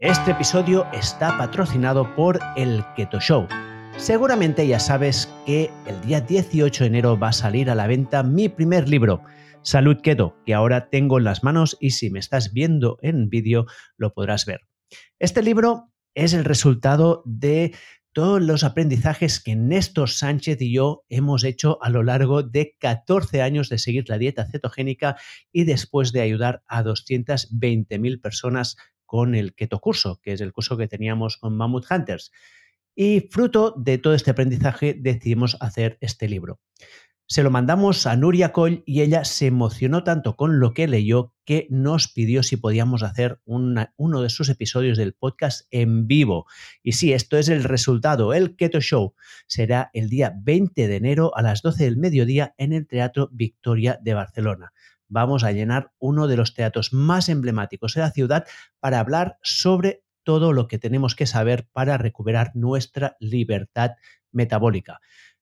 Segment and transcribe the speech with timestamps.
[0.00, 3.48] Este episodio está patrocinado por el Keto Show.
[3.96, 8.22] Seguramente ya sabes que el día 18 de enero va a salir a la venta
[8.22, 9.24] mi primer libro,
[9.62, 13.66] Salud Keto, que ahora tengo en las manos y si me estás viendo en vídeo
[13.96, 14.60] lo podrás ver.
[15.18, 17.74] Este libro es el resultado de
[18.12, 23.42] todos los aprendizajes que Néstor Sánchez y yo hemos hecho a lo largo de 14
[23.42, 25.16] años de seguir la dieta cetogénica
[25.50, 28.76] y después de ayudar a 220.000 personas
[29.08, 32.30] con el Keto Curso, que es el curso que teníamos con Mammoth Hunters.
[32.94, 36.60] Y fruto de todo este aprendizaje decidimos hacer este libro.
[37.26, 41.34] Se lo mandamos a Nuria Coll y ella se emocionó tanto con lo que leyó
[41.46, 46.46] que nos pidió si podíamos hacer uno de sus episodios del podcast en vivo.
[46.82, 48.34] Y sí, esto es el resultado.
[48.34, 49.14] El Keto Show
[49.46, 53.98] será el día 20 de enero a las 12 del mediodía en el Teatro Victoria
[54.02, 54.72] de Barcelona
[55.08, 58.46] vamos a llenar uno de los teatros más emblemáticos de la ciudad
[58.80, 63.92] para hablar sobre todo lo que tenemos que saber para recuperar nuestra libertad
[64.30, 65.00] metabólica.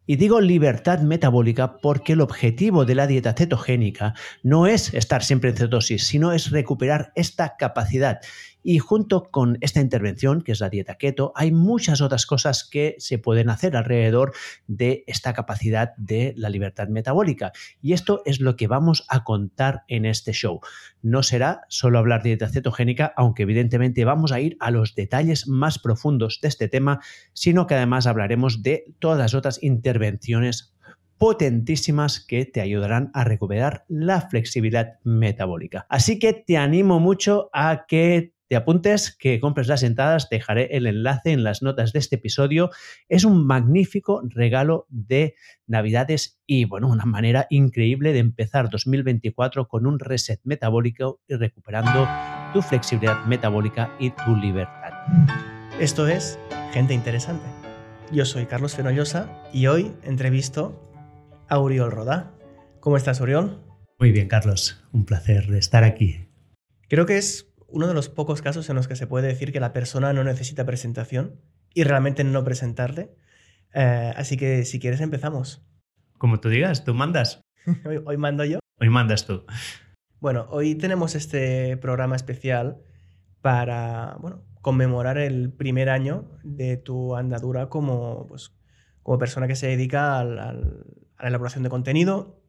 [0.09, 4.15] Y digo libertad metabólica porque el objetivo de la dieta cetogénica
[4.45, 8.21] no es estar siempre en cetosis, sino es recuperar esta capacidad.
[8.69, 12.97] Y junto con esta intervención, que es la dieta keto, hay muchas otras cosas que
[12.99, 14.33] se pueden hacer alrededor
[14.67, 17.53] de esta capacidad de la libertad metabólica.
[17.81, 20.59] Y esto es lo que vamos a contar en este show.
[21.01, 25.47] No será solo hablar de dieta cetogénica, aunque evidentemente vamos a ir a los detalles
[25.47, 26.99] más profundos de este tema,
[27.35, 30.75] sino que además hablaremos de todas las otras intervenciones
[31.19, 35.87] potentísimas que te ayudarán a recuperar la flexibilidad metabólica.
[35.89, 40.87] Así que te animo mucho a que te apuntes, que compres las entradas, dejaré el
[40.87, 42.71] enlace en las notas de este episodio.
[43.09, 45.35] Es un magnífico regalo de
[45.67, 52.09] Navidades y, bueno, una manera increíble de empezar 2024 con un reset metabólico y recuperando
[52.53, 54.93] tu flexibilidad metabólica y tu libertad.
[55.81, 56.39] Esto es
[56.73, 57.47] Gente Interesante.
[58.13, 60.81] Yo soy Carlos Fenollosa y hoy entrevisto
[61.49, 62.33] a Uriol Rodá.
[62.81, 63.61] ¿Cómo estás, Uriol?
[63.99, 64.85] Muy bien, Carlos.
[64.93, 66.29] Un placer estar aquí.
[66.89, 69.61] Creo que es uno de los pocos casos en los que se puede decir que
[69.61, 71.41] la persona no necesita presentación
[71.75, 73.15] y realmente no presentarle.
[73.75, 75.67] Eh, así que si quieres empezamos.
[76.19, 77.41] Como tú digas, tú mandas.
[78.07, 78.61] hoy, mando yo.
[78.81, 79.45] Hoy mandas tú.
[80.21, 82.79] Bueno, hoy tenemos este programa especial
[83.43, 88.53] para bueno, conmemorar el primer año de tu andadura como, pues,
[89.03, 90.57] como persona que se dedica a la
[91.21, 92.41] elaboración de contenido,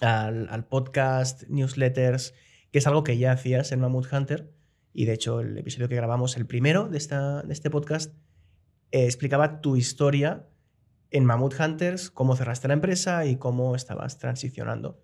[0.00, 2.34] al, al podcast, newsletters
[2.70, 4.52] que es algo que ya hacías en Mammoth Hunter.
[4.92, 8.14] Y de hecho, el episodio que grabamos, el primero de, esta, de este podcast,
[8.90, 10.46] eh, explicaba tu historia
[11.10, 15.00] en Mammoth Hunters, cómo cerraste la empresa y cómo estabas transicionando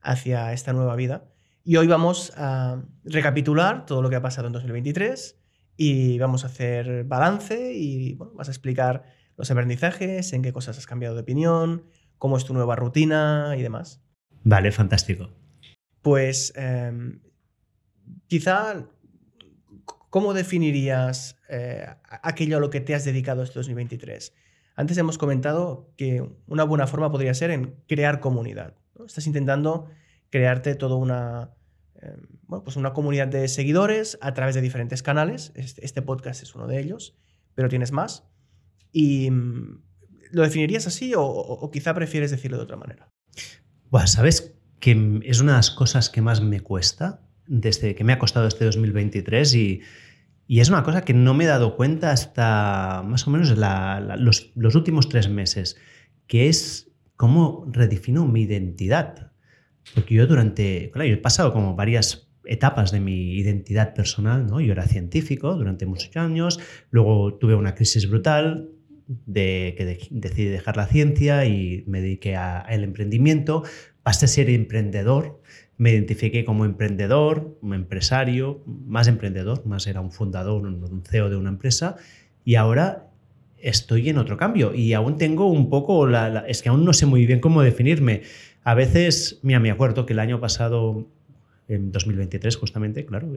[0.00, 1.24] hacia esta nueva vida.
[1.62, 5.40] Y hoy vamos a recapitular todo lo que ha pasado en 2023
[5.76, 9.04] y vamos a hacer balance y vas a explicar
[9.36, 11.84] los aprendizajes, en qué cosas has cambiado de opinión,
[12.18, 14.02] cómo es tu nueva rutina y demás.
[14.42, 15.43] Vale, fantástico
[16.04, 17.20] pues em,
[18.26, 18.86] quizá,
[20.10, 21.86] ¿cómo definirías eh,
[22.22, 24.34] aquello a lo que te has dedicado este 2023?
[24.76, 28.74] Antes hemos comentado que una buena forma podría ser en crear comunidad.
[29.06, 29.88] Estás intentando
[30.28, 31.54] crearte toda una,
[32.02, 32.20] em,
[32.62, 35.52] pues una comunidad de seguidores a través de diferentes canales.
[35.54, 37.16] Este, este, podcast es uno de ellos,
[37.54, 38.28] pero tienes más.
[38.92, 39.82] ¿Y mm,
[40.32, 43.08] lo definirías así o, quizá prefieres decirlo de otra manera?
[43.88, 48.12] Bueno, ¿sabes que es una de las cosas que más me cuesta, desde que me
[48.12, 49.80] ha costado este 2023 y,
[50.46, 54.52] y es una cosa que no me he dado cuenta hasta más o menos los,
[54.54, 55.76] los, últimos tres meses,
[56.26, 59.32] que es cómo redefino mi identidad.
[59.94, 64.60] Porque yo durante, claro, yo he pasado como varias etapas de mi identidad personal, ¿no?
[64.60, 68.70] Yo era científico durante muchos años, luego tuve una crisis brutal,
[69.06, 73.62] de que decidí dejar la ciencia y me dediqué al emprendimiento,
[74.04, 75.40] pasé a ser emprendedor,
[75.76, 81.36] me identifiqué como emprendedor, como empresario, más emprendedor, más era un fundador, un CEO de
[81.36, 81.96] una empresa,
[82.44, 83.08] y ahora
[83.64, 87.06] estoy en otro cambio y aún tengo un poco, la, es que aún no sé
[87.06, 88.22] muy bien cómo definirme.
[88.62, 91.08] A veces, mira, me acuerdo que el año pasado,
[91.66, 93.32] en 2023 justamente, claro,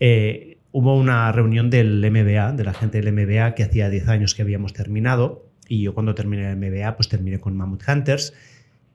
[0.00, 4.34] eh, hubo una reunión del MBA, de la gente del MBA, que hacía 10 años
[4.34, 8.34] que habíamos terminado, y yo cuando terminé el MBA, pues terminé con Mammoth Hunters,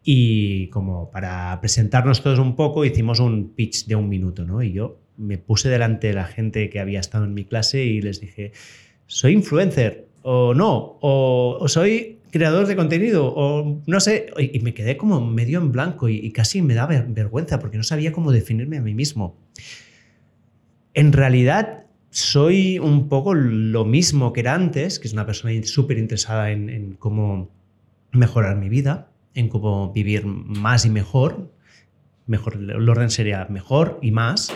[0.10, 4.64] y como para presentarnos todos un poco, hicimos un pitch de un minuto, ¿no?
[4.64, 8.02] Y yo me puse delante de la gente que había estado en mi clase y
[8.02, 8.54] les dije,
[9.06, 14.96] soy influencer o no, o, soy creador de contenido, o no sé, y, me quedé
[14.96, 18.82] como medio en blanco y, casi me daba vergüenza porque no sabía cómo definirme a
[18.82, 19.36] mí mismo.
[20.94, 25.98] En realidad, soy un poco lo mismo que era antes, que es una persona súper
[25.98, 27.52] interesada en, en, cómo
[28.14, 31.52] mejorar mi vida, en cómo vivir más y mejor.
[32.26, 34.52] Mejor, el orden sería mejor y más.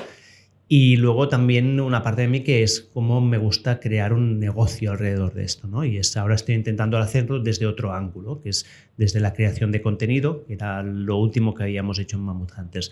[0.67, 4.91] Y luego también una parte de mí que es cómo me gusta crear un negocio
[4.91, 5.83] alrededor de esto, ¿no?
[5.83, 8.65] Y es, ahora estoy intentando hacerlo desde otro ángulo, que es
[8.97, 12.91] desde la creación de contenido, que era lo último que habíamos hecho en Mammoth Hunters.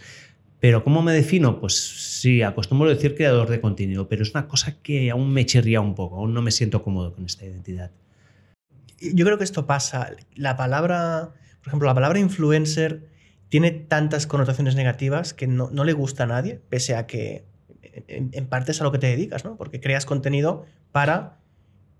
[0.59, 1.59] Pero ¿cómo me defino?
[1.59, 1.75] Pues
[2.19, 5.79] sí, acostumbro a decir creador de contenido, pero es una cosa que aún me chirría
[5.79, 7.91] un poco, aún no me siento cómodo con esta identidad.
[8.99, 10.11] Yo creo que esto pasa.
[10.35, 13.09] La palabra, por ejemplo, la palabra influencer
[13.49, 17.45] tiene tantas connotaciones negativas que no, le gusta a nadie, pese a que
[18.07, 19.57] en, parte es a lo que te dedicas, ¿no?
[19.57, 21.39] Porque creas contenido para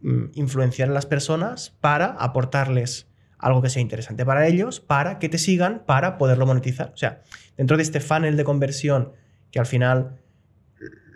[0.02, 3.08] mm, influenciar a las personas, para aportarles
[3.40, 6.92] algo que sea interesante para ellos, para que te sigan, para poderlo monetizar.
[6.94, 7.22] O sea,
[7.58, 9.14] dentro de este funnel de conversión
[9.52, 10.20] que al final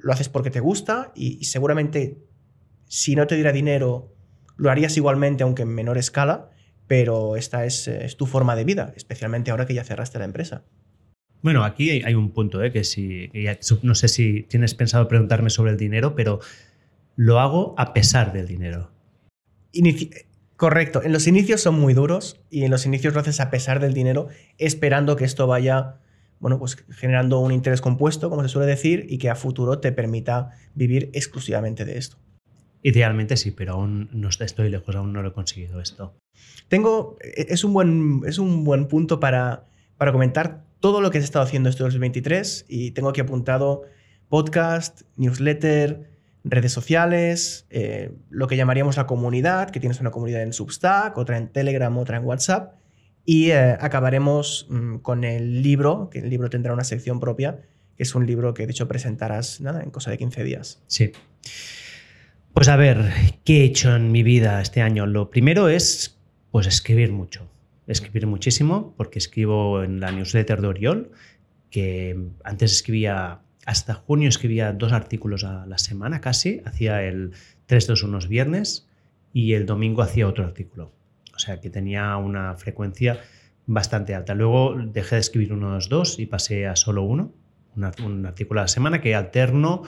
[0.02, 2.18] lo haces porque te gusta y, seguramente
[2.88, 4.14] si no te diera dinero
[4.58, 6.50] lo harías igualmente aunque en menor escala,
[6.88, 10.64] pero esta es, es tu forma de vida, especialmente ahora que ya cerraste la empresa.
[11.44, 12.72] Bueno, aquí hay un punto, ¿eh?
[12.72, 13.30] que si,
[13.82, 16.40] no sé si tienes pensado preguntarme sobre el dinero, pero
[17.18, 18.92] lo hago a pesar del dinero.
[20.56, 23.82] Correcto, en los inicios son muy duros y en los inicios lo haces a pesar
[23.82, 25.98] del dinero, esperando que esto vaya,
[26.40, 29.92] bueno, pues generando un interés compuesto, como se suele decir, y que a futuro te
[29.92, 32.23] permita vivir exclusivamente de esto.
[32.84, 36.14] Idealmente sí, pero aún no estoy lejos, aún no lo he conseguido esto.
[36.68, 39.66] Tengo, e, es un buen, es un buen punto para,
[39.98, 43.84] para comentar todo lo que has estado haciendo este 2023 y tengo aquí apuntado
[44.28, 46.10] podcast, newsletter,
[46.44, 51.38] redes sociales, eh, lo que llamaríamos la comunidad, que tienes una comunidad en Substack, otra
[51.38, 52.76] en Telegram, otra en WhatsApp.
[53.24, 57.62] Y eh, acabaremos mm, con el libro, que el libro tendrá una sección propia,
[57.96, 60.82] que es un libro que de hecho presentarás nada, en cosa de 15 días.
[60.88, 61.14] Sí.
[62.54, 63.12] Pues a ver,
[63.44, 65.06] ¿qué he hecho en mi vida este año?
[65.06, 66.20] Lo primero es
[66.52, 67.50] pues escribir mucho
[67.88, 71.12] escribir muchísimo porque escribo en la newsletter de Oriol,
[71.70, 77.32] que antes escribía, hasta junio escribía dos artículos a la semana casi, hacía el
[77.68, 78.88] 3-2 unos viernes
[79.34, 80.92] y el domingo hacía otro artículo.
[81.36, 83.22] O sea que tenía una frecuencia
[83.66, 84.36] bastante alta.
[84.36, 87.34] Luego dejé de escribir unos dos y pasé a solo uno,
[87.76, 89.82] un artículo a la semana que alterno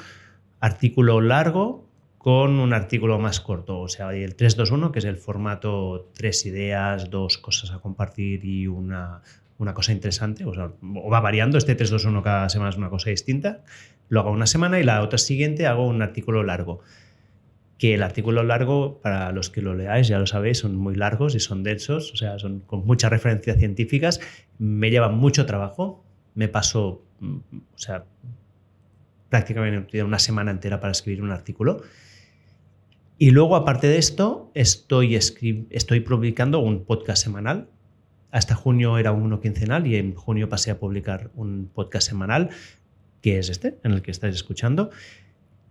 [0.60, 1.85] artículo largo
[2.26, 7.12] con un artículo más corto, o sea, el 321, que es el formato tres ideas,
[7.12, 9.22] dos cosas a compartir y una,
[9.60, 13.62] una cosa interesante, o sea, va variando, este 321 cada semana es una cosa distinta,
[14.10, 16.80] lo hago una semana y la otra siguiente hago un artículo largo.
[17.78, 21.36] Que el artículo largo, para los que lo leáis, ya lo sabéis, son muy largos
[21.36, 24.20] y son densos, o sea, son con muchas referencias científicas,
[24.58, 28.04] me lleva mucho trabajo, me paso, o sea,
[29.30, 31.84] prácticamente una semana entera para escribir un artículo
[33.18, 37.70] y luego, aparte de esto, estoy, estoy publicando un podcast semanal.
[38.32, 42.50] Hasta junio era uno quincenal y en junio pasé a publicar un podcast semanal,
[43.22, 44.90] que es este, en el que estáis escuchando.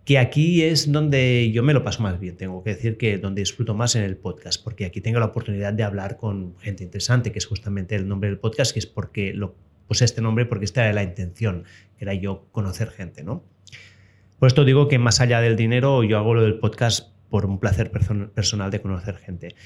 [0.06, 3.42] Que aquí es donde yo me lo paso más bien, tengo que decir que donde
[3.42, 7.32] disfruto más en el podcast, porque aquí tengo la oportunidad de hablar con gente interesante,
[7.32, 9.54] que es justamente el nombre del podcast, que es porque lo
[9.86, 11.64] puse este nombre porque esta era la intención,
[11.98, 13.44] que era yo conocer gente, ¿no?
[14.38, 17.58] Por esto digo que más allá del dinero, yo hago lo del podcast por un
[17.58, 19.56] placer personal de conocer gente.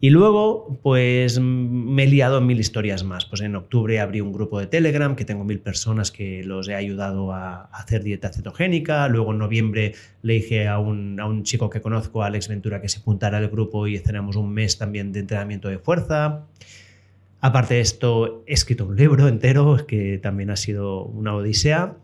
[0.00, 3.26] Y luego, pues me he liado mil historias más.
[3.26, 6.74] Pues en octubre abrí un grupo de Telegram que tengo mil personas que los he
[6.74, 9.06] ayudado a hacer dieta cetogénica.
[9.08, 12.88] Luego en noviembre le dije a un, a un chico que conozco, Alex Ventura, que
[12.88, 16.46] se apuntara al grupo y cenamos un mes también de entrenamiento de fuerza.
[17.42, 21.98] Aparte de esto, he escrito un libro entero que también ha sido una odisea.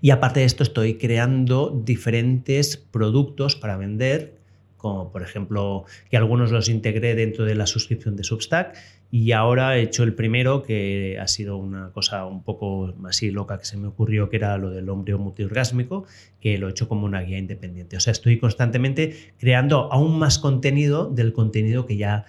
[0.00, 4.38] Y aparte de esto, estoy creando diferentes productos para vender,
[4.76, 8.76] como por ejemplo que algunos los integré dentro de la suscripción de Substack
[9.12, 13.58] y ahora he hecho el primero que ha sido una cosa un poco así loca
[13.58, 16.06] que se me ocurrió, que era lo del hombre multiorgásmico,
[16.40, 17.96] que lo he hecho como una guía independiente.
[17.96, 22.24] O sea, estoy constantemente creando aún más contenido del contenido que ya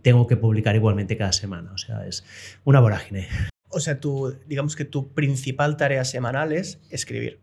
[0.00, 1.72] tengo que publicar igualmente cada semana.
[1.72, 2.24] O sea, es
[2.64, 3.28] una vorágine.
[3.74, 7.40] O sea, tu, digamos que tu principal tarea semanal es escribir.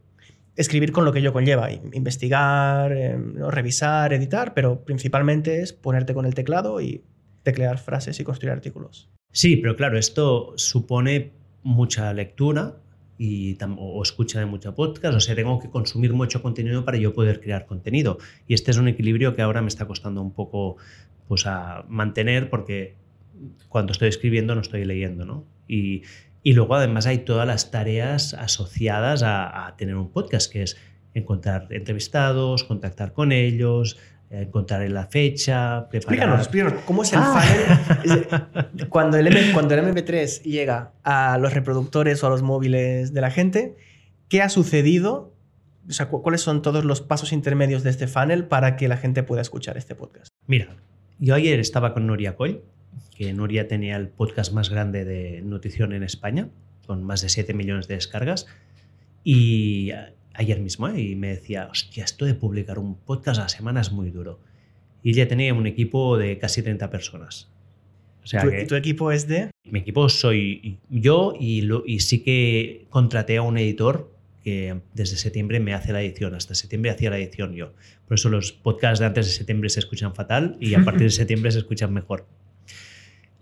[0.56, 6.26] Escribir con lo que ello conlleva, investigar, em, revisar, editar, pero principalmente es ponerte con
[6.26, 7.04] el teclado y
[7.44, 9.10] teclear frases y construir artículos.
[9.32, 11.32] Sí, pero claro, esto supone
[11.64, 12.78] mucha lectura
[13.18, 17.14] y, o escucha de mucho podcast, o sea, tengo que consumir mucho contenido para yo
[17.14, 18.18] poder crear contenido.
[18.48, 20.78] Y este es un equilibrio que ahora me está costando un poco
[21.28, 22.96] pues, a mantener porque
[23.70, 25.46] cuando estoy escribiendo no estoy leyendo, ¿no?
[25.68, 26.04] Y,
[26.44, 30.78] luego además hay todas las tareas asociadas a, tener un podcast, que es
[31.14, 33.98] encontrar entrevistados, contactar con ellos,
[34.30, 35.96] encontrar la fecha, preparar...
[35.96, 37.44] Explícanos, explícanos, ¿cómo es el ah.
[38.02, 38.88] funnel?
[38.90, 43.22] cuando, el MP, cuando el MP3 llega a los reproductores o a los móviles de
[43.22, 43.76] la gente,
[44.30, 45.34] ¿qué ha sucedido?
[45.88, 49.24] O sea, ¿cuáles son todos los pasos intermedios de este funnel para que la gente
[49.24, 50.30] pueda escuchar este podcast?
[50.48, 50.76] Mira,
[51.20, 52.62] yo ayer estaba con Nuria Coy,
[53.16, 56.50] que Nuria tenía el podcast más grande de nutrición en España,
[56.86, 58.48] con más de 7 millones de descargas,
[59.24, 59.92] y
[60.34, 61.02] ayer mismo, ¿eh?
[61.02, 64.40] y me decía, hostia, esto de publicar un podcast a la semana es muy duro.
[65.04, 67.50] Y ella tenía un equipo de casi 30 personas.
[68.24, 69.50] O sea ¿Tu, ¿Tu, equipo es de?
[69.64, 74.12] Mi equipo soy yo y, y sí que contraté a un editor
[74.44, 76.36] que desde septiembre me hace la edición.
[76.36, 77.74] Hasta septiembre hacía la edición yo.
[78.08, 81.10] Por eso los podcasts de antes de septiembre se escuchan fatal y a partir de
[81.12, 82.28] septiembre se escuchan mejor.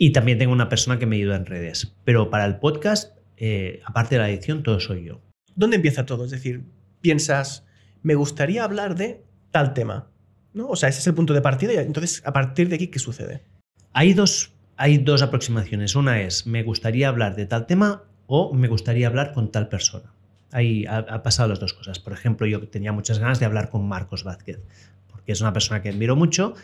[0.01, 1.93] Y también tengo una persona que me ayuda en redes.
[2.05, 5.21] Pero para el podcast, eh, aparte de la edición, todo soy yo.
[5.55, 6.23] ¿Dónde empieza todo?
[6.23, 6.63] Es decir,
[7.01, 7.67] piensas,
[8.01, 10.09] me gustaría hablar de tal tema.
[10.53, 10.69] ¿no?
[10.69, 12.97] O sea, ese es el punto de partida y entonces, a partir de aquí, ¿qué
[12.97, 13.43] sucede?
[13.91, 15.95] Hay dos, hay dos aproximaciones.
[15.95, 20.13] Una es, me gustaría hablar de tal tema o me gustaría hablar con tal persona.
[20.51, 21.99] Ahí ha, pasado las dos cosas.
[21.99, 24.59] Por ejemplo, yo tenía muchas ganas de hablar con Marcos Vázquez,
[25.11, 26.55] porque es una persona que admiro mucho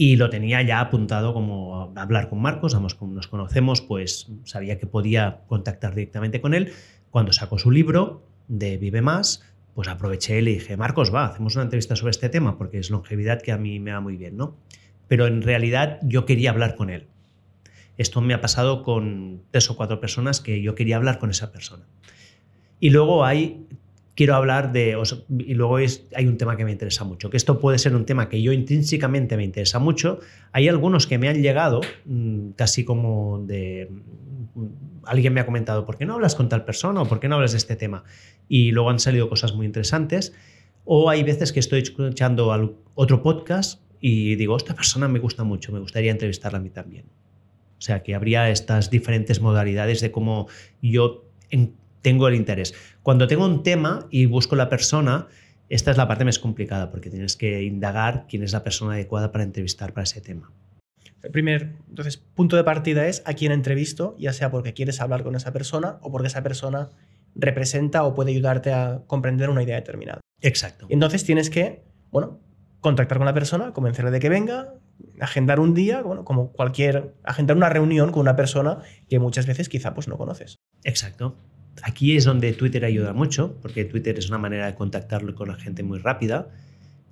[0.00, 4.86] y lo tenía ya apuntado como hablar con Marcos, como nos conocemos, pues sabía que
[4.86, 6.72] podía contactar directamente con él.
[7.10, 11.54] Cuando sacó su libro de Vive Más, pues aproveché y le dije, Marcos, va, hacemos
[11.56, 14.38] una entrevista sobre este tema, porque es longevidad que a mí me va muy bien,
[14.38, 14.56] ¿no?
[15.06, 17.08] Pero en realidad yo quería hablar con él.
[17.98, 21.52] Esto me ha pasado con tres o cuatro personas que yo quería hablar con esa
[21.52, 21.84] persona.
[22.78, 23.66] Y luego hay,
[24.20, 25.02] quiero hablar de,
[25.38, 28.04] y luego es, hay un tema que me interesa mucho, que esto puede ser un
[28.04, 30.20] tema que yo intrínsecamente me interesa mucho.
[30.52, 33.88] Hay algunos que me han llegado, mm, casi como de,
[34.54, 34.66] mm,
[35.04, 37.36] alguien me ha comentado, ¿por qué no hablas con tal persona o por qué no
[37.36, 38.04] hablas de este tema?
[38.46, 40.34] Y luego han salido cosas muy interesantes.
[40.84, 45.72] O hay veces que estoy escuchando otro podcast y digo, esta persona me gusta mucho,
[45.72, 47.06] me gustaría entrevistarla a mí también.
[47.78, 50.46] O sea, que habría estas diferentes modalidades de cómo
[50.82, 51.24] yo
[52.02, 52.74] tengo el interés.
[53.02, 55.28] Cuando tengo un tema y busco la persona,
[55.68, 59.32] esta es la parte más complicada porque tienes que indagar quién es la persona adecuada
[59.32, 60.52] para entrevistar para ese tema.
[61.22, 65.22] El primer entonces, punto de partida es a quién entrevisto, ya sea porque quieres hablar
[65.22, 66.88] con esa persona o porque esa persona
[67.34, 70.20] representa o puede ayudarte a comprender una idea determinada.
[70.40, 70.86] Exacto.
[70.88, 72.40] Y entonces tienes que, bueno,
[72.80, 74.74] contactar con la persona, convencerle de que venga,
[75.20, 78.78] agendar un día, bueno, como cualquier, agendar una reunión con una persona
[79.08, 80.56] que muchas veces quizá pues no conoces.
[80.84, 81.36] Exacto.
[81.82, 85.56] Aquí es donde Twitter ayuda mucho, porque Twitter es una manera de contactarlo con la
[85.56, 86.48] gente muy rápida.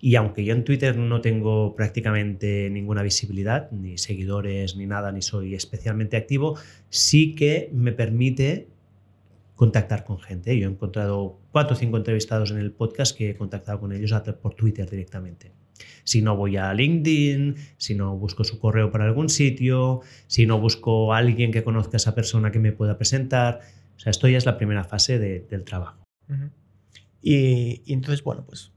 [0.01, 5.23] Y aunque yo en Twitter no tengo prácticamente ninguna visibilidad, ni seguidores, ni nada, ni
[5.23, 6.57] soy especialmente activo,
[6.89, 8.69] sí que me permite
[9.57, 10.57] contactar con gente.
[10.57, 14.15] Yo he encontrado cuatro o cinco entrevistados en el podcast que he contactado con ellos
[14.41, 15.51] por Twitter directamente.
[16.05, 20.61] Si no voy a LinkedIn, si no busco su correo para algún sitio, si no
[20.61, 23.61] busco a alguien que conozca a esa persona que me pueda presentar,
[23.99, 26.05] o sea, esto ya es la primera fase del trabajo.
[27.21, 28.71] y, entonces, bueno, pues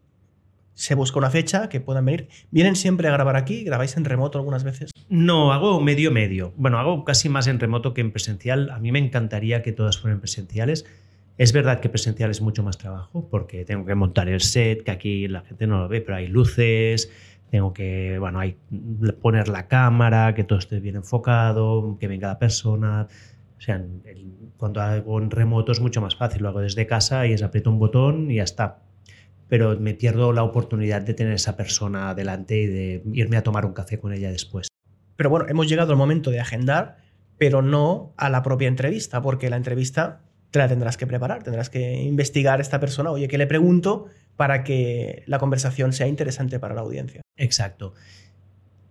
[0.74, 2.28] se busca una fecha que puedan venir.
[2.50, 3.64] ¿Vienen siempre a grabar aquí?
[3.64, 4.90] ¿Grabáis en remoto algunas veces?
[5.10, 6.54] No, hago medio medio.
[6.58, 8.72] Bueno, hago casi más en remoto que en presencial.
[8.72, 10.88] A mí me encantaría que todas fueran presenciales.
[11.38, 14.90] Es verdad que presencial es mucho más trabajo porque tengo que montar el set, que
[14.90, 17.12] aquí la gente no lo ve, pero hay luces,
[17.52, 18.58] tengo que, bueno, hay
[19.22, 23.08] poner la cámara, que todo esté bien enfocado, que venga la persona.
[23.56, 23.86] O sea,
[24.62, 27.72] cuando hago en remoto es mucho más fácil, lo hago desde casa y es aprieto
[27.72, 28.78] un botón y ya está.
[29.48, 33.66] Pero me pierdo la oportunidad de tener esa persona delante y de irme a tomar
[33.66, 34.68] un café con ella después.
[35.16, 36.98] Pero bueno, hemos llegado al momento de agendar,
[37.40, 41.72] pero no a la propia entrevista, porque la entrevista te la tendrás que preparar, tendrás
[41.72, 46.60] que investigar a esta persona, oye, ¿qué le pregunto para que la conversación sea interesante
[46.60, 47.22] para la audiencia?
[47.36, 47.96] Exacto.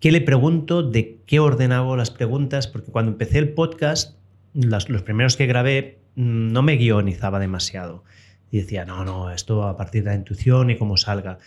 [0.01, 0.83] ¿Qué le pregunto?
[0.83, 2.67] ¿De qué orden hago las preguntas?
[2.67, 4.20] Porque cuando empecé el podcast
[4.55, 8.05] los primeros que grabé mm, no me guionizaba demasiado.
[8.51, 11.39] Y decía, no, no, esto a partir de la intuición y cómo salga.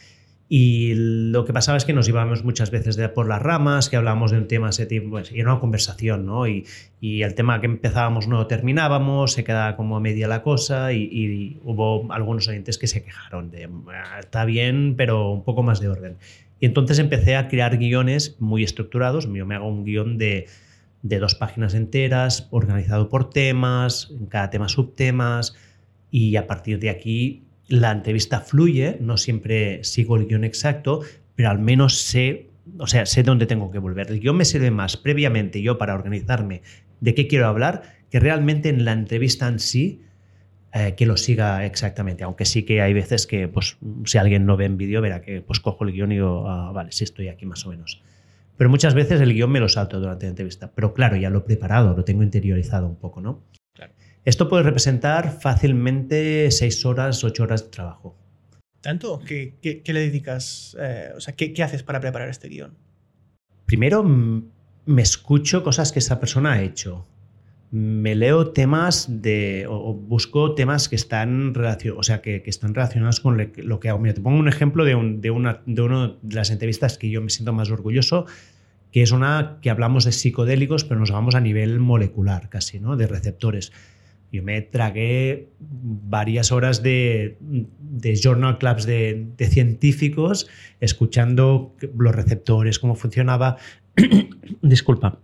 [0.56, 3.96] Y lo que pasaba es que nos íbamos muchas veces de por las ramas, que
[3.96, 6.48] hablábamos de un tema ese tipo, pues, y era una conversación, ¿no?
[6.48, 6.66] Y,
[7.02, 11.10] y, el tema que empezábamos no terminábamos, se quedaba como a media la cosa, y,
[11.12, 15.80] y, hubo algunos oyentes que se quejaron de, ah, está bien, pero un poco más
[15.80, 16.18] de orden.
[16.60, 19.28] Y entonces empecé a crear guiones muy estructurados.
[19.34, 20.48] Yo me hago un guion de
[21.04, 25.54] de dos páginas enteras, organizado por temas, en cada tema subtemas,
[26.10, 31.02] y a partir de aquí la entrevista fluye, no siempre sigo el guion exacto,
[31.36, 34.10] pero al menos sé, o sea, sé dónde tengo que volver.
[34.10, 36.62] El guion me sirve más previamente yo para organizarme
[37.02, 40.02] de qué quiero hablar que realmente en la entrevista en sí
[40.74, 44.56] eh, que lo siga exactamente, aunque sí que hay veces que, pues, si alguien no
[44.56, 47.28] ve en vídeo, verá que pues cojo el guion y digo, ah, vale, sí estoy
[47.28, 48.02] aquí más o menos.
[48.58, 50.72] Pero muchas veces el guion me lo salto durante la entrevista.
[50.74, 53.44] Pero claro, ya lo he preparado, lo tengo interiorizado un poco, ¿no?
[54.26, 58.16] Esto puede representar fácilmente seis horas, ocho horas de trabajo.
[58.80, 59.20] ¿Tanto?
[59.20, 60.78] ¿Qué, le dedicas?
[60.80, 62.78] Eh, o sea, ¿qué, haces para preparar este guion?
[63.66, 67.06] Primero, me escucho cosas que esa persona ha hecho.
[67.76, 69.66] Me leo temas de.
[69.68, 71.56] o, busco temas que están,
[71.98, 73.98] o sea, que, están relacionados con lo que hago.
[73.98, 77.20] Mira, te pongo un ejemplo de, de, una, de una de las entrevistas que yo
[77.20, 78.28] me siento más orgulloso,
[78.92, 82.96] que es una que hablamos de psicodélicos, pero nos vamos a nivel molecular casi, ¿no?
[82.96, 83.72] De receptores.
[84.32, 87.40] Yo me tragué varias horas de,
[88.22, 90.48] journal clubs de, científicos
[90.80, 93.58] escuchando los receptores, cómo funcionaba.
[94.62, 95.18] Disculpa.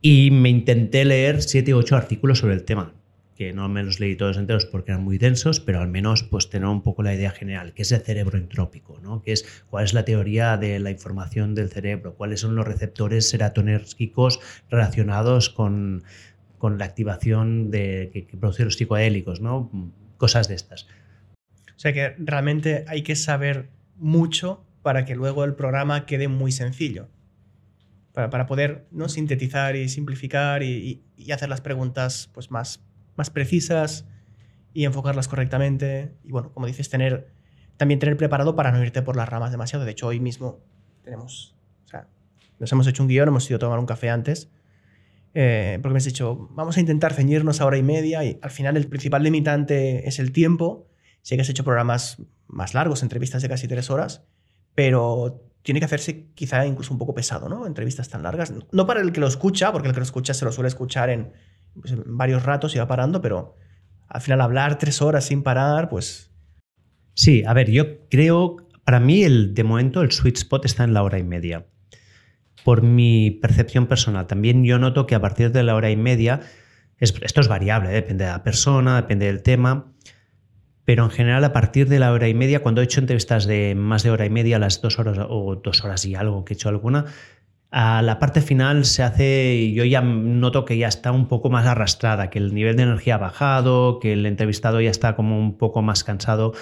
[0.00, 2.94] Y me intenté leer siete u ocho artículos sobre el tema,
[3.36, 6.48] que no me los leí todos enteros porque eran muy densos, pero al menos pues
[6.48, 9.22] tener un poco la idea general, qué es el cerebro entrópico, ¿no?
[9.22, 13.28] ¿Qué es, cuál es la teoría de la información del cerebro, cuáles son los receptores
[13.28, 14.40] serotonérgicos
[14.70, 16.02] relacionados con
[16.60, 19.70] con la activación de, que, producen los psicoélicos, ¿no?
[20.18, 20.86] Cosas de estas.
[21.74, 26.52] O sea que realmente hay que saber mucho para que luego el programa quede muy
[26.52, 27.08] sencillo.
[28.28, 29.08] Para, poder ¿no?
[29.08, 32.82] sintetizar y simplificar y, hacer las preguntas pues, más,
[33.16, 34.06] más precisas
[34.74, 36.12] y enfocarlas correctamente.
[36.24, 37.32] Y bueno, como dices, tener,
[37.76, 39.84] también tener preparado para no irte por las ramas demasiado.
[39.84, 40.60] De hecho, hoy mismo
[41.02, 42.08] tenemos, o sea,
[42.58, 44.50] nos hemos hecho un guion, hemos ido a tomar un café antes
[45.34, 48.50] eh, porque me has dicho, vamos a intentar ceñirnos a hora y media y al
[48.50, 50.88] final el principal limitante es el tiempo.
[51.22, 54.24] Sé que has hecho programas más largos, entrevistas de casi tres horas,
[54.74, 57.66] pero tiene que hacerse quizá incluso un poco pesado, ¿no?
[57.66, 58.52] Entrevistas tan largas.
[58.72, 61.10] No para el que lo escucha, porque el que lo escucha se lo suele escuchar
[61.10, 61.32] en,
[61.78, 63.56] pues, en varios ratos y va parando, pero
[64.08, 66.30] al final hablar tres horas sin parar, pues...
[67.14, 70.94] Sí, a ver, yo creo, para mí el, de momento el sweet spot está en
[70.94, 71.66] la hora y media
[72.64, 74.26] por mi percepción personal.
[74.26, 76.40] También yo noto que a partir de la hora y media,
[76.98, 77.94] esto es variable, ¿eh?
[77.94, 79.92] depende de la persona, depende del tema,
[80.90, 83.76] pero en general a partir de la hora y media, cuando he hecho entrevistas de
[83.76, 86.56] más de hora y media, las dos horas o dos horas y algo que he
[86.56, 87.04] hecho alguna,
[87.70, 91.64] a la parte final se hace, yo ya noto que ya está un poco más
[91.64, 95.58] arrastrada, que el nivel de energía ha bajado, que el entrevistado ya está como un
[95.58, 96.54] poco más cansado.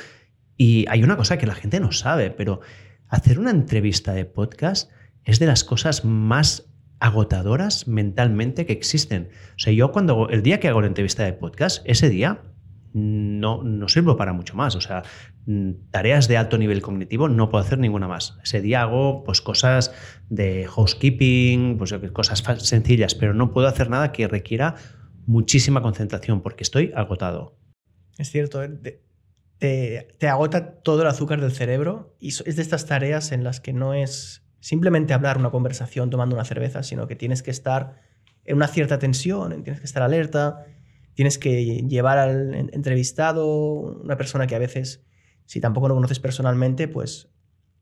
[0.58, 2.60] Y hay una cosa que la gente no sabe, pero
[3.08, 4.90] hacer una entrevista de podcast
[5.24, 6.68] es de las cosas más
[7.00, 9.30] agotadoras mentalmente que existen.
[9.56, 12.42] O sea, yo cuando el día que hago la entrevista de podcast, ese día
[12.98, 14.74] no, no sirvo para mucho más.
[14.76, 15.02] O sea,
[15.46, 18.38] mm, tareas de alto nivel cognitivo no puedo hacer ninguna más.
[18.42, 19.92] Ese día hago pues, cosas
[20.28, 24.76] de housekeeping, pues, cosas sencillas, pero no puedo hacer nada que requiera
[25.26, 27.58] muchísima concentración porque estoy agotado.
[28.18, 29.00] Es cierto, ¿eh?
[29.58, 33.60] te, te agota todo el azúcar del cerebro y es de estas tareas en las
[33.60, 38.00] que no es simplemente hablar una conversación tomando una cerveza, sino que tienes que estar
[38.44, 40.64] en una cierta tensión, tienes que estar alerta,
[41.18, 45.04] tienes que llevar al entrevistado, una persona que a veces,
[45.46, 47.28] si tampoco lo conoces personalmente, pues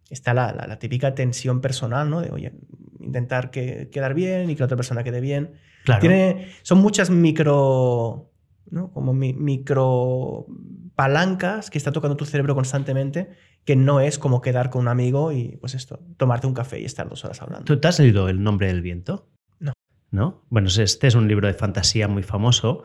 [0.08, 2.22] está la, típica tensión personal, ¿no?
[2.22, 2.54] De, oye,
[2.98, 5.52] intentar que, quedar bien y que la otra persona quede bien.
[6.00, 8.32] Tiene, son muchas micro,
[8.70, 8.90] ¿no?
[8.94, 10.46] Como micro
[10.94, 15.30] palancas que está tocando tu cerebro constantemente que no es como quedar con un amigo
[15.32, 17.66] y, pues esto, tomarte un café y estar dos horas hablando.
[17.66, 19.28] ¿Tú te has leído El nombre del viento?
[19.60, 19.74] No.
[20.10, 20.46] ¿No?
[20.48, 22.84] Bueno, este es un libro de fantasía muy famoso,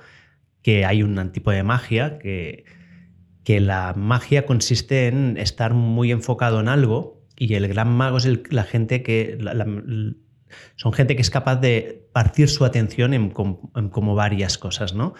[0.62, 2.66] que hay un tipo de magia que,
[3.44, 8.28] que la magia consiste en estar muy enfocado en algo y el gran mago es
[8.52, 9.38] la gente que...
[10.76, 15.14] son gente que es capaz de partir su atención en, como varias cosas, ¿no?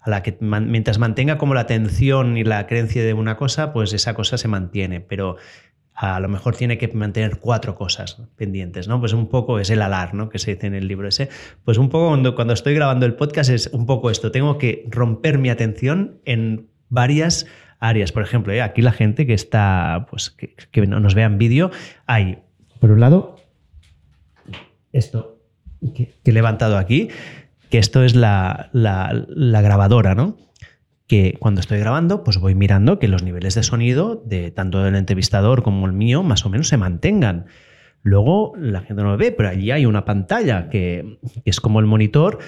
[0.00, 3.92] a la que mientras mantenga como la atención y la creencia de una cosa, pues
[3.92, 5.36] esa cosa se mantiene, pero
[6.00, 9.00] a lo mejor tiene que mantener cuatro cosas pendientes, ¿no?
[9.00, 10.28] Pues un poco es el alar, ¿no?
[10.28, 11.28] Que se dice en el libro ese.
[11.64, 14.86] Pues un poco cuando, cuando estoy grabando el podcast es un poco esto, tengo que
[14.88, 17.46] romper mi atención en varias
[17.80, 18.12] áreas.
[18.12, 18.62] Por ejemplo, ¿eh?
[18.62, 21.72] aquí la gente que está, pues que, que nos vea en vídeo,
[22.06, 22.38] hay,
[22.78, 23.34] por un lado,
[24.92, 25.40] esto
[25.94, 27.08] que he levantado aquí,
[27.70, 30.36] que esto es la, grabadora, ¿no?
[31.08, 34.94] Que cuando estoy grabando, pues voy mirando que los niveles de sonido de tanto del
[34.94, 37.46] entrevistador como el mío más o menos se mantengan.
[38.02, 41.86] Luego la gente no lo ve, pero allí hay una pantalla que, es como el
[41.86, 42.38] monitor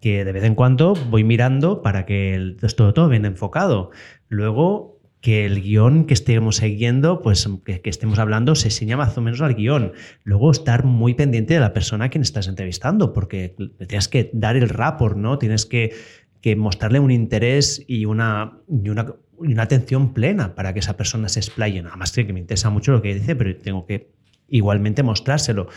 [0.00, 3.90] que de vez en cuando voy mirando para que el, todo, todo bien enfocado.
[4.28, 9.20] Luego que el guion que estemos siguiendo, pues que, estemos hablando, se enseña más o
[9.20, 9.92] menos al guion.
[10.24, 13.54] Luego estar muy pendiente de la persona a quien estás entrevistando, porque
[13.88, 15.38] tienes que dar el rapport, ¿no?
[15.38, 15.92] Tienes que,
[16.40, 21.28] que mostrarle un interés y una, y una, una atención plena para que esa persona
[21.28, 21.82] se explaye.
[21.82, 24.12] Nada más que me interesa mucho lo que dice, pero tengo que
[24.48, 25.68] igualmente mostrárselo.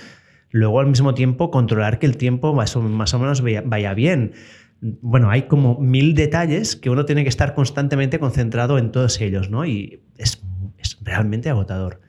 [0.50, 3.94] Luego, al mismo tiempo, controlar que el tiempo más o, más o menos vaya, vaya
[3.94, 4.34] bien.
[4.82, 9.50] Bueno, hay como mil detalles que uno tiene que estar constantemente concentrado en todos ellos,
[9.50, 9.66] ¿no?
[9.66, 10.44] Y es,
[10.78, 12.02] es realmente agotador.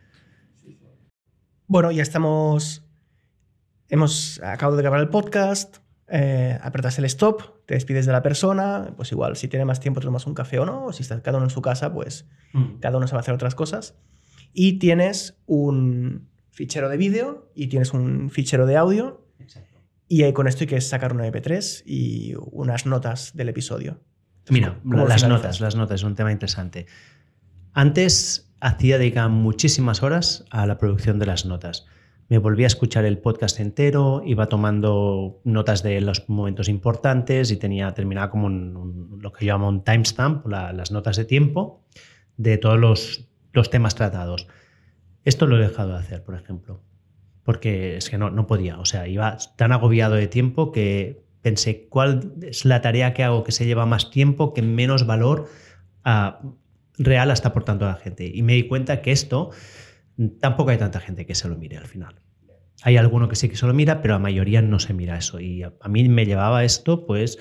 [1.66, 2.84] Bueno, ya estamos.
[3.88, 5.81] Hemos acabado de grabar el podcast.
[6.08, 8.92] Eh, apretas el stop, te despides de la persona.
[8.96, 10.86] Pues igual, si tiene más tiempo, tomas un café o no.
[10.86, 12.80] O si está cada uno en su casa, pues Mm.
[12.80, 13.96] cada uno se va a hacer otras cosas.
[14.52, 19.26] Y tienes un fichero de vídeo y tienes un fichero de audio.
[20.06, 24.00] Y ahí con esto hay que sacar un MP3 y unas notas del episodio.
[24.50, 26.86] Mira, ¿cómo lo las notas, las notas, es un tema interesante.
[27.72, 31.86] Antes hacía dedicar muchísimas horas a la producción de las notas.
[32.32, 37.58] Me volví a escuchar el podcast entero, iba tomando notas de los momentos importantes y
[37.58, 41.84] tenía terminaba como lo que yo llamo un timestamp, la- las notas de tiempo
[42.38, 44.46] de todos los, los temas tratados.
[45.26, 46.80] Esto lo he dejado de hacer, por ejemplo,
[47.44, 48.78] porque es que no, no podía.
[48.78, 53.44] O sea, iba tan agobiado de tiempo que pensé, ¿cuál es la tarea que hago
[53.44, 55.48] que se lleva más tiempo, que menos valor
[56.02, 56.40] ah,
[56.96, 58.24] real está aportando a la gente?
[58.24, 59.50] Y me di cuenta que esto
[60.40, 62.20] tampoco hay tanta gente que se lo mire al final.
[62.82, 65.38] Hay alguno que sí que se lo mira, pero la mayoría no se mira eso.
[65.40, 67.38] Y a, a mí me llevaba esto, pues,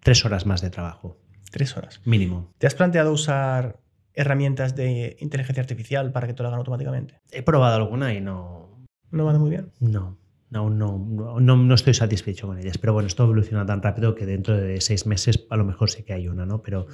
[0.00, 1.18] tres horas más de trabajo,
[1.50, 2.00] Tres horas.
[2.04, 2.52] mínimo.
[2.58, 3.78] ¿Te has planteado usar
[4.14, 7.20] herramientas de inteligencia artificial para que te lo hagan automáticamente?
[7.30, 9.70] He probado alguna y no, No va muy bien.
[9.78, 10.18] No,
[10.50, 12.78] no, no, no, no, no estoy satisfecho con ellas.
[12.78, 16.02] Pero bueno, esto evoluciona tan rápido que dentro de seis meses a lo mejor sí
[16.02, 16.60] que hay una, ¿no?
[16.62, 16.86] Pero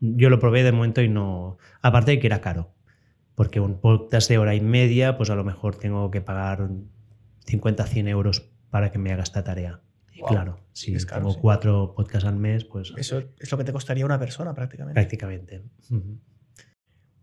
[0.00, 1.58] yo lo probé de momento y no.
[1.82, 2.70] Aparte de que era caro.
[3.34, 6.68] Porque un podcast de hora y media, pues a lo mejor tengo que pagar
[7.46, 9.80] 50, 100 euros para que me haga esta tarea.
[10.12, 11.38] Y Wow, claro, si es caro, tengo sí.
[11.42, 14.94] cuatro podcasts al mes, pues Eso es lo que te costaría una persona prácticamente.
[15.00, 15.62] prácticamente.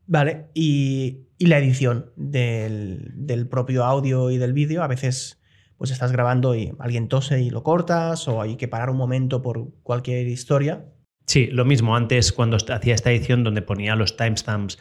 [0.07, 5.37] Vale, y, y la edición del, del propio audio y del vídeo, a veces
[5.77, 9.41] pues estás grabando y alguien tose y lo cortas o hay que parar un momento
[9.41, 10.85] por cualquier historia.
[11.25, 11.95] Sí, lo mismo.
[11.95, 14.77] Antes, cuando hacía esta edición donde ponía los timestamps,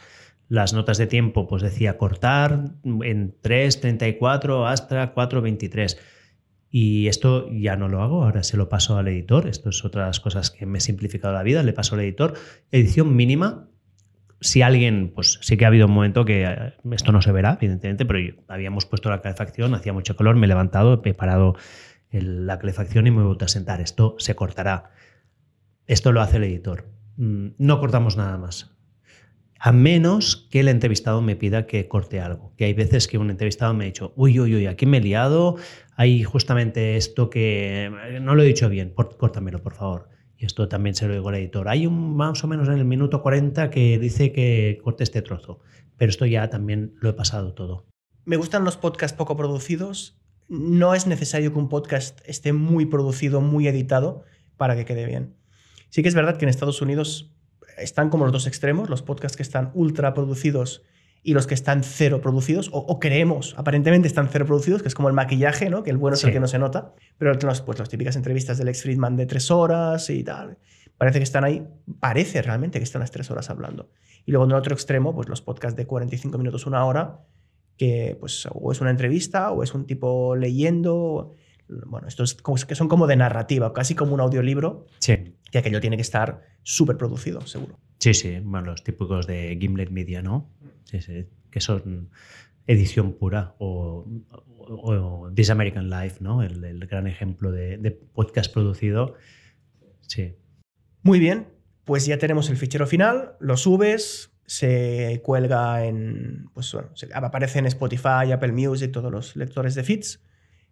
[0.51, 5.97] las notas de tiempo, pues decía cortar en 3.34 hasta 4.23.
[6.69, 9.47] Y esto ya no lo hago, ahora se lo paso al editor.
[9.47, 12.33] Esto es otras cosas que me he simplificado la vida, le paso al editor.
[12.71, 13.69] Edición mínima.
[14.41, 17.57] Si alguien, pues sí que ha habido un momento que eh, esto no se verá,
[17.61, 21.55] evidentemente, pero yo- habíamos puesto la calefacción, hacía mucho calor, me he levantado, he parado
[22.09, 23.79] el- la calefacción y me he vuelto a sentar.
[23.79, 24.91] Esto se cortará.
[25.87, 26.89] Esto lo hace el editor.
[27.15, 28.75] Mm, No cortamos nada más.
[29.63, 32.51] A menos que el entrevistado me pida que corte algo.
[32.57, 35.01] Que hay veces que un entrevistado me ha dicho, uy, uy, uy, aquí me he
[35.01, 35.55] liado,
[35.95, 40.09] hay justamente esto que eh, no lo he dicho bien, por- córtamelo, por favor.
[40.35, 41.69] Y esto también se lo digo al editor.
[41.69, 45.59] Hay un más o menos en el minuto 40 que dice que corte este trozo.
[45.95, 47.85] Pero esto ya también lo he pasado todo.
[48.25, 50.19] Me gustan los podcasts poco producidos.
[50.49, 54.23] No es necesario que un podcast esté muy producido, muy editado
[54.57, 55.35] para que quede bien.
[55.89, 57.35] Sí que es verdad que en Estados Unidos
[57.77, 60.83] están como los dos extremos, los podcasts que están ultra producidos
[61.23, 64.95] y los que están cero producidos, o, o creemos, aparentemente están cero producidos, que es
[64.95, 65.83] como el maquillaje, ¿no?
[65.83, 68.57] que el bueno es el que no se nota, pero los, pues, las típicas entrevistas
[68.57, 70.57] del ex Friedman de tres horas y tal,
[70.97, 71.67] parece que están ahí,
[71.99, 73.91] parece realmente que están las tres horas hablando.
[74.25, 77.21] Y luego en el otro extremo, pues los podcasts de 45 minutos, una hora,
[77.77, 81.31] que pues o es una entrevista o es un tipo leyendo.
[81.67, 85.35] Bueno, estos que son como de narrativa, casi como un audiolibro, Sí.
[85.51, 87.79] Que aquello tiene que estar súper producido, seguro.
[87.99, 90.49] Sí, sí, bueno, los típicos de Gimlet Media, ¿no?
[90.85, 92.09] Sí, sí, que son
[92.67, 96.41] edición pura o, o- o This American Life, ¿no?
[96.41, 99.15] El, el gran ejemplo de, de podcast producido.
[100.07, 100.35] Sí.
[101.03, 101.47] Muy bien,
[101.83, 107.59] pues ya tenemos el fichero final, lo subes, se cuelga en, pues bueno, se- aparece
[107.59, 110.23] en Spotify, Apple Music, todos los lectores de feeds.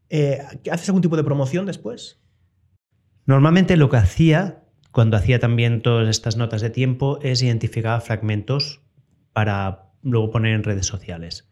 [0.09, 0.39] Eh,
[0.71, 2.19] ¿Haces algún tipo de promoción después?
[3.25, 8.81] Normalmente lo que hacía, cuando hacía también todas estas notas de tiempo, es identificar fragmentos
[9.33, 11.45] para luego poner en redes sociales.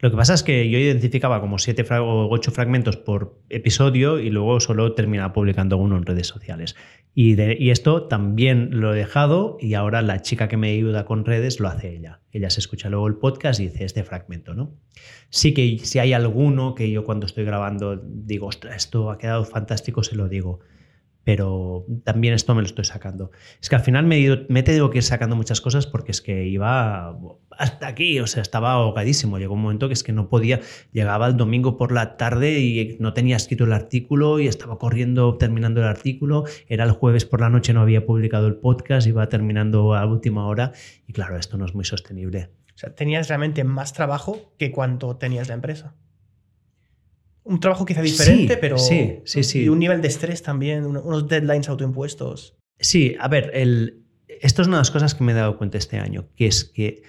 [0.00, 4.30] Lo que pasa es que yo identificaba como siete o ocho fragmentos por episodio y
[4.30, 6.76] luego solo terminaba publicando uno en redes sociales.
[7.14, 11.04] Y, de- y esto también lo he dejado y ahora la chica que me ayuda
[11.04, 12.20] con redes lo hace ella.
[12.30, 14.72] Ella se escucha luego el podcast y dice este fragmento, ¿no?
[15.30, 19.44] Sí que si hay alguno que yo cuando estoy grabando digo, ostras, esto ha quedado
[19.44, 20.60] fantástico, se lo digo
[21.28, 23.30] pero también esto me lo estoy sacando.
[23.60, 26.22] Es que al final me, me he tenido que ir sacando muchas cosas porque es
[26.22, 27.18] que iba
[27.50, 29.38] hasta aquí, o sea, estaba ahogadísimo.
[29.38, 30.60] Llegó un momento que es que no podía,
[30.90, 35.36] llegaba el domingo por la tarde y no tenía escrito el artículo y estaba corriendo
[35.36, 39.28] terminando el artículo, era el jueves por la noche, no había publicado el podcast, iba
[39.28, 40.72] terminando a última hora
[41.06, 42.48] y claro, esto no es muy sostenible.
[42.74, 45.94] O sea, tenías realmente más trabajo que cuando tenías la empresa.
[47.48, 48.78] Un trabajo quizá diferente, Sí, pero.
[48.78, 49.62] sí, sí, sí.
[49.64, 52.56] Y un nivel de estrés también, un- unos deadlines autoimpuestos.
[52.78, 55.78] Sí, a ver, el, esto es una de las cosas que me he dado cuenta
[55.78, 57.02] este año, que es que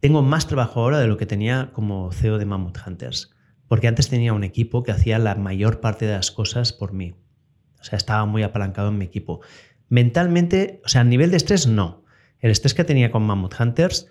[0.00, 3.34] tengo más trabajo ahora de lo que tenía como CEO de Mammoth Hunters,
[3.68, 7.14] porque antes tenía un equipo que hacía la mayor parte de las cosas por mí.
[7.80, 9.40] O sea, estaba muy apalancado en mi equipo.
[9.88, 12.04] Mentalmente, o sea, a nivel de estrés, no.
[12.38, 14.08] El estrés que tenía con Mammoth Hunters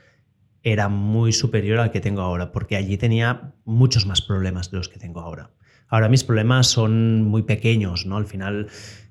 [0.64, 4.90] era muy superior al que tengo ahora, porque allí tenía muchos más problemas de los
[4.90, 5.50] que tengo ahora.
[5.92, 8.16] Ahora mis problemas son muy pequeños, ¿no?
[8.16, 8.68] Al final,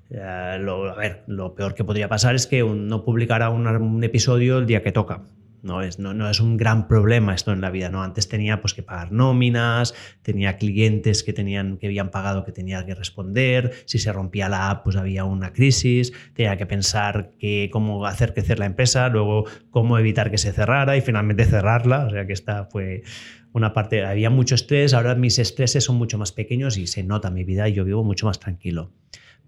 [0.09, 4.57] eh, lo, a ver, lo peor que podría pasar es que no publicara un, episodio
[4.57, 5.21] el día que toca.
[5.61, 8.01] No es, no, no es un gran problema esto en la vida, ¿no?
[8.01, 12.83] Antes tenía pues, que pagar nóminas, tenía clientes que, tenían, que habían pagado que tenía
[12.83, 17.69] que responder, si se rompía la app pues había una crisis, tenía que pensar que,
[17.71, 22.09] cómo hacer crecer la empresa, luego cómo evitar que se cerrara y finalmente cerrarla, o
[22.09, 23.03] sea que esta fue
[23.53, 27.29] una parte, había mucho estrés, ahora mis estreses son mucho más pequeños y se nota
[27.29, 28.91] mi vida y yo vivo mucho más tranquilo.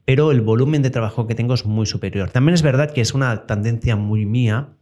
[0.05, 2.29] Pero el volumen de trabajo que tengo es muy superior.
[2.29, 4.75] También es verdad que es una tendencia muy mía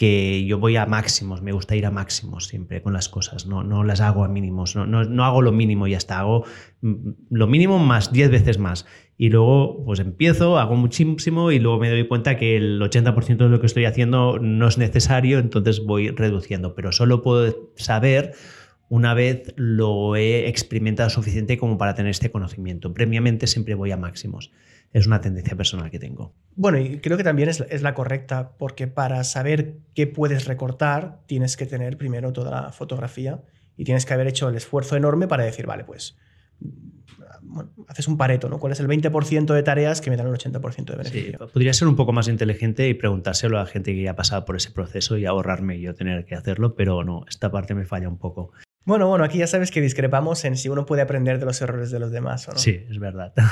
[0.00, 3.62] que yo voy a máximos, me gusta ir a máximos siempre con las cosas, no,
[3.62, 6.46] no las hago a mínimos, no, no, no hago lo mínimo y ya está, hago
[6.80, 8.86] mm, lo mínimo más 10 veces más.
[9.20, 13.48] Y luego pues empiezo, hago muchísimo y luego me doy cuenta que el 80% de
[13.50, 18.32] lo que estoy haciendo no es necesario, entonces voy reduciendo, pero solo puedo saber
[18.88, 22.94] una vez lo he experimentado suficiente como para tener este conocimiento.
[22.94, 24.52] Previamente siempre voy a máximos.
[24.94, 26.32] Es una tendencia personal que tengo.
[26.56, 31.20] Bueno, y creo que también es, es la correcta, porque para saber qué puedes recortar,
[31.26, 33.42] tienes que tener primero toda la fotografía
[33.76, 36.16] y tienes que haber hecho el esfuerzo enorme para decir, vale, pues
[37.52, 38.58] bueno, haces un pareto, ¿no?
[38.58, 41.48] ¿Cuál es el 20% de tareas que me dan el 80% de Sí, beneficio?
[41.52, 44.56] podría ser un poco más inteligente y preguntárselo a gente que ya ha pasado por
[44.56, 48.18] ese proceso y ahorrarme yo tener que hacerlo, pero no, esta parte me falla un
[48.18, 48.52] poco.
[48.90, 51.90] Bueno, bueno, aquí ya sabes que discrepamos en si uno puede aprender de los errores
[51.92, 52.58] de los demás o no.
[52.58, 53.32] Sí, es verdad.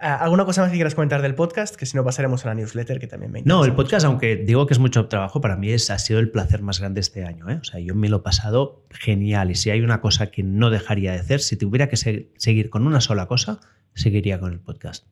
[0.00, 1.76] Ah, ¿Alguna cosa más que quieras comentar del podcast?
[1.76, 3.56] Que si no pasaremos a la newsletter, que también me interesa.
[3.56, 3.82] No, el mucho.
[3.84, 6.80] podcast, aunque digo que es mucho trabajo, para mí es, ha sido el placer más
[6.80, 7.48] grande este año.
[7.48, 7.58] ¿eh?
[7.60, 10.68] O sea, yo me lo he pasado genial y si hay una cosa que no
[10.70, 13.60] dejaría de hacer, si tuviera que se- seguir con una sola cosa,
[13.94, 15.06] seguiría con el podcast.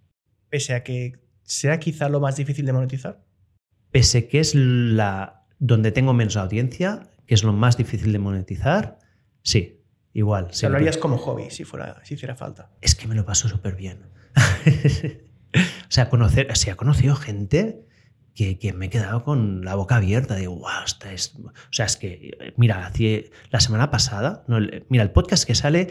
[0.51, 3.25] Pese a que sea quizá lo más difícil de monetizar.
[3.93, 8.99] Pese que es la donde tengo menos audiencia, es lo más difícil de monetizar,
[9.43, 9.81] sí,
[10.13, 10.49] igual.
[10.53, 12.71] Sí, lo harías como hobby si, fuera, si hiciera falta.
[12.81, 14.07] es que me lo paso súper bien.
[15.55, 15.59] o
[15.91, 17.87] sea, conocer, o sea, he conocido gente
[18.35, 20.37] que, que me he quedado con la boca abierta.
[20.37, 21.35] Digo, wow, esta es...
[21.37, 25.55] O sea, es que, mira, hace- la semana pasada, no, el- mira, el podcast que
[25.55, 25.89] sale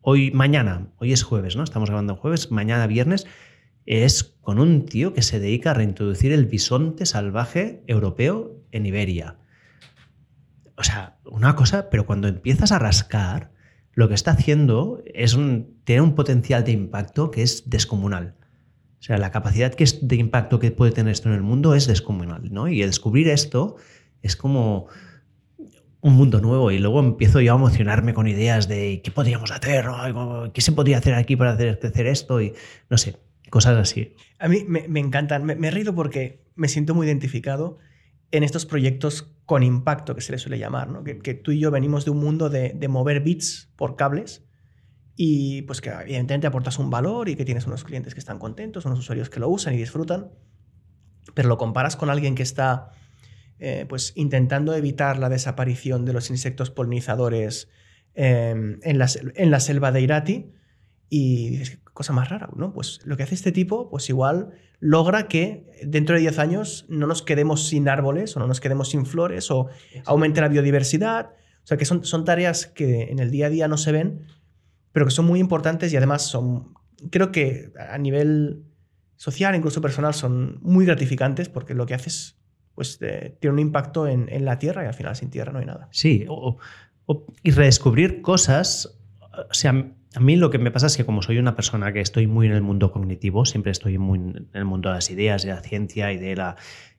[0.00, 1.62] hoy, mañana, hoy es jueves, ¿no?
[1.64, 3.26] Estamos grabando jueves, mañana viernes,
[3.84, 9.36] es con un tío que se dedica a reintroducir el bisonte salvaje europeo en Iberia.
[10.82, 13.52] O sea, una cosa, pero cuando empiezas a rascar,
[13.92, 18.34] lo que está haciendo es un, tiene un potencial de impacto que es descomunal.
[18.98, 21.76] O sea, la capacidad que es de impacto que puede tener esto en el mundo
[21.76, 22.66] es descomunal, ¿no?
[22.66, 23.76] Y descubrir esto
[24.22, 24.88] es como
[26.00, 29.86] un mundo nuevo y luego empiezo yo a emocionarme con ideas de qué podríamos hacer,
[30.52, 32.54] qué se podría hacer aquí para hacer crecer esto y
[32.90, 34.16] no sé, cosas así.
[34.40, 35.44] A mí me, me encantan.
[35.44, 37.78] Me, me he reído porque me siento muy identificado
[38.32, 41.04] en estos proyectos con impacto, que se les suele llamar, ¿no?
[41.04, 44.44] que, tú y yo venimos de un mundo de, mover bits por cables
[45.14, 48.86] y pues que evidentemente aportas un valor y que tienes unos clientes que están contentos,
[48.86, 50.32] unos usuarios que lo usan y disfrutan,
[51.34, 52.92] pero lo comparas con alguien que está
[53.58, 57.68] eh, pues intentando evitar la desaparición de los insectos polinizadores
[58.14, 60.52] eh, en, la, selva de Irati
[61.10, 62.72] y dices, cosa más rara, ¿no?
[62.72, 64.52] Pues lo que hace este tipo, pues igual
[64.84, 68.90] logra que dentro de 10 años no nos quedemos sin árboles o no nos quedemos
[68.90, 69.68] sin flores o
[70.06, 71.30] aumente la biodiversidad.
[71.62, 74.26] O sea, que son, son tareas que en el día a día no se ven,
[74.90, 76.74] pero que son muy importantes y además son,
[77.12, 78.64] creo que a nivel
[79.14, 82.36] social, incluso personal, son muy gratificantes porque lo que haces
[82.74, 85.60] pues, eh, tiene un impacto en, en la tierra y al final sin tierra no
[85.60, 85.86] hay nada.
[85.92, 86.58] Sí, o-
[87.06, 88.98] o- y redescubrir cosas.
[89.48, 92.00] O sea, a mí lo que me pasa es que como soy una persona que
[92.00, 95.42] estoy muy en el mundo cognitivo, siempre estoy muy en el mundo de las ideas,
[95.42, 96.56] de la ciencia y de la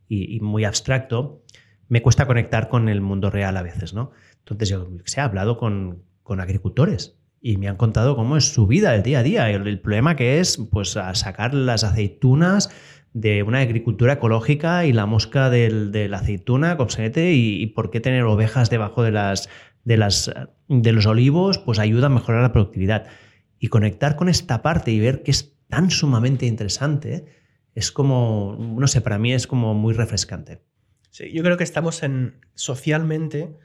[0.08, 1.41] y, muy abstracto,
[1.88, 4.12] me cuesta conectar con el mundo real a veces, ¿no?
[4.39, 8.67] Entonces yo sé, he hablado con, con agricultores y me han contado cómo es su
[8.67, 12.69] vida, el día a día, el, el problema que es pues a sacar las aceitunas
[13.13, 17.91] de una agricultura ecológica y la mosca del, de la aceituna, copsete, y, y por
[17.91, 19.49] qué tener ovejas debajo de, las,
[19.84, 20.32] de, las,
[20.67, 23.08] de los olivos, pues ayuda a mejorar la productividad.
[23.60, 27.26] Y conectar con esta parte y ver que es tan sumamente interesante,
[27.76, 30.62] es como, no sé, para mí es como muy refrescante.
[31.10, 33.56] Sí, yo creo que estamos en, socialmente,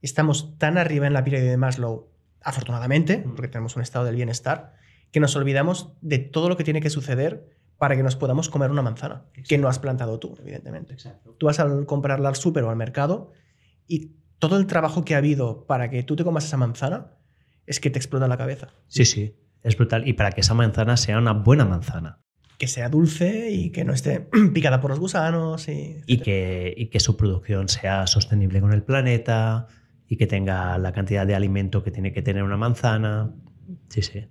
[0.00, 2.08] estamos tan arriba en la pirámide de Maslow,
[2.42, 4.74] afortunadamente, porque tenemos un estado del bienestar,
[5.10, 8.70] que nos olvidamos de todo lo que tiene que suceder para que nos podamos comer
[8.70, 10.92] una manzana, que no has plantado tú, evidentemente.
[10.94, 11.34] Exacto.
[11.38, 13.32] Tú vas a comprarla al súper o al mercado
[13.88, 17.12] y todo el trabajo que ha habido para que tú te comas esa manzana
[17.64, 18.70] es que te explota la cabeza.
[18.88, 20.08] Sí, sí, es brutal.
[20.08, 22.18] Y para que esa manzana sea una buena manzana.
[22.58, 24.18] Que sea dulce y que no esté
[24.52, 25.68] picada por los gusanos.
[25.68, 29.68] Y, Y que, y que su producción sea sostenible con el planeta
[30.08, 33.32] y que tenga la cantidad de alimento que tiene que tener una manzana.
[33.90, 34.26] Sí, sí.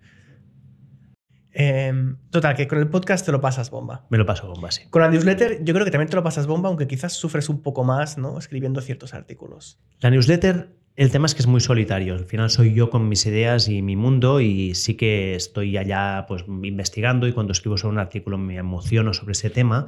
[1.54, 1.94] Eh,
[2.30, 4.06] total, que con el podcast te lo pasas bomba.
[4.10, 4.84] Me lo paso bomba, sí.
[4.90, 7.62] Con la newsletter yo creo que también te lo pasas bomba, aunque quizás sufres un
[7.62, 8.38] poco más, ¿no?
[8.38, 9.78] Escribiendo ciertos artículos.
[10.00, 12.14] La newsletter, el tema es que es muy solitario.
[12.14, 16.26] Al final soy yo con mis ideas y mi mundo y sí que estoy allá
[16.28, 19.88] pues investigando y cuando escribo sobre un artículo me emociono sobre ese tema,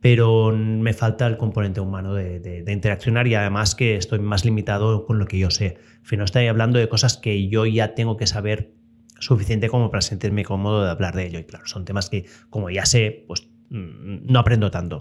[0.00, 4.44] pero me falta el componente humano de, de- de interaccionar y además que estoy más
[4.44, 5.78] limitado con lo que yo sé.
[6.02, 8.72] Al final estoy hablando de cosas que yo ya tengo que saber
[9.18, 11.38] suficiente como para sentirme cómodo de hablar de ello.
[11.38, 15.00] Y claro, son temas que como ya sé, pues mm, no aprendo tanto.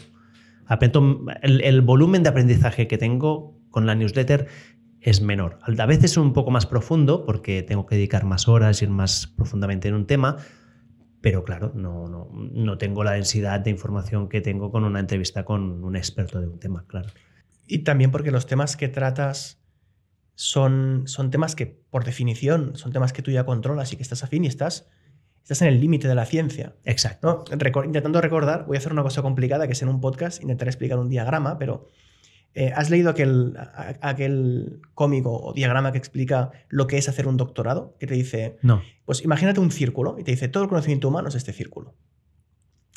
[0.65, 4.47] Aprendo, el, volumen de aprendizaje que tengo con la newsletter
[4.99, 5.60] es menor.
[5.62, 9.27] A veces es un poco más profundo porque tengo que dedicar más horas, ir más
[9.27, 10.38] profundamente en un tema,
[11.21, 15.45] pero claro, no, no, no tengo la densidad de información que tengo con una entrevista
[15.45, 17.10] con un experto de un tema, claro.
[17.65, 19.62] Y también porque los temas que tratas
[20.39, 24.23] son, son temas que, por definición, son temas que tú ya controlas y que estás
[24.23, 24.88] afín y estás,
[25.41, 26.76] estás en el límite de la ciencia.
[26.86, 27.43] Exacto.
[27.50, 27.58] ¿no?
[27.58, 30.69] Reco- intentando recordar, voy a hacer una cosa complicada que es en un podcast, intentaré
[30.69, 31.88] explicar un diagrama, pero
[32.54, 33.56] eh, ¿has leído aquel,
[34.02, 37.95] aquel cómico o diagrama que explica lo que es hacer un doctorado?
[38.00, 38.84] Que te dice, No.
[39.06, 41.95] pues imagínate un círculo y te dice, todo el conocimiento humano es este círculo.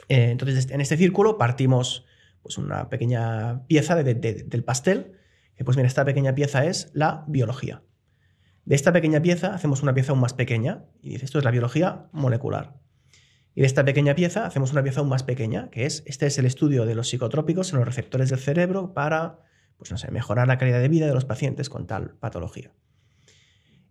[0.09, 2.05] Eh, entonces, en este círculo partimos
[2.43, 5.13] pues, una pequeña pieza de- de- del pastel,
[5.65, 7.83] pues mira, esta pequeña pieza es la biología.
[8.65, 11.51] De esta pequeña pieza hacemos una pieza aún más pequeña y dice, esto es la
[11.51, 12.79] biología molecular.
[13.55, 16.39] Y de esta pequeña pieza hacemos una pieza aún más pequeña, que es, este es
[16.39, 19.41] el estudio de los psicotrópicos en los receptores del cerebro para,
[19.77, 22.73] pues no sé, mejorar la calidad de vida de los pacientes con tal patología.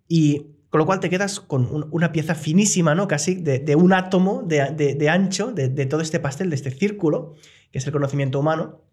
[0.08, 3.08] Y con lo cual te quedas con un- una pieza finísima, ¿no?
[3.08, 7.34] Casi de, un átomo de, ancho de todo este pastel, de este círculo,
[7.72, 8.86] que es el conocimiento humano.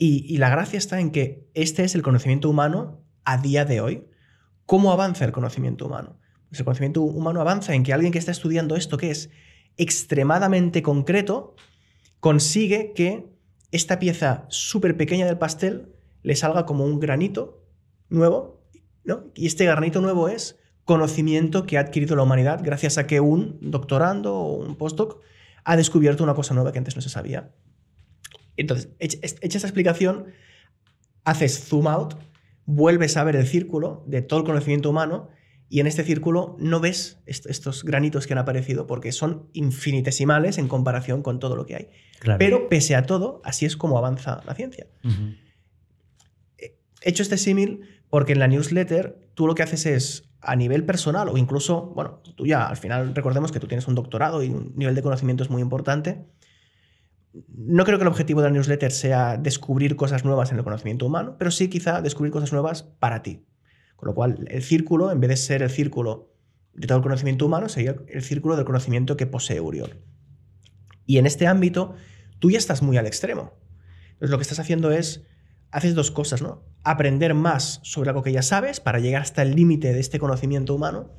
[0.00, 4.06] Y, la gracia está en que este es el conocimiento humano a día de hoy.
[4.64, 6.20] ¿Cómo avanza el conocimiento humano?
[6.48, 9.30] Pues el conocimiento humano avanza en que alguien que está estudiando esto, que es
[9.76, 11.56] extremadamente concreto,
[12.20, 13.26] consigue que
[13.72, 17.66] esta pieza súper pequeña del pastel le salga como un granito
[18.08, 18.62] nuevo,
[19.02, 19.24] ¿no?
[19.34, 23.58] Y este granito nuevo es conocimiento que ha adquirido la humanidad gracias a que un
[23.60, 25.20] doctorando o un postdoc
[25.64, 27.52] ha descubierto una cosa nueva que antes no se sabía.
[28.58, 30.26] Entonces, hecha esta explicación,
[31.24, 32.14] haces zoom out,
[32.66, 35.28] vuelves a ver el círculo de todo el conocimiento humano
[35.70, 40.58] y en este círculo no ves est- estos granitos que han aparecido porque son infinitesimales
[40.58, 41.88] en comparación con todo lo que hay.
[42.20, 42.38] Claro.
[42.38, 44.86] Pero pese a todo, así es como avanza la ciencia.
[46.58, 50.84] He hecho este símil porque en la newsletter tú lo que haces es a nivel
[50.84, 54.48] personal o incluso, bueno, tú ya al final recordemos que tú tienes un doctorado y
[54.48, 56.24] un nivel de conocimiento es muy importante.
[57.48, 61.06] No creo que el objetivo de la newsletter sea descubrir cosas nuevas en el conocimiento
[61.06, 63.44] humano, pero sí quizá descubrir cosas nuevas para ti.
[63.96, 66.32] Con lo cual, el círculo, en vez de ser el círculo
[66.74, 70.00] de todo el conocimiento humano, sería el círculo del conocimiento que posee Uriol.
[71.04, 71.94] Y en este ámbito,
[72.38, 73.54] tú ya estás muy al extremo.
[74.12, 75.26] Entonces, lo que estás haciendo es,
[75.70, 76.64] haces dos cosas, ¿no?
[76.84, 80.74] Aprender más sobre algo que ya sabes para llegar hasta el límite de este conocimiento
[80.74, 81.10] humano,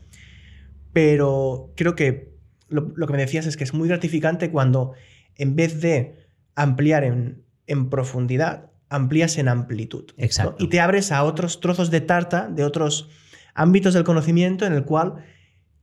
[0.93, 4.93] pero creo que lo, lo que me decías es que es muy gratificante cuando
[5.39, 10.05] en vez de ampliar en, en profundidad, amplías en amplitud.
[10.17, 10.23] ¿no?
[10.23, 10.55] Exacto.
[10.63, 13.09] Y te abres a otros trozos de tarta, de otros
[13.55, 15.15] ámbitos del conocimiento en el cual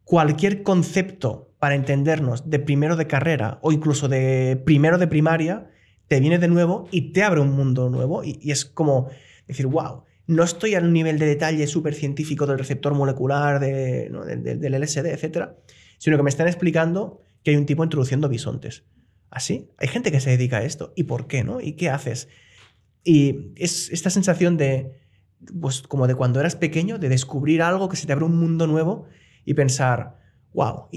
[0.05, 5.71] cualquier concepto para entendernos de primero de carrera o incluso de primero de primaria
[6.09, 9.09] te viene de nuevo y te abre un mundo nuevo y, y es como
[9.49, 14.09] decir, wow, no estoy a un nivel de detalle súper científico del receptor molecular, de,
[14.11, 14.25] ¿no?
[14.25, 15.57] de- de- del LSD, etcétera,
[15.99, 18.85] sino que me están explicando que hay un tipo introduciendo bisontes.
[19.37, 19.69] ¿Así?
[19.77, 20.95] Hay gente que se dedica a esto.
[20.97, 21.61] ¿Y por qué, no?
[21.61, 22.31] ¿Y qué haces?
[23.05, 24.99] Y es esta sensación de
[25.61, 28.67] pues como de cuando eras pequeño, de descubrir algo que se te abre un mundo
[28.67, 29.05] nuevo
[29.45, 30.19] y pensar,
[30.55, 30.89] wow,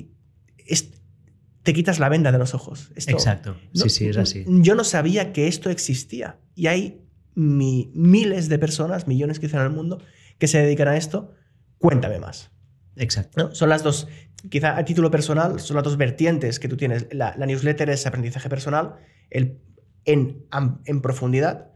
[1.64, 2.94] te quitas la venda de los ojos.
[2.96, 4.46] Exacto, sí, sí, es así.
[4.48, 7.02] Yo no sabía que esto existía y hay
[7.36, 10.02] miles de personas, millones que en el mundo,
[10.38, 11.34] que se dedican a esto.
[11.78, 12.52] Cuéntame más.
[13.00, 13.56] Exacto.
[13.56, 14.08] Son las dos,
[14.50, 17.08] quizá a título personal, son las dos vertientes que tú tienes.
[17.12, 18.96] La, newsletter es aprendizaje personal
[19.32, 19.60] el,
[20.06, 20.46] en,
[20.86, 21.70] en profundidad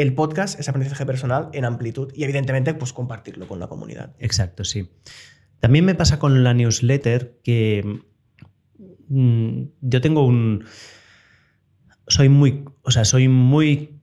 [0.00, 4.14] el podcast es aprendizaje personal en amplitud y evidentemente pues compartirlo con la comunidad.
[4.20, 4.88] Exacto, sí.
[5.58, 8.00] También me pasa con la newsletter que
[9.08, 10.64] mm, yo tengo un...
[12.06, 12.64] Soy muy...
[12.82, 14.00] O sea, soy muy...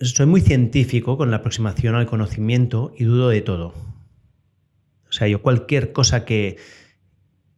[0.00, 3.72] Soy muy científico con la aproximación al conocimiento y dudo de todo.
[5.18, 6.56] Sea, yo cualquier cosa que,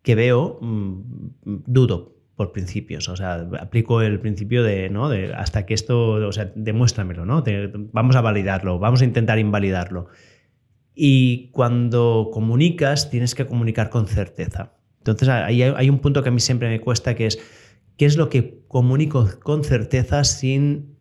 [0.02, 1.02] que veo, mm,
[1.66, 3.06] dudo por principios.
[3.10, 5.10] O sea, aplico el principio de, ¿no?
[5.10, 7.44] De hasta que esto, o sea, demuéstramelo, ¿no?
[7.92, 10.06] vamos a validarlo, vamos a intentar invalidarlo.
[10.94, 14.72] Y cuando comunicas, tienes que comunicar con certeza.
[15.00, 17.38] Entonces, ahí hay un punto que a mí siempre me cuesta, que es,
[17.98, 20.96] ¿qué es lo que comunico con certeza sin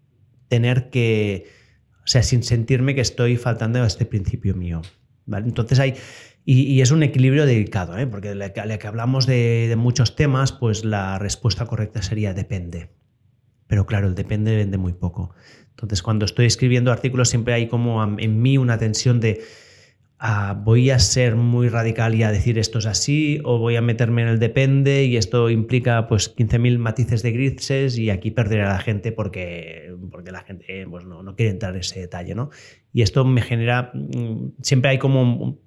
[0.49, 1.45] tener que,
[2.03, 4.81] o sea, sin sentirme que estoy faltando a este principio mío?
[5.25, 5.47] ¿Vale?
[5.47, 5.93] Entonces hay
[6.51, 8.07] y, es un equilibrio delicado, ¿eh?
[8.07, 12.89] porque le, que hablamos de, muchos temas, pues la respuesta correcta sería depende.
[13.67, 15.29] Pero claro, el depende vende muy poco.
[15.69, 19.43] Entonces, cuando estoy escribiendo artículos, siempre hay como en mí una tensión de
[20.57, 24.21] voy a ser muy radical y a decir esto es así, o voy a meterme
[24.23, 28.73] en el depende y esto implica pues 15.000 matices de grises y aquí perderé a
[28.73, 32.35] la gente porque, porque la gente pues, no, no, quiere entrar en ese detalle.
[32.35, 32.49] ¿no?
[32.91, 35.61] Y esto me genera, mm, siempre hay como,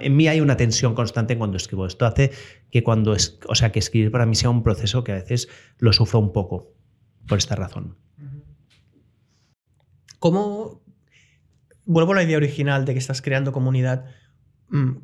[0.00, 1.86] en mí hay una tensión constante cuando escribo.
[1.86, 2.30] Esto hace
[2.70, 5.48] que cuando, es, o sea, que escribir para mí sea un proceso que a veces
[5.78, 6.72] lo sufro un poco
[7.26, 7.96] por esta razón.
[10.20, 10.85] ¿Cómo,
[11.86, 14.04] vuelvo a la idea original de que estás creando comunidad.
[14.68, 14.96] Mm,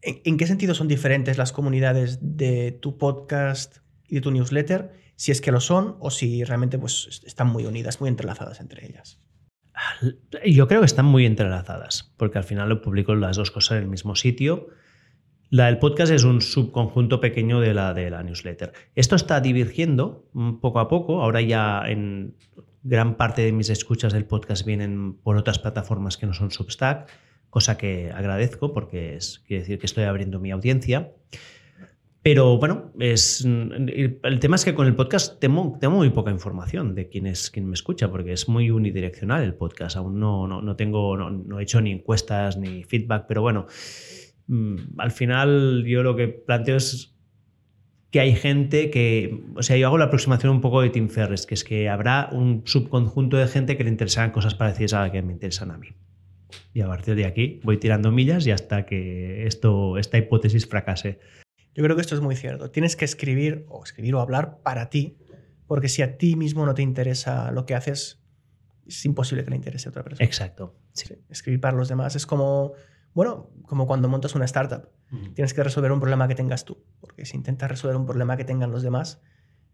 [0.00, 3.78] ¿En, qué sentido son diferentes las comunidades de tu podcast
[4.08, 4.92] y de tu newsletter?
[5.16, 8.86] Si es que lo son o si realmente pues, están muy unidas, muy entrelazadas entre
[8.86, 9.20] ellas.
[10.46, 13.84] Yo creo que están muy entrelazadas, porque al final lo publico las dos cosas en
[13.84, 14.68] el mismo sitio.
[15.50, 18.72] La del podcast es un subconjunto pequeño de la de la newsletter.
[18.94, 20.28] Esto está divergiendo
[20.60, 21.22] poco a poco.
[21.22, 22.36] Ahora ya en
[22.88, 27.10] gran parte de mis escuchas del podcast vienen por otras plataformas que no son Substack,
[27.50, 31.12] cosa que agradezco porque es, quiere decir que estoy abriendo mi audiencia.
[32.22, 36.94] Pero bueno, es, el tema es que con el podcast tengo, tengo muy poca información
[36.94, 39.96] de quién es quien me escucha, porque es muy unidireccional el podcast.
[39.96, 43.66] Aún no, no, no tengo, no, no, he hecho ni encuestas ni feedback, pero bueno,
[44.46, 47.17] mm, al final yo lo que planteo es
[48.10, 51.46] que hay gente que, o sea, yo hago la aproximación un poco de Tim Ferriss,
[51.46, 55.10] que es que habrá un subconjunto de gente que le interesarán cosas parecidas a las
[55.10, 55.88] que me interesan a mí.
[56.72, 61.18] Y a partir de aquí voy tirando millas y hasta que esto, esta hipótesis fracase.
[61.74, 62.70] Yo creo que esto es muy cierto.
[62.70, 65.18] Tienes que escribir o escribir o hablar para ti,
[65.66, 68.22] porque si a ti mismo no te interesa lo que haces,
[68.86, 70.24] es imposible que le interese a otra persona.
[70.24, 70.74] Exacto.
[71.28, 72.72] Escribir para los demás es como
[73.18, 74.88] bueno, como cuando montas una startup.
[75.34, 78.44] Tienes que resolver un problema que tengas tú, porque si intentas resolver un problema que
[78.44, 79.22] tengan los demás,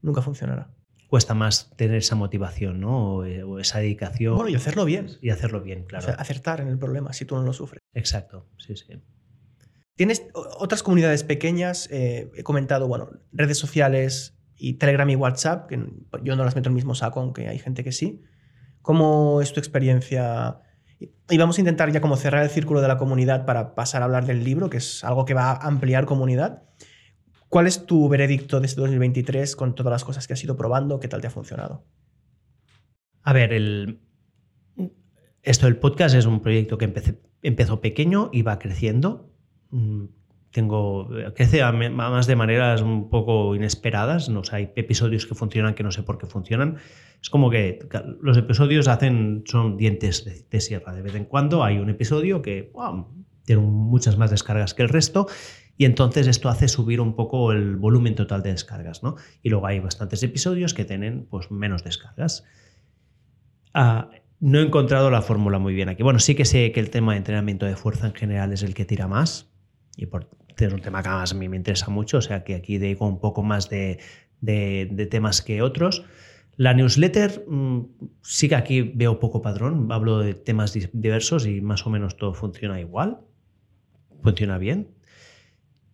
[0.01, 0.71] nunca funcionará.
[1.09, 3.17] Cuesta más tener esa motivación, ¿no?
[3.17, 4.37] O, eh, esa dedicación.
[4.37, 5.09] Bueno, y hacerlo bien.
[5.21, 6.15] Y hacerlo bien, claro.
[6.19, 7.81] acertar en el problema si tú no lo sufres.
[7.93, 9.03] Exacto, sí, sí.
[9.97, 15.85] Tienes otras comunidades pequeñas, eh, he comentado, bueno, redes sociales y Telegram y WhatsApp, que
[16.23, 18.23] yo no las meto en el mismo saco, aunque hay gente que sí.
[18.83, 20.61] ¿Cómo es tu experiencia
[21.01, 24.05] y vamos a intentar ya como cerrar el círculo de la comunidad para pasar a
[24.05, 26.63] hablar del libro, que es algo que va a ampliar comunidad.
[27.49, 31.01] ¿Cuál es tu veredicto de este 2023 con todas las cosas que has ido probando?
[31.01, 31.85] ¿Qué tal te ha funcionado?
[33.23, 34.01] A ver, el...
[35.43, 36.93] esto del podcast es un proyecto que
[37.43, 39.31] empezó pequeño y va creciendo.
[40.55, 44.29] Tengo, crece más de maneras un poco inesperadas.
[44.29, 44.41] ¿no?
[44.53, 46.77] hay episodios que funcionan que no sé por qué funcionan.
[47.21, 47.81] Es como que
[48.23, 50.95] los episodios hacen, son dientes de, sierra.
[50.95, 52.71] De vez en cuando hay un episodio que
[53.45, 55.27] tiene muchas más descargas que el resto
[55.77, 59.03] y entonces esto hace subir un poco el volumen total de descargas.
[59.03, 59.17] ¿no?
[59.43, 62.45] Y luego hay bastantes episodios que tienen pues, menos descargas.
[63.73, 66.05] Ah, no he encontrado la fórmula muy bien aquí.
[66.05, 68.73] Bueno, sí que sé que el tema de entrenamiento de fuerza en general es el
[68.73, 69.51] que tira más
[69.97, 70.29] y por
[70.59, 73.21] es un tema que a mí me interesa mucho, o sea que aquí dedico un
[73.21, 73.99] poco más de,
[75.11, 76.05] temas que otros.
[76.57, 77.81] La newsletter mm,
[78.23, 82.33] sí que aquí veo poco padrón, hablo de temas diversos y más o menos todo
[82.33, 83.19] funciona igual,
[84.23, 84.94] funciona bien.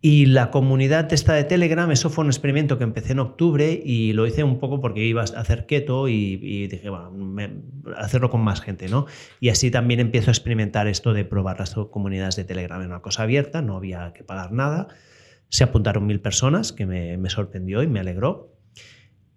[0.02, 4.14] Y la comunidad esta de Telegram, eso fue un experimento que empecé en octubre y
[4.14, 7.52] lo hice un poco porque iba a hacer keto y, dije, bueno,
[7.96, 9.04] hacerlo con más gente, ¿no?
[9.40, 12.80] Y así también empiezo a experimentar esto de probar las comunidades de Telegram.
[12.80, 14.88] Era una cosa abierta, no había que pagar nada.
[15.50, 18.56] Se apuntaron mil personas, que me, me sorprendió y me alegró.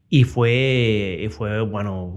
[0.08, 2.16] Y fue, fue, bueno,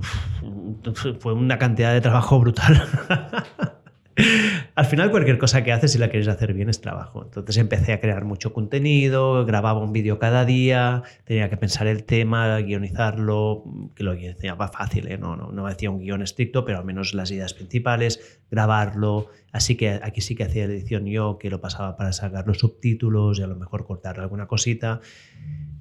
[1.19, 2.81] fue una cantidad de trabajo brutal.
[4.77, 7.23] Al final cualquier cosa que haces si la quieres hacer bien es trabajo.
[7.25, 12.05] Entonces empecé a crear mucho contenido, grababa un vídeo cada día, tenía que pensar el
[12.05, 13.65] tema, guionizarlo,
[13.95, 15.17] que lo guionizaba fácil, ¿eh?
[15.17, 19.31] no, no, no hacía un guion estricto, pero al menos las ideas principales, grabarlo.
[19.51, 23.39] Así que aquí sí que hacía edición yo, que lo pasaba para sacar los subtítulos
[23.39, 25.01] y a lo mejor cortar alguna cosita.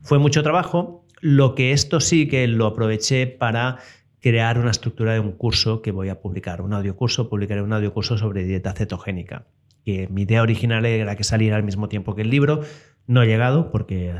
[0.03, 3.79] Fue mucho trabajo, lo que esto sí que lo aproveché para
[4.25, 7.71] crear una estructura de un curso que voy a publicar, un audio curso, publicaré un
[7.73, 9.45] audio curso sobre dieta cetogénica.
[9.83, 12.61] Que mi idea original era que saliera al mismo tiempo que el libro,
[13.05, 14.15] no he llegado porque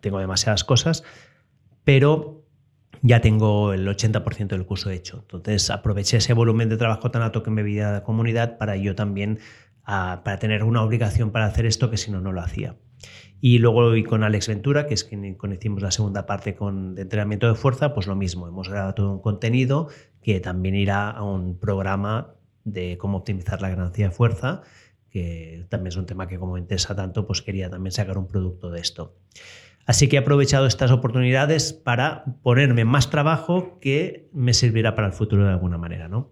[0.00, 1.02] tengo demasiadas cosas,
[1.82, 2.44] pero
[3.00, 5.18] ya tengo el 80% del curso hecho.
[5.22, 8.94] Entonces aproveché ese volumen de trabajo tan alto que me veía la comunidad para yo
[8.94, 9.40] también,
[9.84, 12.76] ah, para tener una obligación para hacer esto que si no, no lo hacía.
[13.40, 17.48] Y luego con Alex Ventura, que es quien conocimos la segunda parte con, de entrenamiento
[17.48, 19.88] de fuerza, pues lo mismo, hemos grabado todo un contenido
[20.22, 22.34] que también irá a un programa
[22.64, 24.62] de cómo optimizar la ganancia de fuerza,
[25.10, 28.28] que también es un tema que como me interesa tanto, pues quería también sacar un
[28.28, 29.16] producto de esto.
[29.84, 35.12] Así que he aprovechado estas oportunidades para ponerme más trabajo que me servirá para el
[35.12, 36.30] futuro de alguna manera, ¿no?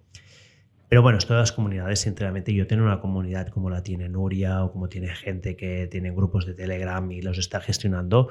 [0.91, 4.73] Pero bueno, todas las comunidades, sinceramente, yo tengo una comunidad como la tiene Nuria o
[4.73, 8.29] como tiene gente que tiene grupos de Telegram y los está gestionando.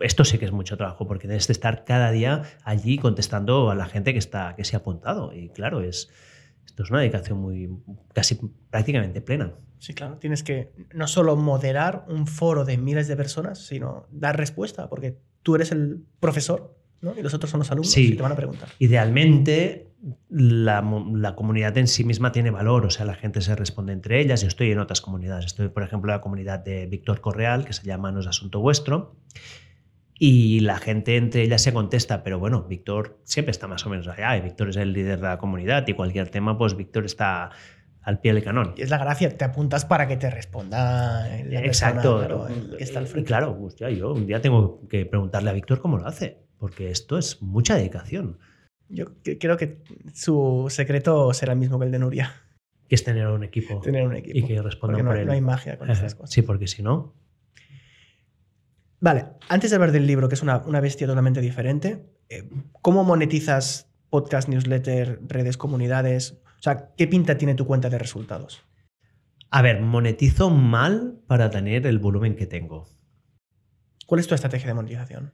[0.00, 3.76] esto sí que es mucho trabajo porque debes de estar cada día allí contestando a
[3.76, 5.32] la gente que, está, que se ha apuntado.
[5.32, 6.10] Y claro, es,
[6.66, 7.70] esto es una dedicación muy
[8.12, 9.52] casi prácticamente plena.
[9.78, 14.36] Sí, claro, tienes que no solo moderar un foro de miles de personas, sino dar
[14.36, 16.81] respuesta, porque tú eres el profesor
[17.16, 18.68] y los otros son los alumnos y te van a preguntar.
[18.78, 19.88] Idealmente,
[20.28, 20.82] la,
[21.14, 24.42] la, comunidad en sí misma tiene valor, o sea, la gente se responde entre ellas.
[24.42, 25.46] Yo estoy en otras comunidades.
[25.46, 28.60] Estoy, por ejemplo, en la comunidad de Víctor Correal, que se llama No es Asunto
[28.60, 29.16] Vuestro.
[30.16, 34.06] Y la gente entre ellas se contesta, pero bueno, Víctor siempre está más o menos
[34.06, 37.50] allá, y Víctor es el líder de la comunidad, y cualquier tema, pues Víctor está
[38.02, 38.74] al pie del canón.
[38.76, 41.36] Y es la gracia, te apuntas para que te responda.
[41.38, 42.18] Exacto.
[42.18, 42.46] claro,
[42.76, 43.26] que está al frente.
[43.26, 47.18] Claro, pues yo un día tengo que preguntarle a Víctor cómo lo hace porque esto
[47.18, 48.38] es mucha dedicación.
[48.88, 49.06] Yo
[49.40, 49.82] creo que
[50.14, 52.36] su secreto será el mismo que el de Nuria.
[52.86, 53.80] Que es tener un equipo.
[53.80, 54.38] Tener un equipo.
[54.38, 55.26] Y que respondan por él.
[55.26, 56.30] No hay magia con estas cosas.
[56.30, 57.16] Sí, porque si no.
[59.00, 62.48] Vale, antes de hablar del libro, que es una, bestia totalmente diferente, eh,
[62.80, 66.40] ¿cómo monetizas podcast, newsletter, redes, comunidades?
[66.60, 68.62] O sea, ¿qué pinta tiene tu cuenta de resultados?
[69.50, 72.86] A ver, monetizo mal para tener el volumen que tengo.
[74.06, 75.32] ¿Cuál es tu estrategia de monetización?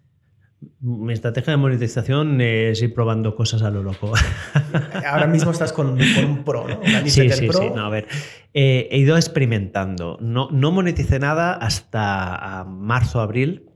[0.80, 4.12] Mi estrategia de monetización es ir probando cosas a lo loco.
[5.06, 6.80] Ahora mismo estás con, un pro, ¿no?
[7.04, 7.66] sí, sí, sí.
[7.76, 8.08] a ver,
[8.54, 10.18] eh, he ido experimentando.
[10.20, 13.70] No, no moneticé nada hasta marzo, abril,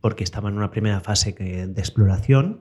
[0.00, 2.60] porque estaba en una primera fase de exploración.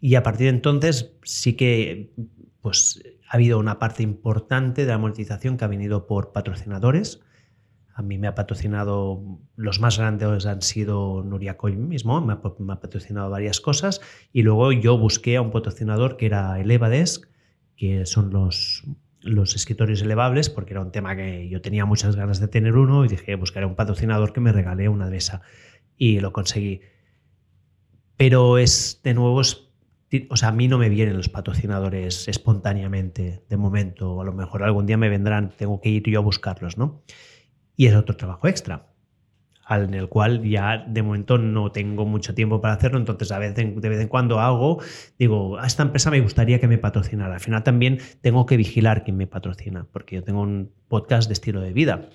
[0.00, 2.12] Y a partir de entonces sí que
[2.60, 7.23] pues, ha habido una parte importante de la monetización que ha venido por patrocinadores
[7.94, 9.22] a mí me ha patrocinado,
[9.54, 12.40] los más grandes han sido Nuria Coy mismo, me ha,
[12.80, 14.00] patrocinado varias cosas
[14.32, 17.28] y luego yo busqué a un patrocinador que era Elevadesk,
[17.76, 18.82] que son los,
[19.20, 23.04] los escritorios elevables, porque era un tema que yo tenía muchas ganas de tener uno
[23.04, 25.42] y dije, buscaré un patrocinador que me regale una de esa
[25.96, 26.80] y lo conseguí.
[28.16, 33.56] Pero es, de nuevo, o sea, a mí no me vienen los patrocinadores espontáneamente de
[33.56, 37.04] momento, a lo mejor algún día me vendrán, tengo que ir yo a buscarlos, ¿no?
[37.76, 38.94] Y es otro trabajo extra
[39.70, 43.80] en el cual ya de momento no tengo mucho tiempo para hacerlo, entonces a veces,
[43.80, 44.80] de vez en cuando hago,
[45.18, 47.34] digo, a esta empresa me gustaría que me patrocinara.
[47.34, 51.32] Al final también tengo que vigilar quién me patrocina, porque yo tengo un podcast de
[51.32, 52.08] estilo de vida.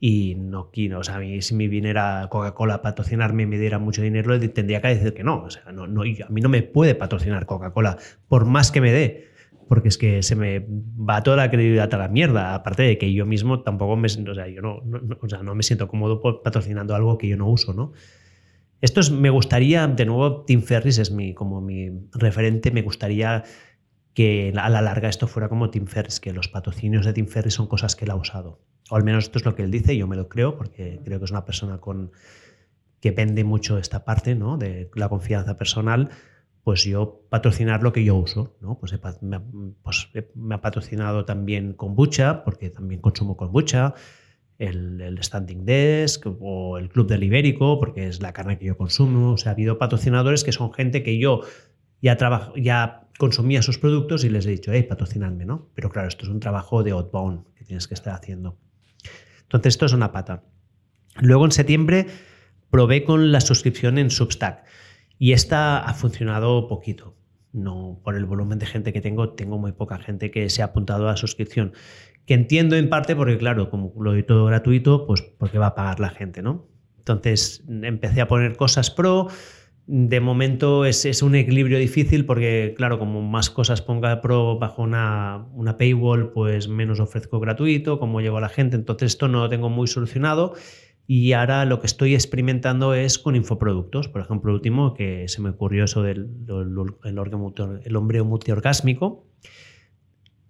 [0.00, 4.02] Y no quiero, o sea, si me viniera Coca-Cola a patrocinarme y me diera mucho
[4.02, 6.94] dinero, tendría que decir que no, o sea, no, no, a mí no me puede
[6.94, 7.96] patrocinar Coca-Cola,
[8.28, 9.33] por más que me dé
[9.68, 13.12] porque es que se me va toda la credibilidad a la mierda, aparte de que
[13.12, 14.82] yo mismo tampoco me, o sea, yo no,
[15.20, 17.92] o sea, no me siento cómodo patrocinando algo que yo no uso, ¿no?
[18.80, 23.44] Esto es, me gustaría, de nuevo, Tim Ferris es mi, como mi referente, me gustaría
[24.12, 27.54] que a la larga esto fuera como Tim Ferris, que los patrocinios de Tim Ferris
[27.54, 28.60] son cosas que él ha usado.
[28.90, 31.18] O al menos esto es lo que él dice, yo me lo creo, porque creo
[31.18, 32.12] que es una persona con,
[33.00, 34.56] que vende mucho esta parte ¿no?
[34.56, 36.10] de la confianza personal
[36.64, 38.78] pues yo patrocinar lo que yo uso, ¿no?
[38.78, 39.40] Pues, me,
[39.82, 43.94] pues me, ha patrocinado también kombucha, porque también consumo kombucha,
[44.58, 48.78] el, el, Standing Desk o el Club del Ibérico, porque es la carne que yo
[48.78, 49.32] consumo.
[49.32, 51.42] O sea, ha habido patrocinadores que son gente que yo
[52.00, 52.16] ya,
[52.56, 55.70] ya consumía sus productos y les he dicho, hey, patrocinadme, ¿no?
[55.74, 58.58] Pero claro, esto es un trabajo de outbound que tienes que estar haciendo.
[59.42, 60.44] Entonces, esto es una pata.
[61.20, 62.06] Luego, en septiembre,
[62.70, 64.64] probé con la suscripción en Substack.
[65.18, 67.14] Y esta ha funcionado poquito.
[67.52, 70.66] No, por el volumen de gente que tengo, tengo muy poca gente que se ha
[70.66, 71.72] apuntado a la suscripción.
[72.26, 75.74] Que entiendo en parte porque, claro, como lo doy todo gratuito, pues porque va a
[75.74, 76.66] pagar la gente, ¿no?
[76.98, 79.28] Entonces empecé a poner cosas pro.
[79.86, 84.82] De momento es, es un equilibrio difícil porque, claro, como más cosas ponga pro bajo
[84.82, 88.74] una, una paywall, pues menos ofrezco gratuito, como llevo a la gente.
[88.74, 90.54] Entonces esto no lo tengo muy solucionado
[91.06, 94.08] y ahora lo que estoy experimentando es con infoproductos.
[94.08, 96.30] Por ejemplo, el último que se me ocurrió eso del
[97.04, 99.26] el, hombre multiorgásmico,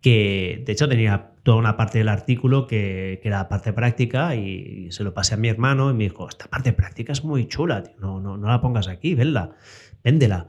[0.00, 4.92] que de hecho tenía toda una parte del artículo que, era la parte práctica y,
[4.92, 7.82] se lo pasé a mi hermano y me dijo, esta parte práctica es muy chula,
[7.98, 9.56] No, no, no la pongas aquí, véndela,
[10.04, 10.46] véndela.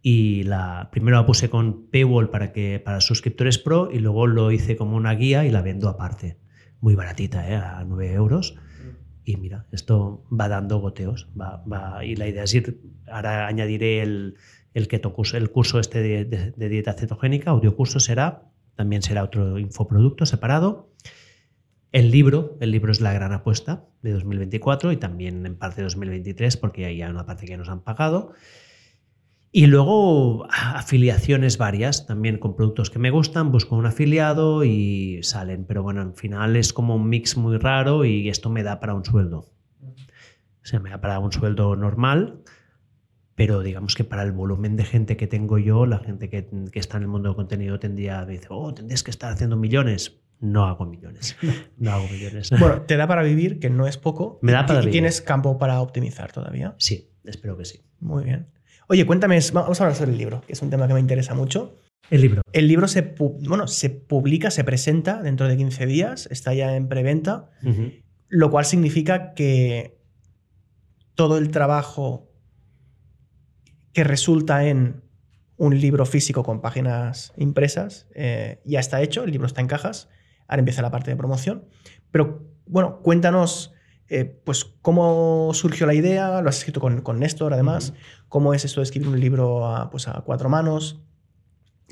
[0.00, 4.52] Y la, primero la puse con Paywall para, que, para suscriptores pro y luego lo
[4.52, 6.38] hice como una guía y la vendo aparte.
[6.80, 7.56] Muy baratita, ¿eh?
[7.56, 8.56] a 9 euros
[9.30, 11.28] y mira, esto va dando goteos.
[11.40, 14.36] Va, va, y la idea es ir, ahora añadiré el,
[14.74, 18.42] el, keto curso, el curso este de, dieta cetogénica, audio curso será,
[18.76, 20.90] también será otro infoproducto separado.
[21.92, 25.84] El libro, el libro es la gran apuesta de 2024 y también en parte de
[25.84, 28.32] 2023 porque hay una parte que nos han pagado.
[29.52, 35.64] Y luego afiliaciones varias, también con productos que me gustan, busco un afiliado y salen.
[35.64, 38.94] Pero bueno, al final es como un mix muy raro y esto me da para
[38.94, 39.50] un sueldo.
[39.82, 42.42] O sea, me da para un sueldo normal,
[43.34, 46.98] pero digamos que para el volumen de gente que tengo yo, la gente que, está
[46.98, 50.20] en el mundo del contenido tendría, me dice, oh, tendrías que estar haciendo millones.
[50.38, 51.36] No hago millones.
[51.76, 52.50] No hago millones.
[52.60, 54.38] Bueno, te da para vivir, que no es poco.
[54.42, 54.92] Me da para ¿Y vivir.
[54.92, 56.76] tienes campo para optimizar todavía?
[56.78, 57.80] Sí, espero que sí.
[57.98, 58.46] Muy bien.
[58.90, 61.32] Oye, cuéntame, vamos a hablar sobre el libro, que es un tema que me interesa
[61.32, 61.78] mucho.
[62.10, 62.42] El libro.
[62.52, 66.88] El libro se, bueno, se publica, se presenta dentro de 15 días, está ya en
[66.88, 67.52] preventa,
[68.26, 69.96] lo cual significa que
[71.14, 72.32] todo el trabajo
[73.92, 75.04] que resulta en
[75.56, 80.08] un libro físico con páginas impresas eh, ya está hecho, el libro está en cajas,
[80.48, 81.64] ahora empieza la parte de promoción.
[82.10, 83.72] Pero bueno, cuéntanos
[84.10, 87.94] eh, pues cómo surgió la idea, lo has escrito con, con Néstor además,
[88.28, 91.00] cómo es esto de escribir un libro a, pues a cuatro manos,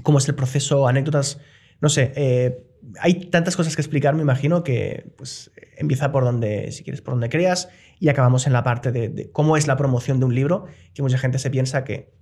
[0.03, 1.39] cómo es el proceso, anécdotas,
[1.81, 2.65] no sé, eh,
[3.01, 7.15] hay tantas cosas que explicar, me imagino, que pues empieza por donde, si quieres, por
[7.15, 7.69] donde creas
[8.01, 11.19] y acabamos en la parte de, cómo es la promoción de un libro, que mucha
[11.19, 12.15] gente se piensa que,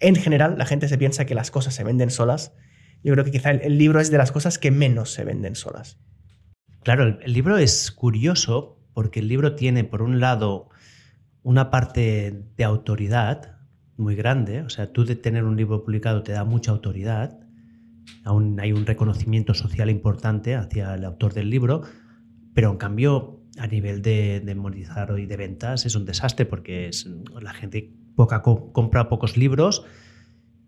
[0.00, 2.52] en general, la gente se piensa que las cosas se venden solas.
[3.02, 5.98] Yo creo que quizá el, libro es de las cosas que menos se venden solas.
[6.82, 10.70] Claro, el libro es curioso porque el libro tiene, por un lado,
[11.42, 13.58] una parte de autoridad
[13.96, 17.38] muy grande, o sea, tú de tener un libro publicado te da mucha autoridad,
[18.24, 21.82] aún hay un reconocimiento social importante hacia el autor del libro,
[22.54, 26.88] pero en cambio a nivel de, de monetizar y de ventas es un desastre porque
[26.88, 27.08] es,
[27.40, 29.84] la gente poca, compra pocos libros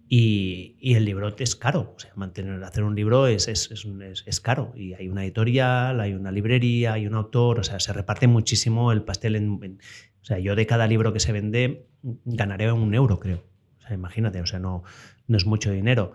[0.09, 4.73] y, el libro es caro, o sea, mantener, hacer un libro es, es, es, caro.
[4.77, 8.93] Y hay una editorial, hay una librería, hay un autor, o sea, se reparte muchísimo
[8.93, 9.35] el pastel.
[9.35, 9.81] En,
[10.21, 13.45] o sea, yo de cada libro que se vende ganaré un euro, creo.
[13.79, 14.85] O sea, imagínate, o sea, no,
[15.27, 16.15] no es mucho dinero.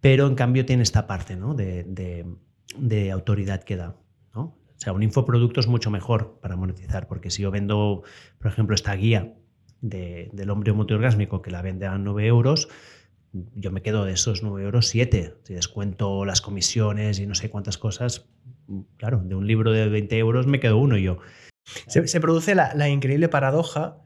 [0.00, 1.54] Pero en cambio tiene esta parte ¿no?
[1.54, 2.26] de, de,
[2.78, 3.96] de autoridad que da.
[4.34, 4.40] ¿no?
[4.42, 8.02] O sea, un infoproducto es mucho mejor para monetizar, porque si yo vendo,
[8.38, 9.34] por ejemplo, esta guía
[9.80, 12.68] del hombre multiorgásmico que la vende a 9 euros,
[13.32, 15.36] yo me quedo de esos 9 euros 7.
[15.44, 18.28] Si descuento las comisiones y no sé cuántas cosas,
[18.96, 21.18] claro, de un libro de 20 euros me quedo uno yo.
[21.86, 23.98] Se, produce la, increíble paradoja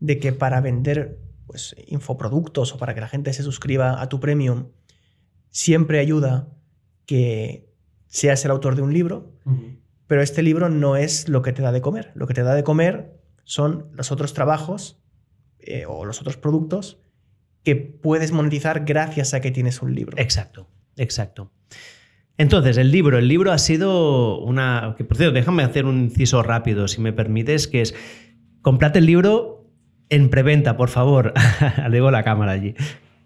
[0.00, 4.18] de que para vender pues, infoproductos o para que la gente se suscriba a tu
[4.18, 4.70] premium,
[5.50, 6.48] siempre ayuda
[7.06, 7.70] que
[8.08, 9.38] seas el autor de un libro,
[10.08, 12.10] pero este libro no es lo que te da de comer.
[12.14, 15.01] Lo que te da de comer son los otros trabajos
[15.62, 16.98] eh, o los otros productos
[17.64, 20.16] que puedes monetizar gracias a que tienes un libro.
[20.18, 21.52] Exacto, exacto.
[22.38, 24.94] Entonces, el libro, el libro ha sido una...
[24.96, 27.94] Que, por cierto, déjame hacer un inciso rápido, si me permites, que es,
[28.62, 29.70] comprate el libro
[30.08, 31.34] en preventa, por favor.
[31.76, 32.74] Alevo la cámara allí.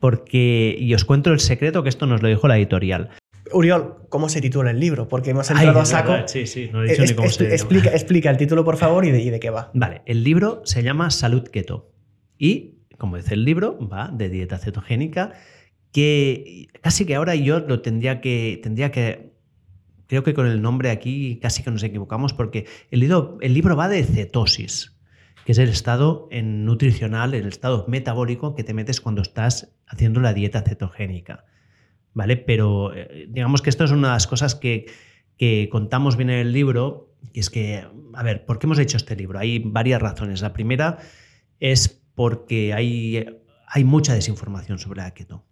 [0.01, 3.11] Porque, y os cuento el secreto que esto nos lo dijo la editorial.
[3.53, 5.09] Uriol, ¿cómo se titula el libro?
[5.09, 6.14] Porque hemos entrado a saco.
[6.26, 9.12] Sí, sí, no he dicho ni cómo se explica, explica el título, por favor, y
[9.12, 9.70] de, y de qué va.
[9.72, 11.93] Vale, el libro se llama Salud Keto.
[12.39, 15.32] Y como dice el libro, va de dieta cetogénica,
[15.93, 19.32] que casi que ahora yo lo tendría que, tendría que,
[20.07, 23.76] creo que con el nombre aquí casi que nos equivocamos porque el libro, el libro
[23.76, 24.97] va de cetosis,
[25.45, 30.34] que es el estado nutricional, el estado metabólico que te metes cuando estás haciendo la
[30.34, 31.45] dieta cetogénica.
[32.14, 32.39] ¿Vale?
[32.39, 34.87] Pero eh, digamos que esto es una de las cosas que,
[35.37, 37.84] que contamos bien en el libro, y es que,
[38.14, 39.39] a ver, ¿por qué hemos hecho este libro?
[39.39, 40.41] Hay varias razones.
[40.41, 40.99] La primera
[41.61, 43.24] es porque hay,
[43.68, 45.44] hay mucha desinformación sobre la keto.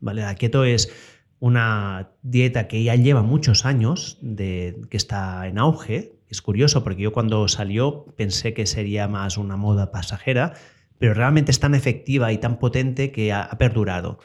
[0.00, 0.20] ¿vale?
[0.20, 0.92] La keto es
[1.40, 6.12] una dieta que ya lleva muchos años, de, que está en auge.
[6.28, 10.54] Es curioso porque yo cuando salió pensé que sería más una moda pasajera,
[10.98, 14.18] pero realmente es tan efectiva y tan potente que ha perdurado.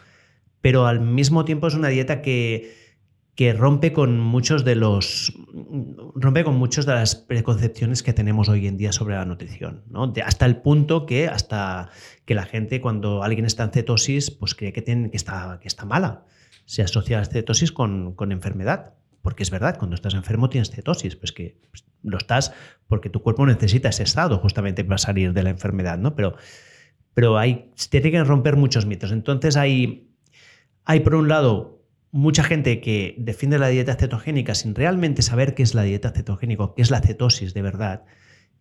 [0.59, 2.82] Pero al mismo tiempo es una dieta que,
[3.35, 5.33] que rompe con muchos de los
[6.15, 10.13] rompe con muchas de las preconcepciones que tenemos hoy en día sobre la nutrición, ¿no?
[10.23, 11.89] hasta el punto que hasta
[12.25, 15.67] que la gente cuando alguien está en cetosis pues cree que, tiene, que, está, que
[15.67, 16.25] está mala.
[16.65, 21.15] Se asocia la cetosis con, con, enfermedad, porque es verdad, cuando estás enfermo tienes cetosis,
[21.15, 21.57] pues que
[22.03, 22.53] lo estás
[22.87, 26.15] porque tu cuerpo necesita ese estado justamente para salir de la enfermedad, ¿no?
[26.15, 26.35] Pero,
[27.13, 29.11] pero hay, tiene que romper muchos mitos.
[29.11, 30.09] Entonces hay,
[30.85, 31.82] hay por un lado
[32.13, 36.69] mucha gente que defiende la dieta cetogénica sin realmente saber qué es la dieta cetogénica,
[36.75, 38.05] qué es la cetosis de verdad,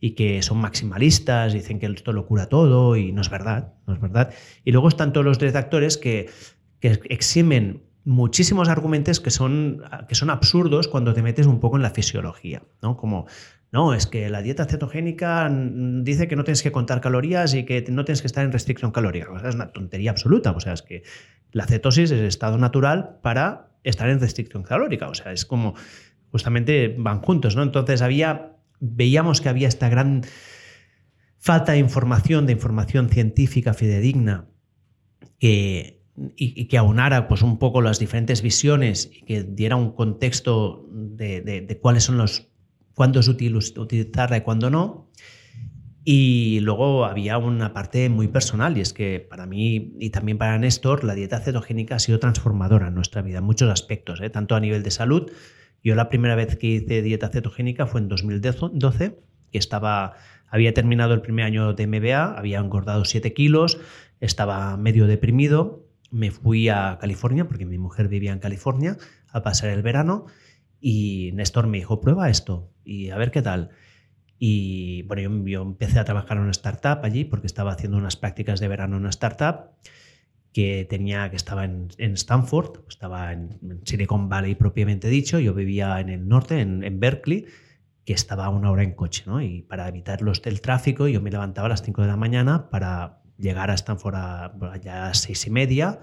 [0.01, 3.93] y que son maximalistas, dicen que esto lo cura todo y no es verdad, no
[3.93, 4.33] es verdad.
[4.65, 6.31] Y luego están todos los detractores que,
[6.81, 11.83] que eximen muchísimos argumentos que son, que son absurdos cuando te metes un poco en
[11.83, 12.97] la fisiología, ¿no?
[12.97, 13.27] Como,
[13.71, 17.85] no, es que la dieta cetogénica dice que no tienes que contar calorías y que
[17.89, 19.31] no tienes que estar en restricción calórica.
[19.31, 20.51] O sea, es una tontería absoluta.
[20.51, 21.03] O sea, es que
[21.53, 25.09] la cetosis es el estado natural para estar en restricción calórica.
[25.09, 25.75] O sea, es como
[26.31, 27.63] justamente van juntos, ¿no?
[27.63, 30.23] Entonces había, veíamos que había esta gran
[31.39, 34.47] falta de información, de información científica fidedigna,
[35.39, 36.03] que,
[36.37, 41.79] y, que aunara pues, un poco las diferentes visiones y que diera un contexto de,
[41.83, 42.49] cuáles son los,
[42.95, 45.11] cuándo es útil utilizarla y cuándo no.
[46.05, 50.59] Y luego había una parte muy personal, y es que para mí y también para
[50.59, 54.29] Néstor, la dieta cetogénica ha sido transformadora en nuestra vida, en muchos aspectos, ¿eh?
[54.29, 55.31] tanto a nivel de salud.
[55.85, 59.19] Yo la primera vez que hice dieta cetogénica fue en 2012,
[59.53, 60.15] que estaba,
[60.49, 63.79] había terminado el primer año de MBA, había engordado 7 kilos,
[64.21, 68.97] estaba medio deprimido, me fui a California, porque mi mujer vivía en California,
[69.29, 70.27] a pasar el verano,
[70.81, 73.71] y Néstor me dijo, prueba esto y a ver qué tal.
[74.45, 78.59] Y bueno, yo, empecé a trabajar en una startup allí porque estaba haciendo unas prácticas
[78.59, 79.71] de verano en una startup
[80.53, 86.09] que tenía que estaba en, Stanford, estaba en, Silicon Valley propiamente dicho, yo vivía en
[86.09, 87.47] el norte, en, Berkeley,
[88.05, 89.41] que estaba a una hora en coche, ¿no?
[89.41, 92.69] Y para evitar los del tráfico, yo me levantaba a las 5 de la mañana
[92.69, 96.01] para llegar a Stanford a, a las seis y media,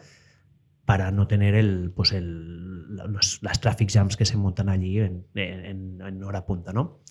[0.85, 5.25] para no tener el, pues el, los, las traffic jams que se montan allí en,
[5.35, 7.01] en hora punta, ¿no?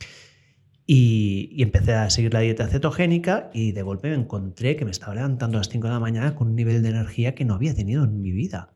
[0.91, 5.15] Y, empecé a seguir la dieta cetogénica y de golpe me encontré que me estaba
[5.15, 7.75] levantando a las 5 de la mañana con un nivel de energía que no había
[7.75, 8.73] tenido en mi vida.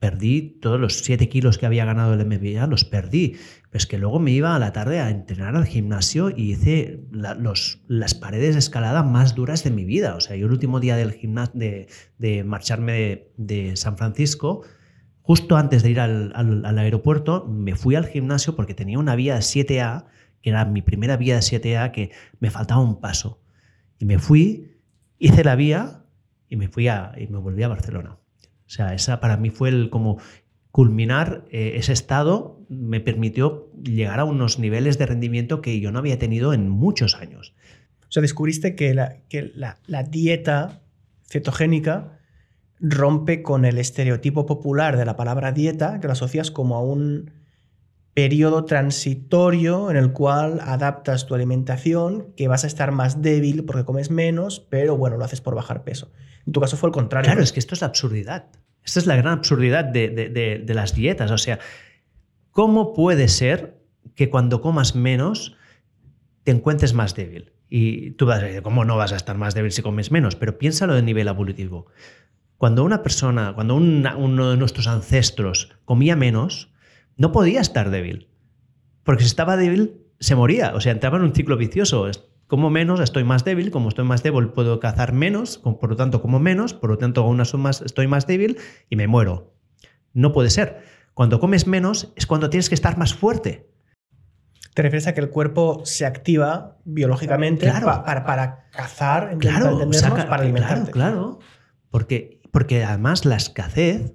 [0.00, 3.36] Perdí todos los 7 kilos que había ganado el MBA, los perdí.
[3.70, 8.14] Pues que luego me iba a la tarde a entrenar al gimnasio y hice las
[8.14, 10.14] paredes de escalada más duras de mi vida.
[10.14, 14.62] O sea, yo el último día de, marcharme de, San Francisco,
[15.22, 19.16] justo antes de ir al, al, al aeropuerto, me fui al gimnasio porque tenía una
[19.16, 20.04] vía 7A
[20.42, 22.10] que era mi primera vía de 7A, que
[22.40, 23.42] me faltaba un paso.
[23.98, 24.76] Y me fui,
[25.18, 26.04] hice la vía
[26.48, 28.18] y me fui a, y me volví a Barcelona.
[28.66, 30.18] O sea, esa para mí fue el como
[30.70, 35.98] culminar eh, ese estado me permitió llegar a unos niveles de rendimiento que yo no
[35.98, 37.54] había tenido en muchos años.
[38.02, 40.82] O sea, descubriste que la, que la, la dieta
[41.24, 42.18] cetogénica
[42.80, 47.32] rompe con el estereotipo popular de la palabra dieta, que lo asocias como a un
[48.18, 53.84] periodo transitorio en el cual adaptas tu alimentación, que vas a estar más débil porque
[53.84, 56.10] comes menos, pero bueno, lo haces por bajar peso.
[56.44, 57.28] En tu caso fue el contrario.
[57.28, 58.46] Claro, es que esto es la absurdidad.
[58.82, 61.30] Esta es la gran absurdidad de, las dietas.
[61.30, 61.60] O sea,
[62.50, 63.78] ¿cómo puede ser
[64.16, 65.56] que cuando comas menos
[66.42, 67.52] te encuentres más débil?
[67.70, 70.34] Y tú vas a decir, ¿cómo no vas a estar más débil si comes menos?
[70.34, 71.86] Pero piénsalo de nivel evolutivo.
[72.56, 76.67] Cuando una persona, cuando uno de nuestros ancestros comía menos,
[77.18, 78.28] no podía estar débil.
[79.04, 80.74] Porque si estaba débil, se moría.
[80.74, 82.10] O sea, entraba en un ciclo vicioso.
[82.46, 83.70] Como menos, estoy más débil.
[83.70, 85.58] Como estoy más débil, puedo cazar menos.
[85.58, 86.72] Por lo tanto, como menos.
[86.72, 88.56] Por lo tanto, aún más, estoy más débil
[88.88, 89.52] y me muero.
[90.14, 90.82] No puede ser.
[91.12, 93.68] Cuando comes menos es cuando tienes que estar más fuerte.
[94.74, 97.86] Te refieres a que el cuerpo se activa biológicamente Claro.
[97.86, 100.90] pa- para, para cazar, Claro, para o sea, entendernos, ca- para alimentarte.
[100.92, 101.38] Claro, claro.
[101.90, 104.14] Porque, porque además la escasez,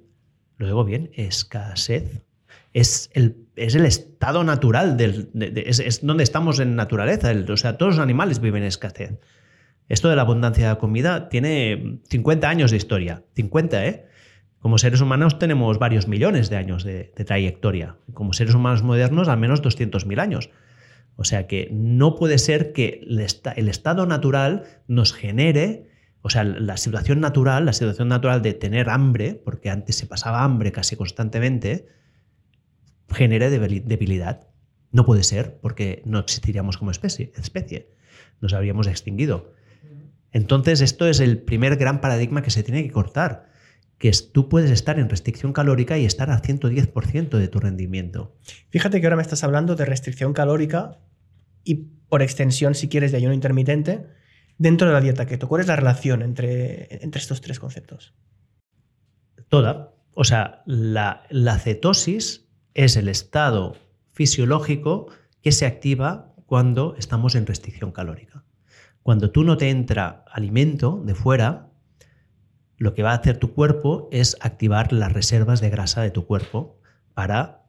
[0.56, 2.23] lo digo bien, escasez,
[2.74, 7.32] es el, es el estado natural, del, de- es, es donde estamos en naturaleza.
[7.48, 9.18] o sea, todos los animales viven en escasez.
[9.88, 13.22] Esto de la abundancia de comida tiene 50 años de historia.
[13.34, 14.06] 50, ¿eh?
[14.58, 17.96] Como seres humanos tenemos varios millones de años de, trayectoria.
[18.14, 20.50] Como seres humanos modernos, al menos 200.000 años.
[21.16, 23.02] O sea que no puede ser que
[23.56, 25.90] el estado natural nos genere,
[26.22, 30.42] o sea, la situación natural, la situación natural de tener hambre, porque antes se pasaba
[30.42, 31.86] hambre casi constantemente,
[33.10, 34.48] genere debili- debilidad.
[34.92, 37.90] No puede ser, porque no existiríamos como especie, especie.
[38.40, 39.52] Nos habríamos extinguido.
[40.32, 43.50] Entonces, esto es el primer gran paradigma que se tiene que cortar,
[43.98, 48.36] que es tú puedes estar en restricción calórica y estar al 110% de tu rendimiento.
[48.70, 50.98] Fíjate que ahora me estás hablando de restricción calórica
[51.62, 51.74] y
[52.08, 54.06] por extensión, si quieres, de ayuno intermitente
[54.58, 55.48] dentro de la dieta keto.
[55.48, 58.14] ¿Cuál es la relación entre, entre estos tres conceptos?
[59.48, 59.94] Toda.
[60.14, 62.43] O sea, la, la cetosis
[62.74, 63.76] es el estado
[64.12, 65.08] fisiológico
[65.42, 68.44] que se activa cuando estamos en restricción calórica.
[69.02, 71.68] Cuando tú no te entra alimento de fuera,
[72.76, 76.26] lo que va a hacer tu cuerpo es activar las reservas de grasa de tu
[76.26, 76.78] cuerpo
[77.14, 77.62] para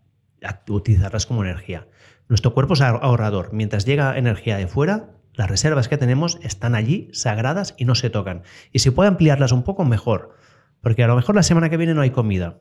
[0.70, 1.88] utilizarlas como energía.
[2.28, 3.54] Nuestro cuerpo es ahor- ahorrador.
[3.54, 8.10] Mientras llega energía de fuera, las reservas que tenemos están allí sagradas y no se
[8.10, 8.44] tocan.
[8.72, 10.36] Y si puede ampliarlas un poco, mejor.
[10.82, 12.60] Porque a lo mejor la semana que viene no hay comida.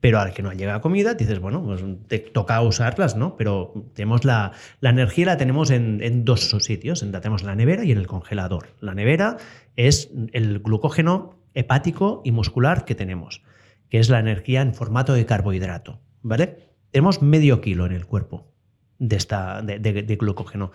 [0.00, 3.36] Pero al que no llega comida, dices, bueno, pues te toca usarlas, ¿no?
[3.36, 7.02] Pero tenemos la, la energía la tenemos en, dos sitios.
[7.02, 8.68] La tenemos en la nevera y en el congelador.
[8.80, 9.38] La nevera
[9.74, 13.42] es el glucógeno hepático y muscular que tenemos,
[13.88, 16.68] que es la energía en formato de carbohidrato, ¿vale?
[16.92, 18.52] Tenemos medio kilo en el cuerpo
[19.00, 20.70] de, esta, de, de- glucógeno.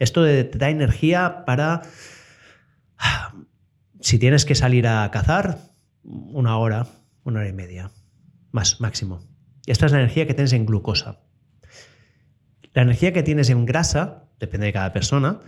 [0.00, 1.82] Esto te da energía para
[4.00, 5.58] si tienes que salir a cazar,
[6.02, 6.86] una hora,
[7.22, 7.90] una hora y media,
[8.54, 9.20] más máximo.
[9.66, 11.20] Esta es la energía que tienes en glucosa.
[12.72, 15.40] La energía que tienes en grasa, depende de cada persona,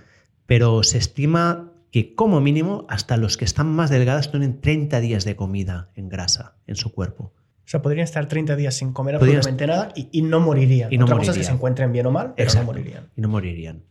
[0.46, 5.24] pero se estima que como mínimo hasta los que están más delgadas tienen 30 días
[5.24, 7.32] de comida en grasa en su cuerpo.
[7.64, 10.92] O sea, podrían estar 30 días sin comer absolutamente nada y, y no morirían.
[10.92, 11.46] Y no Otra cosa es que morirían.
[11.46, 12.66] se encuentren bien o mal, pero Exacto.
[12.66, 13.08] no morirían.
[13.16, 13.82] Y no morirían.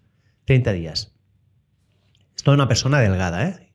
[0.45, 1.13] 30 días.
[2.35, 3.71] Esto de una persona delgada, ¿eh?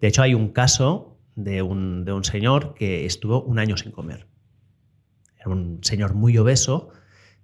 [0.00, 3.92] De hecho, hay un caso de un, de un señor que estuvo un año sin
[3.92, 4.26] comer.
[5.44, 6.88] Era un señor muy obeso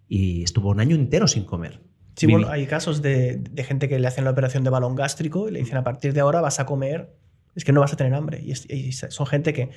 [0.08, 1.80] y estuvo un año entero sin comer.
[2.16, 4.94] Sí, Vivi- bueno, hay casos de, de gente que le hacen la operación de balón
[4.96, 7.14] gástrico y le dicen a partir de ahora vas a comer,
[7.54, 8.40] es que no vas a tener hambre.
[8.42, 9.70] Y, es- y son gente que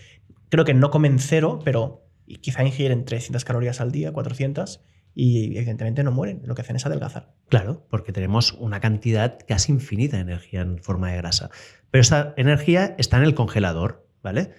[0.49, 2.07] creo que no comen cero, pero
[2.41, 4.81] quizá ingieren 300 calorías al día, 400,
[5.13, 6.41] y evidentemente no mueren.
[6.45, 7.33] Lo que hacen es adelgazar.
[7.49, 11.49] Claro, porque tenemos una cantidad casi infinita de energía en forma de grasa.
[11.91, 14.51] Pero esta energía está en el congelador, ¿vale?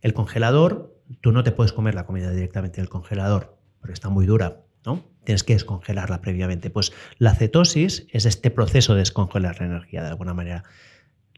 [0.00, 0.89] El congelador,
[1.20, 5.04] tú no te puedes comer la comida directamente del congelador, porque está muy dura, ¿no?
[5.24, 6.70] Tienes que descongelarla previamente.
[6.70, 10.64] Pues la cetosis es este proceso de descongelar la energía de alguna manera.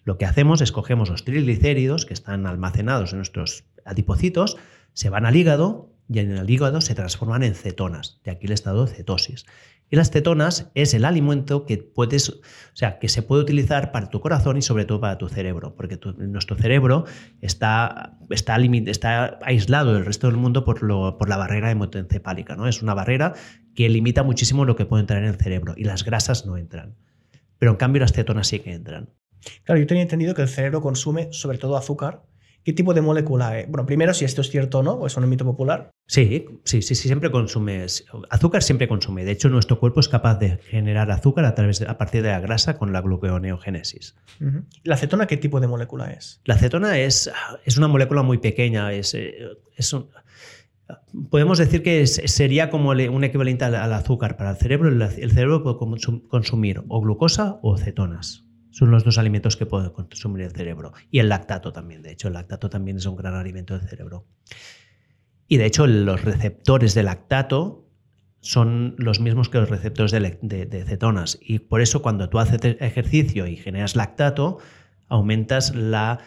[0.04, 4.56] Lo que hacemos es cogemos los triglicéridos que están almacenados en nuestros adipocitos,
[4.92, 8.20] se van al hígado y en el hígado se transforman en cetonas.
[8.24, 9.46] De aquí el estado de cetosis.
[9.92, 12.40] Y las cetonas es el alimento que puedes, o
[12.72, 16.00] sea, que se puede utilizar para tu corazón y sobre todo para tu cerebro, porque
[16.16, 17.04] nuestro cerebro
[17.42, 22.66] está, está, está aislado del resto del mundo por, lo- por la barrera hemoencefálica, ¿no?
[22.66, 23.34] Es una barrera
[23.74, 26.96] que limita muchísimo lo que puede entrar en el cerebro y las grasas no entran.
[27.58, 29.10] Pero en cambio las cetonas sí que entran.
[29.64, 32.22] Claro, yo tenía entendido que el cerebro consume sobre todo azúcar.
[32.64, 33.68] ¿Qué tipo de molécula es?
[33.68, 35.90] Bueno, primero, si esto es cierto o no, o es un mito popular.
[36.06, 37.84] Sí, sí, sí, sí, siempre consume.
[38.30, 39.24] Azúcar siempre consume.
[39.24, 42.28] De hecho, nuestro cuerpo es capaz de generar azúcar a, través de- a partir de
[42.30, 44.14] la grasa con la gluconeogénesis.
[44.84, 46.40] ¿La cetona qué tipo de molécula es?
[46.44, 47.30] La cetona es,
[47.64, 48.92] es una molécula muy pequeña.
[48.92, 49.34] Es, eh,
[49.76, 50.08] es un-
[51.30, 54.88] podemos decir que es- sería como un equivalente al, al azúcar para el cerebro.
[54.88, 58.44] El, el cerebro puede consum- consumir o glucosa o cetonas.
[58.72, 60.92] Son los dos alimentos que puede consumir el cerebro.
[61.10, 62.02] Y el lactato también.
[62.02, 64.26] De hecho, el lactato también es un gran alimento del cerebro.
[65.46, 67.88] Y de hecho, los receptores de lactato
[68.40, 71.38] son los mismos que los receptores de, de cetonas.
[71.40, 74.58] Y por eso cuando tú haces ejercicio y generas lactato,
[75.08, 76.18] aumentas la,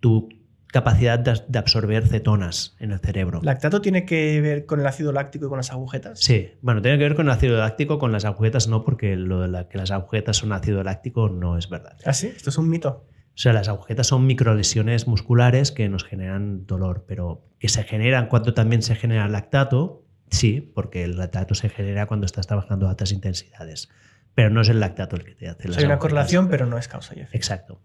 [0.00, 0.28] tu
[0.72, 3.40] capacidad de, de absorber cetonas en el cerebro.
[3.42, 6.20] ¿Lactato tiene que ver con el ácido láctico y con las agujetas?
[6.20, 9.40] Sí, bueno, tiene que ver con el ácido láctico, con las agujetas no, porque lo
[9.40, 11.96] de la- que las agujetas son ácido láctico no es verdad.
[12.04, 12.28] ¿Ah, sí?
[12.28, 13.06] Esto es un mito.
[13.32, 18.26] O sea, las agujetas son microlesiones musculares que nos generan dolor, pero que se generan
[18.28, 22.90] cuando también se genera lactato, Sí, porque el lactato se genera cuando estás trabajando a
[22.90, 23.88] altas intensidades.
[24.36, 26.78] Pero no es el lactato el que te hace las Hay una correlación, pero no
[26.78, 27.36] es causa y efecto.
[27.36, 27.80] Exacto.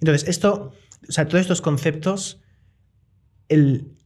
[0.00, 0.72] Entonces, esto,
[1.08, 2.42] o sea, todos estos conceptos,
[3.48, 3.96] el,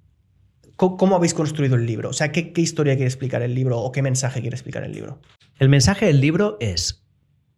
[0.76, 2.10] ¿cómo, habéis construido el libro?
[2.10, 4.92] O sea, ¿qué, ¿qué historia quiere explicar el libro o qué mensaje quiere explicar el
[4.92, 5.20] libro?
[5.58, 7.04] El mensaje del libro es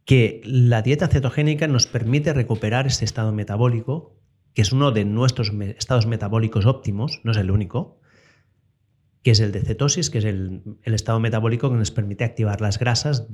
[0.05, 4.17] que la dieta cetogénica nos permite recuperar este estado metabólico,
[4.55, 8.01] que es uno de nuestros estados metabólicos óptimos, no es el único,
[9.27, 12.79] que es el de cetosis, que es el, estado metabólico que nos permite activar las
[12.79, 13.27] grasas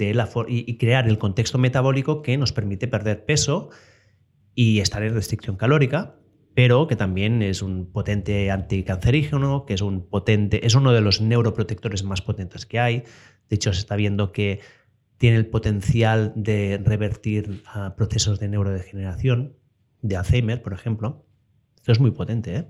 [0.48, 3.68] y, crear el contexto metabólico que nos permite perder peso
[4.54, 6.16] y estar en restricción calórica,
[6.54, 11.20] pero que también es un potente anticancerígeno, que es un potente, es uno de los
[11.20, 13.04] neuroprotectores más potentes que hay.
[13.48, 14.60] De hecho, se está viendo que
[15.16, 17.62] tiene el potencial de revertir
[17.96, 19.56] procesos de neurodegeneración,
[20.02, 21.24] de Alzheimer, por ejemplo.
[21.76, 22.56] Esto es muy potente.
[22.56, 22.66] ¿eh?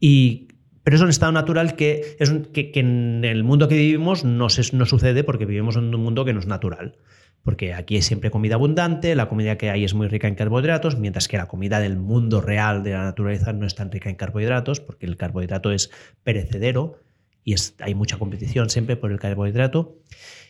[0.00, 0.48] Y
[0.84, 4.86] pero es un estado natural que, es que, en el mundo que vivimos no, no
[4.86, 6.96] sucede porque vivimos en un mundo que no es natural.
[7.42, 10.98] Porque aquí es siempre comida abundante, la comida que hay es muy rica en carbohidratos,
[10.98, 14.16] mientras que la comida del mundo real de la naturaleza no es tan rica en
[14.16, 15.90] carbohidratos, porque el carbohidrato es
[16.22, 17.00] perecedero
[17.44, 19.96] y hay mucha competición siempre por el carbohidrato.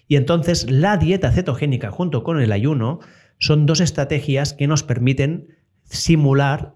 [0.07, 3.01] Y entonces la dieta cetogénica junto con el ayuno
[3.38, 6.74] son dos estrategias que nos permiten simular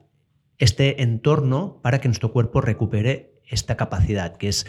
[0.58, 4.66] este entorno para que nuestro cuerpo recupere esta capacidad, que es,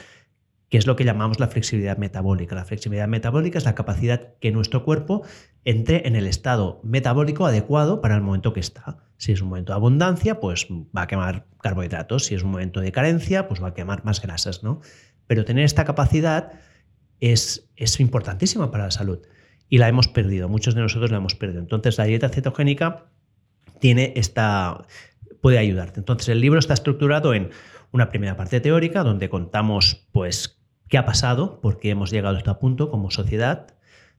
[0.70, 2.56] que es lo que llamamos la flexibilidad metabólica.
[2.56, 5.24] La flexibilidad metabólica es la capacidad que nuestro cuerpo
[5.64, 8.98] entre en el estado metabólico adecuado para el momento que está.
[9.18, 12.26] Si es un momento de abundancia, pues va a quemar carbohidratos.
[12.26, 14.82] Si es un momento de carencia, pues va a quemar más grasas, ¿no?
[15.26, 16.52] Pero tener esta capacidad
[17.20, 19.20] es, es importantísima para la salud
[19.70, 20.50] y la hemos perdido.
[20.50, 21.62] Muchos de nosotros la hemos perdido.
[21.62, 23.06] Entonces, la dieta cetogénica
[23.80, 24.86] tiene esta
[25.42, 26.00] puede ayudarte.
[26.00, 27.52] Entonces, el libro está estructurado en
[27.92, 30.57] una primera parte teórica donde contamos pues
[30.90, 33.76] qué ha pasado, por qué hemos llegado a este punto como sociedad,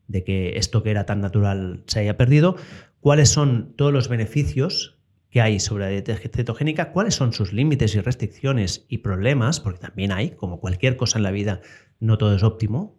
[0.07, 2.57] de que esto que era tan natural se haya perdido,
[3.01, 4.99] cuáles son todos los beneficios
[5.31, 9.81] que hay sobre la dieta cetogénica, cuáles son sus límites y restricciones y problemas, porque
[9.81, 11.61] también hay, como cualquier cosa en la vida,
[12.01, 12.99] no todo es óptimo,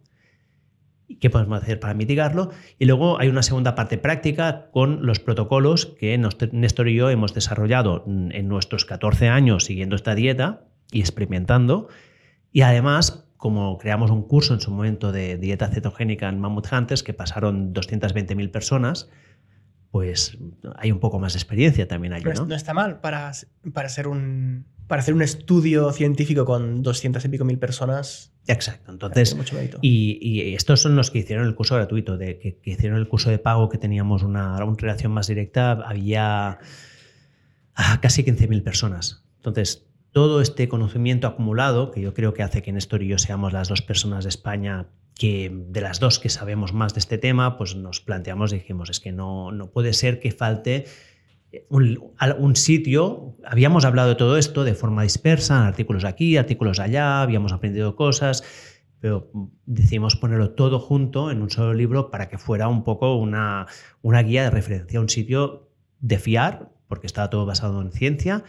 [1.18, 2.50] qué podemos hacer para mitigarlo.
[2.78, 6.16] Y luego hay una segunda parte práctica con los protocolos que
[6.52, 11.88] Néstor y yo hemos desarrollado en nuestros 14 años siguiendo esta dieta y experimentando.
[12.52, 17.02] Y además, como creamos un curso en su momento de dieta cetogénica en Mammoth Hunters,
[17.02, 19.08] que pasaron 220.000 personas,
[19.90, 20.36] pues
[20.76, 22.26] hay un poco más de experiencia también allí.
[22.36, 22.44] ¿no?
[22.44, 23.32] no está mal para,
[23.72, 28.30] para, ser un, para hacer un estudio científico con 200 y pico mil personas.
[28.46, 28.92] Exacto.
[28.92, 29.34] Entonces,
[29.80, 33.38] y, estos son los que hicieron el curso gratuito, de, que, hicieron el curso de
[33.38, 36.58] pago, que teníamos una, una relación más directa, había
[37.74, 39.24] ah, casi 15.000 personas.
[39.36, 43.52] Entonces, todo este conocimiento acumulado, que yo creo que hace que Néstor y yo seamos
[43.52, 47.58] las dos personas de España que de las dos que sabemos más de este tema,
[47.58, 50.86] pues nos planteamos dijimos, es que no, no puede ser que falte
[51.68, 57.22] un, un, sitio, habíamos hablado de todo esto de forma dispersa, artículos aquí, artículos allá,
[57.22, 58.44] habíamos aprendido cosas,
[59.00, 59.30] pero
[59.66, 63.66] decidimos ponerlo todo junto en un solo libro para que fuera un poco una,
[64.02, 65.68] una guía de referencia, un sitio
[66.00, 68.44] de fiar, porque estaba todo basado en ciencia,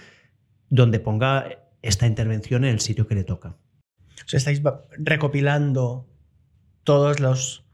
[0.72, 3.58] donde ponga esta intervención en el sitio que le toca.
[4.26, 4.62] O sea, estáis
[4.98, 6.08] recopilando
[6.84, 7.66] todos los,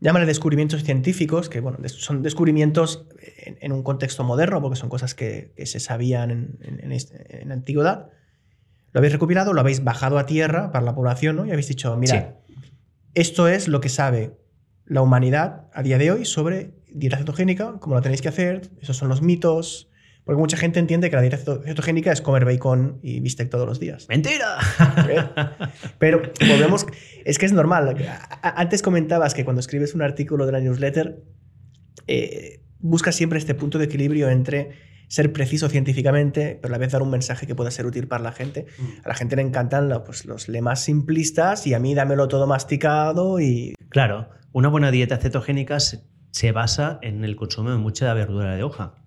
[0.00, 5.52] llámale descubrimientos científicos, que bueno, son descubrimientos en, un contexto moderno, porque son cosas que,
[5.64, 6.30] se sabían
[6.62, 8.08] en, este, en, antigüedad.
[8.92, 11.46] Lo habéis recopilado, lo habéis bajado a tierra para la población, ¿no?
[11.46, 12.38] Y habéis dicho, mira,
[13.12, 14.38] esto es lo que sabe
[14.86, 18.96] la humanidad a día de hoy sobre dieta cetogénica, cómo lo tenéis que hacer, esos
[18.96, 19.90] son los mitos,
[20.24, 23.78] porque mucha gente entiende que la dieta cetogénica es comer bacon y bistec todos los
[23.78, 24.06] días.
[24.08, 24.56] ¡Mentira!
[25.98, 26.86] Pero volvemos,
[27.24, 27.94] es que es normal.
[28.42, 31.22] Antes comentabas que cuando escribes un artículo de la newsletter,
[32.06, 34.70] eh, buscas siempre este punto de equilibrio entre
[35.08, 38.22] ser preciso científicamente, pero a la vez dar un mensaje que pueda ser útil para
[38.22, 38.66] la gente.
[38.78, 38.84] Mm.
[39.04, 43.40] A la gente le encantan pues, los lemas simplistas y a mí dámelo todo masticado
[43.40, 43.74] y...
[43.90, 49.03] Claro, una buena dieta cetogénica se basa en el consumo de mucha verdura de hoja.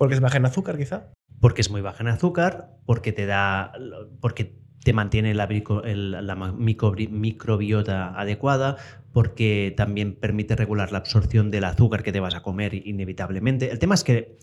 [0.00, 1.12] Porque es baja en azúcar, quizá.
[1.42, 3.70] Porque es muy baja en azúcar, porque te da.
[4.22, 8.78] porque te mantiene la, la microbiota adecuada,
[9.12, 13.70] porque también permite regular la absorción del azúcar que te vas a comer inevitablemente.
[13.70, 14.38] El tema es que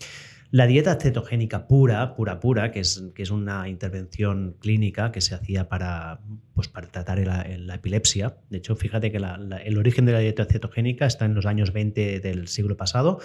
[0.52, 5.34] la dieta cetogénica pura, pura, pura, que es, que es una intervención clínica que se
[5.34, 6.20] hacía para,
[6.54, 8.38] pues para tratar la, epilepsia.
[8.52, 12.20] De hecho, fíjate que el origen de la dieta cetogénica está en los años 20
[12.20, 13.22] del siglo pasado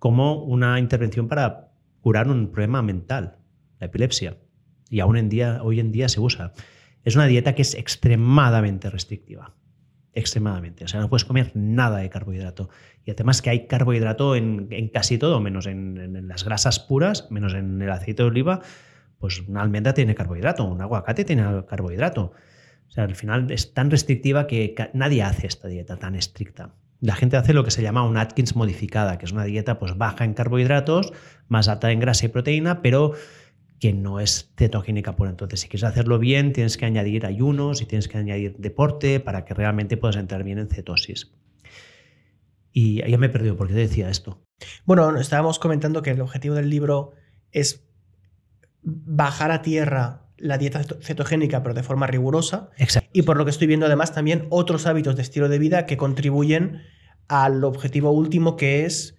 [0.00, 1.68] como una intervención para
[2.00, 3.36] curar un problema mental,
[3.78, 4.38] la epilepsia.
[4.88, 6.52] Y aún en día, hoy en día se usa.
[7.04, 9.54] es una dieta que es extremadamente restrictiva.
[10.12, 10.84] Extremadamente.
[10.84, 12.70] O sea, no puedes comer nada de carbohidrato.
[13.04, 17.80] Y además que hay carbohidrato en, casi todo, menos en, las grasas puras, menos en
[17.80, 18.62] el aceite de oliva.
[19.18, 22.32] Pues una almendra tiene carbohidrato, un aguacate tiene carbohidrato.
[22.88, 26.74] O sea, al final es tan restrictiva que nadie hace esta dieta tan estricta.
[27.00, 29.96] La gente hace lo que se llama una Atkins modificada, que es una dieta pues
[29.96, 31.12] baja en carbohidratos,
[31.48, 33.14] más alta en grasa y proteína, pero
[33.78, 35.60] que no es cetogénica por entonces.
[35.60, 39.54] Si quieres hacerlo bien, tienes que añadir ayunos y tienes que añadir deporte para que
[39.54, 41.32] realmente puedas entrar bien en cetosis.
[42.72, 44.42] Y ya me he perdido, ¿por qué te decía esto?
[44.84, 47.14] Bueno, estábamos comentando que el objetivo del libro
[47.50, 47.88] es
[48.82, 52.70] bajar a tierra la dieta cetogénica, pero de forma rigurosa.
[53.10, 53.18] Exacto.
[53.18, 55.96] Y por lo que estoy viendo, además, también otros hábitos de estilo de vida que
[55.96, 56.82] contribuyen
[57.28, 59.16] al objetivo último, que es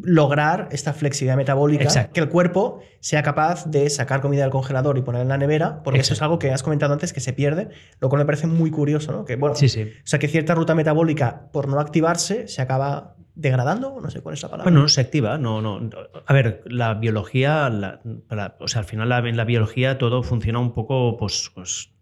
[0.00, 5.02] lograr esta flexibilidad metabólica, que el cuerpo sea capaz de sacar comida del congelador y
[5.02, 7.68] ponerla en la nevera, porque eso es algo que has comentado antes que se pierde,
[8.00, 9.24] lo cual me parece muy curioso, ¿no?
[9.24, 9.82] Que bueno, sí, sí.
[9.82, 14.34] o sea, que cierta ruta metabólica por no activarse se acaba degradando, no sé cuál
[14.34, 14.70] es la palabra.
[14.70, 15.90] Bueno, no se activa, no, no.
[16.26, 17.70] A ver, la biología,
[18.60, 21.92] o sea, al final en la biología todo funciona un poco, pues, pues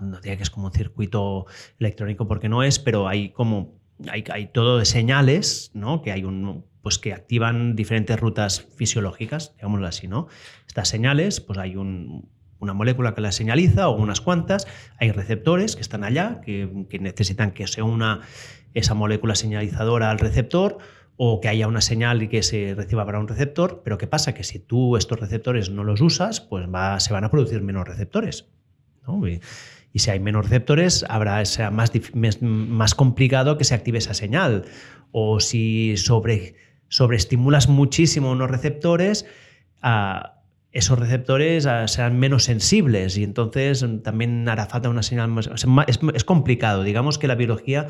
[0.00, 1.46] no, no diría que es como un circuito
[1.78, 3.80] electrónico porque no es, pero hay como
[4.10, 6.02] hay, hay, todo de señales, ¿no?
[6.02, 10.26] Que hay un, pues que activan diferentes rutas fisiológicas, digámoslo así, ¿no?
[10.66, 14.66] Estas señales, pues hay una molécula que las señaliza o unas cuantas,
[14.98, 16.68] hay receptores que están allá, que,
[17.00, 18.20] necesitan que se una
[18.74, 20.78] esa molécula señalizadora al receptor
[21.16, 24.32] o que haya una señal y que se reciba para un receptor, pero ¿qué pasa?
[24.34, 26.64] Que si tú estos receptores no los usas, pues
[26.98, 28.48] se van a producir menos receptores.
[29.06, 29.40] Y,
[29.98, 31.92] si hay menos receptores, habrá sea más,
[32.40, 34.64] más complicado que se active esa señal.
[35.10, 36.54] O si sobre
[36.92, 39.26] sobreestimulas muchísimo unos receptores,
[40.72, 45.50] esos receptores serán menos sensibles y entonces también hará falta una señal más...
[45.86, 47.88] es, complicado, digamos que la biología,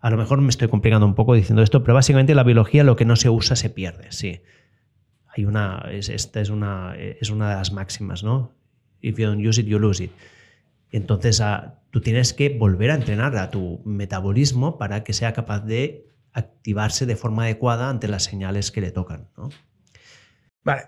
[0.00, 2.94] a lo mejor me estoy complicando un poco diciendo esto, pero básicamente la biología lo
[2.94, 4.42] que no se usa se pierde, sí.
[5.36, 8.52] Hay una, esta es una, es una de las máximas, ¿no?
[9.00, 10.12] If you don't use it, you lose it.
[10.90, 11.42] Entonces
[11.90, 17.06] tú tienes que volver a entrenar a tu metabolismo para que sea capaz de activarse
[17.06, 19.28] de forma adecuada ante las señales que le tocan.
[20.64, 20.82] Vale.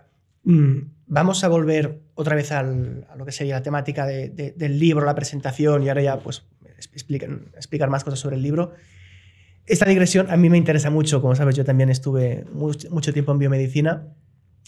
[0.44, 5.14] Mm, vamos a volver otra vez a lo que sería la temática del libro, la
[5.14, 6.44] presentación y ahora ya pues
[6.78, 8.72] explicar más cosas sobre el libro.
[9.66, 13.38] Esta digresión a mí me interesa mucho, como sabes, yo también estuve mucho, tiempo en
[13.38, 14.08] biomedicina,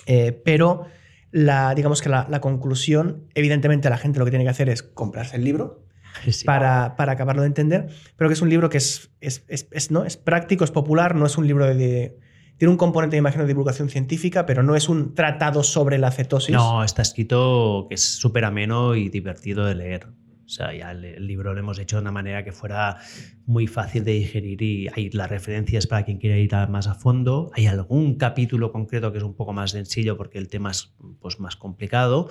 [0.06, 0.86] eh, pero
[1.34, 4.84] la, digamos que la, la, conclusión, evidentemente la gente lo que tiene que hacer es
[4.84, 5.84] comprarse el libro,
[6.46, 10.04] para, para, acabarlo de entender, pero que es un libro que es, es, es, ¿no?
[10.04, 12.16] es práctico, es popular, no es un libro de,
[12.56, 16.54] Tiene un componente, imagino, de divulgación científica, pero no es un tratado sobre la cetosis.
[16.54, 20.06] No, está escrito que es súper ameno y divertido de leer.
[20.54, 22.98] Sea, ya el, libro lo hemos hecho de una manera que fuera
[23.44, 27.50] muy fácil de digerir y hay las referencias para quien quiera ir más a fondo.
[27.54, 31.40] Hay algún capítulo concreto que es un poco más sencillo porque el tema es pues,
[31.40, 32.28] más complicado,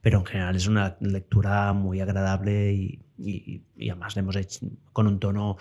[0.00, 3.02] pero en general es una lectura muy agradable y,
[3.90, 5.58] además le hemos hecho con un tono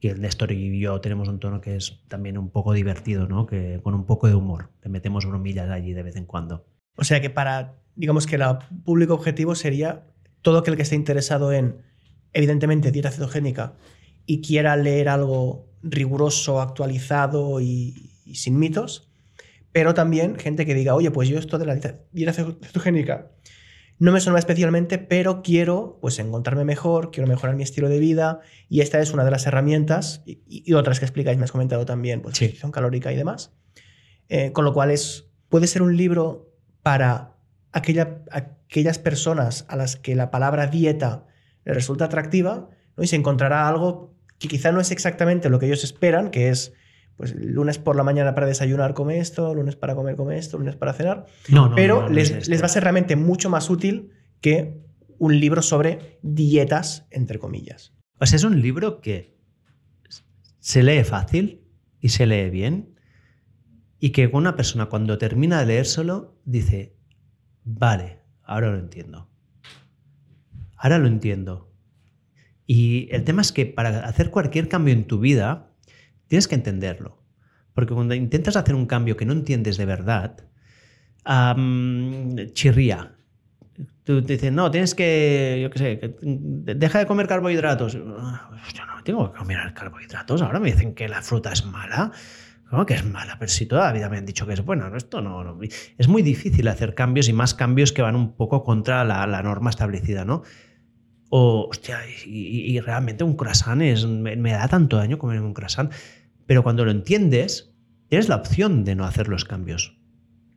[0.00, 3.46] que Néstor y yo tenemos un tono que es también un poco divertido, ¿no?
[3.46, 4.70] que con un poco de humor.
[4.82, 6.66] Le metemos bromillas allí de vez en cuando.
[6.96, 8.42] O sea que para, digamos que el
[8.84, 10.04] público objetivo sería
[10.44, 11.82] todo aquel que esté interesado en,
[12.32, 13.74] evidentemente, dieta cetogénica
[14.26, 19.10] y quiera leer algo riguroso, actualizado y, y sin mitos,
[19.72, 21.74] pero también gente que diga, oye, pues yo esto de la
[22.12, 23.32] dieta cetogénica
[23.98, 28.40] no me suena especialmente, pero quiero pues encontrarme mejor, quiero mejorar mi estilo de vida
[28.68, 32.20] y esta es una de las herramientas y, otras que explicáis, me has comentado también,
[32.20, 32.54] pues sí.
[32.72, 33.52] calórica y demás.
[34.28, 37.33] Eh, con lo cual es, puede ser un libro para
[37.74, 41.26] aquella, aquellas personas a las que la palabra dieta
[41.64, 43.02] le resulta atractiva ¿no?
[43.02, 46.72] y se encontrará algo que quizá no es exactamente lo que ellos esperan, que es
[47.16, 50.76] pues lunes por la mañana para desayunar come esto, lunes para comer come esto, lunes
[50.76, 51.26] para cenar.
[51.74, 54.10] pero les, les, va a ser realmente mucho más útil
[54.40, 54.80] que
[55.18, 57.92] un libro sobre dietas, entre comillas.
[58.18, 59.36] O sea, es un libro que
[60.58, 61.62] se lee fácil
[62.00, 62.94] y se lee bien
[64.00, 66.93] y que una persona cuando termina de leérselo dice,
[67.64, 69.28] vale, ahora lo entiendo.
[70.76, 71.70] Ahora lo entiendo.
[72.66, 75.74] Y el tema es que para hacer cualquier cambio en tu vida,
[76.28, 77.22] Tienes que entenderlo.
[77.74, 80.36] Porque cuando intentas hacer un cambio que no entiendes de verdad,
[82.52, 83.12] chirría.
[84.04, 87.94] Tú dices, no, tienes que, yo qué sé, deja de comer carbohidratos.
[87.94, 90.42] Yo no tengo que comer carbohidratos.
[90.42, 92.12] Ahora me dicen que la fruta es mala.
[92.74, 93.36] ¿Cómo que es mala?
[93.38, 94.90] Pero si toda la vida me han dicho que es buena.
[94.96, 95.60] Esto no,
[95.96, 99.44] Es muy difícil hacer cambios y más cambios que van un poco contra la, la
[99.44, 100.42] norma establecida, ¿no?
[101.30, 105.92] O, hostia, y, realmente un croissant es, me, da tanto daño comer un croissant.
[106.46, 107.72] Pero cuando lo entiendes,
[108.08, 109.96] tienes la opción de no hacer los cambios.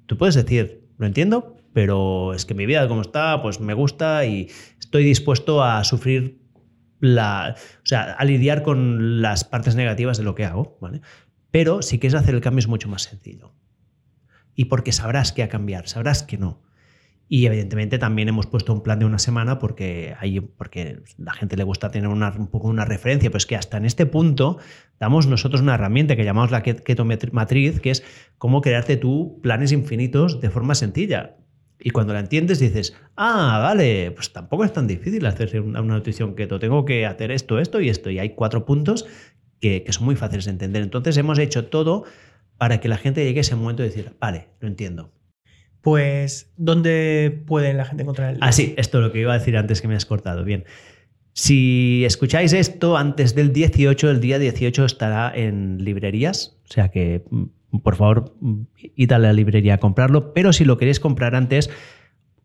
[0.07, 4.25] Tú puedes decir, lo entiendo, pero es que mi vida como está, pues me gusta
[4.25, 4.49] y
[4.79, 6.41] estoy dispuesto a sufrir
[6.99, 11.01] la, o sea, a lidiar con las partes negativas de lo que hago, ¿vale?
[11.57, 13.51] Pero si quieres hacer el cambio es mucho más sencillo.
[14.53, 16.61] Y porque sabrás que a cambiar, sabrás que no.
[17.27, 21.57] Y evidentemente también hemos puesto un plan de una semana porque, hay, porque la gente
[21.57, 24.59] le gusta tener un poco una referencia, pues que hasta en este punto
[24.99, 28.03] damos nosotros una herramienta que llamamos la Keto Matriz, que es
[28.37, 31.37] cómo crearte tú planes infinitos de forma sencilla.
[31.79, 36.35] Y cuando la entiendes dices, ah, vale, pues tampoco es tan difícil hacer una, nutrición
[36.35, 38.11] keto, tengo que hacer esto, esto y esto.
[38.11, 39.05] Y hay cuatro puntos
[39.59, 40.83] que, que son muy fáciles de entender.
[40.83, 42.03] Entonces hemos hecho todo
[42.57, 45.11] para que la gente llegue a ese momento de decir, vale, lo entiendo
[45.87, 48.45] pues, ¿dónde puede la gente encontrar el libro?
[48.45, 50.43] Ah, sí, esto es lo que iba a decir antes que me has cortado.
[50.43, 50.65] Bien.
[51.31, 57.23] Si escucháis esto antes del 18, el día 18 estará en librerías, o sea que
[57.29, 58.63] mm, por favor mm,
[58.97, 61.69] id a la librería a comprarlo, pero si lo queréis comprar antes,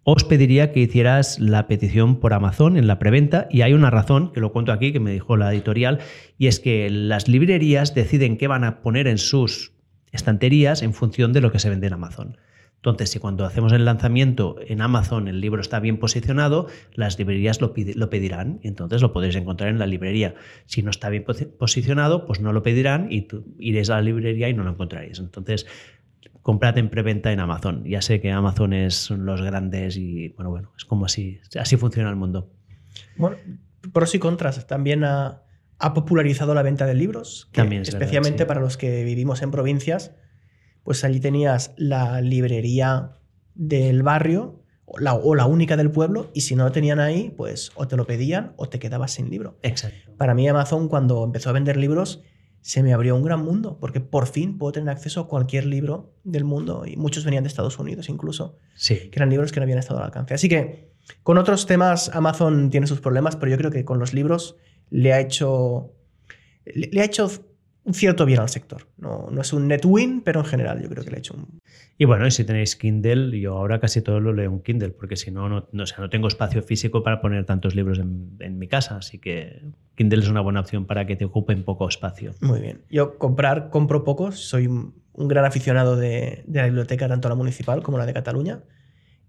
[0.04, 4.32] os pediría que hicieras la petición por Amazon en la preventa y hay una razón,
[4.32, 6.00] que lo cuento aquí, que me dijo la editorial,
[6.38, 9.72] y es que las librerías deciden qué van a poner en sus
[10.10, 12.36] estanterías en función de lo que se vende en Amazon.
[12.82, 17.60] Entonces, si cuando hacemos el lanzamiento en Amazon el libro está bien posicionado, las librerías
[17.60, 20.34] lo, pedirán y entonces lo podréis encontrar en la librería.
[20.66, 21.24] Si no está bien
[21.60, 25.20] posicionado, pues no lo pedirán y tú iréis a la librería y no lo encontraréis.
[25.20, 25.64] Entonces,
[26.42, 27.84] comprad en preventa en Amazon.
[27.84, 32.10] Ya sé que Amazon es los grandes y bueno, bueno, es como así, así funciona
[32.10, 32.50] el mundo.
[33.16, 33.36] Bueno,
[33.92, 34.66] pros y contras.
[34.66, 35.42] También ha,
[35.94, 40.12] popularizado la venta de libros, También especialmente para los que vivimos en provincias
[40.82, 43.12] pues allí tenías la librería
[43.54, 44.64] del barrio
[44.98, 47.96] la, o la, única del pueblo y si no lo tenían ahí, pues o te
[47.96, 49.58] lo pedían o te quedabas sin libro.
[49.62, 50.12] Exacto.
[50.18, 52.22] Para mí Amazon cuando empezó a vender libros
[52.62, 56.14] se me abrió un gran mundo porque por fin puedo tener acceso a cualquier libro
[56.24, 59.10] del mundo y muchos venían de Estados Unidos incluso, sí.
[59.10, 60.32] que eran libros que no habían estado al alcance.
[60.32, 64.14] Así que con otros temas Amazon tiene sus problemas, pero yo creo que con los
[64.14, 64.56] libros
[64.90, 65.92] le ha hecho
[66.64, 67.28] le ha hecho
[67.84, 68.86] un cierto bien al sector.
[68.96, 71.34] No, no es un net win, pero en general yo creo que le he hecho
[71.34, 71.60] un...
[71.98, 75.30] Y bueno, si tenéis Kindle, yo ahora casi todo lo leo en Kindle, porque si
[75.30, 78.96] no, no, no, no tengo espacio físico para poner tantos libros en, en, mi casa,
[78.96, 79.62] así que
[79.94, 82.32] Kindle es una buena opción para que te ocupen poco espacio.
[82.40, 82.82] Muy bien.
[82.90, 87.82] Yo comprar, compro pocos, soy un, gran aficionado de, de, la biblioteca, tanto la municipal
[87.82, 88.60] como la de Cataluña,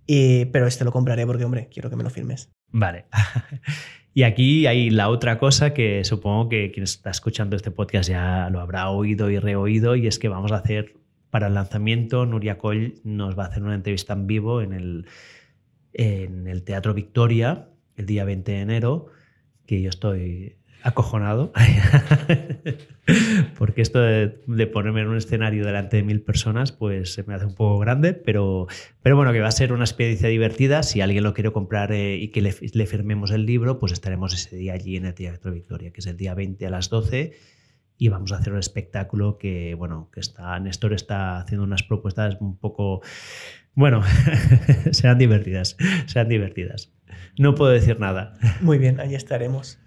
[0.07, 2.49] y, pero este lo compraré porque, hombre, quiero que me lo firmes.
[2.71, 3.05] Vale.
[4.15, 8.47] Y aquí hay la otra cosa que supongo que quien está escuchando este podcast ya
[8.51, 10.93] lo habrá oído y reoído, y es que vamos a hacer
[11.33, 15.07] para el lanzamiento, Nuria Coll nos va a hacer una entrevista en vivo en el,
[15.93, 19.07] en el Teatro Victoria el día 20 de enero,
[19.65, 21.51] que yo estoy acojonado,
[23.57, 27.47] porque esto de, ponerme en un escenario delante de mil personas, pues se me hace
[27.47, 28.67] un poco grande, pero,
[29.01, 30.83] pero bueno, que va a ser una experiencia divertida.
[30.83, 32.51] Si alguien lo quiere comprar eh, y que le,
[32.85, 36.15] firmemos el libro, pues estaremos ese día allí en el Teatro Victoria, que es el
[36.15, 37.33] día 20 a las 12
[37.97, 42.37] y vamos a hacer un espectáculo que, bueno, que está, Néstor está haciendo unas propuestas
[42.39, 43.01] un poco,
[43.75, 44.01] bueno,
[44.91, 46.91] serán divertidas, serán divertidas.
[47.37, 48.33] No puedo decir nada.
[48.61, 49.79] Muy bien, ahí estaremos.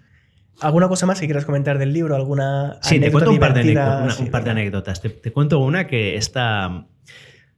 [0.61, 2.15] ¿Alguna cosa más que quieras comentar del libro?
[2.15, 3.61] ¿Alguna sí, te cuento un par, de
[4.19, 5.01] un par de anécdotas.
[5.01, 6.67] Te, cuento una que está...
[6.67, 6.85] O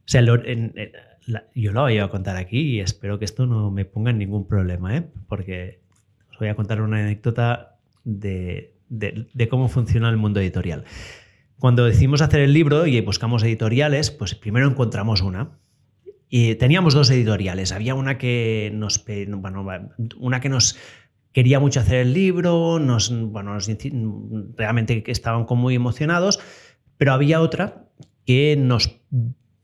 [0.04, 0.20] sea,
[1.54, 4.46] yo lo voy a contar aquí y espero que esto no me ponga en ningún
[4.46, 5.06] problema, ¿eh?
[5.28, 5.80] porque
[6.30, 10.84] os voy a contar una anécdota de, de, cómo funciona el mundo editorial.
[11.58, 15.58] Cuando decidimos hacer el libro y buscamos editoriales, pues primero encontramos una.
[16.28, 17.72] Y teníamos dos editoriales.
[17.72, 19.66] Había una que nos, bueno,
[20.18, 20.76] una que nos
[21.32, 23.56] quería mucho hacer el libro, nos, bueno,
[24.56, 26.40] realmente estaban como muy emocionados,
[26.96, 27.88] pero había otra
[28.24, 29.00] que nos,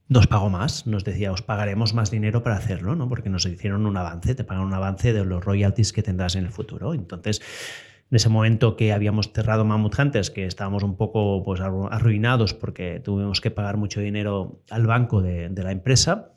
[0.09, 3.09] nos pagó más, nos decía, os pagaremos más dinero para hacerlo, ¿no?
[3.09, 6.44] porque nos hicieron un avance, te pagan un avance de los royalties que tendrás en
[6.44, 6.94] el futuro.
[6.94, 7.43] Entonces,
[8.11, 13.01] en ese momento que habíamos cerrado Mammoth Hunters, que estábamos un poco pues, arruinados porque
[13.01, 16.33] tuvimos que pagar mucho dinero al banco de, la empresa,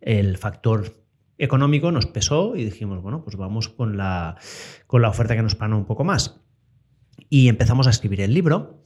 [0.00, 0.94] el factor
[1.36, 4.36] económico nos pesó y dijimos, bueno, pues vamos con la,
[4.86, 6.40] con la oferta que nos pagó un poco más.
[7.28, 8.80] Y empezamos a escribir el libro.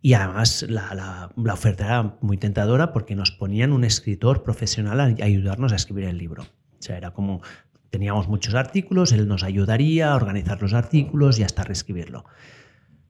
[0.00, 5.72] Y además la, oferta era muy tentadora porque nos ponían un escritor profesional a ayudarnos
[5.72, 6.42] a escribir el libro.
[6.42, 7.40] O sea, era como,
[7.94, 12.24] teníamos muchos artículos, él nos ayudaría a organizar los artículos y hasta reescribirlo.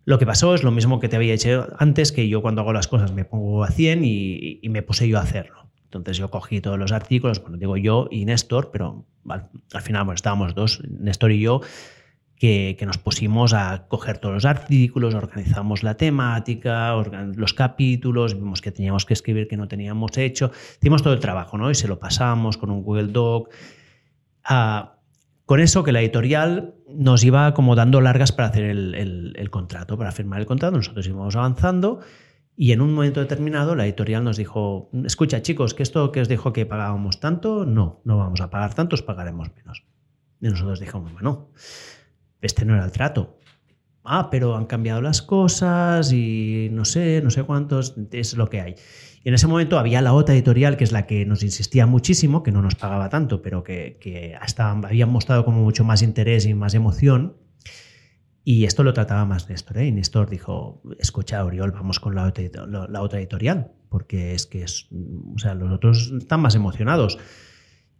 [0.04, 2.74] Lo que pasó es lo mismo que te había dicho antes, que yo cuando hago
[2.74, 5.70] las cosas me pongo a 100 y, y me puse yo a hacerlo.
[5.86, 9.48] Entonces yo cogí todos los artículos, bueno, digo yo y Néstor, pero al,
[9.80, 11.62] final bueno, estábamos dos, Néstor y yo,
[12.36, 16.94] que, nos pusimos a coger todos los artículos, organizamos la temática,
[17.34, 21.56] los capítulos, vimos que teníamos que escribir que no teníamos hecho, hicimos todo el trabajo,
[21.56, 21.70] ¿no?
[21.70, 23.50] Y se lo pasamos con un Google Doc.
[24.44, 24.98] Ah,
[25.46, 30.12] con eso que la editorial nos iba como dando largas para hacer el, contrato, para
[30.12, 32.00] firmar el contrato, nosotros íbamos avanzando
[32.56, 36.28] y en un momento determinado la editorial nos dijo, escucha chicos, que esto que os
[36.28, 39.84] dijo que pagábamos tanto, no, no vamos a pagar tanto, os pagaremos menos.
[40.40, 41.50] Y nosotros dijimos, bueno,
[42.40, 43.38] este no era el trato.
[44.04, 48.60] Ah, pero han cambiado las cosas y no sé, no sé cuántos, es lo que
[48.60, 48.74] hay.
[49.24, 52.52] En ese momento había la otra editorial, que es la que nos insistía muchísimo, que
[52.52, 56.74] no nos pagaba tanto, pero que, hasta habían mostrado como mucho más interés y más
[56.74, 57.38] emoción.
[58.44, 59.78] Y esto lo trataba más Néstor.
[59.78, 59.86] ¿eh?
[59.86, 64.88] Y Néstor dijo, escucha, Oriol, vamos con la otra, editorial, porque es que es,
[65.34, 67.18] o sea, los otros están más emocionados.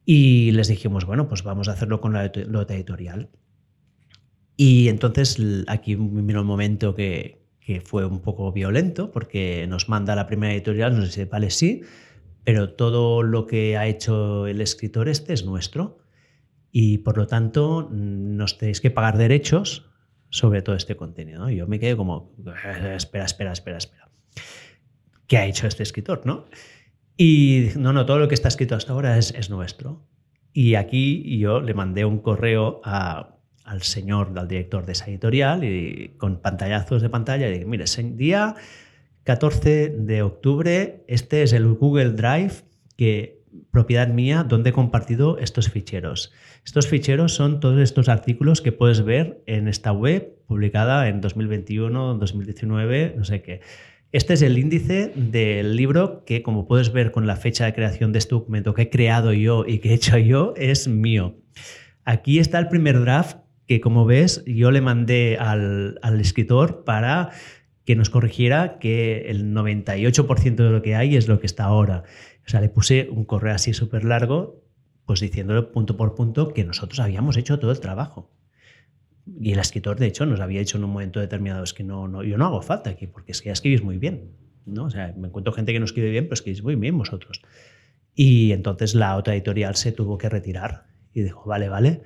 [0.04, 3.30] Y les dijimos, bueno, pues vamos a hacerlo con la, la otra editorial.
[4.58, 5.38] Y entonces
[5.68, 10.52] aquí vino el momento que, que fue un poco violento porque nos manda la primera
[10.52, 11.82] editorial, nos dice, vale, sí,
[12.44, 15.98] pero todo lo que ha hecho el escritor este es nuestro
[16.70, 19.90] y por lo tanto nos tenéis que pagar derechos
[20.28, 21.48] sobre todo este contenido.
[21.48, 22.34] Yo me quedé como,
[22.96, 24.10] espera, espera, espera, espera.
[25.26, 26.22] ¿Qué ha hecho este escritor?
[26.26, 26.44] ¿no?
[27.16, 30.06] Y no, no, todo lo que está escrito hasta ahora es, es nuestro.
[30.52, 33.33] Y aquí yo le mandé un correo a
[33.64, 37.84] al señor, al director de esa editorial, y con pantallazos de pantalla, y dije, mire,
[38.14, 38.54] día
[39.24, 42.52] 14 de octubre, este es el Google Drive
[42.96, 46.32] que propiedad mía donde he compartido estos ficheros.
[46.64, 52.14] Estos ficheros son todos estos artículos que puedes ver en esta web publicada en 2021,
[52.14, 53.60] 2019, no sé qué.
[54.12, 58.12] Este es el índice del libro que, como puedes ver con la fecha de creación
[58.12, 61.36] de este documento que he creado yo y que he hecho yo, es mío.
[62.04, 67.30] Aquí está el primer draft que como ves yo le mandé al, escritor para
[67.84, 72.04] que nos corrigiera que el 98% de lo que hay es lo que está ahora.
[72.46, 74.62] O sea, le puse un correo así súper largo,
[75.06, 78.30] pues diciéndole punto por punto que nosotros habíamos hecho todo el trabajo.
[79.40, 82.08] Y el escritor, de hecho, nos había dicho en un momento determinado, es que no,
[82.08, 84.32] no, yo no hago falta aquí, porque es que escribís muy bien.
[84.66, 84.84] ¿no?
[84.84, 87.42] O sea, me encuentro gente que no escribe bien, pero escribís muy bien vosotros.
[88.14, 92.02] Y entonces la otra editorial se tuvo que retirar y dijo, vale, vale,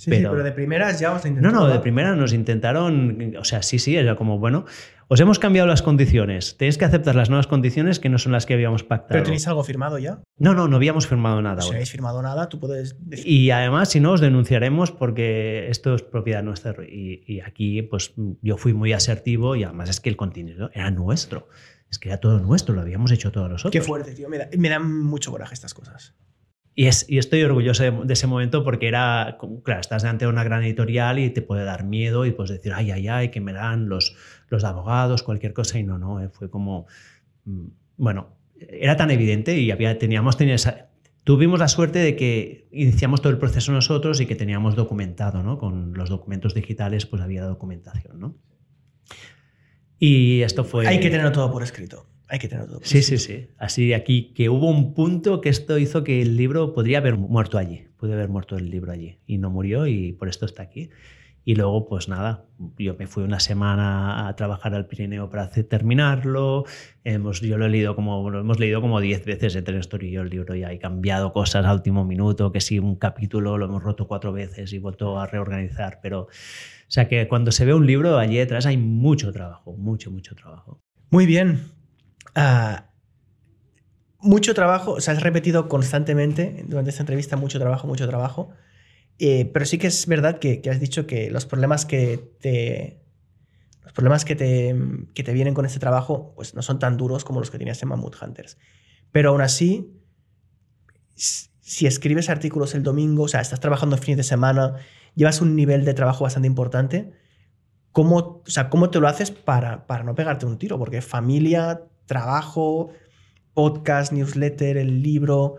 [0.00, 1.54] Sí, pero, de primeras ya os intentaron.
[1.54, 3.34] No, no, de primera nos intentaron.
[3.38, 4.64] O sea, sí, sí, era como, bueno,
[5.08, 6.56] os hemos cambiado las condiciones.
[6.56, 9.10] Tenéis que aceptar las nuevas condiciones que no son las que habíamos pactado.
[9.10, 10.22] ¿Pero tenéis algo firmado ya?
[10.38, 11.60] No, no, no habíamos firmado nada.
[11.60, 12.96] Si no habéis firmado nada, tú puedes.
[13.10, 16.74] Y además, si no, os denunciaremos porque esto es propiedad nuestra.
[16.82, 21.48] Y, aquí, pues yo fui muy asertivo y además es que el contenido era nuestro.
[21.90, 23.72] Es que era todo nuestro, lo habíamos hecho todos nosotros.
[23.72, 24.30] Qué fuerte, tío.
[24.30, 26.14] Me, me dan mucho coraje estas cosas.
[26.74, 30.44] Y, es, y estoy orgulloso de, ese momento porque era, claro, estás delante de una
[30.44, 33.52] gran editorial y te puede dar miedo y puedes decir, ay, ay, ay, que me
[33.52, 34.16] dan los,
[34.48, 36.86] los abogados, cualquier cosa, y no, no, eh, fue como,
[37.44, 37.66] mm,
[37.96, 40.36] bueno, era tan evidente y había, teníamos,
[41.24, 45.58] tuvimos la suerte de que iniciamos todo el proceso nosotros y que teníamos documentado, ¿no?
[45.58, 48.36] Con los documentos digitales, pues había documentación, ¿no?
[49.98, 50.86] Y esto fue...
[50.86, 52.06] Hay que tenerlo todo por escrito.
[52.30, 52.80] Hay que tenerlo todo.
[52.84, 53.48] Sí, sí, sí.
[53.58, 57.58] Así aquí, que hubo un punto que esto hizo que el libro podría haber muerto
[57.58, 57.86] allí.
[57.96, 59.18] Puede haber muerto el libro allí.
[59.26, 60.90] Y no murió y por esto está aquí.
[61.44, 62.44] Y luego, pues nada,
[62.78, 66.64] yo me fui una semana a trabajar al Pirineo para hacer, terminarlo.
[67.02, 70.12] Hemos, yo lo he leído como, lo hemos leído como 10 veces entre Néstor y
[70.12, 73.64] yo el libro ya he cambiado cosas al último minuto, que si un capítulo lo
[73.64, 75.98] hemos roto cuatro veces y vuelto a reorganizar.
[76.02, 76.28] Pero, o
[76.88, 80.82] sea que cuando se ve un libro allí detrás hay mucho trabajo, mucho, mucho trabajo.
[81.10, 81.62] Muy bien,
[82.34, 82.90] Ah,
[84.18, 88.50] mucho trabajo, o sea, has repetido constantemente durante esta entrevista mucho trabajo, mucho trabajo.
[89.18, 93.02] Eh, pero sí que es verdad que, has dicho que los problemas que te.
[93.82, 94.76] Los problemas que te,
[95.14, 97.82] que te vienen con este trabajo pues no son tan duros como los que tenías
[97.82, 98.56] en Mammoth Hunters.
[99.10, 100.00] Pero aún así,
[101.16, 104.76] si escribes artículos el domingo, o sea, estás trabajando fines de semana,
[105.14, 107.12] llevas un nivel de trabajo bastante importante,
[107.92, 110.78] ¿cómo, o sea, ¿cómo te lo haces para, para no pegarte un tiro?
[110.78, 112.90] Porque familia, trabajo,
[113.54, 115.58] podcast, newsletter, el libro.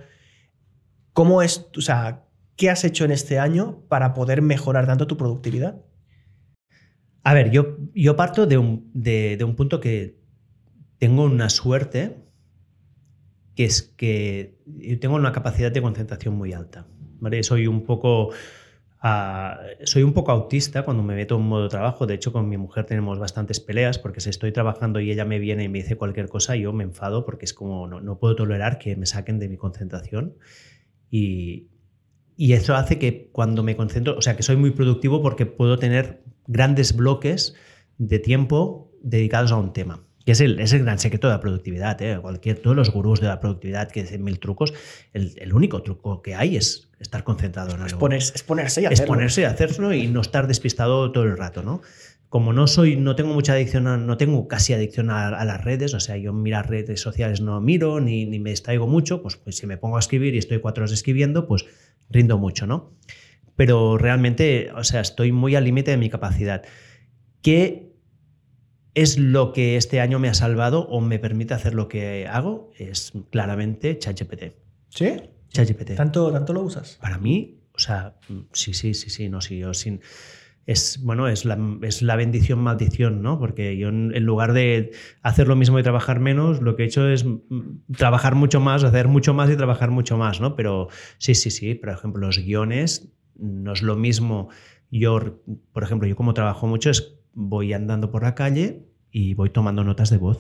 [1.14, 2.26] ¿Cómo es, o sea,
[2.58, 5.82] qué has hecho en este año para poder mejorar tanto tu productividad?
[7.24, 10.20] A ver, yo, yo parto de un, de, un punto que
[10.98, 12.18] tengo una suerte,
[13.56, 14.60] que es que
[15.00, 16.86] tengo una capacidad de concentración muy alta.
[17.22, 17.44] ¿vale?
[17.44, 18.32] Soy un poco
[19.84, 22.06] soy un poco autista cuando me meto en modo trabajo.
[22.06, 25.40] De hecho, con mi mujer tenemos bastantes peleas porque si estoy trabajando y ella me
[25.40, 28.78] viene y me dice cualquier cosa, yo me enfado porque es como no, puedo tolerar
[28.78, 30.36] que me saquen de mi concentración.
[31.10, 31.68] Y,
[32.38, 35.80] y eso hace que cuando me concentro, o sea, que soy muy productivo porque puedo
[35.80, 37.56] tener grandes bloques
[37.98, 40.06] de tiempo dedicados a un tema.
[40.26, 42.00] Que es el, es el gran secreto de la productividad.
[42.02, 42.20] ¿eh?
[42.22, 44.74] Cualquier, todos los gurús de la productividad que dicen mil trucos,
[45.14, 47.88] el, el único truco que hay es estar concentrado en algo.
[47.88, 49.08] Es, ponerse, es ponerse y Es hacerlo.
[49.14, 51.82] ponerse y hacerlo y no estar despistado todo el rato, ¿no?
[52.30, 55.64] Como no soy, no tengo mucha adicción, a- no tengo casi adicción a, a las
[55.66, 59.36] redes, o sea, yo mirar redes sociales no miro ni, ni me distraigo mucho, pues,
[59.38, 61.66] pues si me pongo a escribir y estoy cuatro horas escribiendo, pues
[62.10, 62.94] rindo mucho, ¿no?
[63.58, 66.62] Pero realmente, o sea, estoy muy al límite de mi capacidad.
[67.42, 67.91] ¿Qué
[68.94, 72.72] es lo que este año me ha salvado o me permite hacer lo que hago?
[72.78, 74.54] Es claramente ChatGPT.
[74.90, 75.22] ¿Sí?
[75.50, 75.96] ChatGPT.
[75.96, 76.98] ¿Tanto, ¿Tanto lo usas?
[77.02, 78.16] Para mí, o sea,
[78.54, 80.02] sí, sí, sí, sí, no, sí, yo sin...
[80.68, 83.40] Es, bueno, es la, es la bendición maldición, ¿no?
[83.40, 84.92] Porque yo en, lugar de
[85.24, 88.84] hacer lo mismo y trabajar menos, lo que he hecho es mm, trabajar mucho más,
[88.84, 90.56] hacer mucho más y trabajar mucho más, ¿no?
[90.56, 94.50] Pero sí, sí, sí, por ejemplo, los guiones no es lo mismo.
[94.92, 95.42] Yo,
[95.74, 99.84] por ejemplo, yo como trabajo mucho es voy andando por la calle y voy tomando
[99.84, 100.40] notas de voz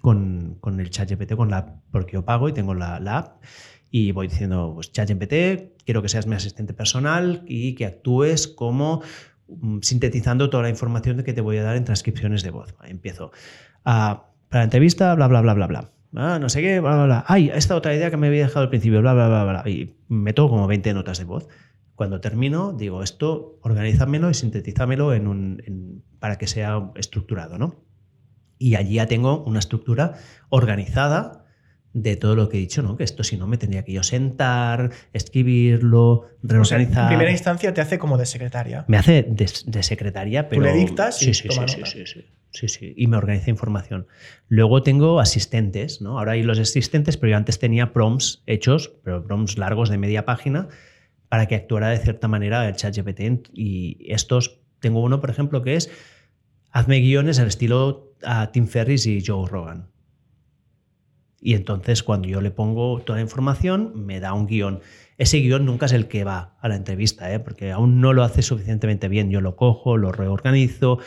[0.00, 3.18] con, con el chat GPT, con la app, porque yo pago y tengo la, la
[3.18, 3.42] app
[3.90, 9.02] y voy diciendo, pues ChatGPT, quiero que seas mi asistente personal y que actúes como
[9.48, 12.74] mm, sintetizando toda la información que te voy a dar en transcripciones de voz.
[12.84, 13.32] Empiezo.
[13.84, 15.90] ah, para la entrevista, bla, bla, bla, bla, bla.
[16.14, 17.24] Ah, no sé qué, bla, bla, bla.
[17.28, 19.70] Ay, esta otra idea que me había dejado al principio, bla, bla, bla, bla.
[19.70, 21.48] Y meto como 20 notas de voz.
[21.98, 27.84] Cuando termino, digo, esto organízamelo y sintetízamelo en un, en- para que sea estructurado, ¿no?
[28.56, 30.14] Y allí ya tengo una estructura
[30.48, 31.44] organizada
[31.94, 32.96] de todo lo que he dicho, ¿no?
[32.96, 36.38] Que esto si no me tendría que yo sentar, escribirlo, O sea,
[36.78, 37.02] reorganizar.
[37.04, 38.84] en primera instancia te hace como de secretaria.
[38.86, 40.62] Me hace de, de secretaria, pero.
[40.62, 41.90] le dictas y sí, sí, toma sí, nota.
[41.90, 44.06] sí, sí, sí, sí, Y me organiza información.
[44.46, 46.18] Luego tengo asistentes, ¿no?
[46.20, 50.24] Ahora hay los asistentes, pero yo antes tenía prompts hechos, pero prompts largos de media
[50.24, 50.68] página,
[51.28, 53.48] para que actuara de cierta manera el chat GPT.
[53.52, 55.90] Y estos, tengo uno, por ejemplo, que es
[56.70, 59.88] hazme guiones al estilo a Tim Ferriss y Joe Rogan.
[61.40, 64.80] Y entonces cuando yo le pongo toda la información, me da un guion.
[65.18, 67.38] Ese guion nunca es el que va a la entrevista, ¿eh?
[67.38, 69.30] porque aún no lo hace suficientemente bien.
[69.30, 70.98] Yo lo cojo, lo reorganizo,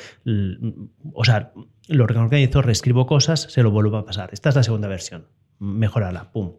[1.14, 1.52] o sea,
[1.88, 4.30] lo reorganizo, reescribo cosas, se lo vuelvo a pasar.
[4.32, 5.28] Esta es la segunda versión.
[5.60, 6.54] Mejorala, pum.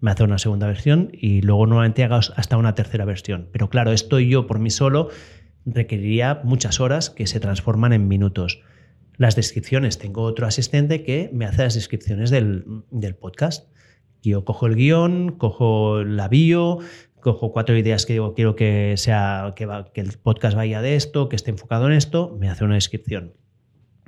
[0.00, 3.48] Me hace una segunda versión y luego nuevamente hago hasta una tercera versión.
[3.52, 5.08] Pero claro, esto yo por mí solo
[5.64, 8.60] requeriría muchas horas que se transforman en minutos.
[9.16, 13.68] Las descripciones, tengo otro asistente que me hace las descripciones del, del podcast.
[14.22, 16.78] Yo cojo el guion, cojo la bio,
[17.20, 21.28] cojo cuatro ideas que digo, quiero que, sea, que, que el podcast vaya de esto,
[21.28, 23.34] que esté enfocado en esto, me hace una descripción.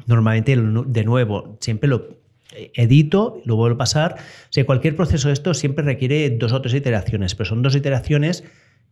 [0.06, 2.18] Normalmente, de nuevo, siempre lo
[2.52, 4.16] edito, lo vuelvo a pasar.
[4.18, 7.76] O sea, cualquier proceso de esto siempre requiere dos o tres iteraciones, pero son dos
[7.76, 8.44] iteraciones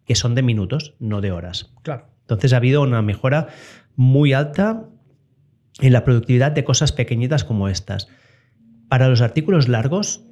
[0.04, 1.72] que son de minutos, no de horas.
[1.82, 2.06] Claro.
[2.22, 3.48] Entonces ha habido una mejora
[3.94, 4.88] muy alta
[5.80, 8.08] en la productividad de cosas pequeñitas como estas.
[8.88, 10.22] Para los artículos largos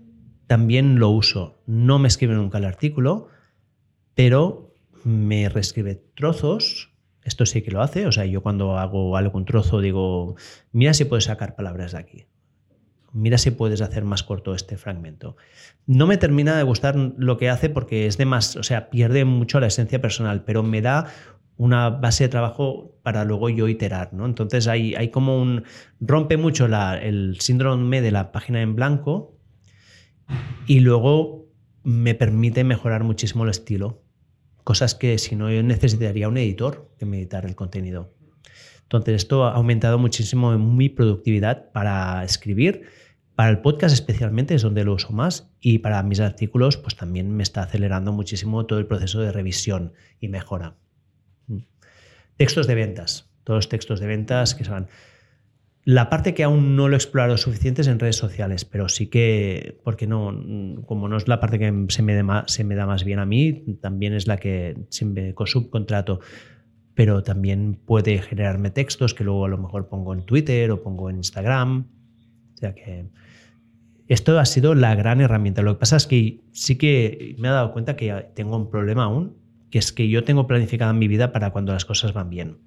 [0.47, 1.63] también lo uso.
[1.67, 3.29] No me escribe nunca el artículo,
[4.15, 4.75] pero
[5.05, 6.91] me reescribe trozos.
[7.23, 8.07] Esto sí que lo hace.
[8.07, 10.37] O sea, yo cuando hago algún trozo digo,
[10.73, 12.27] mira si puedes sacar palabras de aquí.
[13.15, 15.37] Mira si puedes hacer más corto este fragmento.
[15.87, 19.25] No me termina de gustar lo que hace porque es de más, o sea, pierde
[19.25, 21.07] mucho la esencia personal, pero me da
[21.57, 24.27] una base de trabajo para luego yo iterar, ¿no?
[24.27, 25.63] Entonces hay, hay como un...
[26.01, 29.39] rompe mucho el síndrome de la página en blanco
[30.67, 31.47] y luego
[31.85, 34.03] me permite mejorar muchísimo el estilo.
[34.65, 38.13] Cosas que si no yo necesitaría un editor que me editara el contenido.
[38.83, 42.83] Entonces esto ha aumentado muchísimo mi productividad para escribir,
[43.35, 47.31] para el podcast especialmente es donde lo uso más y para mis artículos pues también
[47.37, 50.77] me está acelerando muchísimo todo el proceso de revisión y mejora.
[51.47, 51.59] Mm.
[52.37, 54.89] Textos de ventas, todos los textos de ventas que son
[55.85, 59.09] la parte que aún no lo he explorado suficiente es en redes sociales, pero sí
[59.09, 63.05] que, porque no, como no es la parte que se me, se me da más
[63.05, 66.21] bien a mí, también es la que siempre subcontrato,
[66.95, 71.11] pero también puede generarme textos que luego a lo mejor pongo en Twitter o pongo
[71.11, 71.87] en Instagram.
[72.55, 73.11] O sea que
[74.09, 75.63] esto ha sido la gran herramienta.
[75.63, 79.05] Lo que pasa es que sí que me he dado cuenta que tengo un problema
[79.05, 79.37] aún,
[79.71, 82.59] que es que yo tengo planificada mi vida para cuando las cosas van bien.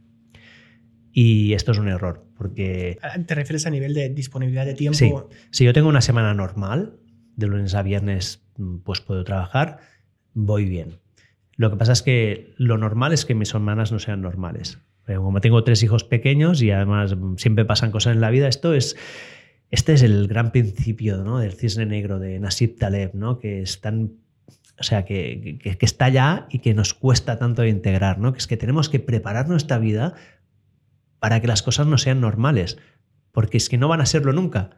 [1.12, 4.98] Y esto es un error, porque ¿Te refieres a nivel de disponibilidad de tiempo?
[4.98, 5.12] Sí.
[5.52, 7.00] si yo tengo una semana normal,
[7.36, 9.80] de lunes a viernes, mm, pues puedo trabajar,
[10.34, 11.00] voy bien.
[11.56, 14.80] Lo que pasa es que lo normal es que mis semanas no sean normales.
[15.06, 18.74] Pero como tengo tres hijos pequeños y además siempre pasan cosas en la vida, esto
[18.74, 18.96] es,
[19.72, 21.40] este es el gran principio ¿no?
[21.40, 23.40] del cisne negro de Nasib Taleb, ¿no?
[23.40, 24.12] que es tan
[24.80, 28.34] o sea, que, que, está ya y que nos cuesta tanto integrar, ¿no?
[28.34, 30.14] Que es que tenemos que preparar nuestra vida
[31.20, 32.78] para que las cosas no sean normales,
[33.32, 34.70] porque es que no van a serlo nunca.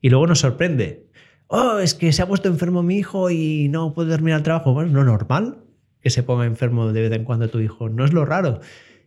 [0.00, 1.06] Y luego nos sorprende.
[1.46, 4.74] Oh, es que se ha puesto enfermo mi hijo y no puede dormir al trabajo.
[4.74, 5.58] Bueno, no normal
[6.00, 8.60] que se ponga enfermo de vez en cuando tu hijo, no es lo raro.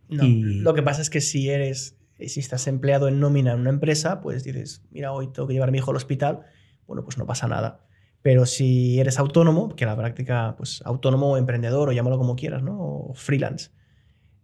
[0.09, 4.21] Lo que pasa es que si eres, si estás empleado en nómina en una empresa,
[4.21, 6.41] pues dices, mira, hoy tengo que llevar a mi hijo al hospital,
[6.87, 7.85] bueno, pues no pasa nada.
[8.21, 12.61] Pero si eres autónomo, que la práctica, pues autónomo o emprendedor, o llámalo como quieras,
[12.61, 12.77] ¿no?
[12.79, 13.71] O freelance,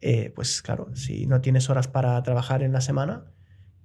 [0.01, 3.25] eh, pues claro, si no tienes horas para trabajar en la semana,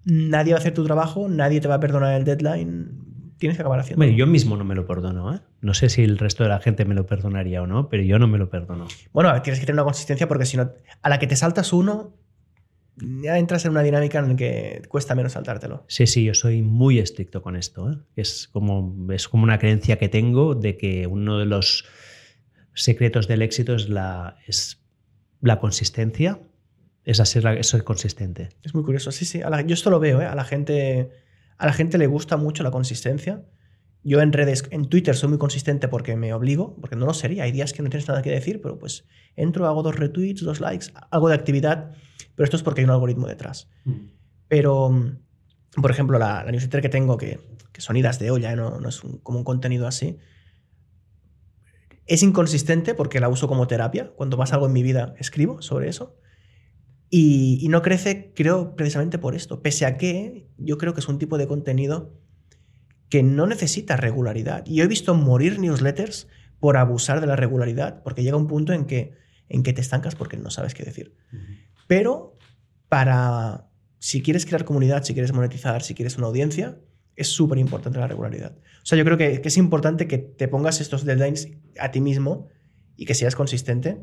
[0.05, 3.63] nadie va a hacer tu trabajo, nadie te va a perdonar el deadline, tienes que
[3.63, 4.05] acabar haciendo.
[4.05, 5.41] yo mismo no me lo perdono, ¿eh?
[5.61, 8.19] No sé si el resto de la gente me lo perdonaría o no, pero yo
[8.19, 8.87] no me lo perdono.
[9.13, 12.15] Bueno, tienes que tener una consistencia porque si no, a la que te saltas uno,
[13.23, 15.85] ya entras en una dinámica en la que cuesta menos saltártelo.
[15.89, 17.91] Sí, sí, yo soy muy estricto con esto.
[17.91, 17.97] ¿eh?
[18.17, 21.85] Es, como, es como una creencia que tengo de que uno de los
[22.75, 24.83] secretos del éxito es la, es
[25.41, 26.41] la consistencia.
[27.05, 28.51] Es ser, es consistente.
[28.63, 29.11] Es muy curioso.
[29.11, 29.41] Sí, sí.
[29.41, 30.21] yo esto lo veo.
[30.21, 30.27] ¿eh?
[30.27, 31.11] A, la gente,
[31.59, 33.45] a la gente le gusta mucho la consistencia.
[34.05, 37.45] Yo en redes, en Twitter soy muy consistente porque me obligo, porque no lo sería.
[37.45, 39.05] Hay días que no tienes nada que decir, pero pues
[39.37, 41.93] entro, hago dos retweets, dos likes, algo de actividad,
[42.35, 43.69] pero esto es porque hay un algoritmo detrás.
[43.85, 44.07] Mm.
[44.49, 44.91] Pero,
[45.81, 47.41] por ejemplo, la, newsletter que tengo, que,
[47.73, 48.57] que son idas de olla, ¿eh?
[48.57, 50.19] no, no, es como un contenido así,
[52.07, 54.13] es inconsistente porque la uso como terapia.
[54.17, 56.19] Cuando pasa algo en mi vida, escribo sobre eso.
[57.09, 59.63] Y, y no crece, creo, precisamente por esto.
[59.63, 62.19] Pese a que yo creo que es un tipo de contenido
[63.09, 64.65] que no necesita regularidad.
[64.67, 66.29] Y yo he visto morir newsletters
[66.61, 69.19] por abusar de la regularidad, porque llega un punto en que,
[69.49, 71.15] en que te estancas porque no sabes qué decir.
[71.93, 72.39] Pero
[72.89, 76.79] para, si quieres crear comunidad, si quieres monetizar, si quieres una audiencia,
[77.17, 78.57] es súper importante la regularidad.
[78.83, 82.01] O sea, yo creo que, que, es importante que te pongas estos deadlines a ti
[82.01, 82.49] mismo
[82.97, 84.01] y que seas consistente,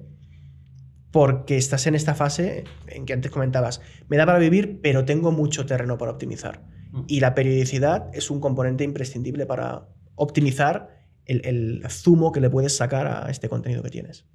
[1.09, 5.31] porque estás en esta fase en que antes comentabas, me da para vivir, pero tengo
[5.31, 6.67] mucho terreno para optimizar.
[7.07, 13.07] Y la periodicidad es un componente imprescindible para optimizar el, zumo que le puedes sacar
[13.07, 14.27] a este contenido que tienes.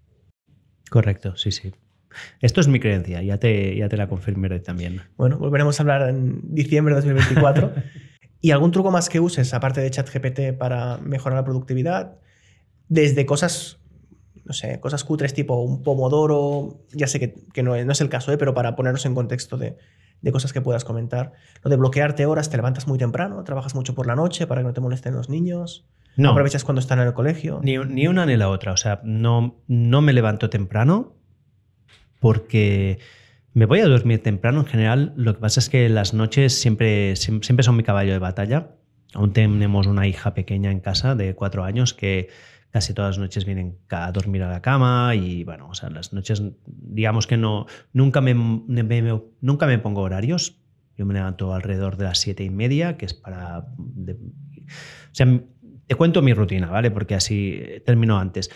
[0.91, 1.73] Correcto, sí, sí.
[2.41, 5.03] Esto es mi creencia, ya te, ya te la confirmaré también.
[5.17, 7.73] Bueno, volveremos a hablar en diciembre de 2024.
[8.41, 12.19] ¿Y algún truco más que uses, aparte de ChatGPT, para mejorar la productividad?
[12.89, 13.79] Desde cosas,
[14.45, 18.37] no sé, cosas cutres tipo un pomodoro, ya sé que, no, es, el caso, ¿eh?
[18.37, 19.79] pero para ponernos en contexto de,
[20.21, 21.33] de cosas que puedas comentar.
[21.63, 24.67] Lo de bloquearte horas, te levantas muy temprano, trabajas mucho por la noche para que
[24.67, 25.87] no te molesten los niños.
[26.17, 26.31] No.
[26.31, 27.61] Aprovechas cuando están en el colegio.
[27.63, 28.73] Ni, una ni la otra.
[28.73, 31.15] O sea, no, no me levanto temprano
[32.25, 33.01] porque
[33.53, 35.13] me voy a dormir temprano en general.
[35.15, 38.71] Lo que pasa es que las noches siempre, siempre son mi caballo de batalla.
[39.13, 42.31] Aún tenemos una hija pequeña en casa de cuatro años que
[42.71, 46.15] casi todas las noches vienen a dormir a la cama y bueno, o sea, las
[46.15, 50.63] noches, digamos que no, nunca me, nunca me pongo horarios.
[50.97, 53.59] Yo me levanto alrededor de las siete y media, que es para...
[53.59, 53.65] o
[55.13, 55.27] sea,
[55.87, 56.91] te cuento mi rutina, ¿vale?
[56.91, 58.51] Porque así termino antes.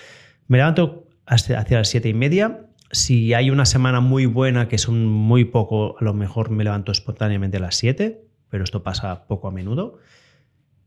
[0.47, 2.65] Me levanto hacia las siete y media.
[2.90, 6.65] Si hay una semana muy buena, que es un muy poco, a lo mejor me
[6.65, 9.98] levanto espontáneamente a las siete, pero esto pasa poco a menudo.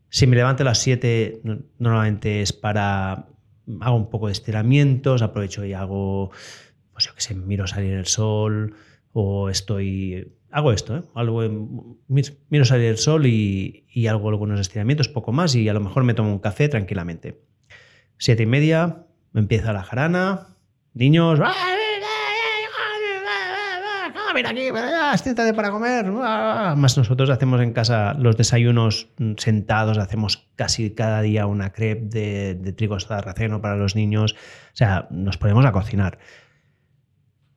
[0.10, 1.41] Si me levanto a las 7,
[1.80, 3.28] normalmente es para.
[3.80, 6.32] Hago un poco de estiramientos, aprovecho y hago.
[6.91, 8.76] Pues yo qué sé, miro salir el sol
[9.14, 10.34] o estoy.
[10.52, 11.03] Hago esto, ¿eh?
[11.15, 11.41] Algo,
[12.10, 16.14] miro salir el sol y, hago algunos estiramientos, poco más, y a lo mejor me
[16.14, 17.40] tomo un café tranquilamente.
[18.18, 20.57] Siete y media, me empieza la jarana,
[20.94, 21.40] niños,
[24.34, 24.70] mira aquí,
[25.22, 26.12] siéntate para comer.
[26.12, 32.56] Más nosotros hacemos en casa los desayunos sentados, hacemos casi cada día una crepe de,
[32.56, 34.34] de trigo sarraceno para los niños.
[34.34, 36.20] O sea, nos ponemos a cocinar.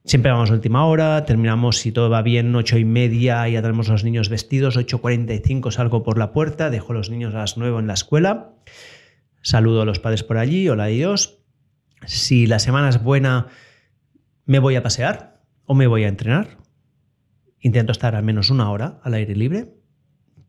[0.06, 3.88] Siempre vamos a última hora, terminamos, si todo va bien, ocho y media, ya tenemos
[3.88, 7.86] los niños vestidos, 8.45 salgo por la puerta, dejo los niños a las 9 en
[7.86, 8.50] la escuela,
[9.40, 11.38] saludo a los padres por allí, hola Dios.
[12.04, 13.46] Si la semana es buena,
[14.44, 16.58] me voy a pasear o me voy a entrenar.
[17.64, 19.74] Intento estar al menos una hora al aire libre.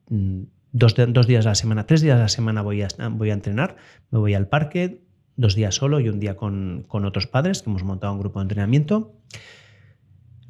[0.10, 0.44] Mm,
[0.74, 3.34] dos, dos, días a la semana, tres días a la semana voy a, voy a
[3.34, 3.78] entrenar.
[4.12, 5.02] Me voy al parque,
[5.38, 8.40] dos días solo y un día con, con otros padres, que hemos montado un grupo
[8.40, 9.16] de entrenamiento.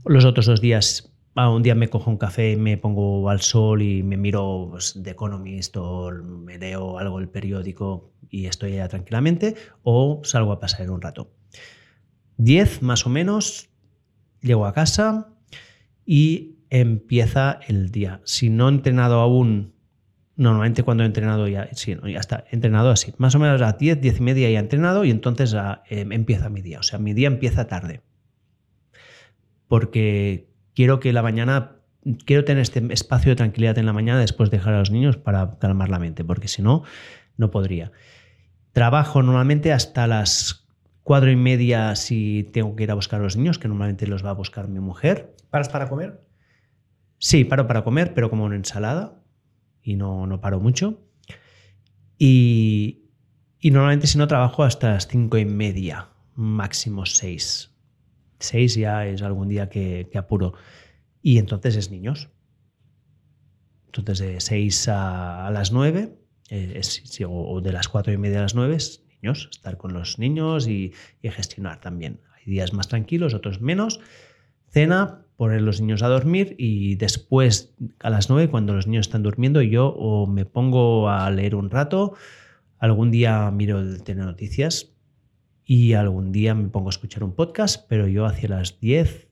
[0.05, 4.01] Los otros dos días un día me cojo un café, me pongo al sol y
[4.01, 9.53] me miro pues, The Economist o me leo algo del periódico y estoy allá tranquilamente,
[9.83, 11.31] o salgo a pasar un rato.
[12.37, 13.69] Diez más o menos,
[14.41, 15.27] llego a casa
[16.07, 18.21] y empieza el día.
[18.23, 19.75] Si no he entrenado aún
[20.37, 23.13] Normalmente cuando he entrenado ya, sí, ya está, he entrenado así.
[23.17, 26.11] Más o menos a 10, 10 y media ya he entrenado y entonces ah, em,
[26.11, 26.79] empieza mi día.
[26.79, 28.01] O sea, mi día empieza tarde.
[29.67, 31.77] Porque quiero que la mañana,
[32.25, 35.15] quiero tener este espacio de tranquilidad en la mañana después de dejar a los niños
[35.15, 36.83] para calmar la mente, porque si no,
[37.37, 37.93] no podría.
[38.73, 40.67] Trabajo normalmente hasta las
[41.03, 44.25] cuatro y media si tengo que ir a buscar a los niños, que normalmente los
[44.25, 45.33] va a buscar mi mujer.
[45.49, 46.24] ¿Paras para comer?
[47.17, 49.21] Sí, paro para comer, pero como una ensalada
[49.81, 50.99] y no, no paro mucho.
[52.17, 53.11] Y,
[53.63, 57.71] normalmente si no trabajo hasta las cinco y media, máximo seis.
[58.39, 60.53] Seis ya es algún día que, apuro.
[61.21, 62.29] Y entonces es niños.
[63.87, 66.17] Entonces de seis a, las nueve,
[66.49, 66.81] eh,
[67.27, 70.67] o de las cuatro y media a las nueve es niños, estar con los niños
[70.67, 72.21] y, y gestionar también.
[72.35, 73.99] Hay días más tranquilos, otros menos.
[74.69, 79.23] Cena, poner los niños a dormir y después a las 9 cuando los niños están
[79.23, 82.13] durmiendo yo me pongo a leer un rato,
[82.79, 84.95] algún día miro el noticias
[85.65, 89.27] y algún día me pongo a escuchar un podcast, pero yo hacia las 10,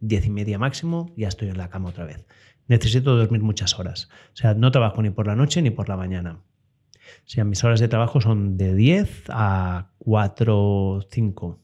[0.00, 2.24] 10 y media máximo ya estoy en la cama otra vez.
[2.68, 4.08] Necesito dormir muchas horas.
[4.32, 6.40] O sea, no trabajo ni por la noche ni por la mañana.
[7.24, 11.61] O sea, mis horas de trabajo son de 10 a 4, 5 o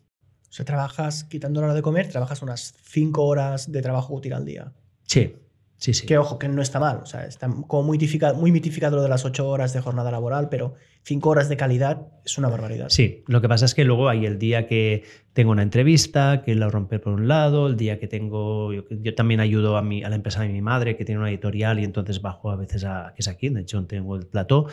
[0.58, 4.44] sea, trabajas, quitando la hora de comer, trabajas unas 5 horas de trabajo útil al
[4.44, 4.72] día.
[5.04, 5.36] Sí,
[5.76, 6.06] sí, sí.
[6.06, 6.98] Que ojo, que no está mal.
[7.02, 10.10] O sea, está como muy mitificado, muy mitificado lo de las 8 horas de jornada
[10.10, 10.74] laboral, pero
[11.04, 12.88] 5 horas de calidad es una barbaridad.
[12.88, 16.54] Sí, lo que pasa es que luego hay el día que tengo una entrevista, que
[16.54, 18.72] la romper por un lado, el día que tengo.
[18.72, 21.78] Yo, también ayudo a, mi, a la empresa de mi madre, que tiene una editorial,
[21.78, 23.12] y entonces bajo a veces a.
[23.14, 24.66] que es aquí, de hecho tengo el plató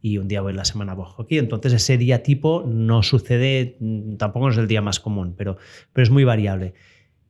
[0.00, 1.38] y un día voy la semana bajo aquí.
[1.38, 5.56] Entonces ese día tipo no sucede, mm, tampoco es el día más común, pero,
[5.92, 6.74] pero es muy variable.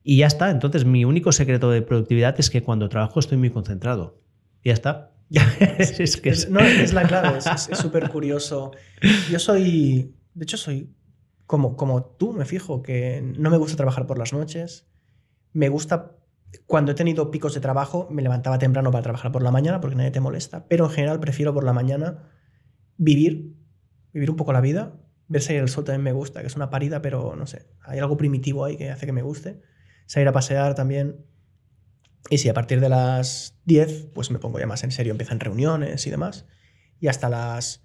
[0.02, 3.50] Y ya está, entonces mi único secreto de productividad es que cuando trabajo estoy muy
[3.50, 4.20] concentrado.
[4.64, 5.12] Ya está.
[5.78, 8.72] es, que es, no, es la clave, es súper curioso.
[9.30, 10.90] Yo soy, de hecho soy
[11.46, 14.86] como, como tú, me fijo, que no me gusta trabajar por las noches.
[15.52, 16.12] Me gusta,
[16.66, 19.96] cuando he tenido picos de trabajo, me levantaba temprano para trabajar por la mañana porque
[19.96, 22.24] nadie te molesta, pero en general prefiero por la mañana
[22.98, 23.54] vivir,
[24.12, 25.00] vivir un poco la vida.
[25.28, 27.98] Ver salir el sol también me gusta, que es una parida, pero no sé, hay
[27.98, 29.60] algo primitivo ahí que hace que me guste.
[30.06, 31.24] Salir a pasear también.
[32.30, 35.40] Y si a partir de las 10, pues me pongo ya más en serio, empiezan
[35.40, 36.46] reuniones y demás.
[36.98, 37.84] Y hasta las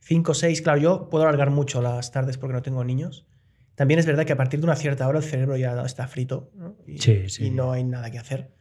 [0.00, 3.26] 5 o 6, claro, yo puedo alargar mucho las tardes porque no tengo niños.
[3.74, 6.52] También es verdad que a partir de una cierta hora el cerebro ya está frito
[6.86, 6.98] Y,
[7.44, 8.54] y no hay nada que hacer.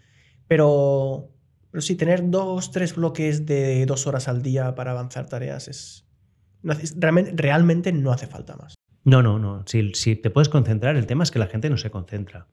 [0.48, 1.32] Pero
[1.74, 6.06] pero sí, tener dos, tres bloques de dos horas al día para avanzar tareas es.
[6.96, 8.76] realmente, realmente no hace falta más.
[9.04, 9.66] No, no, no.
[9.66, 12.46] Si, si, te puedes concentrar, el tema es que la gente no se concentra.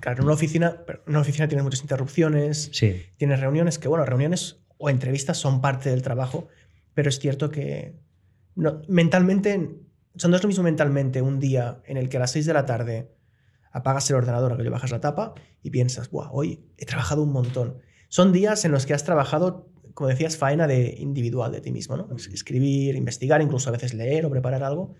[0.00, 3.02] Claro, en una oficina, en una oficina tienes muchas interrupciones, sí.
[3.18, 6.48] tienes reuniones, que bueno, reuniones o entrevistas son parte del trabajo,
[6.94, 8.00] pero es cierto que
[8.54, 9.76] no, mentalmente,
[10.14, 12.54] son no es lo mismo mentalmente un día en el que a las 6 de
[12.54, 13.14] la tarde
[13.72, 17.22] apagas el ordenador o que le bajas la tapa y piensas, Buah, hoy he trabajado
[17.22, 17.84] un montón.
[18.16, 21.98] Son días en los que has trabajado, como decías, faena de individual de ti mismo,
[21.98, 22.08] ¿no?
[22.16, 24.94] Escribir, investigar, incluso a veces leer o preparar algo,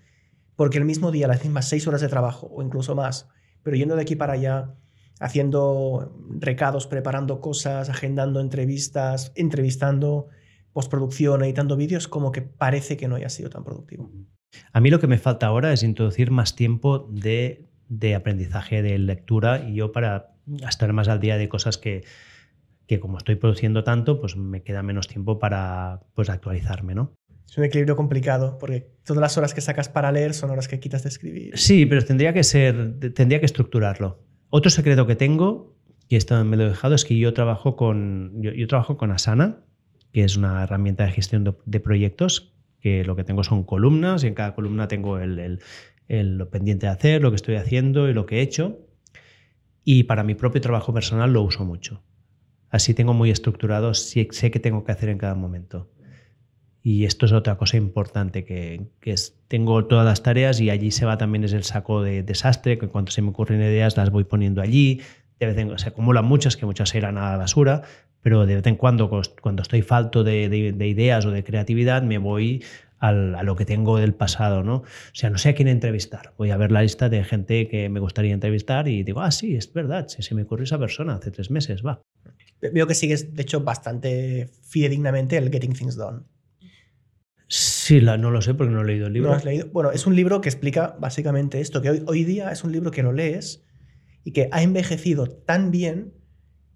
[0.55, 3.27] porque el mismo día las mismas seis horas de trabajo o incluso más,
[3.63, 4.75] pero yendo de aquí para allá,
[5.19, 10.27] haciendo recados, preparando cosas, agendando entrevistas, entrevistando,
[10.75, 14.13] postproducción, editando vídeos, como que parece que no haya sido tan productivo.
[14.75, 18.99] A mí lo que me falta ahora es introducir más tiempo de, de aprendizaje, de
[18.99, 20.35] lectura, y yo para
[20.69, 22.05] estar más al día de cosas que,
[22.87, 27.13] que como estoy produciendo tanto, pues me queda menos tiempo para pues, actualizarme, ¿no?
[27.49, 30.81] Es un equilibrio complicado, porque todas las horas que sacas para leer son horas que
[30.81, 31.57] quitas de escribir.
[31.57, 34.21] Sí, pero tendría que ser, tendría que estructurarlo.
[34.51, 35.77] Otro secreto que tengo,
[36.09, 39.61] y esto me lo he dejado, es que yo trabajo con, yo, trabajo con Asana,
[40.13, 44.29] que es una herramienta de gestión de, proyectos, que lo que tengo son columnas, y
[44.29, 45.61] en cada columna tengo el,
[46.09, 48.81] lo pendiente de hacer, lo que estoy haciendo y lo que he hecho.
[49.85, 52.03] Y para mi propio trabajo personal lo uso mucho.
[52.71, 55.89] Así tengo muy estructurado, sé qué tengo que hacer en cada momento.
[56.89, 61.05] Y esto es otra cosa importante, que, es, tengo todas las tareas y allí se
[61.05, 64.23] va también es el saco de desastre, que cuando se me ocurren ideas las voy
[64.23, 65.01] poniendo allí.
[65.41, 67.83] De vez en, se acumulan muchas, que muchas se irán a la basura,
[68.23, 69.11] pero de vez en cuando,
[69.43, 70.45] cuando estoy falto de,
[70.79, 72.63] ideas o de creatividad, me voy
[73.01, 74.77] a lo que tengo del pasado, ¿no?
[74.77, 76.35] O sea, no sé a quién entrevistar.
[76.39, 79.57] Voy a ver la lista de gente que me gustaría entrevistar y digo, ah, sí,
[79.57, 82.01] es verdad, se me ocurrió esa persona hace tres meses, va.
[82.61, 86.23] Veo que sigues, de hecho, bastante fidedignamente el Getting Things Done.
[87.49, 89.31] Sí, no lo sé porque no he leído el libro.
[89.31, 89.69] ¿No has leído?
[89.73, 92.91] Bueno, es un libro que explica básicamente esto, que hoy, hoy día es un libro
[92.91, 93.65] que lo lees
[94.25, 96.15] y que ha envejecido tan bien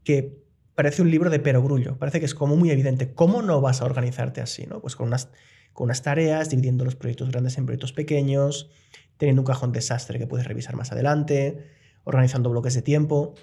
[0.04, 0.40] que
[0.80, 3.12] parece un libro de perogrullo, parece que es como muy evidente.
[3.12, 4.66] ¿Cómo no vas a organizarte así?
[4.66, 4.80] ¿no?
[4.80, 5.30] Pues con unas,
[5.72, 8.70] con unas tareas, dividiendo los proyectos grandes en proyectos pequeños,
[9.16, 11.66] teniendo un cajón desastre que puedes revisar más adelante,
[12.04, 13.34] organizando bloques de tiempo.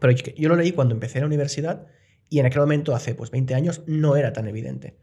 [0.00, 1.86] Pero yo, lo leí cuando empecé la universidad
[2.28, 4.98] y en aquel momento, hace pues 20 años, no era tan evidente.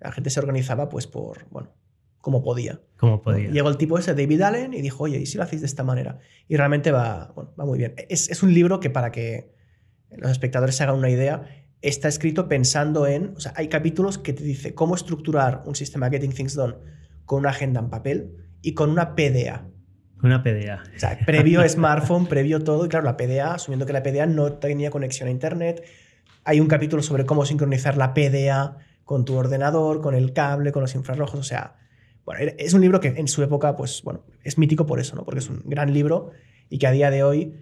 [0.00, 1.72] La gente se organizaba pues por, bueno,
[2.20, 2.80] como podía.
[2.98, 3.50] Como podía.
[3.50, 5.84] Llegó el tipo ese, David Allen, y dijo, oye, ¿y si lo hacéis de esta
[5.84, 6.18] manera?
[6.48, 7.94] Y realmente va, bueno, va muy bien.
[8.08, 9.54] Es, es un libro que para que
[10.10, 14.32] los espectadores se hagan una idea, está escrito pensando en, o sea, hay capítulos que
[14.32, 16.74] te dice cómo estructurar un sistema Getting Things Done
[17.24, 19.68] con una agenda en papel y con una PDA.
[20.22, 20.82] Una PDA.
[20.94, 22.86] O sea, previo smartphone, previo todo.
[22.86, 25.84] Y claro, la PDA, asumiendo que la PDA no tenía conexión a Internet.
[26.44, 30.82] Hay un capítulo sobre cómo sincronizar la PDA con tu ordenador, con el cable, con
[30.82, 31.38] los infrarrojos.
[31.38, 31.76] O sea,
[32.24, 35.24] bueno, es un libro que en su época, pues bueno, es mítico por eso, ¿no?
[35.24, 36.30] Porque es un gran libro
[36.68, 37.54] y que a día de hoy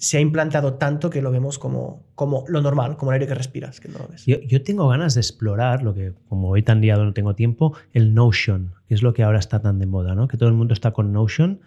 [0.00, 3.34] se ha implantado tanto que lo vemos como, como lo normal, como el aire que
[3.34, 4.24] respiras, que no lo ves.
[4.24, 8.14] Yo, tengo ganas de explorar, lo que como hoy tan liado no tengo tiempo, el
[8.14, 10.26] Notion, que es lo que ahora está tan de moda, ¿no?
[10.26, 11.60] Que todo el mundo está con Notion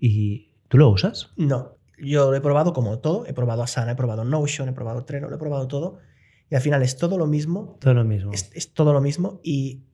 [0.00, 1.30] y ¿tú lo usas?
[1.36, 5.04] No, yo lo he probado como todo, he probado Asana, he probado Notion, he probado
[5.04, 5.98] Trello, lo he probado todo
[6.50, 7.76] y al final es todo lo mismo.
[7.80, 8.32] Todo lo mismo.
[8.32, 9.84] Es, es todo lo mismo y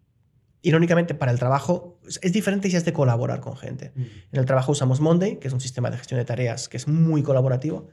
[0.67, 3.93] irónicamente, para el trabajo es diferente si es de colaborar con gente.
[3.95, 4.03] Mm.
[4.33, 6.89] En el trabajo usamos Monday, que es un sistema de gestión de tareas que es
[6.89, 7.87] muy colaborativo,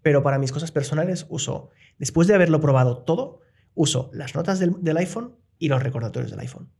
[0.00, 3.40] pero para mis cosas personales uso, después de haberlo probado todo,
[3.74, 6.70] uso las notas del, iPhone y los recordatorios del iPhone.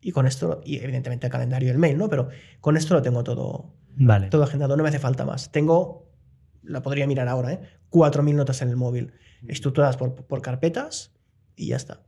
[0.00, 2.08] Y con esto, y evidentemente el calendario y el mail, ¿no?
[2.08, 2.28] Pero
[2.60, 4.28] con esto lo tengo todo, vale.
[4.28, 5.50] todo agendado, no me hace falta más.
[5.50, 6.08] Tengo,
[6.62, 7.60] la podría mirar ahora, ¿eh?
[7.90, 9.12] 4.000 notas en el móvil,
[9.48, 11.12] estructuradas por, por carpetas
[11.56, 12.02] y ya está.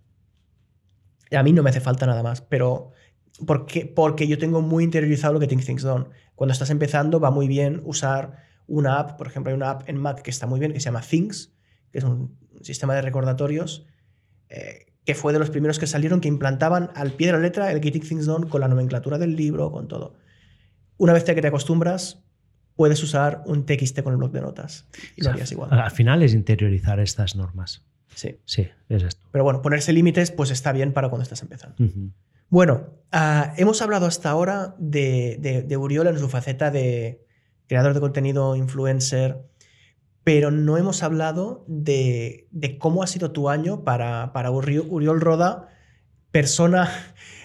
[1.31, 2.93] A mí no me hace falta nada más, pero
[3.47, 6.07] porque, porque yo tengo muy interiorizado lo que Think Things Done.
[6.35, 9.97] Cuando estás empezando va muy bien usar una app, por ejemplo, hay una app en
[9.97, 11.55] Mac que está muy bien, que se llama Things,
[11.91, 13.87] que es un sistema de recordatorios,
[14.49, 17.73] eh, que fue de los primeros que salieron, que implantaban al pie de la letra
[17.73, 20.15] el Getting Things Done con la nomenclatura del libro, con todo.
[20.99, 22.23] Una vez que te acostumbras,
[22.77, 25.73] puedes usar un TXT con el bloc de notas y lo harías igual.
[25.73, 27.85] Al final es interiorizar estas normas.
[28.15, 28.39] Sí.
[28.45, 29.27] Sí, es esto.
[29.31, 31.77] Pero bueno, ponerse límites pues está bien para cuando estás empezando.
[32.51, 37.25] Bueno, ah, hemos hablado hasta ahora de, de, Uriol en su faceta de
[37.67, 39.45] creador de contenido, influencer,
[40.25, 42.49] pero no hemos hablado de,
[42.79, 45.69] cómo ha sido tu año para, para Uriol Roda,
[46.31, 46.91] persona,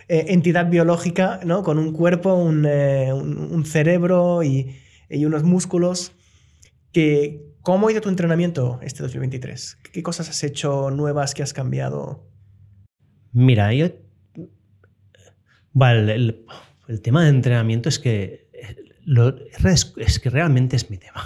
[0.07, 1.63] eh, entidad biológica, ¿no?
[1.63, 3.11] con un cuerpo, un, eh,
[3.65, 4.75] cerebro y,
[5.09, 6.13] y unos músculos
[6.91, 9.77] que, ¿Cómo ha ido tu entrenamiento este 2023?
[9.93, 12.29] ¿Qué cosas has hecho nuevas que has cambiado?
[13.31, 13.69] Mira.
[15.71, 18.49] Vale, el, tema de entrenamiento es que.
[19.95, 21.23] es que realmente es mi tema.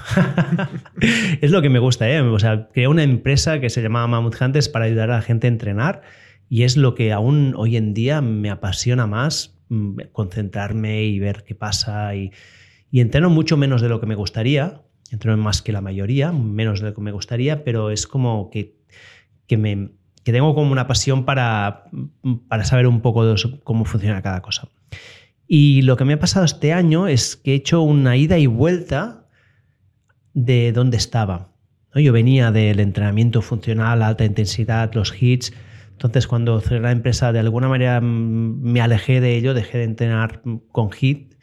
[1.42, 2.22] es lo que me gusta, ¿eh?
[2.22, 5.48] O sea, creé una empresa que se llamaba Mammoth Hunters para ayudar a la gente
[5.48, 6.04] a entrenar
[6.50, 11.44] y es lo que aún hoy en día me apasiona más, mm, concentrarme y ver
[11.44, 12.32] qué pasa y,
[12.92, 16.88] entreno mucho menos de lo que me gustaría, entreno más que la mayoría, menos de
[16.88, 18.76] lo que me gustaría, pero es como que,
[19.46, 19.92] que, me,
[20.24, 21.84] que tengo como una pasión para,
[22.48, 24.68] para saber un poco de cómo funciona cada cosa.
[25.48, 28.48] Y lo que me ha pasado este año es que he hecho una ida y
[28.48, 29.28] vuelta
[30.34, 31.52] de dónde estaba.
[31.96, 35.52] Yo venía del entrenamiento funcional, alta intensidad, los hits.
[35.98, 39.86] Entonces, cuando cerré la empresa, de alguna manera mm, me alejé de ello, dejé de
[39.86, 41.34] entrenar con hit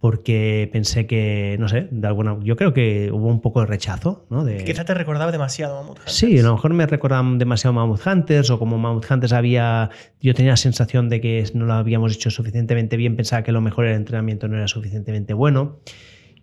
[0.00, 4.26] porque pensé que, no sé, de alguna yo creo que hubo un poco de rechazo.
[4.28, 4.44] ¿no?
[4.44, 4.64] De...
[4.64, 6.16] Quizá te recordaba demasiado Mammoth Hunters.
[6.16, 9.90] Sí, a lo mejor me recordaban demasiado Mammoth Hunters o como Mammoth Hunters había,
[10.20, 13.54] yo tenía la sensación de que no lo habíamos hecho suficientemente bien, pensaba que a
[13.54, 15.78] lo mejor el entrenamiento no era suficientemente bueno.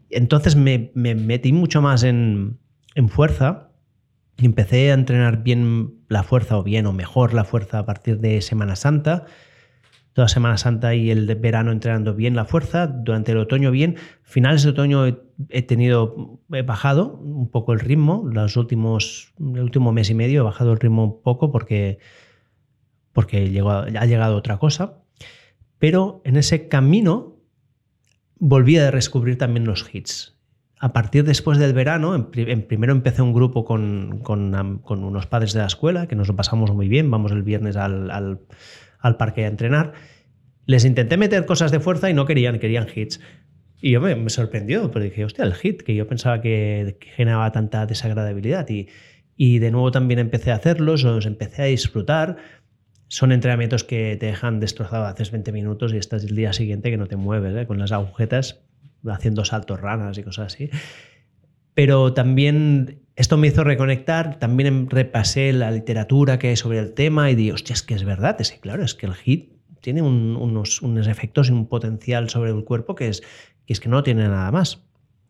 [0.09, 2.57] Entonces me, me metí mucho más en,
[2.95, 3.69] en fuerza
[4.37, 8.19] y empecé a entrenar bien la fuerza o bien o mejor la fuerza a partir
[8.19, 9.25] de Semana Santa
[10.13, 13.97] toda Semana Santa y el verano entrenando bien la fuerza, durante el otoño bien.
[14.21, 19.91] Finales de otoño he, tenido, he bajado un poco el ritmo, los últimos, el último
[19.91, 21.97] mes y medio he bajado el ritmo un poco porque,
[23.11, 24.99] porque llegó, ha llegado otra cosa.
[25.79, 27.39] Pero en ese camino
[28.37, 30.32] volví a descubrir también los hits.
[30.83, 34.21] A partir después del verano, en, primero empecé un grupo con,
[34.85, 38.41] unos padres de la escuela, que nos lo pasamos muy bien, vamos el viernes al,
[39.17, 39.93] parque a entrenar.
[40.65, 43.21] Les intenté meter cosas de fuerza y no querían, querían hits.
[43.79, 47.85] Y yo me, sorprendió, pero dije, hostia, el hit, que yo pensaba que, generaba tanta
[47.85, 48.67] desagradabilidad.
[48.69, 48.89] Y,
[49.37, 52.35] y, de nuevo también empecé a hacerlos, los empecé a disfrutar.
[53.07, 56.97] Son entrenamientos que te dejan destrozado haces 20 minutos y estás el día siguiente que
[56.97, 57.65] no te mueves, ¿eh?
[57.65, 58.65] con las agujetas,
[59.07, 60.69] haciendo saltos ranas y cosas así.
[61.73, 67.29] Pero también esto me hizo reconectar, también repasé la literatura que hay sobre el tema
[67.29, 70.01] y dije, hostia, es que es verdad, es que claro, es que el HIT tiene
[70.01, 73.21] unos, unos, efectos y un potencial sobre el cuerpo que es,
[73.65, 74.75] que es que no tiene nada más.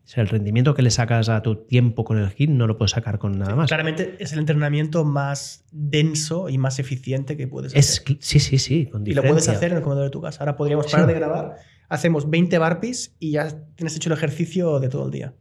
[0.05, 2.77] O sea, el rendimiento que le sacas a tu tiempo con el HIT no lo
[2.77, 3.69] puedes sacar con nada más.
[3.69, 8.17] Claramente es el entrenamiento más denso y más eficiente que puedes hacer.
[8.19, 8.85] sí, sí, sí.
[8.87, 10.41] Con y lo puedes hacer en el comedor de tu casa.
[10.41, 11.55] Ahora podríamos parar de grabar,
[11.89, 15.33] hacemos 20 burpees y ya tienes hecho el ejercicio de todo el día.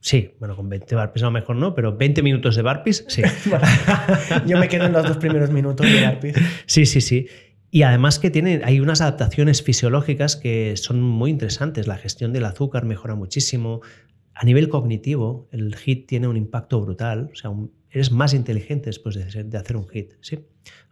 [0.00, 3.22] Sí, bueno, con 20 barpees a lo mejor no, pero 20 minutos de barpees, sí.
[4.46, 6.36] yo me quedo en los dos primeros minutos de barpees.
[6.66, 7.26] Sí, sí, sí.
[7.70, 11.86] Y además que tiene, hay unas adaptaciones fisiológicas que son muy interesantes.
[11.86, 13.80] La gestión del azúcar mejora muchísimo.
[14.34, 17.30] A nivel cognitivo, el HIT tiene un impacto brutal.
[17.32, 17.52] O sea,
[17.90, 19.22] eres más inteligente después de,
[19.56, 20.14] hacer un HIT.
[20.20, 20.40] ¿sí?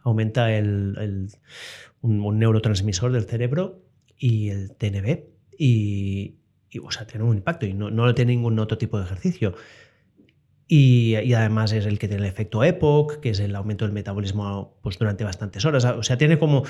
[0.03, 1.27] Aumenta el,
[2.01, 3.83] un, neurotransmisor del cerebro
[4.19, 5.23] y el TNB.
[5.57, 6.35] Y,
[6.69, 9.55] y, o sea, tiene un impacto y no, no tiene ningún otro tipo de ejercicio.
[10.71, 14.77] Y, además es el que tiene el efecto EPOC, que es el aumento del metabolismo
[14.83, 15.83] pues, durante bastantes horas.
[15.83, 16.63] O sea, tiene como,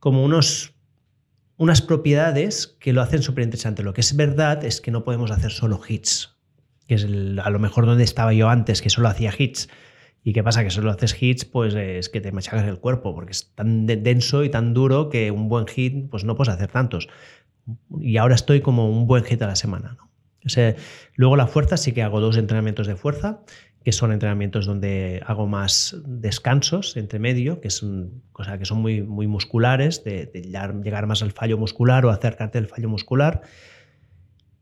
[0.00, 0.74] como unos,
[1.56, 3.84] unas propiedades que lo hacen súper interesante.
[3.84, 6.34] Lo que es verdad es que no podemos hacer solo hits,
[6.88, 9.68] que es a lo mejor donde estaba yo antes, que solo hacía hits.
[10.26, 10.64] ¿Y qué pasa?
[10.64, 14.42] Que solo haces hits, pues es que te machacas el cuerpo, porque es tan denso
[14.42, 17.08] y tan duro que un buen hit, pues no puedes hacer tantos.
[18.00, 19.96] Y ahora estoy como un buen hit a la semana.
[19.96, 20.10] ¿no?
[21.14, 23.42] luego la fuerza sí que hago dos entrenamientos de fuerza,
[23.84, 29.02] que son entrenamientos donde hago más descansos entre medio, que son, cosa que son muy,
[29.02, 33.42] muy musculares, de, llegar más al fallo muscular o acercarte al fallo muscular,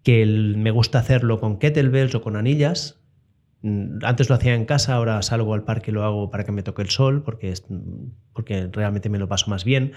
[0.02, 3.00] que me gusta hacerlo con kettlebells o con anillas.
[3.64, 6.52] Mm, antes lo hacía en casa, ahora salgo al parque y lo hago para que
[6.52, 7.52] me toque el sol, porque,
[8.32, 9.92] porque realmente me lo paso más bien.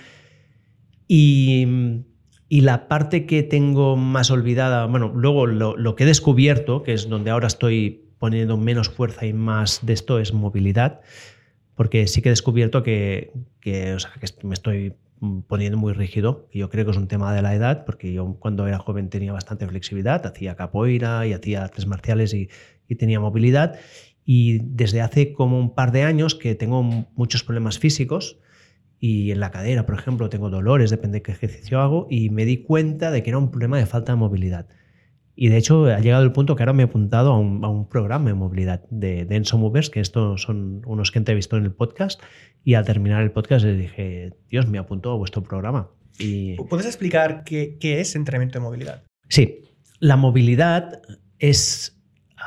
[1.07, 2.03] Y
[2.49, 7.09] y la parte que tengo más olvidada, bueno, luego lo, que he descubierto, que es
[7.09, 11.01] donde ahora estoy poniendo menos fuerza y más de esto, es movilidad,
[11.75, 13.97] porque sí que he descubierto que, que,
[14.43, 14.93] me estoy
[15.47, 18.37] poniendo muy rígido, y yo creo que es un tema de la edad, porque yo
[18.39, 22.49] cuando era joven tenía bastante flexibilidad, hacía capoeira y hacía artes marciales y,
[22.87, 23.79] y tenía movilidad,
[24.25, 26.83] y desde hace como un par de años que tengo
[27.15, 28.39] muchos problemas físicos,
[28.99, 32.45] y en la cadera, por ejemplo, tengo dolores, depende de qué ejercicio hago, y me
[32.45, 34.67] di cuenta de que era un problema de falta de movilidad.
[35.39, 38.29] Y de hecho ha llegado el punto que ahora me he apuntado a un, programa
[38.29, 42.19] de movilidad de, Denso Movers, que estos son unos que entrevistó en el podcast,
[42.63, 45.91] y al terminar el podcast les dije, Dios, me apuntó a vuestro programa.
[46.17, 46.55] Y...
[46.55, 49.03] ¿Puedes explicar qué, qué es entrenamiento de movilidad?
[49.29, 49.61] Sí,
[49.99, 51.01] la movilidad
[51.37, 51.96] es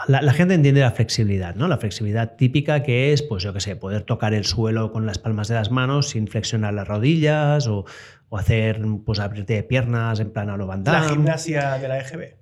[0.06, 1.68] la, gente entiende la flexibilidad, ¿no?
[1.68, 5.18] La flexibilidad típica que es, pues yo qué sé, poder tocar el suelo con las
[5.18, 7.84] palmas de las manos sin flexionar las rodillas o,
[8.32, 11.02] hacer, pues abrirte de piernas en plan a lo bandana.
[11.02, 12.36] La gimnasia de la EGB.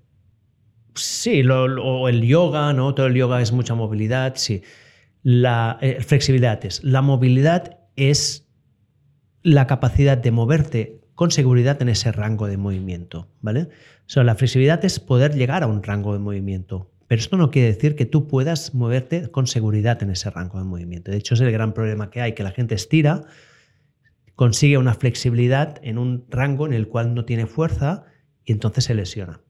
[0.94, 2.94] Sí, o el yoga, ¿no?
[2.94, 4.62] Todo el yoga es mucha movilidad, sí.
[5.22, 6.82] La eh, flexibilidad es.
[6.84, 8.48] La movilidad es
[9.42, 13.62] la capacidad de moverte con seguridad en ese rango de movimiento, ¿vale?
[13.62, 13.68] O
[14.06, 16.90] sea, la flexibilidad es poder llegar a un rango de movimiento.
[17.08, 20.64] Pero esto no quiere decir que tú puedas moverte con seguridad en ese rango de
[20.64, 21.10] movimiento.
[21.10, 23.22] De hecho, es el gran problema que hay, que la gente estira,
[24.36, 28.04] consigue una flexibilidad en un rango en el cual no tiene fuerza
[28.44, 29.40] y entonces se lesiona.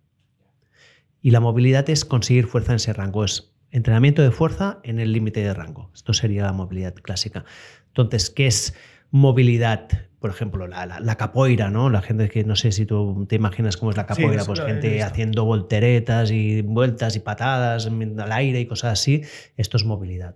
[1.20, 5.12] Y la movilidad es conseguir fuerza en ese rango, es entrenamiento de fuerza en el
[5.12, 5.90] límite de rango.
[5.94, 7.44] Esto sería la movilidad clásica.
[7.88, 8.74] Entonces, ¿qué es
[9.10, 11.90] movilidad, por ejemplo, la, capoeira, ¿no?
[11.90, 15.02] La gente que no sé si tú te imaginas cómo es la capoeira, pues gente
[15.02, 19.22] haciendo volteretas y vueltas y patadas al aire y cosas así.
[19.56, 20.34] Esto es movilidad.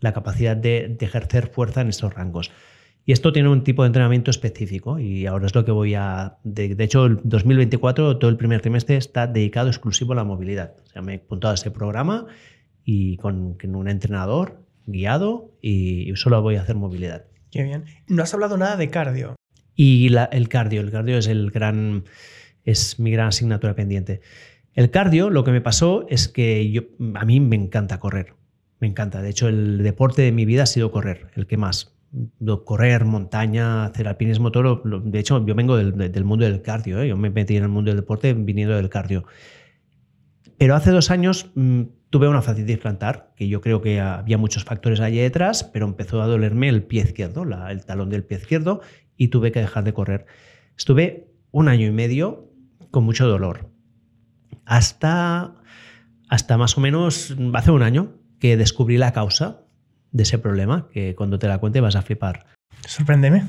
[0.00, 2.50] La capacidad de, ejercer fuerza en estos rangos.
[3.06, 6.36] Y esto tiene un tipo de entrenamiento específico y ahora es lo que voy a...
[6.44, 10.74] De, hecho, el 2024, todo el primer trimestre está dedicado exclusivo a la movilidad.
[10.84, 12.26] O sea, me he apuntado a este programa
[12.84, 17.24] y con, un entrenador guiado y solo voy a hacer movilidad.
[17.52, 17.84] Qué bien.
[18.08, 19.36] No has hablado nada de cardio.
[19.76, 22.04] Y el cardio, el cardio es el gran,
[22.64, 24.22] es mi gran asignatura pendiente.
[24.74, 28.34] El cardio, lo que me pasó es que a mí me encanta correr,
[28.80, 29.20] me encanta.
[29.20, 31.94] De hecho, el deporte de mi vida ha sido correr, el que más.
[32.64, 34.82] Correr, montaña, hacer alpinismo, todo.
[34.84, 37.08] de hecho, yo vengo del, mundo del cardio, ¿eh?
[37.08, 39.24] yo me metí en el mundo del deporte viniendo del cardio.
[40.58, 44.64] Pero hace dos años mm, tuve una fascitis plantar, que yo creo que había muchos
[44.64, 48.82] factores allí detrás, pero empezó a dolerme el pie izquierdo, el talón del pie izquierdo,
[49.16, 50.26] y tuve que dejar de correr.
[50.76, 52.52] Estuve un año y medio
[52.90, 53.70] con mucho dolor.
[54.66, 55.54] Hasta,
[56.28, 59.62] hasta más o menos hace un año que descubrí la causa
[60.10, 62.44] de ese problema, que cuando te la cuente vas a flipar.
[62.86, 63.44] Sorpréndeme.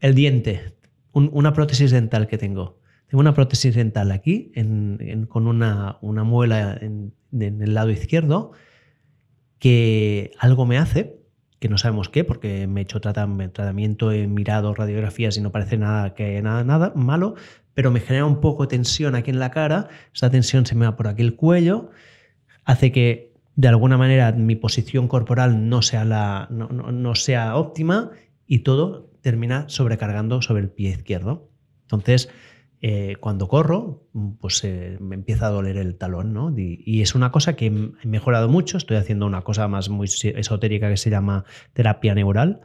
[0.00, 0.76] El diente,
[1.12, 2.82] una prótesis dental que tengo.
[3.06, 4.52] Tengo una prótesis dental aquí
[5.28, 8.52] con una, muela en, el lado izquierdo
[9.58, 11.20] que algo me hace,
[11.60, 15.78] que no sabemos qué, porque me he hecho tratamiento, he mirado radiografías y no parece
[15.78, 17.36] nada que nada, nada malo,
[17.72, 20.96] pero me genera un poco tensión aquí en la cara, esa tensión se me va
[20.96, 21.90] por aquí el cuello,
[22.64, 28.10] hace que de alguna manera mi posición corporal no sea, la, no sea óptima
[28.46, 31.48] y todo termina sobrecargando sobre el pie izquierdo.
[31.82, 32.28] Entonces,
[32.84, 34.08] eh, cuando corro,
[34.40, 36.52] pues eh, me empieza a doler el talón, ¿no?
[36.58, 38.76] Y, es una cosa que he mejorado mucho.
[38.76, 41.44] Estoy haciendo una cosa más muy esotérica que se llama
[41.74, 42.60] terapia neural,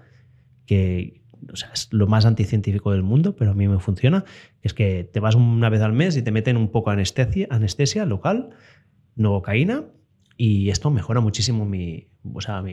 [0.65, 1.21] que
[1.53, 4.25] es lo más anticientífico del mundo, pero a mí me funciona.
[4.63, 8.03] Es que te vas una vez al mes y te meten un poco anestesia, anestesia
[8.07, 8.49] local,
[9.15, 9.85] novocaína,
[10.35, 12.63] y esto mejora muchísimo mi, o sea,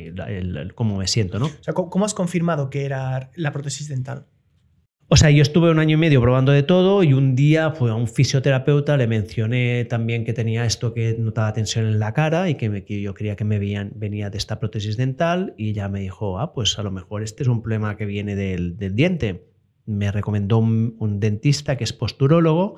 [0.74, 1.50] cómo me siento, ¿no?
[1.74, 4.28] ¿Cómo has confirmado que era la prótesis dental?
[5.08, 7.90] O sea, yo estuve un año y medio probando de todo y un día fue
[7.90, 12.48] a un fisioterapeuta, le mencioné también que tenía esto que notaba tensión en la cara
[12.48, 16.38] y que, yo creía que me venía de esta prótesis dental y ella me dijo,
[16.38, 19.46] ah, pues a lo mejor este es un problema que viene del, diente.
[19.84, 22.76] Me recomendó un, dentista que es posturólogo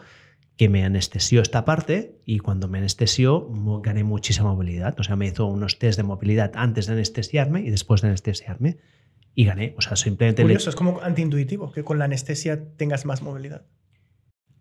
[0.56, 3.48] que me anestesió esta parte y cuando me anestesió
[3.84, 4.98] gané muchísima movilidad.
[4.98, 8.78] O sea, me hizo unos test de movilidad antes de anestesiarme y después de anestesiarme
[9.36, 9.74] y gané.
[9.78, 10.42] O sea, simplemente.
[10.42, 13.66] Curioso, es como antiintuitivo que con la anestesia tengas más movilidad.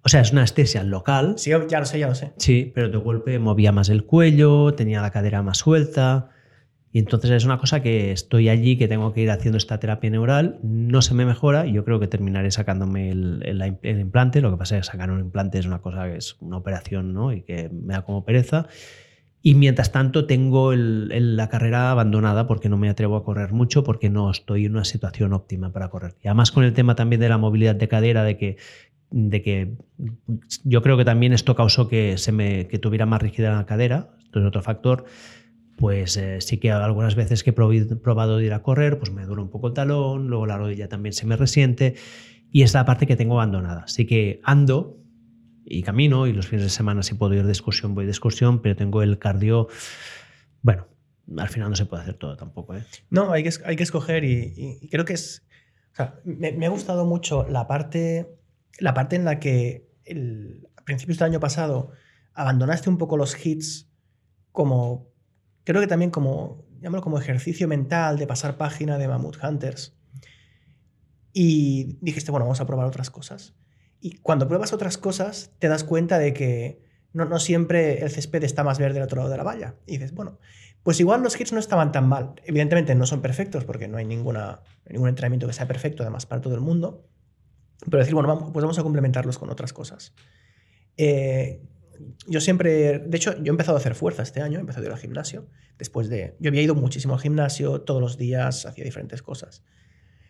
[0.04, 1.34] O sea, es una anestesia local.
[1.38, 2.34] Sí, ya lo sé, ya lo sé.
[2.38, 6.30] Sí, pero de golpe movía más el cuello, tenía la cadera más suelta.
[6.92, 10.10] Y entonces es una cosa que estoy allí, que tengo que ir haciendo esta terapia
[10.10, 14.40] neural, no se me mejora y yo creo que terminaré sacándome el, el implante.
[14.40, 17.14] Lo que pasa es que sacar un implante es una cosa que es una operación
[17.14, 17.34] ¿no?
[17.34, 18.68] y que me da como pereza.
[19.48, 24.10] Y mientras tanto tengo la carrera abandonada porque no me atrevo a correr mucho, porque
[24.10, 26.16] no estoy en una situación óptima para correr.
[26.24, 28.58] Y además con el tema también de la movilidad de cadera, de que,
[29.12, 29.76] de que
[30.64, 34.16] yo creo que también esto causó que, se me, que tuviera más rigidez la cadera,
[34.24, 35.06] esto es otro factor,
[35.78, 39.44] pues eh, sí que algunas veces que he probado ir a correr, pues me duele
[39.44, 41.94] un poco el talón, luego la rodilla también se me resiente
[42.52, 43.84] y es la parte que tengo abandonada.
[43.84, 44.98] Así que ando,
[45.66, 48.62] y camino y los fines de semana si puedo ir de excursión voy de excursión,
[48.62, 49.68] pero tengo el cardio,
[50.62, 50.88] bueno,
[51.38, 52.76] al final no se puede hacer todo tampoco.
[52.76, 52.86] ¿eh?
[53.10, 55.46] No, hay que, hay que escoger y, creo que es...
[55.92, 58.38] O sea, me, ha gustado mucho la parte,
[58.80, 61.92] la parte en la que el, a principios del año pasado
[62.34, 63.90] abandonaste un poco los hits
[64.52, 65.10] como,
[65.64, 69.98] creo que también como, llámalo como ejercicio mental de pasar página de Mammoth Hunters.
[71.32, 73.56] Y dijiste, bueno, vamos a probar otras cosas.
[74.00, 76.82] Y cuando pruebas otras cosas, te das cuenta de que
[77.14, 79.76] no, no siempre el césped está más verde al otro lado de la valla.
[79.86, 80.40] Y dices, bueno,
[80.84, 82.36] pues igual los hits no estaban tan mal.
[82.44, 86.42] Evidentemente no son perfectos porque no hay ninguna, ningún entrenamiento que sea perfecto, además, para
[86.42, 87.08] todo el mundo.
[87.86, 90.14] Pero decir, bueno, vamos, pues vamos a complementarlos con otras cosas.
[90.98, 91.62] Eh,
[92.28, 94.88] yo siempre, de hecho, yo he empezado a hacer fuerza este año, he empezado a
[94.88, 95.48] ir al gimnasio.
[95.78, 99.64] Después de, yo había ido muchísimo al gimnasio, todos los días hacía diferentes cosas.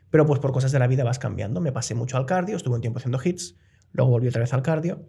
[0.09, 1.61] Pero pues por cosas de la vida vas cambiando.
[1.61, 3.55] Me pasé mucho al cardio, estuve un tiempo haciendo hits,
[3.91, 5.07] luego volví otra vez al cardio.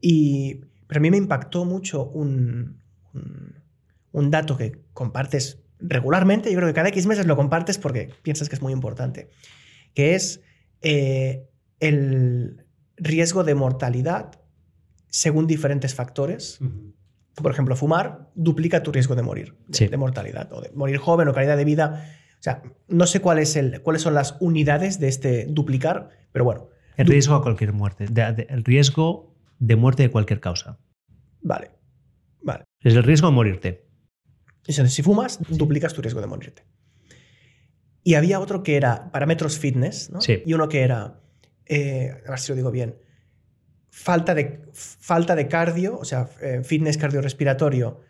[0.00, 2.82] Y, pero a mí me impactó mucho un,
[4.12, 8.48] un, dato que compartes regularmente, yo creo que cada X meses lo compartes porque piensas
[8.48, 9.30] que es muy importante,
[9.94, 10.40] que es
[10.82, 11.48] eh,
[11.80, 12.64] el
[12.96, 14.40] riesgo de mortalidad
[15.08, 16.58] según diferentes factores.
[17.34, 21.32] Por ejemplo, fumar duplica tu riesgo de morir, de, mortalidad, o de morir joven o
[21.32, 22.04] calidad de vida.
[22.44, 26.44] O sea, no sé cuál es el, cuáles son las unidades de este duplicar, pero
[26.44, 26.68] bueno,
[26.98, 28.04] el riesgo a cualquier muerte.
[28.04, 30.78] el riesgo de muerte de cualquier causa.
[31.40, 31.70] Vale.
[32.42, 32.64] Vale.
[32.80, 33.86] Es el riesgo de morirte.
[34.62, 36.66] si fumas, duplicas tu riesgo de morirte.
[38.02, 40.20] Y había otro que era parámetros fitness, ¿no?
[40.20, 40.42] Sí.
[40.44, 41.22] Y uno que era,
[41.64, 42.98] eh, a ver si lo digo bien,
[43.88, 48.02] falta de, falta de cardio, o sea, eh, fitness cardiorrespiratorio,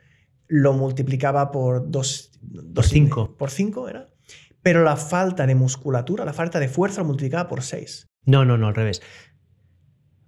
[0.49, 2.33] lo multiplicaba por dos,
[2.75, 3.37] por cinco.
[3.37, 4.14] Por cinco era.
[4.65, 8.09] Pero la falta de musculatura, la falta de fuerza lo multiplicaba por seis.
[8.25, 9.03] No, no, no, al revés.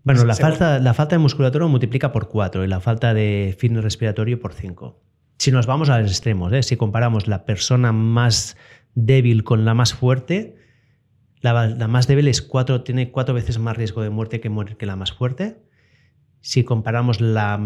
[0.05, 3.83] Bueno, la falta, la falta de musculatura multiplica por 4 y la falta de fitness
[3.83, 5.03] respiratorio por 5.
[5.39, 6.63] Si nos vamos a los extremos, ¿eh?
[6.63, 8.57] si comparamos la persona más
[8.95, 10.59] débil con la más fuerte,
[11.41, 14.87] la, más débil es cuatro, tiene cuatro veces más riesgo de muerte que morir que
[14.87, 15.63] la más fuerte.
[16.41, 17.59] Si comparamos la,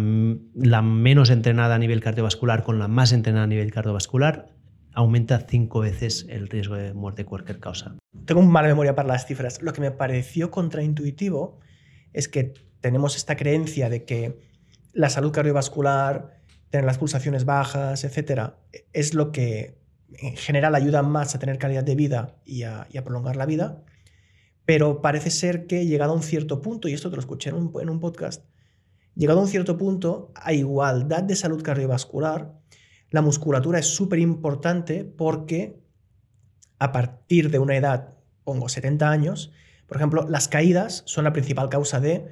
[0.55, 4.48] la menos entrenada a nivel cardiovascular con la más entrenada a nivel cardiovascular,
[4.92, 7.96] aumenta cinco veces el riesgo de muerte cualquier causa.
[8.24, 9.62] Tengo mala memoria para las cifras.
[9.62, 11.60] Lo que me pareció contraintuitivo
[12.12, 14.40] es que tenemos esta creencia de que
[14.92, 16.40] la salud cardiovascular,
[16.70, 18.58] tener las pulsaciones bajas, etcétera,
[18.92, 19.78] es lo que
[20.18, 23.84] en general ayuda más a tener calidad de vida y a, prolongar la vida.
[24.64, 27.56] Pero parece ser que llegado a un cierto punto, y esto te lo escuché en
[27.56, 28.44] un, en un podcast,
[29.14, 32.60] llegado a un cierto punto, a igualdad de salud cardiovascular,
[33.11, 35.81] la musculatura es súper importante porque
[36.78, 38.15] a partir de una edad,
[38.45, 39.53] pongo 70 años,
[39.87, 42.27] por ejemplo, las caídas son la principal causa de,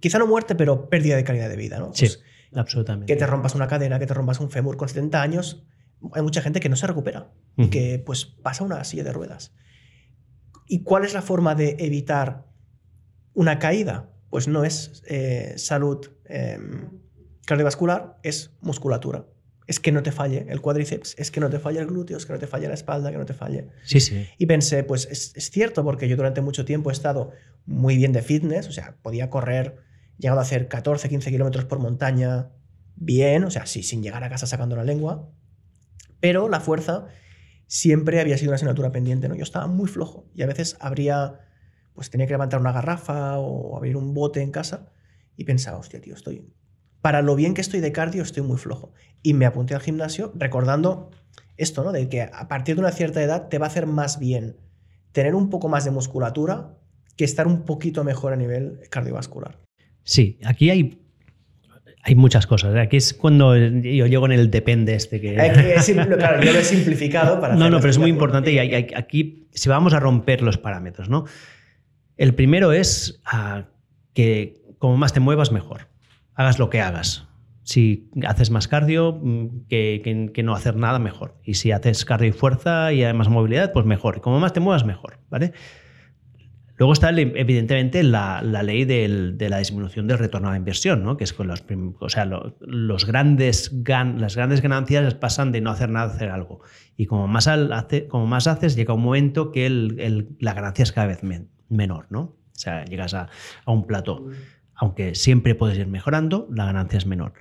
[0.00, 1.78] quizá no muerte, pero pérdida de calidad de vida.
[1.78, 1.92] ¿no?
[1.94, 2.22] Sí, pues,
[2.54, 3.12] absolutamente.
[3.12, 5.64] Que te rompas una cadera, que te rompas un fémur con 70 años,
[6.12, 9.54] hay mucha gente que no se recupera y que pues pasa una silla de ruedas.
[10.66, 12.46] ¿Y cuál es la forma de evitar
[13.34, 14.10] una caída?
[14.28, 16.90] Pues no es eh, salud em,
[17.46, 19.26] cardiovascular, es musculatura
[19.72, 22.26] es que no te falle el cuádriceps, es que no te falle el glúteo, es
[22.26, 23.68] que no te falle la espalda, que no te falle.
[23.84, 24.26] Sí, sí.
[24.36, 27.30] Y pensé, pues es, cierto, porque yo durante mucho tiempo he estado
[27.64, 29.78] muy bien de fitness, o sea, podía correr,
[30.18, 32.50] llegado a hacer 14, 15 kilómetros por montaña,
[32.96, 35.30] bien, o sea, sí, sin llegar a casa sacando la lengua,
[36.20, 37.06] pero la fuerza
[37.66, 39.36] siempre había sido una asignatura pendiente, ¿no?
[39.36, 41.40] Yo estaba muy flojo y a veces habría,
[41.94, 44.92] pues tenía que levantar una garrafa o abrir un bote en casa
[45.34, 46.52] y pensaba, hostia, tío, estoy,
[47.02, 48.92] para lo bien que estoy de cardio, estoy muy flojo.
[49.22, 51.10] Y me apunté al gimnasio recordando
[51.56, 51.92] esto, ¿no?
[51.92, 54.56] De que a partir de una cierta edad te va a hacer más bien
[55.10, 56.78] tener un poco más de musculatura
[57.16, 59.58] que estar un poquito mejor a nivel cardiovascular.
[60.04, 60.98] Sí, aquí hay
[62.04, 62.74] hay muchas cosas.
[62.74, 62.80] ¿eh?
[62.80, 65.34] Aquí es cuando yo llego en el depende este que...
[65.34, 67.54] claro, yo lo he simplificado para...
[67.56, 71.26] No, no, pero es muy importante y aquí si vamos a romper los parámetros, ¿no?
[72.16, 73.20] El primero es
[74.14, 75.91] que como más te muevas, mejor
[76.34, 77.28] hagas lo que hagas.
[77.64, 81.36] Si haces más cardio mm, que, no hacer nada, mejor.
[81.44, 84.16] Y si haces cardio y fuerza y además movilidad, pues mejor.
[84.18, 85.20] Y como más te muevas, mejor.
[85.30, 85.52] ¿vale?
[86.76, 91.16] Luego está, evidentemente, la, ley de la disminución del retorno a la inversión, ¿no?
[91.16, 91.64] que es con los,
[92.00, 96.60] o sea, los grandes las grandes ganancias pasan de no hacer nada a hacer algo.
[96.96, 99.70] Y como más, hace, como más haces, llega un momento que
[100.40, 101.20] la ganancia es cada vez
[101.68, 102.06] menor.
[102.10, 102.20] ¿no?
[102.20, 103.28] O sea, llegas a,
[103.64, 104.26] a un plato
[104.74, 107.34] aunque siempre puedes ir mejorando, la ganancia es menor.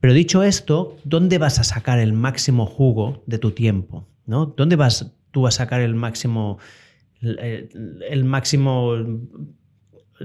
[0.00, 4.06] Pero dicho esto, ¿dónde vas a sacar el máximo jugo de tu tiempo?
[4.26, 4.46] ¿no?
[4.46, 6.58] ¿Dónde vas tú a sacar el máximo,
[7.20, 8.94] el, máximo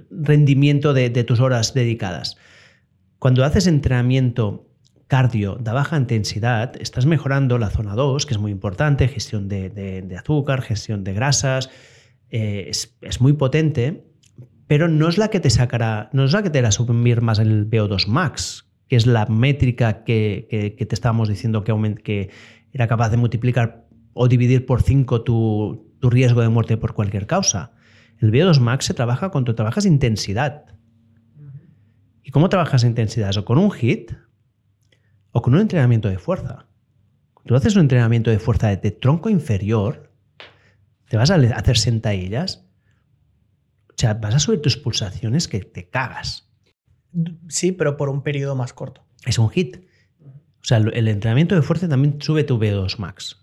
[0.10, 2.38] rendimiento de, tus horas dedicadas?
[3.20, 4.68] Cuando haces entrenamiento
[5.08, 10.16] cardio de baja intensidad, estás mejorando la zona 2, que es muy importante, gestión de,
[10.20, 11.70] azúcar, gestión de grasas,
[12.30, 14.11] eh, es, es muy potente
[14.72, 17.40] pero no es la que te sacará, no es la que te hará subir más
[17.40, 22.30] el VO2 max, que es la métrica que, te estábamos diciendo que, que,
[22.72, 27.74] era capaz de multiplicar o dividir por 5 tu, riesgo de muerte por cualquier causa.
[28.20, 30.64] El VO2 max se trabaja cuando trabajas intensidad.
[32.24, 33.36] ¿Y cómo trabajas intensidad?
[33.36, 34.14] ¿O con un hit?
[35.34, 36.68] ¿O con un entrenamiento de fuerza?
[37.44, 40.14] Tú haces un entrenamiento de fuerza de tronco inferior,
[41.10, 42.71] te vas a hacer sentadillas
[43.92, 46.50] o sea, vas a subir tus pulsaciones que te cagas.
[47.50, 49.06] Sí, pero por un periodo más corto.
[49.26, 49.78] Es un hit.
[50.20, 53.42] O sea, el entrenamiento de fuerza también sube tu V2 max.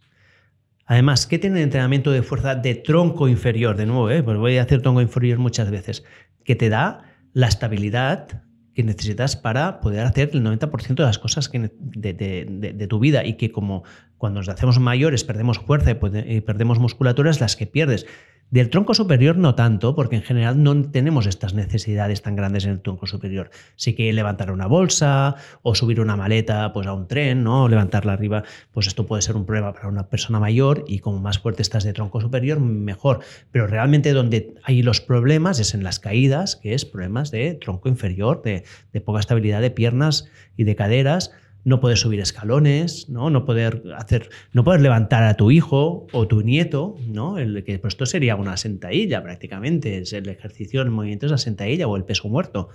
[0.86, 3.76] Además, ¿qué tiene el entrenamiento de fuerza de tronco inferior?
[3.76, 4.22] De nuevo, ¿eh?
[4.22, 6.02] pues voy a hacer tronco inferior muchas veces.
[6.44, 7.02] Que te da
[7.34, 8.42] la estabilidad
[8.74, 13.26] que necesitas para poder hacer el 90% de las cosas que de, de, tu vida
[13.26, 13.82] y que como
[14.16, 18.06] cuando nos hacemos mayores perdemos fuerza y perdemos musculatura es las que pierdes.
[18.50, 22.70] Del tronco superior no tanto, porque en general no tenemos estas necesidades tan grandes en
[22.70, 23.50] el tronco superior.
[23.76, 27.68] Sí que levantar una bolsa o subir una maleta pues, a un tren, ¿no?
[27.68, 31.38] levantarla arriba, pues esto puede ser un problema para una persona mayor y como más
[31.38, 33.20] fuerte estás de tronco superior, mejor.
[33.52, 37.90] Pero realmente donde hay los problemas es en las caídas, que es problemas de tronco
[37.90, 38.64] inferior, de,
[38.94, 40.26] de poca estabilidad de piernas
[40.56, 41.32] y de caderas
[41.64, 43.30] no poder subir escalones, ¿no?
[43.30, 47.38] No poder hacer, no poder levantar a tu hijo o tu nieto, ¿no?
[47.38, 51.38] El que pues esto sería una sentadilla prácticamente, es el ejercicio, el movimiento es la
[51.38, 52.68] sentadilla o el peso muerto.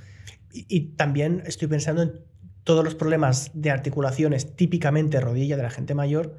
[0.51, 2.21] Y, y, también estoy pensando en
[2.63, 6.37] todos los problemas de articulaciones típicamente rodilla de la gente mayor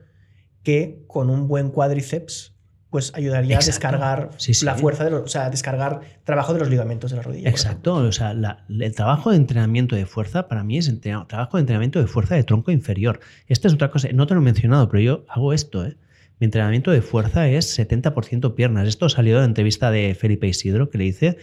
[0.62, 2.53] que con un buen cuádriceps
[2.94, 4.30] pues ayudaría a descargar
[4.62, 7.50] la fuerza, de los, o sea, descargar trabajo de los ligamentos de la rodilla.
[7.50, 8.30] Exacto, o sea,
[8.68, 12.44] el trabajo de entrenamiento de fuerza para mí es trabajo de entrenamiento de fuerza de
[12.44, 13.18] tronco inferior.
[13.48, 15.96] Esta es otra cosa, no te lo he mencionado, pero yo hago esto, ¿eh?
[16.38, 18.86] Mi entrenamiento de fuerza es 70% piernas.
[18.86, 21.38] Esto salió de la entrevista de Felipe Isidro que le hice.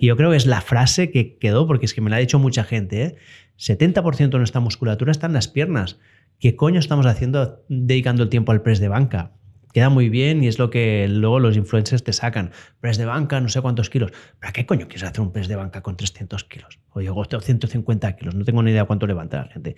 [0.00, 2.18] Y yo creo que es la frase que quedó, porque es que me la ha
[2.18, 3.02] dicho mucha gente.
[3.02, 3.16] ¿eh?
[3.58, 5.98] 70% de nuestra musculatura está en las piernas.
[6.38, 9.32] ¿Qué coño estamos haciendo dedicando el tiempo al press de banca?
[9.72, 12.52] Queda muy bien y es lo que luego los influencers te sacan.
[12.80, 14.12] Press de banca, no sé cuántos kilos.
[14.38, 16.78] ¿Para qué coño quieres hacer un press de banca con 300 kilos?
[16.90, 19.76] O yo 150 kilos, no tengo ni idea cuánto levanta la gente.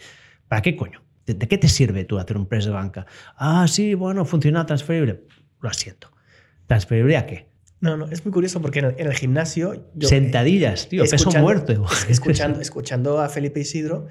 [0.48, 1.02] ¿Para qué coño?
[1.26, 3.06] ¿De, qué te sirve tú hacer un press de banca?
[3.36, 5.24] Ah, sí, bueno, funciona transferible.
[5.60, 6.10] Lo siento.
[6.66, 7.48] ¿Transferible a qué?
[7.80, 9.90] No, no, es muy curioso porque en el, gimnasio...
[10.00, 11.84] Sentadillas, tío, peso muerto.
[12.08, 14.06] Escuchando, escuchando a Felipe Isidro,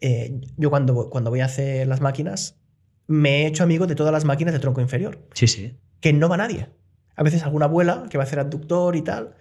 [0.00, 2.61] eh, yo cuando, cuando voy a hacer las máquinas,
[3.06, 5.18] me he hecho amigo de todas las máquinas de tronco inferior.
[5.34, 5.76] Sí, sí.
[6.00, 6.68] Que no va nadie.
[7.16, 9.34] A veces alguna abuela que va a hacer abductor y tal.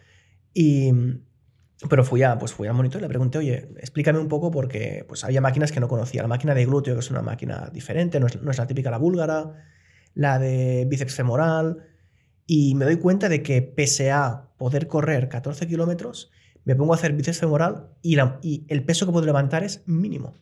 [0.54, 0.92] Y,
[1.90, 5.06] pero fui, a, pues fui al monitor y le pregunté, oye, explícame un poco porque
[5.08, 6.22] pues había máquinas que no conocía.
[6.22, 8.92] La máquina de glúteo, que es una máquina diferente, no es, no es la típica
[8.92, 9.54] la búlgara,
[10.14, 11.78] la de bíceps femoral.
[12.46, 16.32] Y me doy cuenta de que pese a poder correr 14 kilómetros,
[16.66, 19.84] me pongo a hacer bíceps femoral y, la, y el peso que puedo levantar es
[19.88, 20.36] mínimo.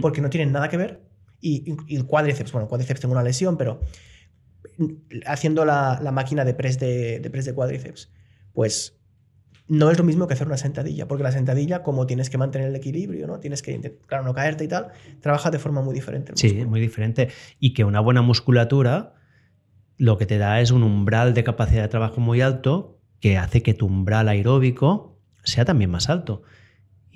[0.00, 1.05] Porque no tienen nada que ver.
[1.40, 3.80] Y, y el cuádriceps, bueno, el cuádriceps tengo una lesión, pero
[5.26, 8.10] haciendo la, la máquina de press de, de press de cuádriceps,
[8.52, 8.98] pues
[9.68, 12.68] no es lo mismo que hacer una sentadilla, porque la sentadilla, como tienes que mantener
[12.68, 13.40] el equilibrio, ¿no?
[13.40, 14.88] Tienes que, claro, no caerte y tal,
[15.20, 16.32] trabaja de forma muy diferente.
[16.36, 17.28] Sí, muy diferente.
[17.58, 19.14] Y que una buena musculatura
[19.98, 23.62] lo que te da es un umbral de capacidad de trabajo muy alto que hace
[23.62, 26.42] que tu umbral aeróbico sea también más alto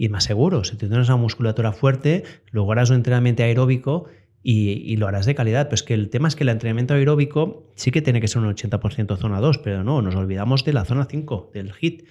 [0.03, 0.65] y más seguro.
[0.65, 4.07] Si tú tienes una musculatura fuerte, luego harás un entrenamiento aeróbico
[4.43, 5.67] y, y lo harás de calidad.
[5.67, 8.41] Pero es que el tema es que el entrenamiento aeróbico sí que tiene que ser
[8.41, 12.05] un 80% zona 2, pero no, nos olvidamos de la zona 5, del HIT.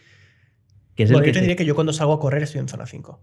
[0.96, 2.44] Que es Bueno, el que yo te te- diría que yo cuando salgo a correr
[2.44, 3.20] estoy en zona 5.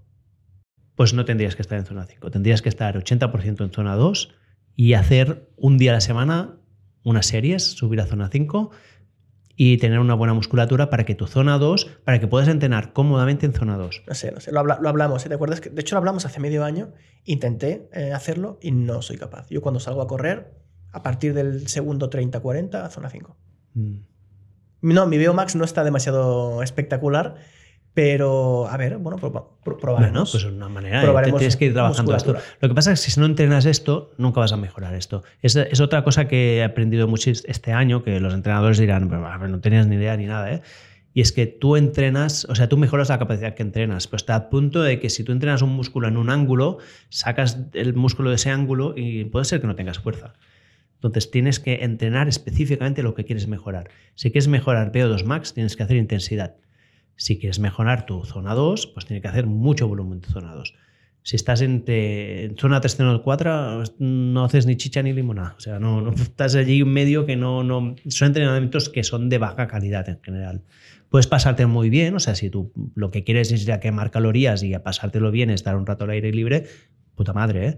[0.96, 2.30] pues no tendrías que estar en zona 5.
[2.32, 4.34] Tendrías que estar 80% en zona 2
[4.74, 6.56] y hacer un día a la semana
[7.04, 8.70] unas series, subir a zona 5
[9.56, 13.46] y tener una buena musculatura para que tu zona 2, para que puedas entrenar cómodamente
[13.46, 14.02] en zona 2.
[14.06, 15.28] No sé, no sé, lo, habla- lo hablamos, ¿eh?
[15.30, 15.60] ¿te acuerdas?
[15.62, 16.92] Que, de hecho, lo hablamos hace medio año,
[17.24, 19.46] intenté eh, hacerlo y no soy capaz.
[19.48, 20.52] Yo cuando salgo a correr,
[20.92, 23.36] a partir del segundo 30-40, a zona 5.
[23.74, 23.96] Mm.
[24.82, 27.36] No, mi Max no está demasiado espectacular,
[27.96, 30.12] pero a ver, bueno, proba- pro- probaremos.
[30.12, 31.00] Bueno, pues es una manera.
[31.00, 31.04] ¿eh?
[31.04, 32.36] Probaremos Tienes que ir trabajando esto.
[32.60, 35.22] Lo que pasa es que si no entrenas esto, nunca vas a mejorar esto.
[35.40, 39.48] Es, es otra cosa que he aprendido mucho este año, que los entrenadores dirán, "Pero,
[39.48, 40.60] no tenías ni idea ni nada, ¿eh?
[41.14, 44.34] Y es que tú entrenas, o sea, tú mejoras la capacidad que entrenas, pero está
[44.34, 46.76] a punto de que si tú entrenas un músculo en un ángulo,
[47.08, 50.34] sacas el músculo de ese ángulo y puede ser que no tengas fuerza.
[50.96, 53.88] Entonces tienes que entrenar específicamente lo que quieres mejorar.
[54.14, 56.56] Si quieres mejorar VO2 max, tienes que hacer intensidad.
[57.16, 60.74] Si quieres mejorar tu zona 2, pues tienes que hacer mucho volumen de zona 2.
[61.22, 65.54] Si estás entre, en zona 3, zona 4, no haces ni chicha ni limonada.
[65.56, 67.96] O sea, no, estás allí en medio que no, no.
[68.08, 70.62] Son entrenamientos que son de baja calidad en general.
[71.08, 74.10] Puedes pasarte muy bien, o sea, si tú lo que quieres es ir a quemar
[74.10, 76.66] calorías y a pasártelo bien, estar un rato al aire libre,
[77.14, 77.76] puta madre, ¿eh?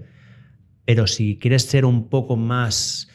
[0.85, 3.09] Pero si quieres ser un poco más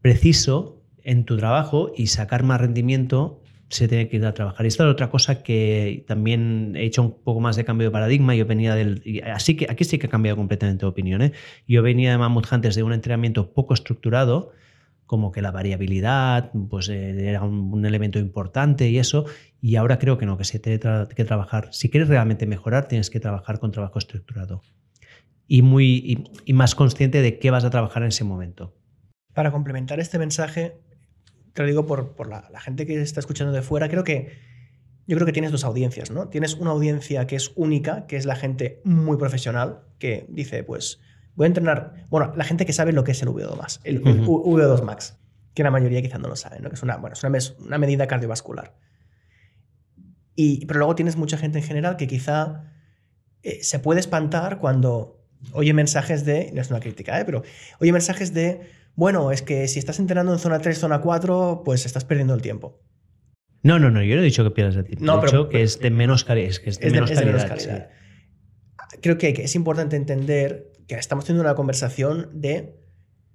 [0.00, 4.64] preciso en tu trabajo y sacar más rendimiento, se tiene que ir a trabajar.
[4.66, 7.90] Y esta es otra cosa que también he hecho un poco más de cambio de
[7.90, 8.34] paradigma.
[8.34, 9.02] Yo venía del.
[9.32, 11.22] Así que aquí sí que he cambiado completamente de opinión.
[11.22, 11.32] ¿eh?
[11.66, 14.52] Yo venía de Mammoth Hunters de un entrenamiento poco estructurado,
[15.06, 19.26] como que la variabilidad pues, eh, era un, elemento importante y eso.
[19.60, 21.68] Y ahora creo que no, que se tiene que trabajar.
[21.72, 24.62] Si quieres realmente mejorar, tienes que trabajar con trabajo estructurado.
[25.46, 28.74] Y, muy, y más consciente de qué vas a trabajar en ese momento.
[29.34, 30.78] Para complementar este mensaje,
[31.54, 34.36] te lo digo por, por la, la gente que está escuchando de fuera, creo que
[35.06, 36.28] yo creo que tienes dos audiencias, ¿no?
[36.28, 41.00] Tienes una audiencia que es única, que es la gente muy profesional, que dice, pues,
[41.34, 43.96] voy a entrenar, bueno, la gente que sabe lo que es el VO2 Max, el,
[44.06, 44.44] el Ujú.
[44.58, 45.18] VO2 Max,
[45.54, 46.68] que la mayoría quizá no lo sabe, ¿no?
[46.70, 48.74] Que es una, bueno, es una, mes- una medida cardiovascular.
[50.34, 52.64] Y, pero luego tienes mucha gente en general que quizá
[53.42, 55.20] eh, se puede espantar cuando
[55.52, 57.24] oye mensajes de, no es una crítica, ¿eh?
[57.24, 57.42] pero
[57.78, 58.62] oye mensajes de,
[58.96, 62.42] bueno, es que si estás entrenando en zona 3, zona 4, pues estás perdiendo el
[62.42, 62.80] tiempo.
[63.62, 65.04] No, no, no, yo no he dicho que pierdas el tiempo.
[65.04, 66.48] No, he pero- dicho que es de menos calidad.
[66.50, 67.88] Es, que es de Es de, menos es de calidad.
[67.90, 68.98] sí.
[69.00, 72.76] Creo que, es importante entender que estamos teniendo una conversación de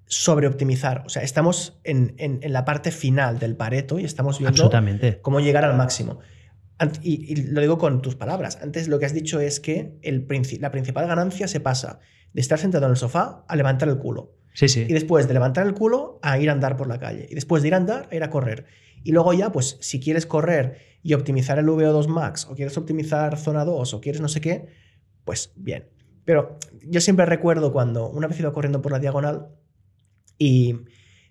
[0.06, 1.04] sobreoptimizar.
[1.06, 4.70] O sea, estamos en, en- en la parte final del Pareto y estamos viendo
[5.22, 6.20] cómo llegar al máximo.
[7.02, 8.58] Y, y lo digo con tus palabras.
[8.62, 10.26] Antes lo que has dicho es que el
[10.62, 12.00] la principal ganancia se pasa
[12.34, 14.38] de estar sentado en el sofá a levantar el culo.
[14.54, 14.66] Sí.
[14.88, 17.28] Y después de levantar el culo a ir a andar por la calle.
[17.30, 18.66] Y después de ir a andar, a ir a correr.
[19.04, 23.38] Y luego ya, pues si quieres correr y optimizar el VO2 max, o quieres optimizar
[23.38, 24.68] zona 2, o quieres no sé qué,
[25.24, 25.88] pues bien.
[26.26, 29.48] Pero yo siempre recuerdo cuando una vez iba corriendo por la diagonal
[30.38, 30.76] y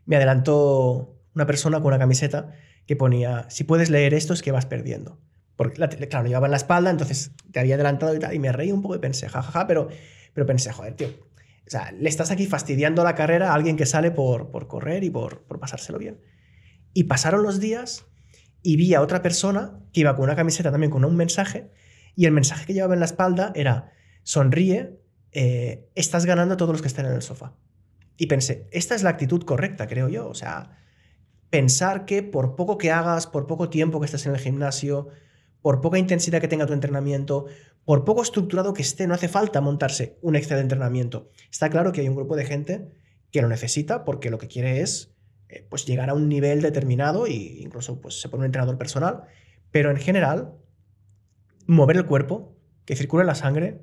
[0.07, 2.53] me adelantó una persona con una camiseta
[2.87, 5.21] que ponía, si puedes leer esto es que vas perdiendo.
[5.57, 8.39] Porque, la- claro, lo llevaba en la espalda, entonces te había adelantado y tal, y
[8.39, 9.89] me reí un poco y pensé, jajaja, pero,
[10.33, 11.09] pero pensé, joder, tío,
[11.69, 15.05] o sea, le estás aquí fastidiando la carrera a alguien que sale por, por correr
[15.05, 16.19] y por, por pasárselo bien.
[16.95, 18.07] Y pasaron los días
[18.63, 21.71] y vi a otra persona que iba con una camiseta también con un mensaje
[22.17, 23.93] y el mensaje que llevaba en la espalda era,
[24.23, 24.99] sonríe,
[25.33, 27.55] eh, estás ganando a todos los que están en el sofá.
[28.17, 30.27] Y pensé, esta es la actitud correcta, creo yo.
[30.27, 30.71] O sea,
[31.51, 35.09] pensar que por poco que hagas, por poco tiempo que estés en el gimnasio,
[35.63, 37.47] por poca intensidad que tenga tu entrenamiento,
[37.85, 41.31] por poco estructurado que esté, no hace falta montarse un Excel de entrenamiento.
[41.51, 42.89] Está claro que hay un grupo de gente
[43.31, 45.15] que lo necesita porque lo que quiere es
[45.49, 49.25] eh, pues llegar a un nivel determinado e incluso pues, se pone un entrenador personal,
[49.71, 50.55] pero en general,
[51.67, 53.83] mover el cuerpo, que circule la sangre,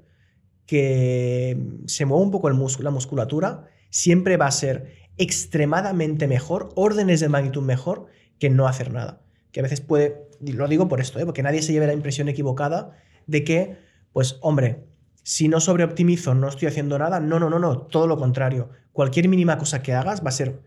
[0.66, 7.20] que se mueva un poco el la musculatura, siempre va a ser extremadamente mejor, órdenes
[7.20, 8.08] de magnitud mejor
[8.40, 9.22] que no hacer nada.
[9.52, 11.26] Que a veces puede, lo digo por esto, ¿eh?
[11.26, 12.98] porque nadie se lleve la impresión equivocada
[13.28, 13.78] de que,
[14.14, 14.86] pues hombre,
[15.24, 17.20] si no sobreoptimizo, no estoy haciendo nada.
[17.20, 18.70] No, no, no, no, todo lo contrario.
[18.92, 20.62] Cualquier mínima cosa que hagas va a ser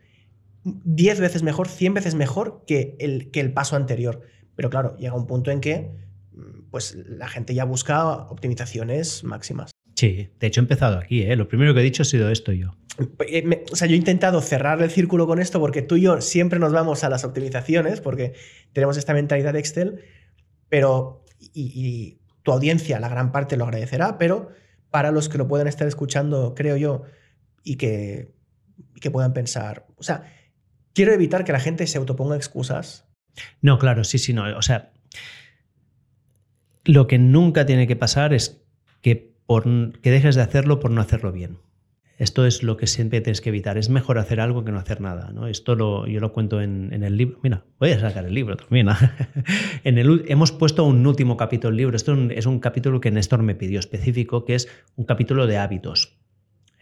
[0.65, 4.23] 10 veces mejor, 100 veces mejor que el, que el paso anterior.
[4.57, 5.93] Pero claro, llega un punto en que
[6.71, 9.71] pues, la gente ya busca optimizaciones máximas.
[9.99, 11.35] Sí, de hecho he empezado aquí, ¿eh?
[11.35, 12.77] lo primero que he dicho ha sido esto yo.
[13.27, 16.21] Eh, o sea, yo he intentado cerrar el círculo con esto porque tú y yo
[16.21, 18.35] siempre nos vamos a las optimizaciones porque
[18.73, 20.05] tenemos esta mentalidad de Excel,
[20.69, 24.51] pero y, tu audiencia, la gran parte lo agradecerá, pero
[24.91, 27.03] para los que lo puedan estar escuchando, creo yo,
[27.65, 28.37] y que,
[28.95, 30.33] y que puedan pensar, o sea,
[30.95, 33.09] quiero evitar que la gente se autoponga excusas.
[33.63, 34.57] No, claro, sí, sí, no.
[34.57, 34.93] O sea,
[36.85, 38.63] lo que nunca tiene que pasar es
[39.03, 39.65] que, por,
[40.03, 41.57] que dejes de hacerlo por no hacerlo bien.
[42.19, 43.79] Esto es lo que siempre tienes que evitar.
[43.79, 45.31] Es mejor hacer algo que no hacer nada.
[45.33, 45.47] ¿no?
[45.47, 47.39] Esto lo, yo lo cuento en, el libro.
[47.43, 48.89] Mira, voy a sacar el libro también.
[49.85, 51.97] en el, hemos puesto un último capítulo del libro.
[51.97, 56.19] Esto es un, capítulo que Néstor me pidió específico, que es un capítulo de hábitos.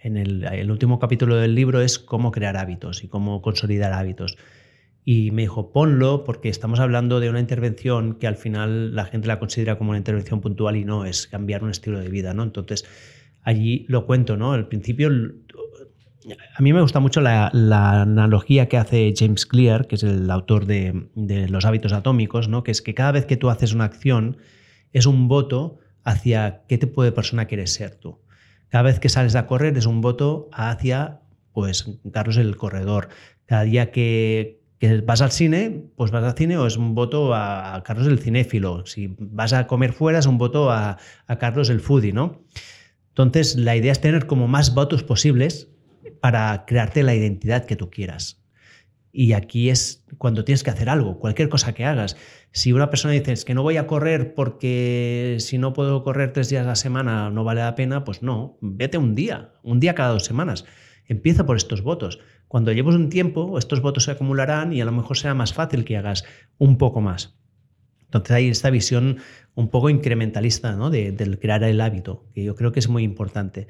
[0.02, 4.36] En el, el último capítulo del libro es cómo crear hábitos y cómo consolidar hábitos.
[5.08, 9.28] Y me dijo, ponlo porque estamos hablando de una intervención que al final la gente
[9.28, 12.34] la considera como una intervención puntual y no, es cambiar un estilo de vida.
[12.34, 12.42] ¿no?
[12.42, 12.84] Entonces,
[13.44, 14.52] allí lo cuento, ¿no?
[14.52, 20.02] Al principio, a mí me gusta mucho la, analogía que hace James Clear, que es
[20.02, 22.64] el autor de, los hábitos atómicos, ¿no?
[22.64, 24.38] Que es que cada vez que tú haces una acción
[24.92, 28.18] es un voto hacia qué tipo de persona quieres ser tú.
[28.70, 31.20] Cada vez que sales a correr es un voto hacia,
[31.52, 33.08] pues, Carlos el corredor.
[33.46, 34.55] Cada día que,
[35.04, 38.84] vas al cine, pues vas al cine o es un voto a, Carlos el cinéfilo.
[38.86, 40.98] Si vas a comer fuera es un voto a,
[41.38, 42.42] Carlos el foodie, ¿no?
[43.08, 45.68] Entonces, la idea es tener como más votos posibles
[46.20, 48.42] para crearte la identidad que tú quieras.
[49.10, 52.18] Y aquí es cuando tienes que hacer algo, cualquier cosa que hagas.
[52.52, 56.50] Si una persona dice que no voy a correr porque si no puedo correr tres
[56.50, 59.94] días a la semana no vale la pena, pues no, vete un día, un día
[59.94, 60.66] cada dos semanas.
[61.08, 62.18] Empieza por estos votos.
[62.48, 65.84] Cuando lleves un tiempo, estos votos se acumularán y a lo mejor será más fácil
[65.84, 66.24] que hagas
[66.58, 67.36] un poco más.
[68.04, 69.18] Entonces hay esta visión
[69.54, 70.90] un poco incrementalista ¿no?
[70.90, 73.68] de, del crear el hábito, que yo creo que es muy importante.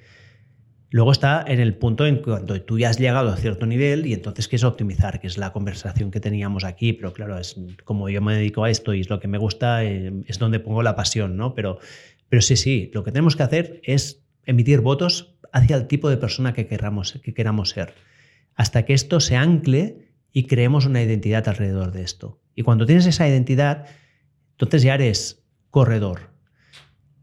[0.90, 4.12] Luego está en el punto en cuando tú ya has llegado a cierto nivel y
[4.12, 8.08] entonces qué es optimizar, que es la conversación que teníamos aquí, pero claro, es como
[8.08, 10.82] yo me dedico a esto y es lo que me gusta, eh, es donde pongo
[10.82, 11.54] la pasión, ¿no?
[11.54, 11.80] Pero,
[12.28, 16.16] pero sí, sí, lo que tenemos que hacer es emitir votos hacia el tipo de
[16.16, 17.94] persona que queramos, que queramos ser,
[18.54, 22.40] hasta que esto se ancle y creemos una identidad alrededor de esto.
[22.54, 23.86] Y cuando tienes esa identidad,
[24.52, 26.30] entonces ya eres corredor.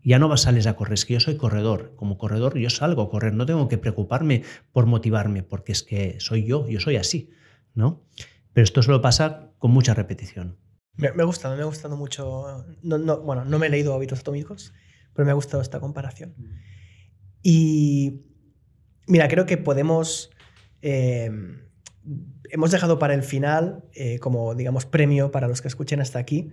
[0.03, 1.93] Ya no vas sales a correr, es que yo soy corredor.
[1.95, 6.19] Como corredor yo salgo a correr, no tengo que preocuparme por motivarme, porque es que
[6.19, 7.31] soy yo, yo soy así,
[7.73, 8.03] ¿no?
[8.51, 10.57] Pero esto solo pasa con mucha repetición.
[10.95, 12.65] Me, ha gustado, me ha gustado mucho.
[12.83, 14.73] No, bueno, no me he leído hábitos atómicos,
[15.13, 16.35] pero me ha gustado esta comparación.
[17.43, 18.23] Y
[19.05, 20.31] mira, creo que podemos.
[20.81, 21.29] Eh,
[22.53, 26.51] hemos dejado para el final, eh, como digamos, premio para los que escuchen hasta aquí,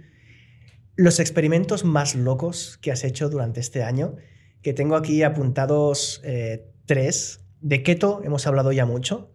[0.96, 4.16] los experimentos más locos que has hecho durante este año,
[4.62, 7.44] que tengo aquí apuntados eh, tres.
[7.60, 9.30] De keto hemos hablado ya mucho,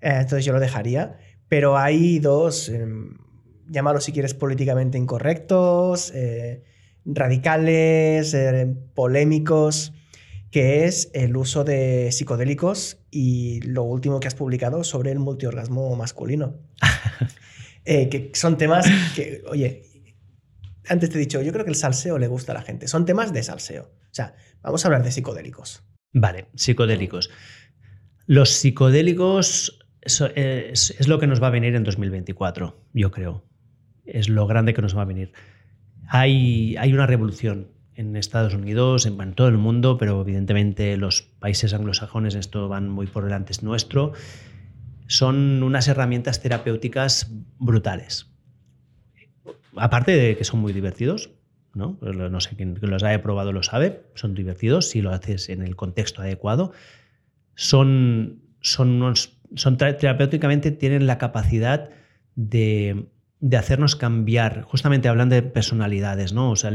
[0.00, 1.18] entonces yo lo dejaría,
[1.48, 2.86] pero hay dos, eh,
[3.68, 6.14] llámalo si quieres políticamente incorrectos,
[7.04, 8.34] radicales,
[8.94, 9.92] polémicos,
[10.56, 15.94] que es el uso de psicodélicos y lo último que has publicado sobre el multiorgasmo
[15.96, 16.56] masculino.
[17.84, 19.82] que son temas que, oye,
[20.88, 22.88] antes te he dicho, yo creo que el salseo le gusta a la gente.
[22.88, 23.82] Son temas de salseo.
[23.82, 25.84] O sea, vamos a hablar de psicodélicos.
[26.14, 27.28] Vale, psicodélicos.
[28.24, 33.44] Los psicodélicos es, lo que nos va a venir en 2024, yo creo.
[34.06, 35.34] Es lo grande que nos va a venir.
[36.08, 41.74] Hay, hay una revolución en Estados Unidos, en, todo el mundo, pero evidentemente los países
[41.74, 44.12] anglosajones esto van muy por delante nuestro.
[45.06, 48.30] Son unas herramientas terapéuticas brutales
[49.76, 51.30] aparte de que son muy divertidos,
[51.74, 51.98] ¿no?
[52.00, 55.76] No sé quién los haya probado lo sabe, son divertidos si lo haces en el
[55.76, 56.72] contexto adecuado.
[57.54, 59.14] Son, son,
[59.54, 61.90] son terapéuticamente tienen la capacidad
[62.34, 63.06] de
[63.40, 66.50] de hacernos cambiar, justamente hablando de personalidades, ¿no?
[66.50, 66.72] O sea,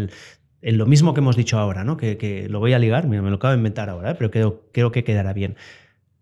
[0.62, 1.98] lo mismo que hemos dicho ahora, ¿no?
[1.98, 4.16] Que, lo voy a ligar, mira, me lo acabo de inventar ahora, ¿eh?
[4.18, 5.56] pero creo, creo, que quedará bien.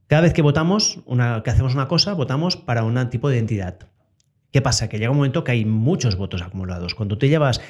[0.07, 3.89] Cada vez que votamos, una, que hacemos una cosa, votamos para un tipo de identidad.
[4.51, 4.89] ¿Qué pasa?
[4.89, 6.95] Que llega un momento que hay muchos votos acumulados.
[6.95, 7.61] Cuando te llevas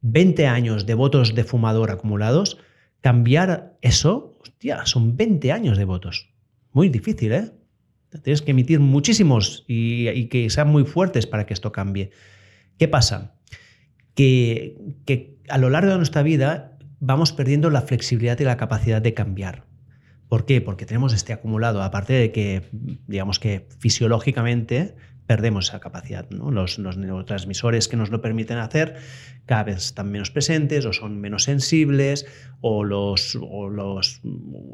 [0.00, 2.58] 20 años de votos de fumador acumulados,
[3.00, 6.30] cambiar eso, hostia, son 20 años de votos.
[6.72, 7.52] Muy difícil, ¿eh?
[8.22, 12.10] Tienes que emitir muchísimos y, que sean muy fuertes para que esto cambie.
[12.78, 13.36] ¿Qué pasa?
[14.14, 19.02] Que, que a lo largo de nuestra vida vamos perdiendo la flexibilidad y la capacidad
[19.02, 19.64] de cambiar.
[20.28, 20.60] ¿Por qué?
[20.60, 22.62] Porque tenemos este acumulado, aparte de que,
[23.06, 24.96] digamos que fisiológicamente
[25.26, 26.28] perdemos esa capacidad.
[26.30, 28.96] Los, neurotransmisores que nos lo permiten hacer
[29.44, 32.26] cada vez están menos presentes o son menos sensibles
[32.60, 34.20] o, los, los,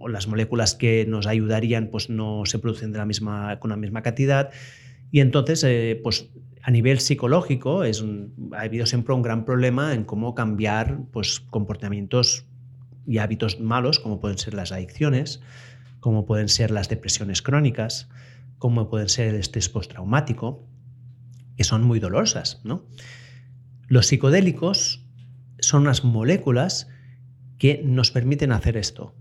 [0.09, 4.51] las moléculas que nos ayudarían pues no se producen con la misma cantidad.
[5.11, 6.31] Y entonces, eh, pues
[6.62, 12.47] a nivel psicológico, ha habido siempre un gran problema en cómo cambiar pues, comportamientos
[13.05, 15.40] y hábitos malos, como pueden ser las adicciones,
[15.98, 18.09] como pueden ser las depresiones crónicas,
[18.59, 20.64] como pueden ser el estrés postraumático,
[21.56, 22.60] que son muy dolorosas.
[22.62, 22.86] ¿no?
[23.89, 25.05] Los psicodélicos
[25.59, 26.89] son unas moléculas
[27.59, 29.16] que nos permiten hacer esto.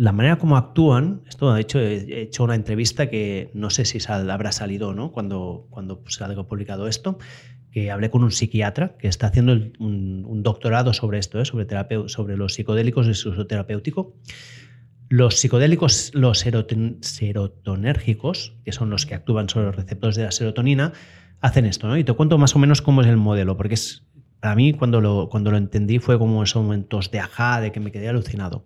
[0.00, 3.98] La manera como actúan, esto de hecho he hecho una entrevista que no sé si
[4.08, 5.12] habrá salido ¿no?
[5.12, 7.18] cuando, cuando ha publicado esto,
[7.70, 11.44] que hablé con un psiquiatra que está haciendo un, doctorado sobre esto, ¿eh?
[11.44, 11.66] sobre,
[12.08, 14.14] sobre los psicodélicos y su uso terapéutico.
[15.10, 20.94] Los psicodélicos, los serotonérgicos, que son los que actúan sobre los receptores de la serotonina,
[21.42, 21.98] hacen esto, ¿no?
[21.98, 24.06] Y te cuento más o menos cómo es el modelo, porque es,
[24.40, 27.80] para mí cuando lo, cuando lo entendí fue como esos momentos de ajá, de que
[27.80, 28.64] me quedé alucinado.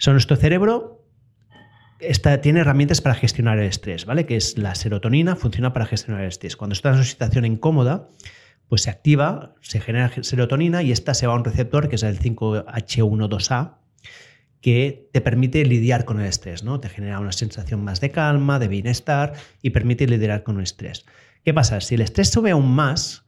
[0.00, 1.04] Son nuestro cerebro
[2.42, 4.24] tiene herramientas para gestionar el estrés, ¿vale?
[4.24, 6.56] Que es la serotonina, funciona para gestionar el estrés.
[6.56, 8.08] Cuando estás en una situación incómoda,
[8.68, 12.02] pues se activa, se genera serotonina y esta se va a un receptor que es
[12.02, 13.74] el 5H12A,
[14.62, 16.80] que te permite lidiar con el estrés, ¿no?
[16.80, 21.04] Te genera una sensación más de calma, de bienestar y permite lidiar con el estrés.
[21.44, 21.82] ¿Qué pasa?
[21.82, 23.26] Si el estrés sube aún más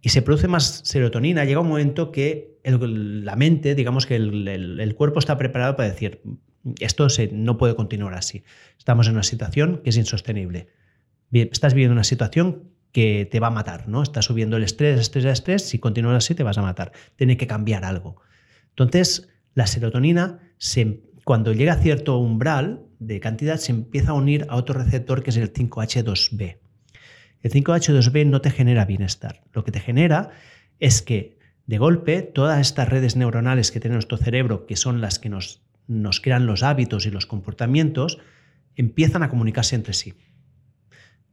[0.00, 5.18] y se produce más serotonina, llega un momento que la mente, digamos que el, cuerpo
[5.18, 6.22] está preparado para decir,
[6.78, 8.44] esto no puede continuar así.
[8.78, 10.68] Estamos en una situación que es insostenible.
[11.32, 14.02] Estás viviendo una situación que te va a matar, ¿no?
[14.02, 16.92] Está subiendo el estrés, estrés, estrés, si continúas así te vas a matar.
[17.16, 18.20] Tiene que cambiar algo.
[18.70, 20.38] Entonces, la serotonina,
[21.24, 25.30] cuando llega a cierto umbral de cantidad, se empieza a unir a otro receptor que
[25.30, 26.58] es el 5H2B.
[27.42, 29.42] El 5H2B no te genera bienestar.
[29.52, 30.30] Lo que te genera
[30.80, 35.18] es que de golpe todas estas redes neuronales que tiene nuestro cerebro, que son las
[35.18, 38.18] que nos, nos crean los hábitos y los comportamientos,
[38.74, 40.14] empiezan a comunicarse entre sí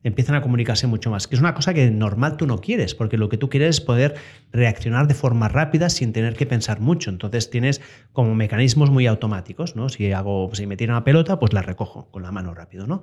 [0.06, 3.18] empiezan a comunicarse mucho más, que es una cosa que normal tú no quieres, porque
[3.18, 4.14] lo que tú quieres es poder
[4.52, 7.10] reaccionar de forma rápida sin tener que pensar mucho.
[7.10, 7.82] Entonces tienes
[8.14, 9.90] como mecanismos muy automáticos, ¿no?
[9.90, 13.02] Si hago, si me tiran una pelota, pues la recojo con la mano rápido, ¿no?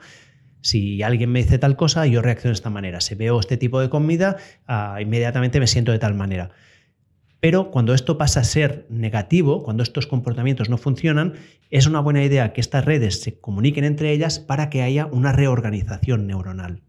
[0.62, 3.00] Si alguien me dice tal cosa, yo reacciono de esta manera.
[3.00, 4.36] Si veo este tipo de comida,
[4.66, 6.50] ah, inmediatamente me siento de tal manera.
[7.42, 11.34] Pero cuando esto pasa a ser negativo, cuando estos comportamientos no funcionan,
[11.70, 15.32] es una buena idea que estas redes se comuniquen entre ellas para que haya una
[15.32, 16.82] reorganización neuronal.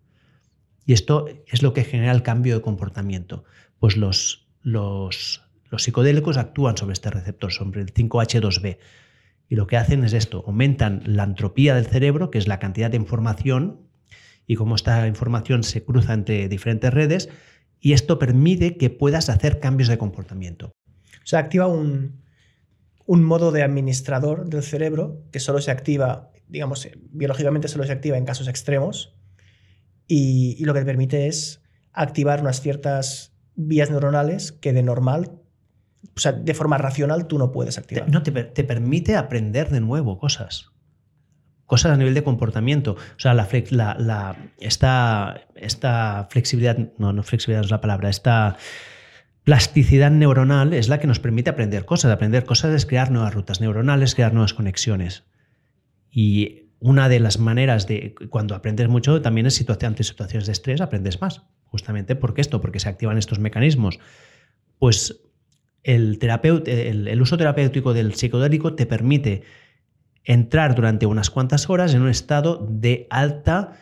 [0.85, 3.45] Y esto es lo que genera el cambio de comportamiento.
[3.79, 5.41] Pues los, los,
[5.75, 8.77] psicodélicos actúan sobre este receptor, sobre el 5H2B.
[9.53, 12.89] Y lo que hacen es esto, aumentan la entropía del cerebro, que es la cantidad
[12.89, 13.81] de información,
[14.47, 17.29] y cómo esta información se cruza entre diferentes redes,
[17.79, 20.71] y esto permite que puedas hacer cambios de comportamiento.
[21.23, 22.23] O sea, activa un,
[23.05, 28.17] un modo de administrador del cerebro que solo se activa, digamos, biológicamente solo se activa
[28.17, 29.15] en casos extremos,
[30.07, 31.61] y, lo que te permite es
[31.91, 35.42] activar unas ciertas vías neuronales que de normal,
[36.15, 38.09] o sea, de forma racional tú no puedes activar.
[38.09, 40.71] No, te, permite aprender de nuevo cosas.
[41.65, 42.93] Cosas a nivel de comportamiento.
[42.93, 48.57] O sea, la, la, esta, esta flexibilidad, no, no flexibilidad es la palabra, esta
[49.43, 52.11] plasticidad neuronal es la que nos permite aprender cosas.
[52.11, 55.23] Aprender cosas es crear nuevas rutas neuronales, crear nuevas conexiones.
[56.11, 60.81] Y una de las maneras de cuando aprendes mucho también es ante situaciones de estrés
[60.81, 63.99] aprendes más, justamente porque esto, porque se activan estos mecanismos.
[64.79, 65.23] Pues
[65.83, 69.43] el, el, uso terapéutico del psicodélico te permite
[70.23, 73.73] entrar durante unas cuantas horas en un estado de alta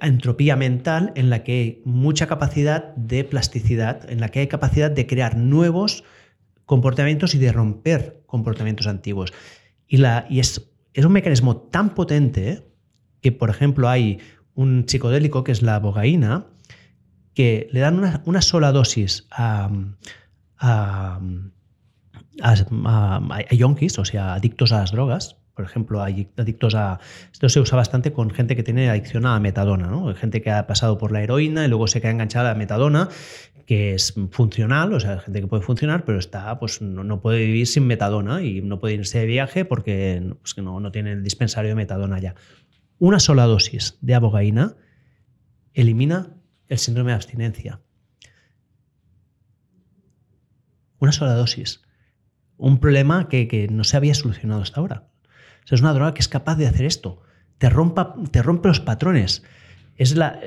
[0.00, 4.90] entropía mental en la que hay mucha capacidad de plasticidad, en la que hay capacidad
[4.90, 6.04] de crear nuevos
[6.66, 9.32] comportamientos y de romper comportamientos antiguos.
[9.86, 10.68] Y, la, y es
[10.98, 12.66] es un mecanismo tan potente
[13.20, 14.18] que, por ejemplo, hay
[14.54, 16.46] un psicodélico que es la bogaína,
[17.34, 19.70] que le dan una, sola dosis a,
[20.58, 21.20] a,
[22.42, 27.00] a, yonkis, o sea, adictos a las drogas, por ejemplo, hay adictos a...
[27.32, 30.14] Esto se usa bastante con gente que tiene adicción a metadona, ¿no?
[30.14, 33.08] Gente que ha pasado por la heroína y luego se queda enganchada a metadona,
[33.66, 37.66] que es funcional, o sea, gente que puede funcionar, pero está, pues no, puede vivir
[37.66, 41.70] sin metadona y no puede irse de viaje porque pues, no, no tiene el dispensario
[41.70, 42.36] de metadona ya.
[43.00, 44.76] Una sola dosis de abogaína
[45.74, 46.36] elimina
[46.68, 47.80] el síndrome de abstinencia.
[50.98, 51.82] Una sola dosis.
[52.56, 55.08] Un problema que no se había solucionado hasta ahora
[55.74, 57.22] es una droga que es capaz de hacer esto.
[57.58, 59.42] Te, rompa, te rompe los patrones.
[59.96, 60.40] Es la,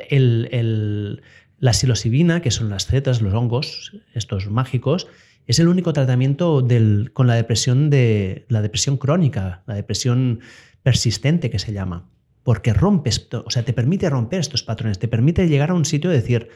[1.59, 5.07] la psilocibina, que son las setas, los hongos, estos mágicos,
[5.47, 10.39] es el único tratamiento del, con la depresión, de, la depresión crónica, la depresión
[10.83, 12.09] persistente que se llama.
[12.43, 16.11] Porque rompes, o sea, te permite romper estos patrones, te permite llegar a un sitio
[16.11, 16.49] y decir,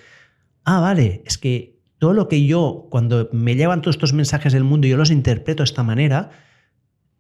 [0.64, 4.64] ah, vale, es que todo lo que yo, cuando me llevan todos estos mensajes del
[4.64, 6.32] mundo y yo los interpreto de esta manera,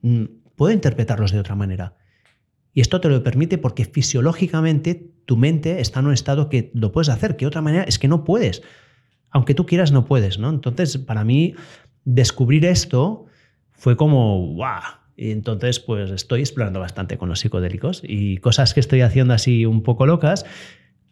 [0.01, 0.23] mm,
[0.55, 1.95] puedo interpretarlos de otra manera.
[2.73, 6.91] Y esto te lo permite porque fisiológicamente tu mente está en un estado que lo
[6.91, 8.63] puedes hacer, que de otra manera es que no puedes.
[9.29, 10.49] Aunque tú quieras, no puedes, ¿no?
[10.49, 11.55] Entonces, para mí,
[12.03, 13.25] descubrir esto
[13.71, 14.81] fue como, ¡guau!
[15.15, 19.65] Y entonces, pues estoy explorando bastante con los psicodélicos y cosas que estoy haciendo así
[19.65, 20.45] un poco locas,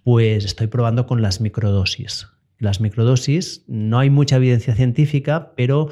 [0.03, 2.27] pues estoy probando con las microdosis.
[2.63, 5.89] Las microdosis, no hay mucha evidencia científica, pero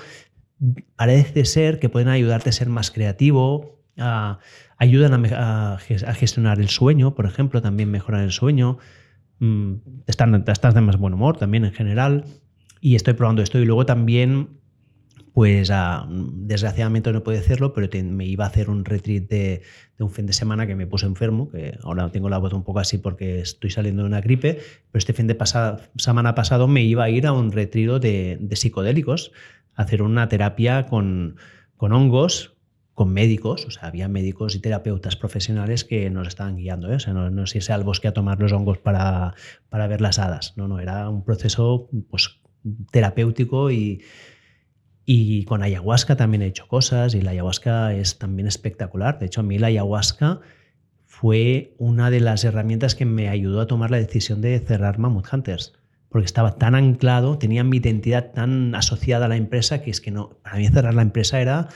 [0.96, 3.84] parece ser que pueden ayudarte a ser más creativo,
[4.78, 8.78] ayudan a, gestionar el sueño, por ejemplo, también mejoran el sueño,
[9.40, 9.74] mm,
[10.08, 12.24] estás de más buen humor también en general,
[12.80, 13.60] y estoy probando esto.
[13.60, 14.61] Y luego también,
[15.34, 15.72] pues
[16.20, 19.62] desgraciadamente no puedo hacerlo, pero me iba a hacer un retreat de,
[20.00, 22.80] un fin de semana que me puse enfermo, que ahora tengo la voz un poco
[22.80, 24.56] así porque estoy saliendo de una gripe,
[24.92, 25.38] pero este fin de
[25.96, 29.32] semana pasado me iba a ir a un retiro de, de psicodélicos
[29.76, 31.38] hacer una terapia con,
[31.78, 32.58] hongos,
[32.94, 36.96] con médicos, o sea, había médicos y terapeutas profesionales que nos estaban guiando, ¿eh?
[36.96, 39.34] o sea, no, no es al bosque a tomar los hongos para,
[39.70, 42.40] para, ver las hadas, no, no, era un proceso pues,
[42.92, 44.02] terapéutico y,
[45.14, 49.42] y con ayahuasca también he hecho cosas y la ayahuasca es también espectacular, de hecho
[49.42, 50.40] a mí la ayahuasca
[51.06, 55.34] fue una de las herramientas que me ayudó a tomar la decisión de cerrar Mammoth
[55.34, 55.74] Hunters
[56.08, 60.12] porque estaba tan anclado, tenía mi identidad tan asociada a la empresa que es que
[60.12, 61.68] no, para mí cerrar la empresa era,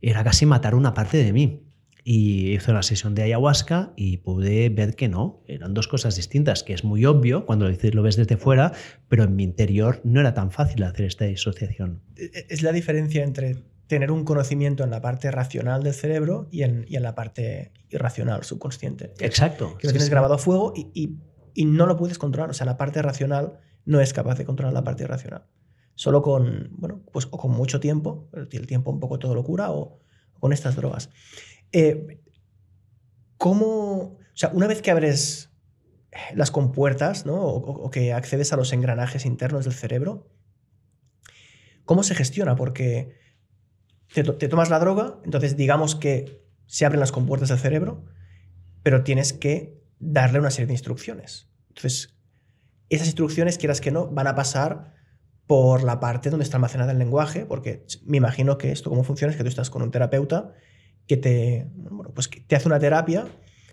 [0.00, 1.64] era casi matar una parte de mí.
[2.04, 6.64] Y hice una sesión de ayahuasca y pude ver que no, eran dos cosas distintas,
[6.64, 8.72] que es muy obvio cuando lo ves desde fuera,
[9.08, 12.02] pero en mi interior no era tan fácil hacer esta disociación.
[12.16, 16.48] E, e, es la diferencia entre tener un conocimiento en la parte racional del cerebro
[16.50, 19.12] y en, y en la parte irracional, subconsciente.
[19.20, 19.76] Exacto.
[19.78, 21.18] Que lo tienes grabado a fuego y, y
[21.54, 22.50] y no lo puedes controlar.
[22.50, 25.44] O sea, la parte racional no es capaz de controlar la parte irracional.
[25.94, 29.70] Solo con, bueno, pues o con mucho tiempo, el tiempo un poco todo lo cura,
[29.70, 30.00] o,
[30.38, 31.10] con estas drogas.
[31.72, 32.20] Eh,
[33.36, 35.50] ¿Cómo, o sea, una vez que abres
[36.34, 37.42] las compuertas, ¿no?
[37.42, 40.30] O, que accedes a los engranajes internos del cerebro,
[41.84, 42.54] ¿cómo se gestiona?
[42.54, 43.16] Porque
[44.12, 48.04] te, te tomas la droga, entonces digamos que se abren las compuertas del cerebro,
[48.82, 51.48] pero tienes que darle una serie de instrucciones.
[51.68, 52.14] Entonces,
[52.90, 54.94] esas instrucciones, quieras que no, van a pasar
[55.46, 59.30] por la parte donde está almacenada el lenguaje, porque me imagino que esto cómo funciona
[59.30, 60.54] es que tú estás con un terapeuta
[61.12, 61.66] que te,
[62.14, 63.26] pues te hace una terapia,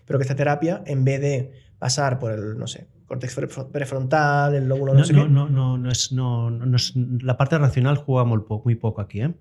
[0.04, 3.34] pero que esta terapia, en vez de pasar por el, no sé, córtex
[3.72, 7.36] prefrontal, el lóbulo no, no sé no, No, no, no es, no, no es, la
[7.36, 9.22] parte racional juega muy poco, muy poco aquí.
[9.22, 9.32] ¿eh?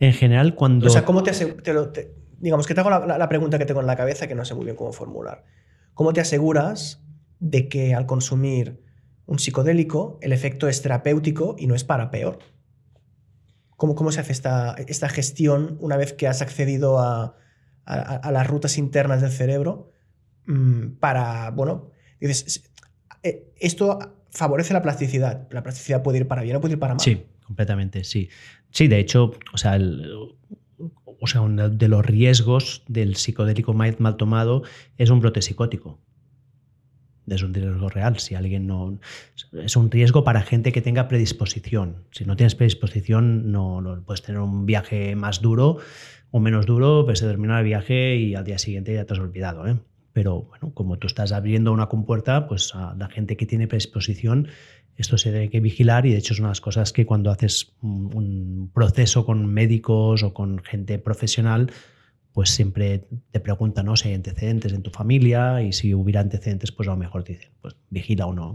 [0.00, 0.86] En general, cuando...
[0.86, 3.86] O sea, ¿cómo te, te, digamos que te hago la, la, pregunta que tengo en
[3.86, 5.44] la cabeza que no sé muy bien cómo formular.
[5.94, 7.02] ¿Cómo te aseguras
[7.38, 8.82] de que al consumir
[9.26, 12.40] un psicodélico el efecto es terapéutico y no es para peor?
[13.76, 17.36] ¿Cómo, cómo se hace esta, esta, gestión una vez que has accedido a,
[17.86, 19.92] las rutas internas del cerebro
[20.46, 22.68] mm, para, bueno, dices,
[23.22, 23.98] eh, esto
[24.30, 25.46] favorece la plasticidad.
[25.50, 27.00] La plasticidad puede ir para bien o puede ir para mal.
[27.00, 28.28] Sí, completamente, sí.
[28.70, 29.78] Sí, de hecho, o sea,
[31.20, 34.62] o sea, uno de los riesgos del psicodélico mal tomado
[34.98, 36.00] es un brote psicótico.
[37.28, 38.18] Es un riesgo real.
[38.18, 38.98] Si alguien no.
[39.52, 42.04] Es un riesgo para gente que tenga predisposición.
[42.10, 45.78] Si no tienes predisposición, no, puedes tener un viaje más duro
[46.30, 49.20] o menos duro, pues se termina el viaje y al día siguiente ya te has
[49.20, 49.66] olvidado.
[49.66, 49.76] ¿eh?
[50.12, 54.48] Pero bueno, como tú estás abriendo una compuerta, pues a la gente que tiene predisposición
[54.96, 57.30] esto se debe que vigilar y de hecho es una de las cosas que cuando
[57.30, 61.70] haces un proceso con médicos o con gente profesional,
[62.36, 63.96] pues siempre te preguntan ¿no?
[63.96, 67.32] si hay antecedentes en tu familia y si hubiera antecedentes, pues a lo mejor te
[67.32, 68.54] dicen, pues vigila o no.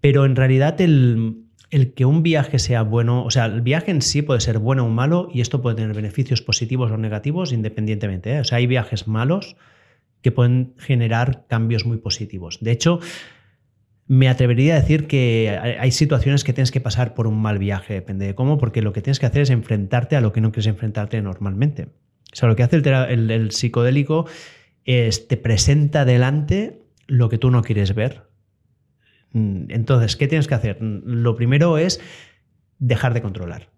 [0.00, 4.00] Pero en realidad el, el que un viaje sea bueno, o sea, el viaje en
[4.00, 8.36] sí puede ser bueno o malo y esto puede tener beneficios positivos o negativos independientemente.
[8.36, 8.38] ¿eh?
[8.38, 9.56] O sea, hay viajes malos
[10.22, 12.58] que pueden generar cambios muy positivos.
[12.60, 13.00] De hecho,
[14.06, 17.94] me atrevería a decir que hay situaciones que tienes que pasar por un mal viaje,
[17.94, 20.52] depende de cómo, porque lo que tienes que hacer es enfrentarte a lo que no
[20.52, 21.88] quieres enfrentarte normalmente.
[22.32, 24.26] O sea, lo que hace el, psicodélico
[24.84, 28.28] es te presenta delante lo que tú no quieres ver.
[29.32, 30.82] Mm, entonces, ¿qué tienes que hacer?
[30.82, 32.00] Mm, lo primero es
[32.78, 33.70] dejar de controlar.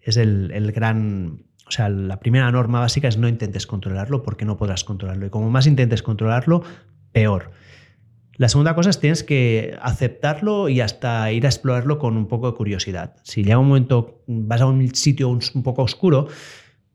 [0.00, 4.44] Es el, el gran, o sea, la primera norma básica es no intentes controlarlo porque
[4.44, 5.26] no podrás controlarlo.
[5.26, 6.62] Y como más intentes controlarlo,
[7.12, 7.50] peor.
[8.38, 12.48] La segunda cosa es tienes que aceptarlo y hasta ir a explorarlo con un poco
[12.48, 13.16] de curiosidad.
[13.24, 16.28] Si llega un momento, vas a un sitio un, poco oscuro,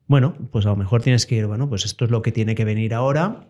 [0.07, 2.55] bueno, pues a lo mejor tienes que ir, bueno, pues esto es lo que tiene
[2.55, 3.47] que venir ahora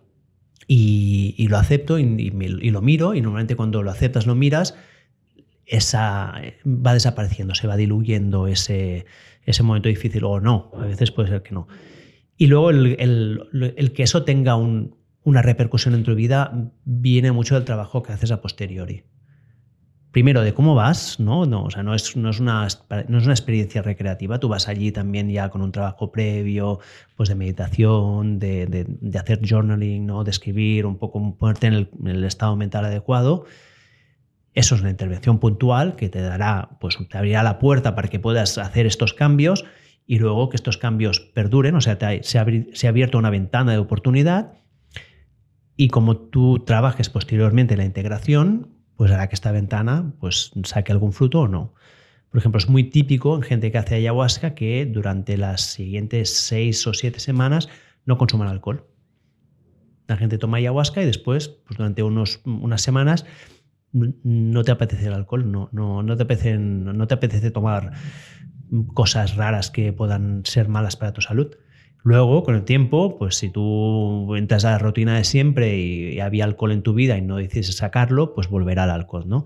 [0.67, 2.30] y, lo acepto y,
[2.69, 4.75] lo miro y normalmente cuando lo aceptas, lo miras,
[5.65, 6.34] esa
[6.65, 9.05] va desapareciendo, se va diluyendo ese,
[9.43, 11.67] ese momento difícil o no, a veces puede ser que no.
[12.38, 17.63] Y luego el que eso tenga un, una repercusión en tu vida viene mucho del
[17.63, 19.03] trabajo que haces a posteriori.
[20.14, 21.48] Primero, de cómo vas, ¿no?
[21.48, 22.68] No, o sea, no es, no es, una,
[23.07, 24.40] no es una experiencia recreativa.
[24.40, 26.80] Tú vas allí también ya con un trabajo previo,
[27.18, 30.23] pues de meditación, de, de, hacer journaling, ¿no?
[30.23, 33.45] De escribir, un poco ponerte en el, en el, estado mental adecuado.
[34.53, 38.19] Eso es una intervención puntual que te dará, pues te abrirá la puerta para que
[38.19, 39.65] puedas hacer estos cambios
[40.06, 44.53] y luego que estos cambios perduren, o sea, se, ha abierto una ventana de oportunidad
[45.76, 48.72] y como tú trabajes posteriormente la integración,
[49.03, 51.73] pues hará que esta ventana pues, saque algún fruto o no.
[52.30, 56.88] Por ejemplo, es muy típico en gente que hace ayahuasca que durante las siguientes seis
[56.88, 57.67] o siete semanas
[58.05, 58.88] no consuman alcohol.
[60.07, 63.25] La gente toma ayahuasca y después, pues durante unos, unas semanas,
[63.91, 67.91] no te apetece el alcohol, no, no, no, te apetece, no te apetece tomar
[68.93, 71.57] cosas raras que puedan ser malas para tu salud.
[72.03, 76.43] Luego, con el tiempo, pues si tú entras a la rutina de siempre y, había
[76.43, 79.45] alcohol en tu vida y no decides sacarlo, pues volverá al alcohol, ¿no?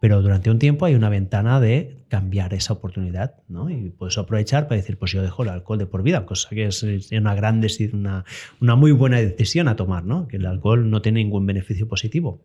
[0.00, 3.70] Pero durante un tiempo hay una ventana de cambiar esa oportunidad, ¿no?
[3.70, 6.66] Y puedes aprovechar para decir, pues yo dejo el alcohol de por vida, cosa que
[6.66, 8.24] es una gran, una,
[8.60, 10.26] una muy buena decisión a tomar, ¿no?
[10.26, 12.42] Que el alcohol no tiene ningún beneficio positivo.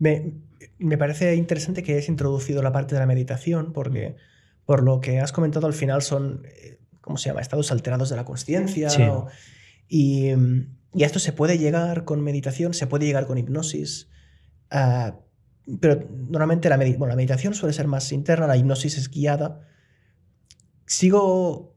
[0.00, 0.32] me,
[0.80, 4.16] me, parece interesante que hayas introducido la parte de la meditación, porque
[4.66, 7.42] por lo que has comentado al final son eh, ¿cómo se llama?
[7.42, 8.88] Estados alterados de la conciencia.
[9.88, 10.30] y,
[10.94, 14.08] y, a esto se puede llegar con meditación, se puede llegar con hipnosis.
[14.70, 15.18] Ah,
[15.80, 19.60] pero normalmente la, la meditación suele ser más interna, la hipnosis es guiada.
[20.86, 21.76] Sigo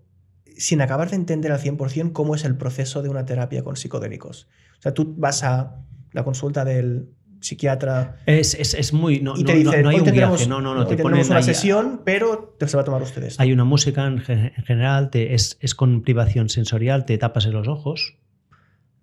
[0.57, 4.47] sin acabar de entender al 100% cómo es el proceso de una terapia con psicodélicos.
[4.79, 7.09] O sea, tú vas a la consulta del
[7.45, 8.17] psiquiatra.
[8.25, 9.21] Es, muy.
[9.21, 10.85] No, y te dice, no, hay un viaje, no, no, no.
[10.87, 13.39] Te tenemos una sesión, pero te se va a tomar ustedes.
[13.39, 18.17] Hay una música en, general, te, es, con privación sensorial, te tapas en los ojos,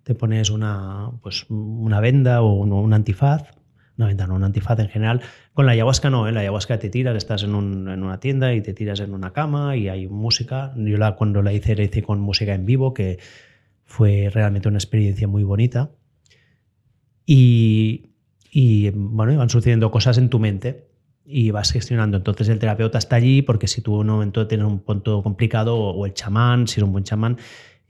[0.03, 3.43] te pones una, pues, una venda o un, antifaz.
[3.95, 5.21] Una venda, no, un antifaz en general.
[5.53, 6.31] Con la ayahuasca no, ¿eh?
[6.31, 9.77] la ayahuasca te tiras, estás en, en, una tienda y te tiras en una cama
[9.77, 10.73] y hay música.
[10.75, 13.19] Yo la, cuando la hice, la hice con música en vivo, que
[13.85, 15.91] fue realmente una experiencia muy bonita.
[17.25, 18.12] Y,
[18.55, 20.85] y bueno, van sucediendo cosas en tu mente
[21.25, 22.17] y vas gestionando.
[22.17, 25.75] Entonces el terapeuta está allí porque si tú en un momento tienes un punto complicado
[25.75, 27.39] o el chamán, si eres un buen chamán,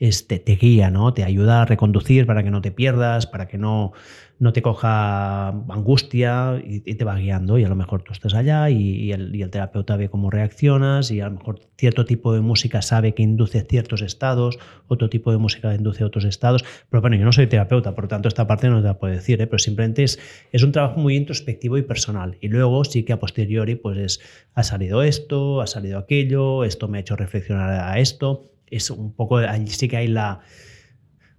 [0.03, 1.13] este, te guía, ¿no?
[1.13, 3.93] Te ayuda a reconducir para que no te pierdas, para que no,
[4.37, 8.69] no te coja angustia y, te va guiando y a lo mejor tú estás allá
[8.69, 13.13] y, el, terapeuta ve cómo reaccionas y a lo mejor cierto tipo de música sabe
[13.13, 14.59] que induce ciertos estados,
[14.89, 16.65] otro tipo de música induce otros estados.
[16.89, 19.13] Pero bueno, yo no soy terapeuta, por lo tanto esta parte no te la puedo
[19.13, 19.47] decir, ¿eh?
[19.47, 20.19] pero simplemente es,
[20.51, 22.37] es un trabajo muy introspectivo y personal.
[22.41, 24.19] Y luego sí que a posteriori pues es,
[24.53, 28.49] ha salido esto, ha salido aquello, esto me ha hecho reflexionar a esto.
[28.75, 30.41] Es un poco, allí sí que hay la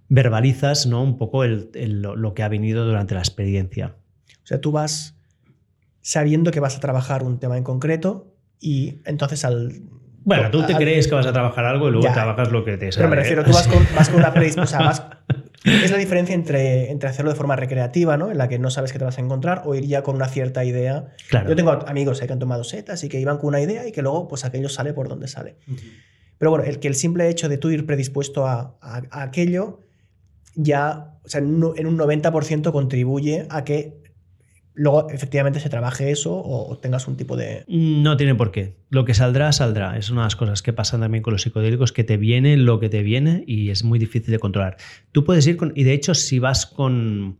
[0.07, 1.03] verbalizas ¿no?
[1.03, 3.95] un poco lo que ha venido durante la experiencia.
[4.43, 5.15] O sea, tú vas
[6.01, 9.81] sabiendo que vas a trabajar un tema en concreto y entonces al...
[10.23, 12.91] Bueno, tú te crees que vas a trabajar algo y luego trabajas lo que te
[12.91, 13.03] sale.
[13.03, 13.67] Pero me refiero, tú vas
[14.09, 14.91] con, una predisposición.
[15.65, 18.31] es la diferencia entre, entre hacerlo de forma recreativa, ¿no?
[18.31, 20.27] En la que no sabes qué te vas a encontrar, o ir ya con una
[20.27, 21.09] cierta idea.
[21.29, 21.49] Claro.
[21.49, 24.01] Yo tengo amigos que han tomado setas y que iban con una idea y que
[24.01, 25.57] luego, pues aquello sale por donde sale.
[26.37, 28.77] Pero bueno, el que el simple hecho de tú ir predispuesto a
[29.11, 29.79] aquello
[30.55, 34.01] ya, o sea, en un 90% contribuye a que
[34.73, 37.63] luego efectivamente se trabaje eso o tengas un tipo de...
[37.67, 38.75] No tiene por qué.
[38.89, 39.97] Lo que saldrá, saldrá.
[39.97, 42.79] Es una de las cosas que pasan también con los psicodélicos, que te viene lo
[42.79, 44.77] que te viene y es muy difícil de controlar.
[45.11, 45.71] Tú puedes ir con...
[45.75, 47.39] Y de hecho, si vas con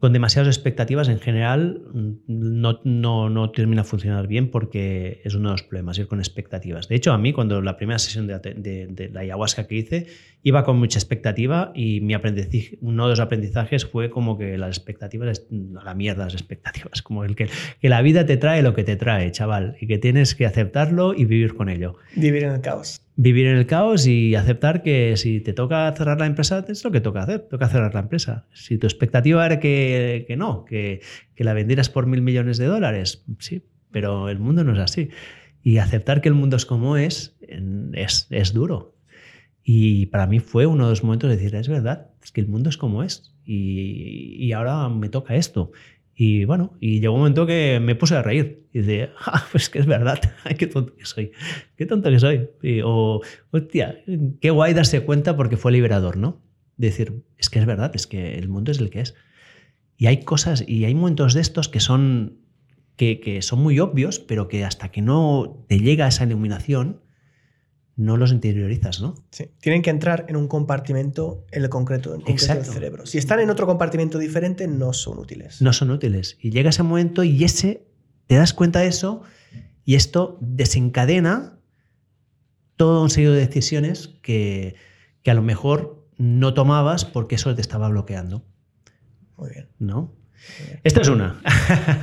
[0.00, 1.82] con demasiadas expectativas en general
[2.26, 6.20] no, no, no, termina a funcionar bien porque es uno de los problemas, ir con
[6.20, 6.88] expectativas.
[6.88, 10.06] De hecho, a mí cuando la primera sesión de, la ayahuasca que hice
[10.42, 12.14] iba con mucha expectativa y mi
[12.80, 17.36] uno de los aprendizajes fue como que las expectativas, la mierda las expectativas, como el
[17.36, 17.48] que,
[17.80, 21.12] que la vida te trae lo que te trae, chaval, y que tienes que aceptarlo
[21.14, 21.96] y vivir con ello.
[22.16, 26.18] Vivir en el caos vivir en el caos y aceptar que si te toca cerrar
[26.18, 28.46] la empresa, es lo que toca hacer, toca cerrar la empresa.
[28.54, 31.02] Si tu expectativa era que, que no, que,
[31.34, 35.10] que, la vendieras por mil millones de dólares, sí, pero el mundo no es así.
[35.62, 37.36] Y aceptar que el mundo es como es,
[37.92, 38.94] es, es duro.
[39.62, 42.48] Y para mí fue uno de los momentos de decir, es verdad, es que el
[42.48, 45.72] mundo es como es y, y ahora me toca esto.
[46.22, 48.68] Y bueno, y llegó un momento que me puse a reír.
[48.74, 50.20] Y dije, ah, pues que es verdad,
[50.58, 51.32] qué tonto que soy,
[51.76, 52.50] qué tonto que soy.
[52.84, 54.04] o, hostia,
[54.38, 56.42] qué guay darse cuenta porque fue liberador, ¿no?
[56.76, 59.14] decir, es que es verdad, es que el mundo es el que es.
[59.96, 62.40] Y hay cosas, y hay momentos de estos que son,
[62.96, 67.00] que, que son muy obvios, pero que hasta que no te llega esa iluminación,
[68.00, 69.14] no los interiorizas, ¿no?
[69.30, 69.50] Sí.
[69.60, 73.04] Tienen que entrar en un compartimento en el concreto, en concreto del cerebro.
[73.04, 75.60] Si están en otro compartimento diferente, no son útiles.
[75.60, 76.38] No son útiles.
[76.40, 77.86] Y llega ese momento y ese,
[78.26, 79.22] te das cuenta de eso
[79.84, 81.58] y esto desencadena
[82.76, 84.76] todo un serie de decisiones que,
[85.22, 88.42] que a lo mejor no tomabas porque eso te estaba bloqueando.
[89.36, 89.68] Muy bien.
[89.78, 90.14] ¿No?
[90.82, 91.40] Esta es una.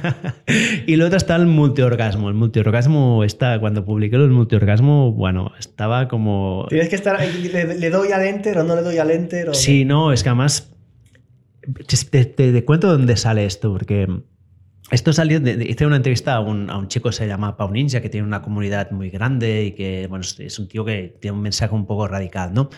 [0.88, 2.30] y la otra está el multiorgasmo.
[2.30, 6.66] El multiorgasmo está, cuando publiqué el multiorgasmo, bueno, estaba como.
[6.70, 7.20] Tienes que estar.
[7.20, 9.56] ¿Le, doy al enter o no le doy al enter?
[9.56, 10.72] Sí, no, es que además.
[12.12, 14.08] Te, cuento dónde sale esto, porque.
[14.90, 18.00] Esto salió, hice una entrevista a un, a un, chico que se llama Pau Ninja,
[18.00, 21.44] que tiene una comunidad muy grande y que, bueno, es un tío que tiene un
[21.44, 22.70] mensaje un poco radical, ¿no?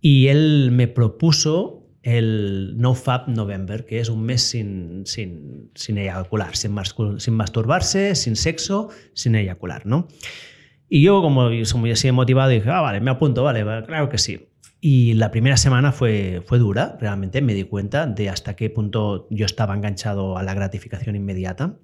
[0.00, 1.75] Y él me propuso
[2.06, 6.72] el NoFap November, que es un mes sin, sin, sin eyacular, sin,
[7.18, 10.06] sin, masturbarse, sin sexo, sin eyacular, ¿no?
[10.88, 14.18] Y yo, como soy muy así motivado, dije, ah, vale, me apunto, vale, claro que
[14.18, 14.50] sí.
[14.80, 19.26] Y la primera semana fue, fue dura, realmente me di cuenta de hasta qué punto
[19.30, 21.76] yo estaba enganchado a la gratificación inmediata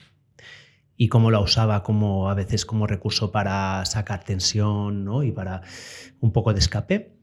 [0.96, 5.24] y cómo la usaba como a veces como recurso para sacar tensión ¿no?
[5.24, 5.62] y para
[6.20, 7.16] un poco de escape.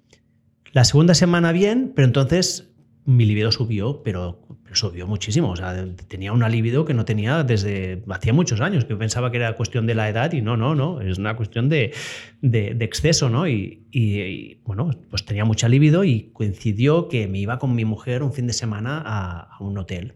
[0.73, 2.69] La segunda semana bien, pero entonces
[3.05, 5.51] mi libido subió, pero, subió muchísimo.
[5.51, 9.37] O sea, tenía una libido que no tenía desde hacía muchos años, que pensaba que
[9.37, 11.93] era cuestión de la edad y no, no, no, es una cuestión de,
[12.41, 13.47] de, exceso, ¿no?
[13.47, 18.33] Y, bueno, pues tenía mucha libido y coincidió que me iba con mi mujer un
[18.33, 20.13] fin de semana a, a un hotel.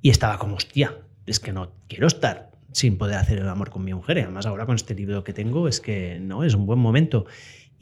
[0.00, 3.84] Y estaba como, hostia, es que no quiero estar sin poder hacer el amor con
[3.84, 4.18] mi mujer.
[4.18, 7.24] Y además ahora con este libido que tengo es que no, es un buen momento.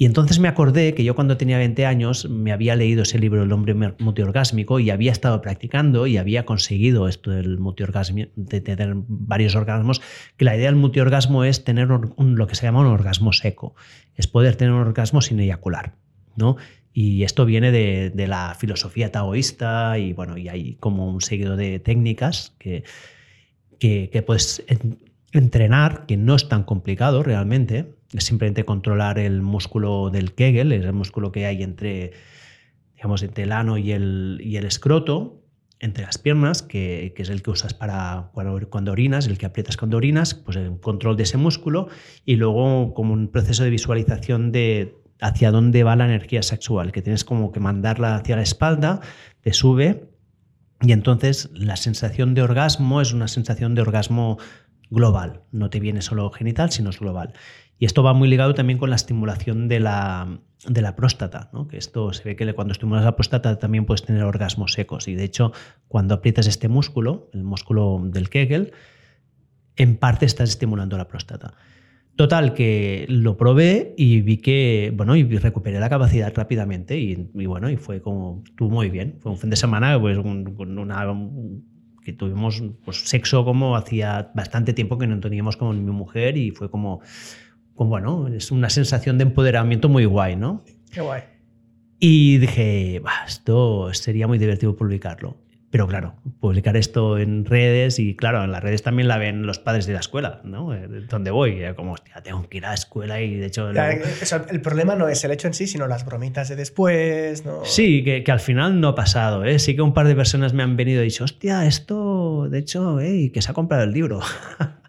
[0.03, 3.45] Y entonces me acordé que yo cuando tenía 20 años me había leído ese libro
[3.45, 8.95] El hombre multiorgásmico y había estado practicando y había conseguido esto del multiorgasmo, de tener
[8.97, 10.03] varios orgasmos,
[10.37, 13.77] que la idea del multiorgasmo es tener lo que se llama un orgasmo seco,
[14.17, 15.95] es poder tener un orgasmo sin eyacular,
[16.35, 16.57] ¿no?
[16.93, 21.79] Y esto viene de, la filosofía taoísta y bueno, y hay como un seguido de
[21.79, 22.83] técnicas que,
[23.79, 24.65] que, que puedes
[25.31, 30.85] entrenar, que no es tan complicado realmente, es simplemente controlar el músculo del Kegel, es
[30.85, 32.13] el músculo que hay entre,
[32.95, 35.43] digamos, entre el ano y el, y el escroto,
[35.81, 39.77] entre las piernas, que, que, es el que usas para cuando, orinas, el que aprietas
[39.77, 41.89] cuando orinas, pues el control de ese músculo
[42.25, 47.03] y luego como un proceso de visualización de hacia dónde va la energía sexual, que
[47.03, 49.01] tienes como que mandarla hacia la espalda,
[49.41, 50.09] te sube
[50.81, 54.39] y entonces la sensación de orgasmo es una sensación de orgasmo
[54.91, 57.33] global, no te viene solo genital, sino es global.
[57.83, 60.39] Y esto va muy ligado también con la estimulación de la,
[60.69, 61.67] de la próstata, ¿no?
[61.67, 65.09] que esto se ve que cuando estimulas la próstata también puedes tener orgasmos secos.
[65.09, 65.51] Y de hecho,
[65.89, 68.71] cuando aprietas este músculo, el músculo del Kegel,
[69.75, 71.55] en parte estás estimulando la próstata.
[72.15, 77.69] Total, que lo probé y vi que, bueno, y recuperé la capacidad rápidamente y, bueno,
[77.69, 79.17] y fue como, estuvo muy bien.
[79.19, 81.05] Fue un fin de semana, pues, con una,
[82.05, 86.53] que tuvimos pues, sexo como hacía bastante tiempo que no teníamos con mi mujer y
[86.53, 87.01] fue como,
[87.75, 90.65] como, bueno, es una sensación de empoderamiento muy guay, ¿no?
[90.91, 91.23] Qué guay.
[91.99, 95.37] Y dije, esto sería muy divertido publicarlo.
[95.73, 99.59] Pero claro, publicar esto en redes y claro, en las redes también la ven los
[99.59, 100.75] padres de la escuela, ¿no?
[100.75, 103.71] Eh, Donde voy, como, hostia, tengo que ir a la escuela y de hecho...
[103.71, 107.65] el problema no es el hecho en sí, sino las bromitas de después, ¿no?
[107.65, 109.59] Sí, que, que, al final no ha pasado, ¿eh?
[109.59, 113.01] Sí que un par de personas me han venido y dicho, hostia, esto, de hecho,
[113.01, 113.31] ¿eh?
[113.33, 114.21] que se ha comprado el libro.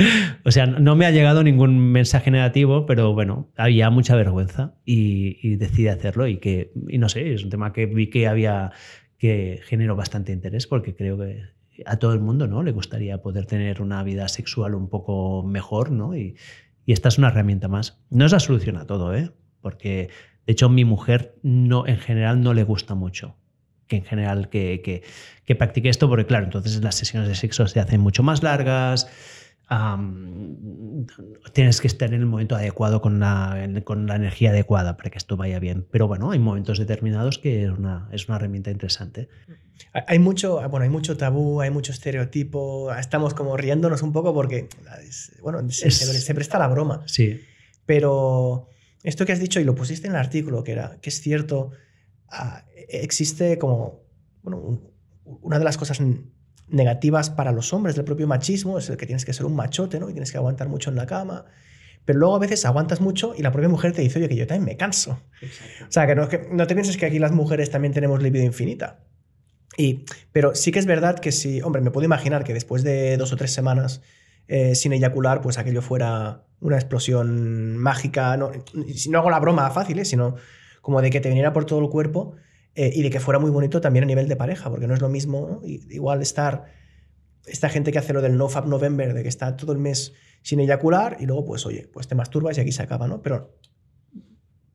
[0.44, 5.38] o sea, no me ha llegado ningún mensaje negativo, pero bueno, había mucha vergüenza y,
[5.42, 8.72] y decidí hacerlo y que, no sé, es un tema que vi que había
[9.18, 11.42] que generó bastante interés porque creo que
[11.84, 12.62] a todo el mundo ¿no?
[12.62, 16.16] le gustaría poder tener una vida sexual un poco mejor, ¿no?
[16.16, 16.36] Y,
[16.86, 18.02] y esta es una herramienta más.
[18.08, 19.30] No es la solución a todo, ¿eh?
[19.60, 20.08] Porque
[20.46, 23.36] de hecho mi mujer no, en general no le gusta mucho
[23.86, 25.02] que en general que, que,
[25.44, 29.08] que practique esto, porque claro, entonces las sesiones de sexo se hacen mucho más largas,
[31.52, 35.18] tienes que estar en el momento adecuado con la, con la, energía adecuada para que
[35.18, 35.86] esto vaya bien.
[35.90, 39.28] Pero bueno, hay momentos determinados que es una, es una herramienta interesante.
[39.92, 44.68] Hay mucho, bueno, hay mucho tabú, hay mucho estereotipo, estamos como riéndonos un poco porque,
[45.40, 47.02] bueno, se, se, presta la broma.
[47.06, 47.40] Sí.
[47.86, 48.68] Pero
[49.02, 51.70] esto que has dicho y lo pusiste en el artículo, que, era, que es cierto,
[52.28, 54.02] ah, existe como,
[54.42, 54.80] bueno,
[55.24, 56.00] una de las cosas
[56.70, 60.00] negativas para los hombres del propio machismo es el que tienes que ser un machote,
[60.00, 60.08] ¿no?
[60.08, 61.44] Y tienes que aguantar mucho en la cama.
[62.04, 64.46] Pero luego a veces aguantas mucho y la propia mujer te dice, oye, que yo
[64.46, 65.22] también me canso.
[65.42, 68.44] O sea, que no, que no te pienses que aquí las mujeres también tenemos libido
[68.44, 69.00] infinita.
[69.76, 73.16] Y, pero sí que es verdad que si, hombre, me puedo imaginar que después de
[73.16, 74.02] dos o tres semanas
[74.48, 78.36] eh, sin eyacular, pues aquello fuera una explosión mágica.
[78.36, 78.50] No,
[79.08, 80.04] no hago la broma fácil, ¿eh?
[80.04, 80.36] sino
[80.80, 82.36] como de que te viniera por todo el cuerpo
[82.74, 85.00] eh, y de que fuera muy bonito también a nivel de pareja, porque no es
[85.00, 86.66] lo mismo, igual estar,
[87.46, 90.14] esta gente que hace lo del no fab November, de que está todo el mes
[90.42, 93.22] sin eyacular y luego pues oye, pues te masturbas y aquí se acaba, ¿no?
[93.22, 93.58] Pero,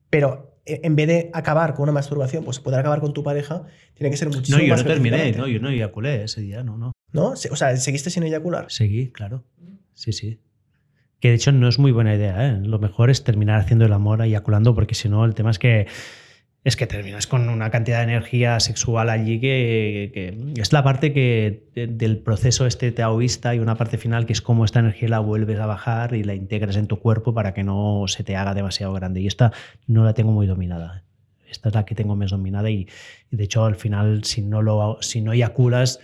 [0.10, 3.64] pero e, en vez de acabar con una masturbación, pues poder acabar con tu pareja,
[3.94, 6.64] tiene que ser muchísimo más No, yo no terminé, no, yo no eyaculé ese día,
[6.64, 6.92] no, no.
[7.14, 7.30] ¿No?
[7.30, 8.66] O sea, ¿seguiste sin eyacular?
[8.70, 9.46] Seguí, claro.
[9.94, 10.42] Sí, sí.
[11.22, 12.60] Que de hecho no es muy buena idea, ¿eh?
[12.62, 15.88] Lo mejor es terminar haciendo el amor eyaculando, porque si no, el tema es que
[16.66, 21.69] es que terminas con una cantidad de energía sexual allí que, es la parte que
[21.76, 25.60] del proceso este taoísta y una parte final que es cómo esta energía la vuelves
[25.60, 28.94] a bajar y la integras en tu cuerpo para que no se te haga demasiado
[28.94, 29.22] grande.
[29.22, 29.53] Y esta
[29.85, 31.03] no la tengo muy dominada.
[31.48, 32.88] Esta es la que tengo más dominada y,
[33.30, 36.00] de hecho al final si no, lo, si no eyaculas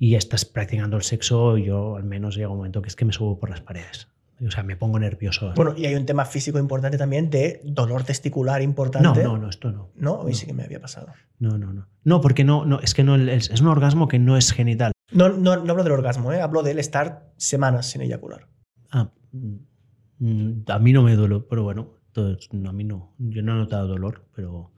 [0.00, 3.12] y estás practicando el sexo, yo al menos llega un momento que es que me
[3.12, 4.11] subo por las paredes.
[4.46, 5.52] O sea, me pongo nervioso.
[5.54, 9.22] Bueno, y hay un tema físico importante también de dolor testicular importante.
[9.22, 9.92] No, no, no, esto no.
[9.94, 11.08] No, hoy sí que me había pasado.
[11.38, 11.86] No, no, no.
[12.04, 14.92] No, porque no, no es que no es, un orgasmo que no es genital.
[15.12, 16.40] No, no, no hablo del orgasmo, ¿eh?
[16.40, 18.48] hablo del estar semanas sin eyacular.
[18.90, 23.14] Ah, mm, a mí no me duele, pero bueno, a mí no.
[23.18, 24.72] Yo no he notado dolor, pero.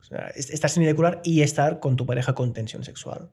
[0.00, 3.30] O sea, estar sin eyacular y estar con tu pareja con tensión sexual.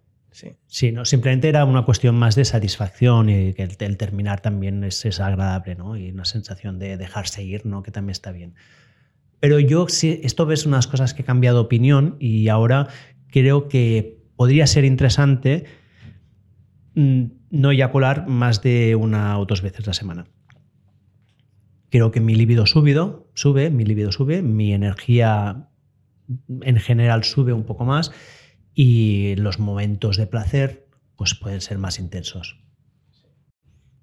[0.68, 0.92] Sí.
[0.92, 5.76] no, simplemente era una cuestión más de satisfacción y que el, terminar también es, agradable,
[5.76, 5.96] ¿no?
[5.96, 7.84] Y una sensación de dejarse ir, ¿no?
[7.84, 8.54] Que también está bien.
[9.40, 12.90] Pero yo, si esto ves unas cosas que he cambiado de opinión y ahora
[13.30, 15.68] creo que podría ser interesante
[16.96, 20.26] mm, no eyacular más de una o dos veces la semana.
[21.90, 25.70] Creo que mi libido subido, sube, mi libido sube, mi energía
[26.62, 28.12] en general sube un poco más
[28.76, 32.60] y los momentos de placer pues pueden ser más intensos.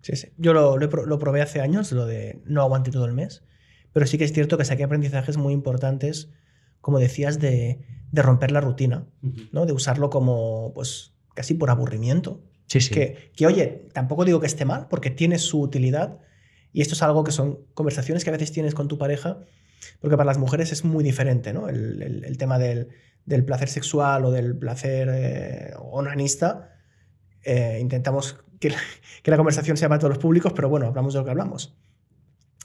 [0.01, 0.29] Sí, sí.
[0.39, 3.45] Yo lo, lo, probé hace años, lo de no aguante todo el mes,
[3.93, 6.31] pero sí que es cierto que saqué aprendizajes muy importantes,
[6.81, 9.07] como decías, de, de romper la rutina,
[9.53, 9.67] ¿no?
[9.67, 12.43] de usarlo como pues casi por aburrimiento.
[12.67, 12.95] Sí, sí.
[12.95, 16.19] Que, que, oye, tampoco digo que esté mal, porque tiene su utilidad,
[16.73, 19.41] y esto es algo que son conversaciones que a veces tienes con tu pareja,
[20.01, 21.69] porque para las mujeres es muy diferente, ¿no?
[21.69, 22.89] el, el tema del
[23.25, 26.73] del placer sexual o del placer eh, onanista,
[27.45, 28.71] eh, intentamos que
[29.25, 31.77] la, conversación sea para todos los públicos, pero bueno, hablamos de lo que hablamos.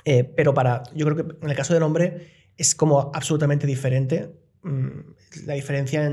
[0.06, 4.40] Eh, pero para, yo creo que en el caso del hombre es como absolutamente diferente
[4.64, 6.11] mm, la diferencia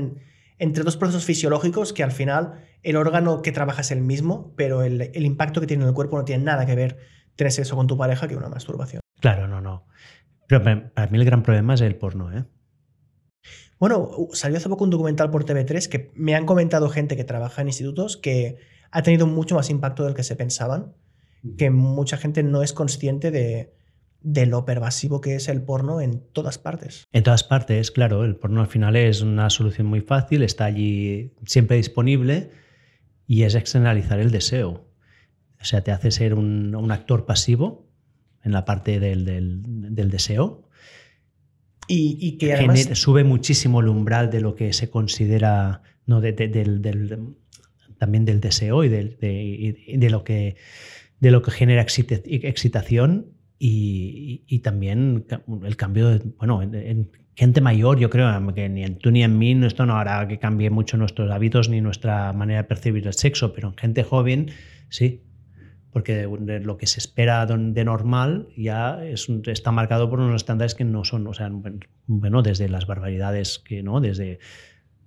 [0.57, 4.83] entre dos procesos fisiológicos que al final el órgano que trabaja es el mismo, pero
[4.83, 6.97] el, el impacto que tiene en el cuerpo no tiene nada que ver
[7.35, 9.01] tener sexo con tu pareja que una masturbación.
[9.19, 9.85] Claro, no, no.
[10.47, 12.45] Pero para mí el gran problema es el porno, ¿eh?
[13.79, 17.61] Bueno, salió hace poco un documental por TV3 que me han comentado gente que trabaja
[17.61, 18.57] en institutos que
[18.91, 20.93] ha tenido mucho más impacto del que se pensaban,
[21.57, 23.73] que mucha gente no es consciente de,
[24.45, 27.03] lo pervasivo que es el porno en todas partes.
[27.11, 31.33] En todas partes, claro, el porno al final es una solución muy fácil, está allí
[31.45, 32.51] siempre disponible
[33.27, 34.89] y es externalizar el deseo.
[35.59, 37.91] O sea, te hace ser un, actor pasivo
[38.43, 40.64] en la parte del, del deseo
[41.87, 42.89] y, que además...
[42.93, 46.21] sube muchísimo el umbral de lo que se considera, ¿no?
[46.21, 47.35] De, del,
[47.97, 50.55] también del deseo y de, lo, que,
[51.19, 53.27] de lo que genera excitación
[53.59, 55.25] y, también
[55.63, 59.37] el cambio, de, bueno, en, gente mayor, yo creo que ni en tú ni en
[59.37, 63.13] mí esto no hará que cambie mucho nuestros hábitos ni nuestra manera de percibir el
[63.13, 64.51] sexo, pero en gente joven
[64.89, 65.21] sí,
[65.95, 70.83] porque lo que se espera de normal ya es, está marcado por unos estándares que
[70.83, 71.49] no son, o sea,
[72.05, 74.39] bueno, desde las barbaridades que no, desde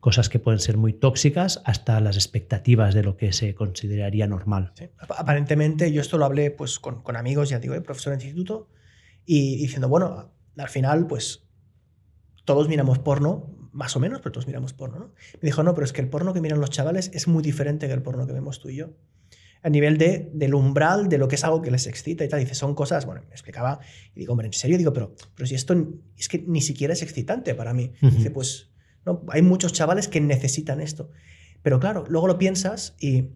[0.01, 4.73] cosas que pueden ser muy tóxicas hasta las expectativas de lo que se consideraría normal.
[5.11, 7.83] Aparentemente, yo esto lo hablé pues, con, amigos, ya digo, ¿eh?
[7.83, 8.71] profesor de instituto,
[9.27, 11.45] y diciendo, bueno, al final, pues
[12.47, 15.13] todos miramos porno, más o menos, pero todos miramos porno, ¿no?
[15.43, 17.89] Me dijo, no, pero es que el porno que miran los chavales es muy diferente
[17.89, 18.95] que el porno que vemos tú y yo.
[19.63, 22.41] A nivel de, del umbral de lo que es algo que les excita y tal.
[22.41, 23.81] Dice, son cosas, bueno, me explicaba,
[24.15, 24.79] y digo, hombre, ¿en serio?
[24.79, 25.75] Digo, pero, pero si esto
[26.17, 27.93] es que ni siquiera es excitante para mí.
[28.01, 28.71] Dice, pues
[29.05, 29.25] ¿no?
[29.29, 31.11] Hay muchos chavales que necesitan esto.
[31.63, 33.31] Pero claro, luego lo piensas y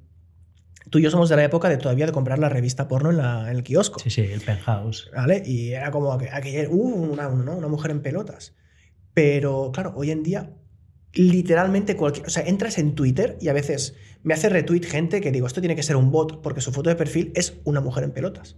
[0.90, 3.16] tú y yo somos de la época de todavía de comprar la revista porno en,
[3.16, 3.98] la, en el kiosco.
[4.00, 5.10] Sí, sí, el penthouse.
[5.14, 5.42] ¿Vale?
[5.44, 8.54] Y era como aquella, uh, una, una, mujer en pelotas.
[9.14, 10.54] Pero claro, hoy en día
[11.14, 15.32] literalmente cualquier, o sea, entras en Twitter y a veces me hace retweet gente que
[15.32, 18.04] digo, esto tiene que ser un bot porque su foto de perfil es una mujer
[18.04, 18.56] en pelotas.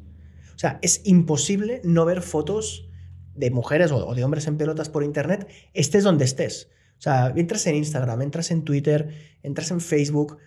[0.55, 2.89] O sea, es imposible no ver fotos
[3.35, 6.71] de mujeres o de hombres en pelotas por internet, estés donde estés.
[6.99, 9.09] O sea, entras en Instagram, entras en Twitter,
[9.43, 10.39] entras en Facebook.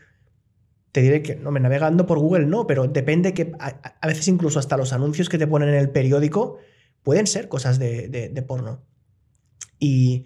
[0.92, 4.58] Te diré que no me navegando por Google no, pero depende que a, veces incluso
[4.58, 6.58] hasta los anuncios que te ponen en el periódico
[7.04, 8.82] pueden ser cosas de, porno.
[9.78, 10.26] Y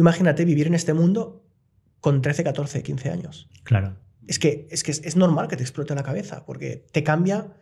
[0.00, 1.44] imagínate vivir en este mundo
[2.00, 3.48] con 13, 14, 15 años.
[3.64, 3.96] Claro.
[4.26, 7.54] Es que, es que es, normal que te explote la cabeza, porque te cambia.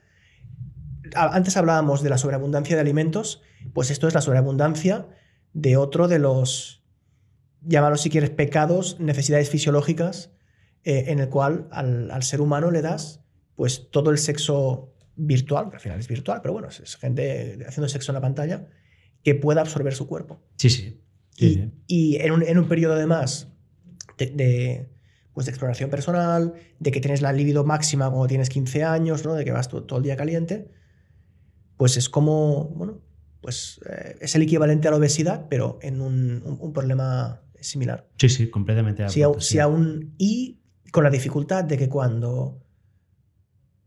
[1.14, 3.42] Antes hablábamos de la sobreabundancia de alimentos,
[3.72, 5.08] pues esto es la sobreabundancia
[5.52, 6.78] de otro de los
[7.62, 10.30] llámalo si quieres pecados, necesidades fisiológicas,
[10.84, 13.24] eh, en el cual al, ser humano le das
[13.56, 17.88] pues todo el sexo virtual, que al final es virtual, pero bueno, es, gente haciendo
[17.88, 18.68] sexo en la pantalla,
[19.24, 20.40] que pueda absorber su cuerpo.
[20.56, 21.02] Sí, sí.
[21.38, 23.48] Y, en, un, en, un, periodo además
[24.16, 24.88] de, de,
[25.32, 29.34] pues de exploración personal, de que tienes la libido máxima cuando tienes 15 años, ¿no?
[29.34, 30.70] de que vas todo, el día caliente,
[31.76, 33.00] pues es como, bueno,
[33.40, 38.08] pues eh, es el equivalente a la obesidad, pero en un, un problema similar.
[38.18, 39.08] Sí, sí, completamente.
[39.08, 40.60] si, aún, y
[40.90, 42.64] con la dificultad de que cuando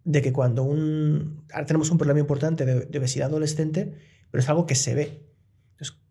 [0.04, 3.94] de que cuando un ahora tenemos un problema importante de, obesidad adolescente,
[4.32, 5.28] pero es algo que se ve.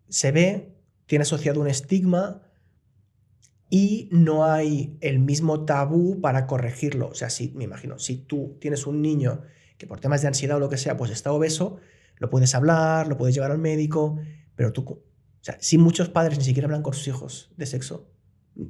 [0.09, 0.75] se ve,
[1.11, 2.41] tiene asociado un estigma
[3.69, 7.09] y no hay el mismo tabú para corregirlo.
[7.09, 9.43] O sea, si me imagino, si tú tienes un niño
[9.77, 11.79] que por temas de ansiedad o lo que sea, pues está obeso,
[12.19, 14.21] lo puedes hablar, lo puedes llevar al médico,
[14.55, 15.03] pero tú o
[15.41, 18.13] sea, si muchos padres ni siquiera hablan con sus hijos de sexo,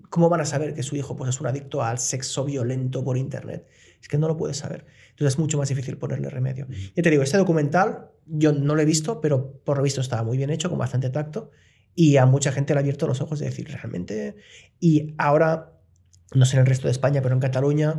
[0.08, 3.18] ¿cómo van a saber que su hijo pues, es un adicto al sexo violento por
[3.18, 3.66] Internet?
[4.00, 4.86] Es que no lo puedes saber.
[5.10, 6.68] Entonces es mucho más difícil ponerle remedio.
[6.96, 10.22] Ya te digo, este documental yo no lo he visto, pero por lo visto estaba
[10.22, 11.50] muy bien hecho, con bastante tacto,
[11.94, 14.36] y a mucha gente le ha abierto los ojos de decir, realmente...
[14.78, 15.72] Y ahora,
[16.34, 17.94] no sé en el resto de España, pero en Cataluña,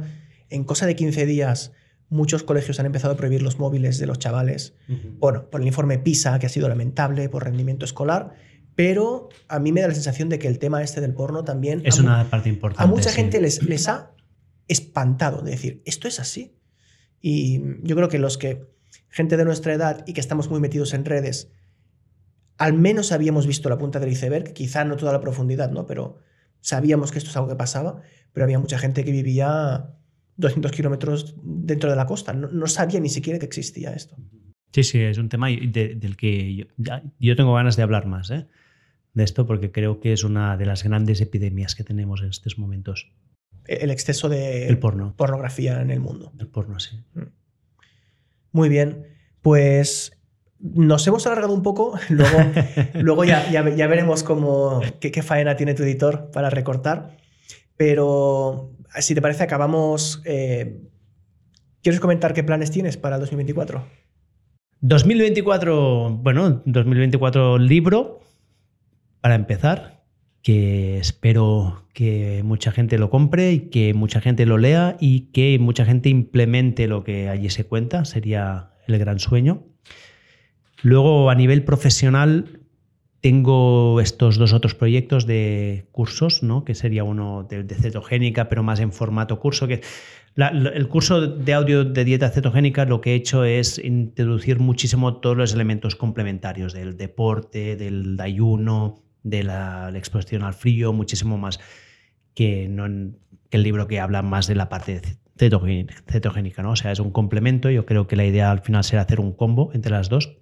[0.50, 1.74] en cosa de 15 días
[2.10, 4.76] muchos colegios han empezado a prohibir los móviles de los chavales,
[5.20, 8.34] bueno, por el informe PISA, que ha sido lamentable, por rendimiento escolar,
[8.76, 11.82] pero a mí me da la sensación de que el tema este del porno también...
[11.86, 12.84] Es una parte importante.
[12.84, 14.12] A mucha gente les, les ha
[14.68, 16.58] espantado de decir, esto es así.
[17.22, 18.68] Y yo creo que los que,
[19.10, 21.50] gente de nuestra edad y que estamos muy metidos en redes,
[22.62, 25.88] al menos habíamos visto la punta del iceberg, quizá no toda la profundidad, ¿no?
[25.88, 26.20] Pero
[26.60, 28.02] sabíamos que esto es algo que pasaba,
[28.34, 29.96] pero había mucha gente que vivía
[30.38, 34.16] 200 kilómetros dentro de la costa, no, sabía ni siquiera que existía esto.
[34.72, 36.66] Sí, sí, es un tema del que yo,
[37.20, 38.30] yo tengo ganas de hablar más.
[38.30, 38.48] ¿eh?
[39.14, 42.58] de esto porque creo que es una de las grandes epidemias que tenemos en estos
[42.58, 43.12] momentos.
[43.66, 45.16] El exceso de el porno.
[45.18, 46.32] pornografía en el mundo.
[46.40, 46.98] El porno, sí.
[47.14, 47.24] Mm.
[48.54, 49.08] Muy bien.
[49.42, 50.21] Pues
[50.62, 51.98] nos hemos alargado un poco.
[52.10, 52.38] Luego,
[52.96, 57.18] luego ya, ya, veremos cómo, qué, faena tiene tu editor para recortar.
[57.78, 60.22] Pero si te parece, acabamos.
[60.26, 60.82] Eh,
[61.82, 63.84] ¿Quieres comentar qué planes tienes para el 2024?
[64.82, 68.20] 2024, bueno, 2024 libro,
[69.20, 70.04] para empezar,
[70.44, 75.58] que espero que mucha gente lo compre y que mucha gente lo lea y que
[75.60, 79.71] mucha gente implemente lo que allí se cuenta, sería el gran sueño.
[80.84, 82.62] Luego, a nivel profesional,
[83.22, 86.66] tengo estos dos otros proyectos de cursos, ¿no?
[86.66, 89.68] que sería uno de, cetogénica, pero más en formato curso.
[89.68, 89.82] Que
[90.36, 95.38] el curso de audio de dieta cetogénica lo que he hecho es introducir muchísimo todos
[95.38, 101.60] los elementos complementarios del deporte, del ayuno, de la, exposición al frío, muchísimo más
[102.34, 105.02] que, el libro que habla más de la parte
[105.38, 106.72] cetogénica, ¿no?
[106.72, 107.70] O sea, es un complemento.
[107.70, 110.38] Yo creo que la idea al final será hacer un combo entre las dos.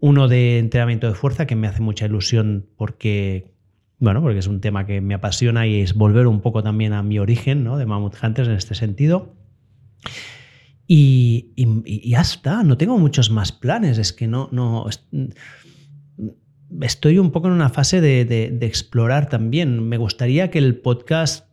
[0.00, 3.52] Uno de entrenamiento de fuerza que me hace mucha ilusión porque,
[3.98, 7.02] bueno, porque es un tema que me apasiona y es volver un poco también a
[7.02, 7.76] mi origen, ¿no?
[7.76, 9.34] De Mammoth Hunters en este sentido.
[10.86, 14.86] Y, y, ya está, no tengo muchos más planes, es que no, no,
[16.80, 19.88] estoy un poco en una fase de, explorar también.
[19.88, 21.48] Me gustaría que el podcast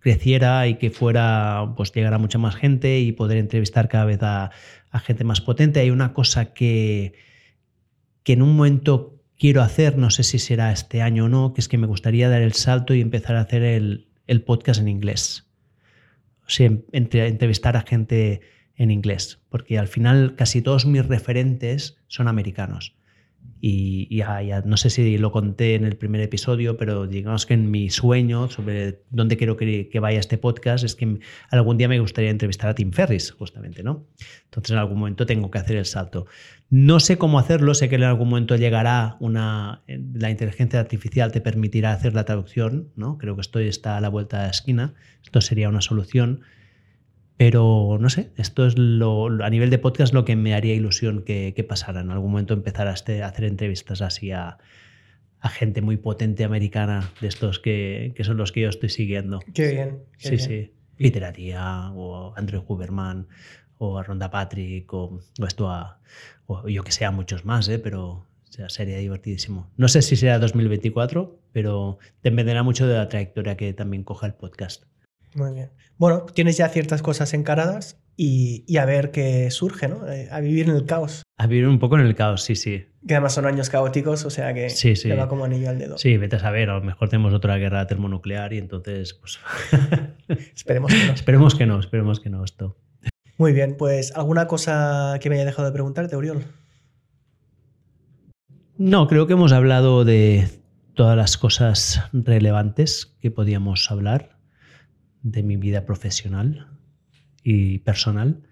[0.00, 4.50] creciera y que fuera, pues llegara mucha más gente y poder entrevistar cada vez a,
[5.04, 5.80] gente más potente.
[5.80, 7.14] Hay una cosa que,
[8.30, 11.60] que en un momento quiero hacer, no sé si será este año o no, que
[11.60, 14.06] es que me gustaría dar el salto y empezar a hacer el,
[14.46, 15.48] podcast en inglés.
[16.46, 18.40] O sea, entrevistar a gente
[18.76, 22.94] en inglés, porque al final casi todos mis referentes son americanos.
[23.62, 27.70] Y ya, no sé si lo conté en el primer episodio, pero digamos que en
[27.70, 31.18] mi sueño sobre dónde quiero que, vaya este podcast es que
[31.50, 34.06] algún día me gustaría entrevistar a Tim Ferris, justamente, ¿no?
[34.44, 36.26] Entonces en algún momento tengo que hacer el salto.
[36.70, 39.82] No sé cómo hacerlo, sé que en algún momento llegará una.
[39.86, 43.18] La inteligencia artificial te permitirá hacer la traducción, ¿no?
[43.18, 44.94] Creo que esto está a la vuelta de la esquina.
[45.22, 46.42] Esto sería una solución
[47.40, 51.22] pero no sé, esto es lo, a nivel de podcast lo que me haría ilusión
[51.22, 52.02] que, pasara.
[52.02, 54.58] En algún momento empezar a, este, hacer entrevistas así a,
[55.44, 59.40] gente muy potente americana, de estos que, son los que yo estoy siguiendo.
[59.54, 60.00] Qué bien.
[60.18, 60.74] sí, sí.
[60.98, 63.26] Literatia, o Andrew Huberman,
[63.78, 65.98] o a Ronda Patrick, o, esto a.
[66.44, 67.78] O yo que sea, muchos más, ¿eh?
[67.78, 68.26] pero
[68.68, 69.70] sería divertidísimo.
[69.78, 74.34] No sé si será 2024, pero dependerá mucho de la trayectoria que también coja el
[74.34, 74.89] podcast.
[75.34, 75.70] Muy bien.
[75.96, 80.06] Bueno, tienes ya ciertas cosas encaradas y, a ver qué surge, ¿no?
[80.06, 81.22] Eh, a vivir en el caos.
[81.38, 82.86] A vivir un poco en el caos, sí, sí.
[83.06, 85.08] Que además son años caóticos, o sea que sí, sí.
[85.10, 85.96] va como anillo al dedo.
[85.96, 89.38] Sí, vete a saber, a lo mejor tenemos otra guerra termonuclear y entonces, pues...
[90.54, 91.12] esperemos que no.
[91.14, 92.76] esperemos que no, esperemos que no esto.
[93.38, 96.44] Muy bien, pues ¿alguna cosa que me haya dejado de preguntarte, Oriol?
[98.76, 100.48] No, creo que hemos hablado de
[100.94, 104.39] todas las cosas relevantes que podíamos hablar
[105.22, 106.68] de mi vida profesional
[107.42, 108.42] y personal,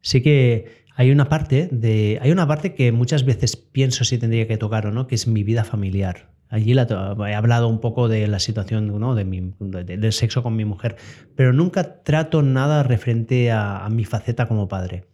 [0.00, 4.46] sí que hay una parte de hay una parte que muchas veces pienso si tendría
[4.46, 6.30] que tocar o no, que es mi vida familiar.
[6.48, 9.14] Allí he hablado un poco de la situación ¿no?
[9.14, 10.96] de mi, del sexo con mi mujer,
[11.34, 15.06] pero nunca trato nada referente a, a mi faceta como padre.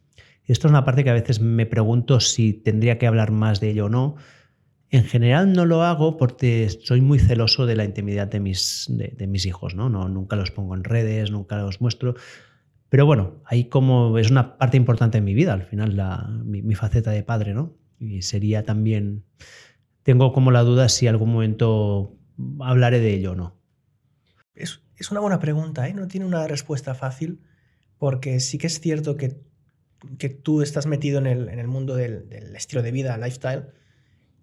[0.46, 3.70] Esto es una parte que a veces me pregunto si tendría que hablar más de
[3.70, 4.16] ello o no,
[4.90, 9.26] en general no lo hago porque soy muy celoso de la intimidad de mis, de,
[9.26, 9.90] mis hijos, ¿no?
[9.90, 10.08] ¿no?
[10.08, 12.14] Nunca los pongo en redes, nunca los muestro.
[12.88, 16.74] Pero bueno, ahí como es una parte importante en mi vida, al final, la, mi,
[16.74, 17.76] faceta de padre, ¿no?
[17.98, 19.24] Y sería también,
[20.02, 22.16] tengo como la duda si algún momento
[22.60, 23.58] hablaré de ello o no.
[24.54, 25.92] Es, es una buena pregunta, ¿eh?
[25.92, 27.42] No tiene una respuesta fácil,
[27.98, 29.38] porque sí que es cierto que,
[30.16, 33.66] que tú estás metido en el, en el mundo del, del estilo de vida, lifestyle,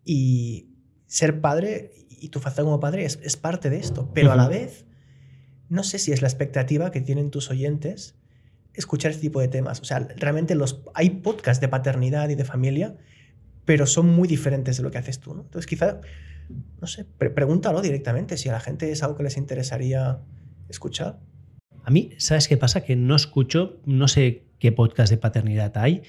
[0.05, 0.69] y
[1.07, 4.47] ser padre y tu faceta como padre es, es parte de esto, pero a la
[4.47, 4.85] vez,
[5.67, 8.15] no sé si es la expectativa que tienen tus oyentes
[8.73, 9.79] escuchar este tipo de temas.
[9.81, 12.95] O sea, realmente los, hay podcasts de paternidad y de familia,
[13.65, 15.33] pero son muy diferentes de lo que haces tú.
[15.33, 15.41] ¿no?
[15.41, 16.01] Entonces, quizá,
[16.79, 20.21] no sé, pregúntalo directamente si a la gente es algo que les interesaría
[20.69, 21.19] escuchar.
[21.83, 22.81] A mí, ¿sabes qué pasa?
[22.81, 26.01] Que no escucho, no sé qué podcast de paternidad hay,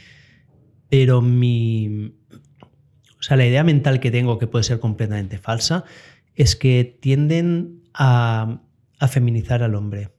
[0.89, 2.16] pero mi,
[3.19, 5.85] o sea, la idea mental que tengo, que puede ser completamente falsa,
[6.35, 8.61] es que tienden a,
[9.09, 10.11] feminizar al hombre.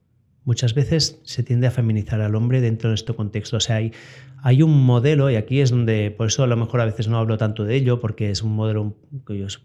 [0.43, 3.57] Muchas veces se tiende a feminizar al hombre dentro de este contexto.
[3.57, 6.85] O sea, hay, un modelo, y aquí es donde, por eso a lo mejor a
[6.85, 8.95] veces no hablo tanto de ello, porque es un modelo,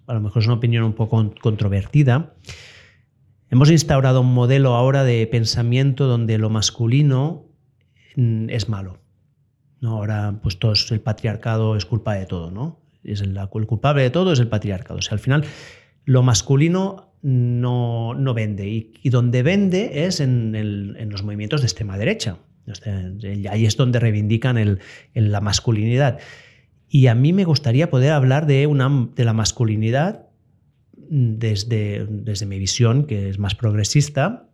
[0.06, 2.34] a lo mejor es una opinión un poco controvertida.
[3.48, 7.46] Hemos instaurado un modelo ahora de pensamiento donde lo masculino
[8.16, 8.98] mm, es malo.
[9.80, 9.96] ¿no?
[9.96, 12.81] Ahora, pues todo el patriarcado es culpa de todo, ¿no?
[13.04, 14.98] Es el, culpable de todo es el patriarcado.
[14.98, 15.44] O sea, al final
[16.04, 22.38] lo masculino no, no vende y, donde vende es en, los movimientos de extrema derecha.
[23.50, 24.80] ahí es donde reivindican el,
[25.14, 26.18] la masculinidad.
[26.88, 30.26] Y a mí me gustaría poder hablar de, una, de la masculinidad
[30.94, 34.48] desde, desde mi visión, que es más progresista,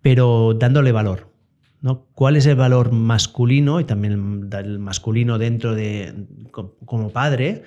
[0.00, 1.35] pero dándole valor.
[2.14, 7.62] ¿Cuál es el valor masculino y también el masculino dentro de como padre,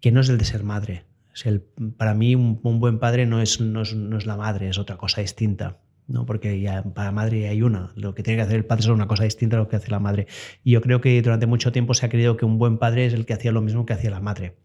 [0.00, 1.04] que no es el de ser madre?
[1.34, 1.60] Es el,
[1.96, 5.78] para mí un, buen padre no es, no es, la madre, es otra cosa distinta.
[6.08, 6.26] ¿no?
[6.26, 7.92] Porque ya para madre hay una.
[7.96, 9.90] Lo que tiene que hacer el padre es una cosa distinta a lo que hace
[9.90, 10.26] la madre.
[10.62, 13.14] Y yo creo que durante mucho tiempo se ha creído que un buen padre es
[13.14, 14.56] el que hacía lo mismo que hacía la madre.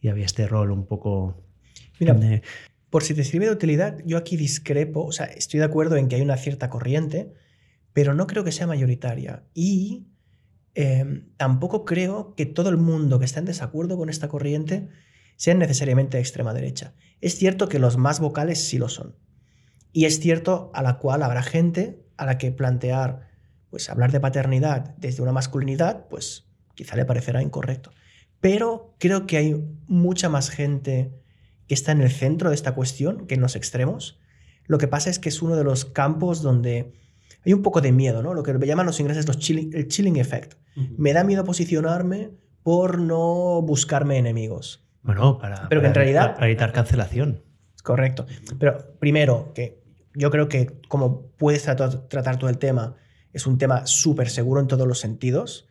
[0.00, 1.42] Y había este rol un poco...
[1.98, 2.16] Mira,
[2.90, 6.08] por si te sirve de utilidad, yo aquí discrepo, o sea, estoy de acuerdo en
[6.08, 7.32] que hay una cierta corriente,
[7.92, 9.44] pero no creo que sea mayoritaria.
[9.54, 10.06] Y
[10.74, 14.88] em, tampoco creo que todo el mundo que está en desacuerdo con esta corriente
[15.36, 16.94] sea necesariamente de extrema derecha.
[17.20, 19.16] Es cierto que los más vocales sí lo son.
[19.92, 23.28] Y es cierto a la cual habrá gente a la que plantear,
[23.70, 27.90] pues hablar de paternidad desde una masculinidad, pues quizá le parecerá incorrecto.
[28.40, 29.54] pero creo que hay
[29.86, 31.12] mucha más gente
[31.66, 34.18] que está en el centro de esta cuestión que en los extremos.
[34.66, 36.99] Lo que pasa es que es uno de los campos donde
[37.44, 38.34] hay un poco de miedo, ¿no?
[38.34, 40.54] Lo que llaman los ingleses los chilling, el chilling effect.
[40.96, 42.30] Me da miedo posicionarme
[42.62, 44.84] por no buscarme enemigos.
[45.02, 47.42] Bueno, para, Pero que en realidad- para evitar cancelación.
[47.82, 48.26] Correcto.
[48.58, 49.82] Pero primero, que
[50.14, 52.96] yo creo que como puedes tratar, tratar todo el tema,
[53.32, 55.68] es un tema súper seguro en todos los sentidos.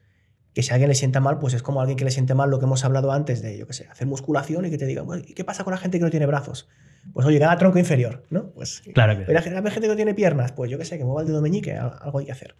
[0.59, 2.33] Que si a alguien le sienta mal, pues es como a alguien que le siente
[2.35, 4.85] mal lo que hemos hablado antes de, yo qué sé, hacer musculación y que te
[4.85, 6.67] digan, bueno, ¿y qué pasa con la gente que no tiene brazos?
[7.13, 8.51] Pues oye, gana tronco inferior, ¿no?
[8.51, 10.97] Pues Claro que la gente la gente que no tiene piernas, pues yo qué sé,
[10.97, 12.55] que mueva el dedo meñique, al- algo hay que hacer.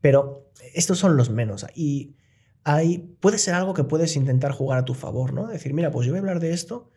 [0.00, 1.64] Pero estos son los menos.
[1.74, 2.16] Y
[2.64, 5.46] hay, puede ser algo que puedes intentar jugar a tu favor, ¿no?
[5.46, 6.90] Decir, mira, pues yo voy a hablar de esto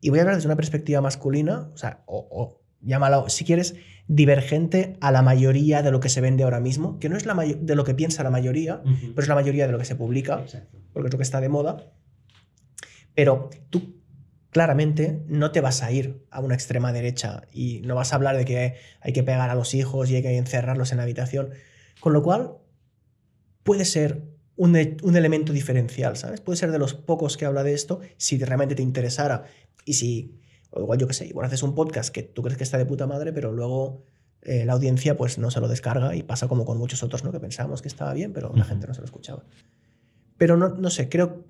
[0.00, 3.76] y voy a hablar desde una perspectiva masculina, o sea, o, o llámalo, si quieres,
[4.08, 7.34] divergente a la mayoría de lo que se vende ahora mismo, que no es la
[7.34, 10.44] de lo que piensa la mayoría, pero es la mayoría de lo que se publica
[10.92, 11.92] porque es lo que está de moda.
[13.14, 13.96] Pero tú
[14.50, 18.36] claramente no te vas a ir a una extrema derecha y no vas a hablar
[18.36, 21.50] de que hay que pegar a los hijos y hay que encerrarlos en la habitación.
[22.00, 22.52] Con lo cual,
[23.62, 24.22] puede ser
[24.56, 26.40] un, e- un elemento diferencial, ¿sabes?
[26.40, 29.44] Puede ser de los pocos que habla de esto si realmente te interesara
[29.84, 30.38] y si,
[30.76, 32.86] o igual yo qué sé, igual haces un podcast que tú crees que está de
[32.86, 34.04] puta madre, pero luego
[34.42, 37.32] eh, la audiencia pues no se lo descarga y pasa como con muchos otros, ¿no?
[37.32, 39.44] Que pensábamos que estaba bien, pero la gente no se lo escuchaba.
[40.38, 41.44] Pero no, no sé, creo.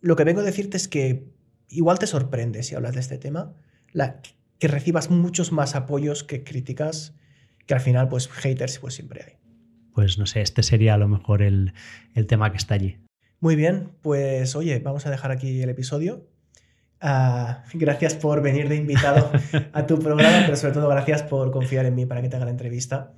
[0.00, 1.28] Lo que vengo a decirte es que
[1.68, 3.54] igual te sorprende si hablas de este tema,
[3.92, 4.20] la-
[4.58, 7.14] que recibas muchos más apoyos que críticas,
[7.66, 9.32] que al final, pues, haters, pues siempre hay.
[9.94, 11.72] Pues no sé, este sería a lo mejor el,
[12.14, 12.96] el tema que está allí.
[13.40, 16.26] Muy bien, pues oye, vamos a dejar aquí el episodio.
[17.00, 19.30] Ah, gracias por venir de invitado
[19.72, 22.44] a tu programa, pero sobre todo gracias por confiar en mí para que te haga
[22.44, 23.12] la entrevista.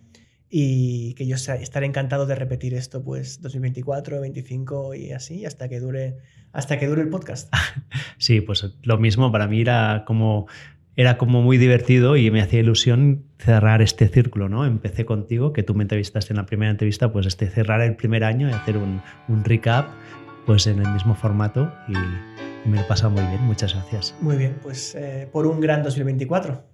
[0.53, 5.79] Y que yo estaré encantado de repetir esto, pues 2024, 2025 y así, hasta que
[5.79, 6.17] dure,
[6.53, 7.53] hasta que dure el podcast.
[8.19, 10.47] Sí, pues lo mismo, para mí era como,
[10.95, 14.67] era como muy divertido y me hacía ilusión cerrar este círculo, ¿no?
[14.67, 18.25] Empecé contigo, que tú me entrevistaste en la primera entrevista, pues este cerrar el primer
[18.25, 19.89] año y hacer un, un recap
[20.45, 21.95] pues en el mismo formato y
[22.65, 24.15] me lo he pasado muy bien, muchas gracias.
[24.21, 26.70] Muy bien, pues eh, por un gran 2024.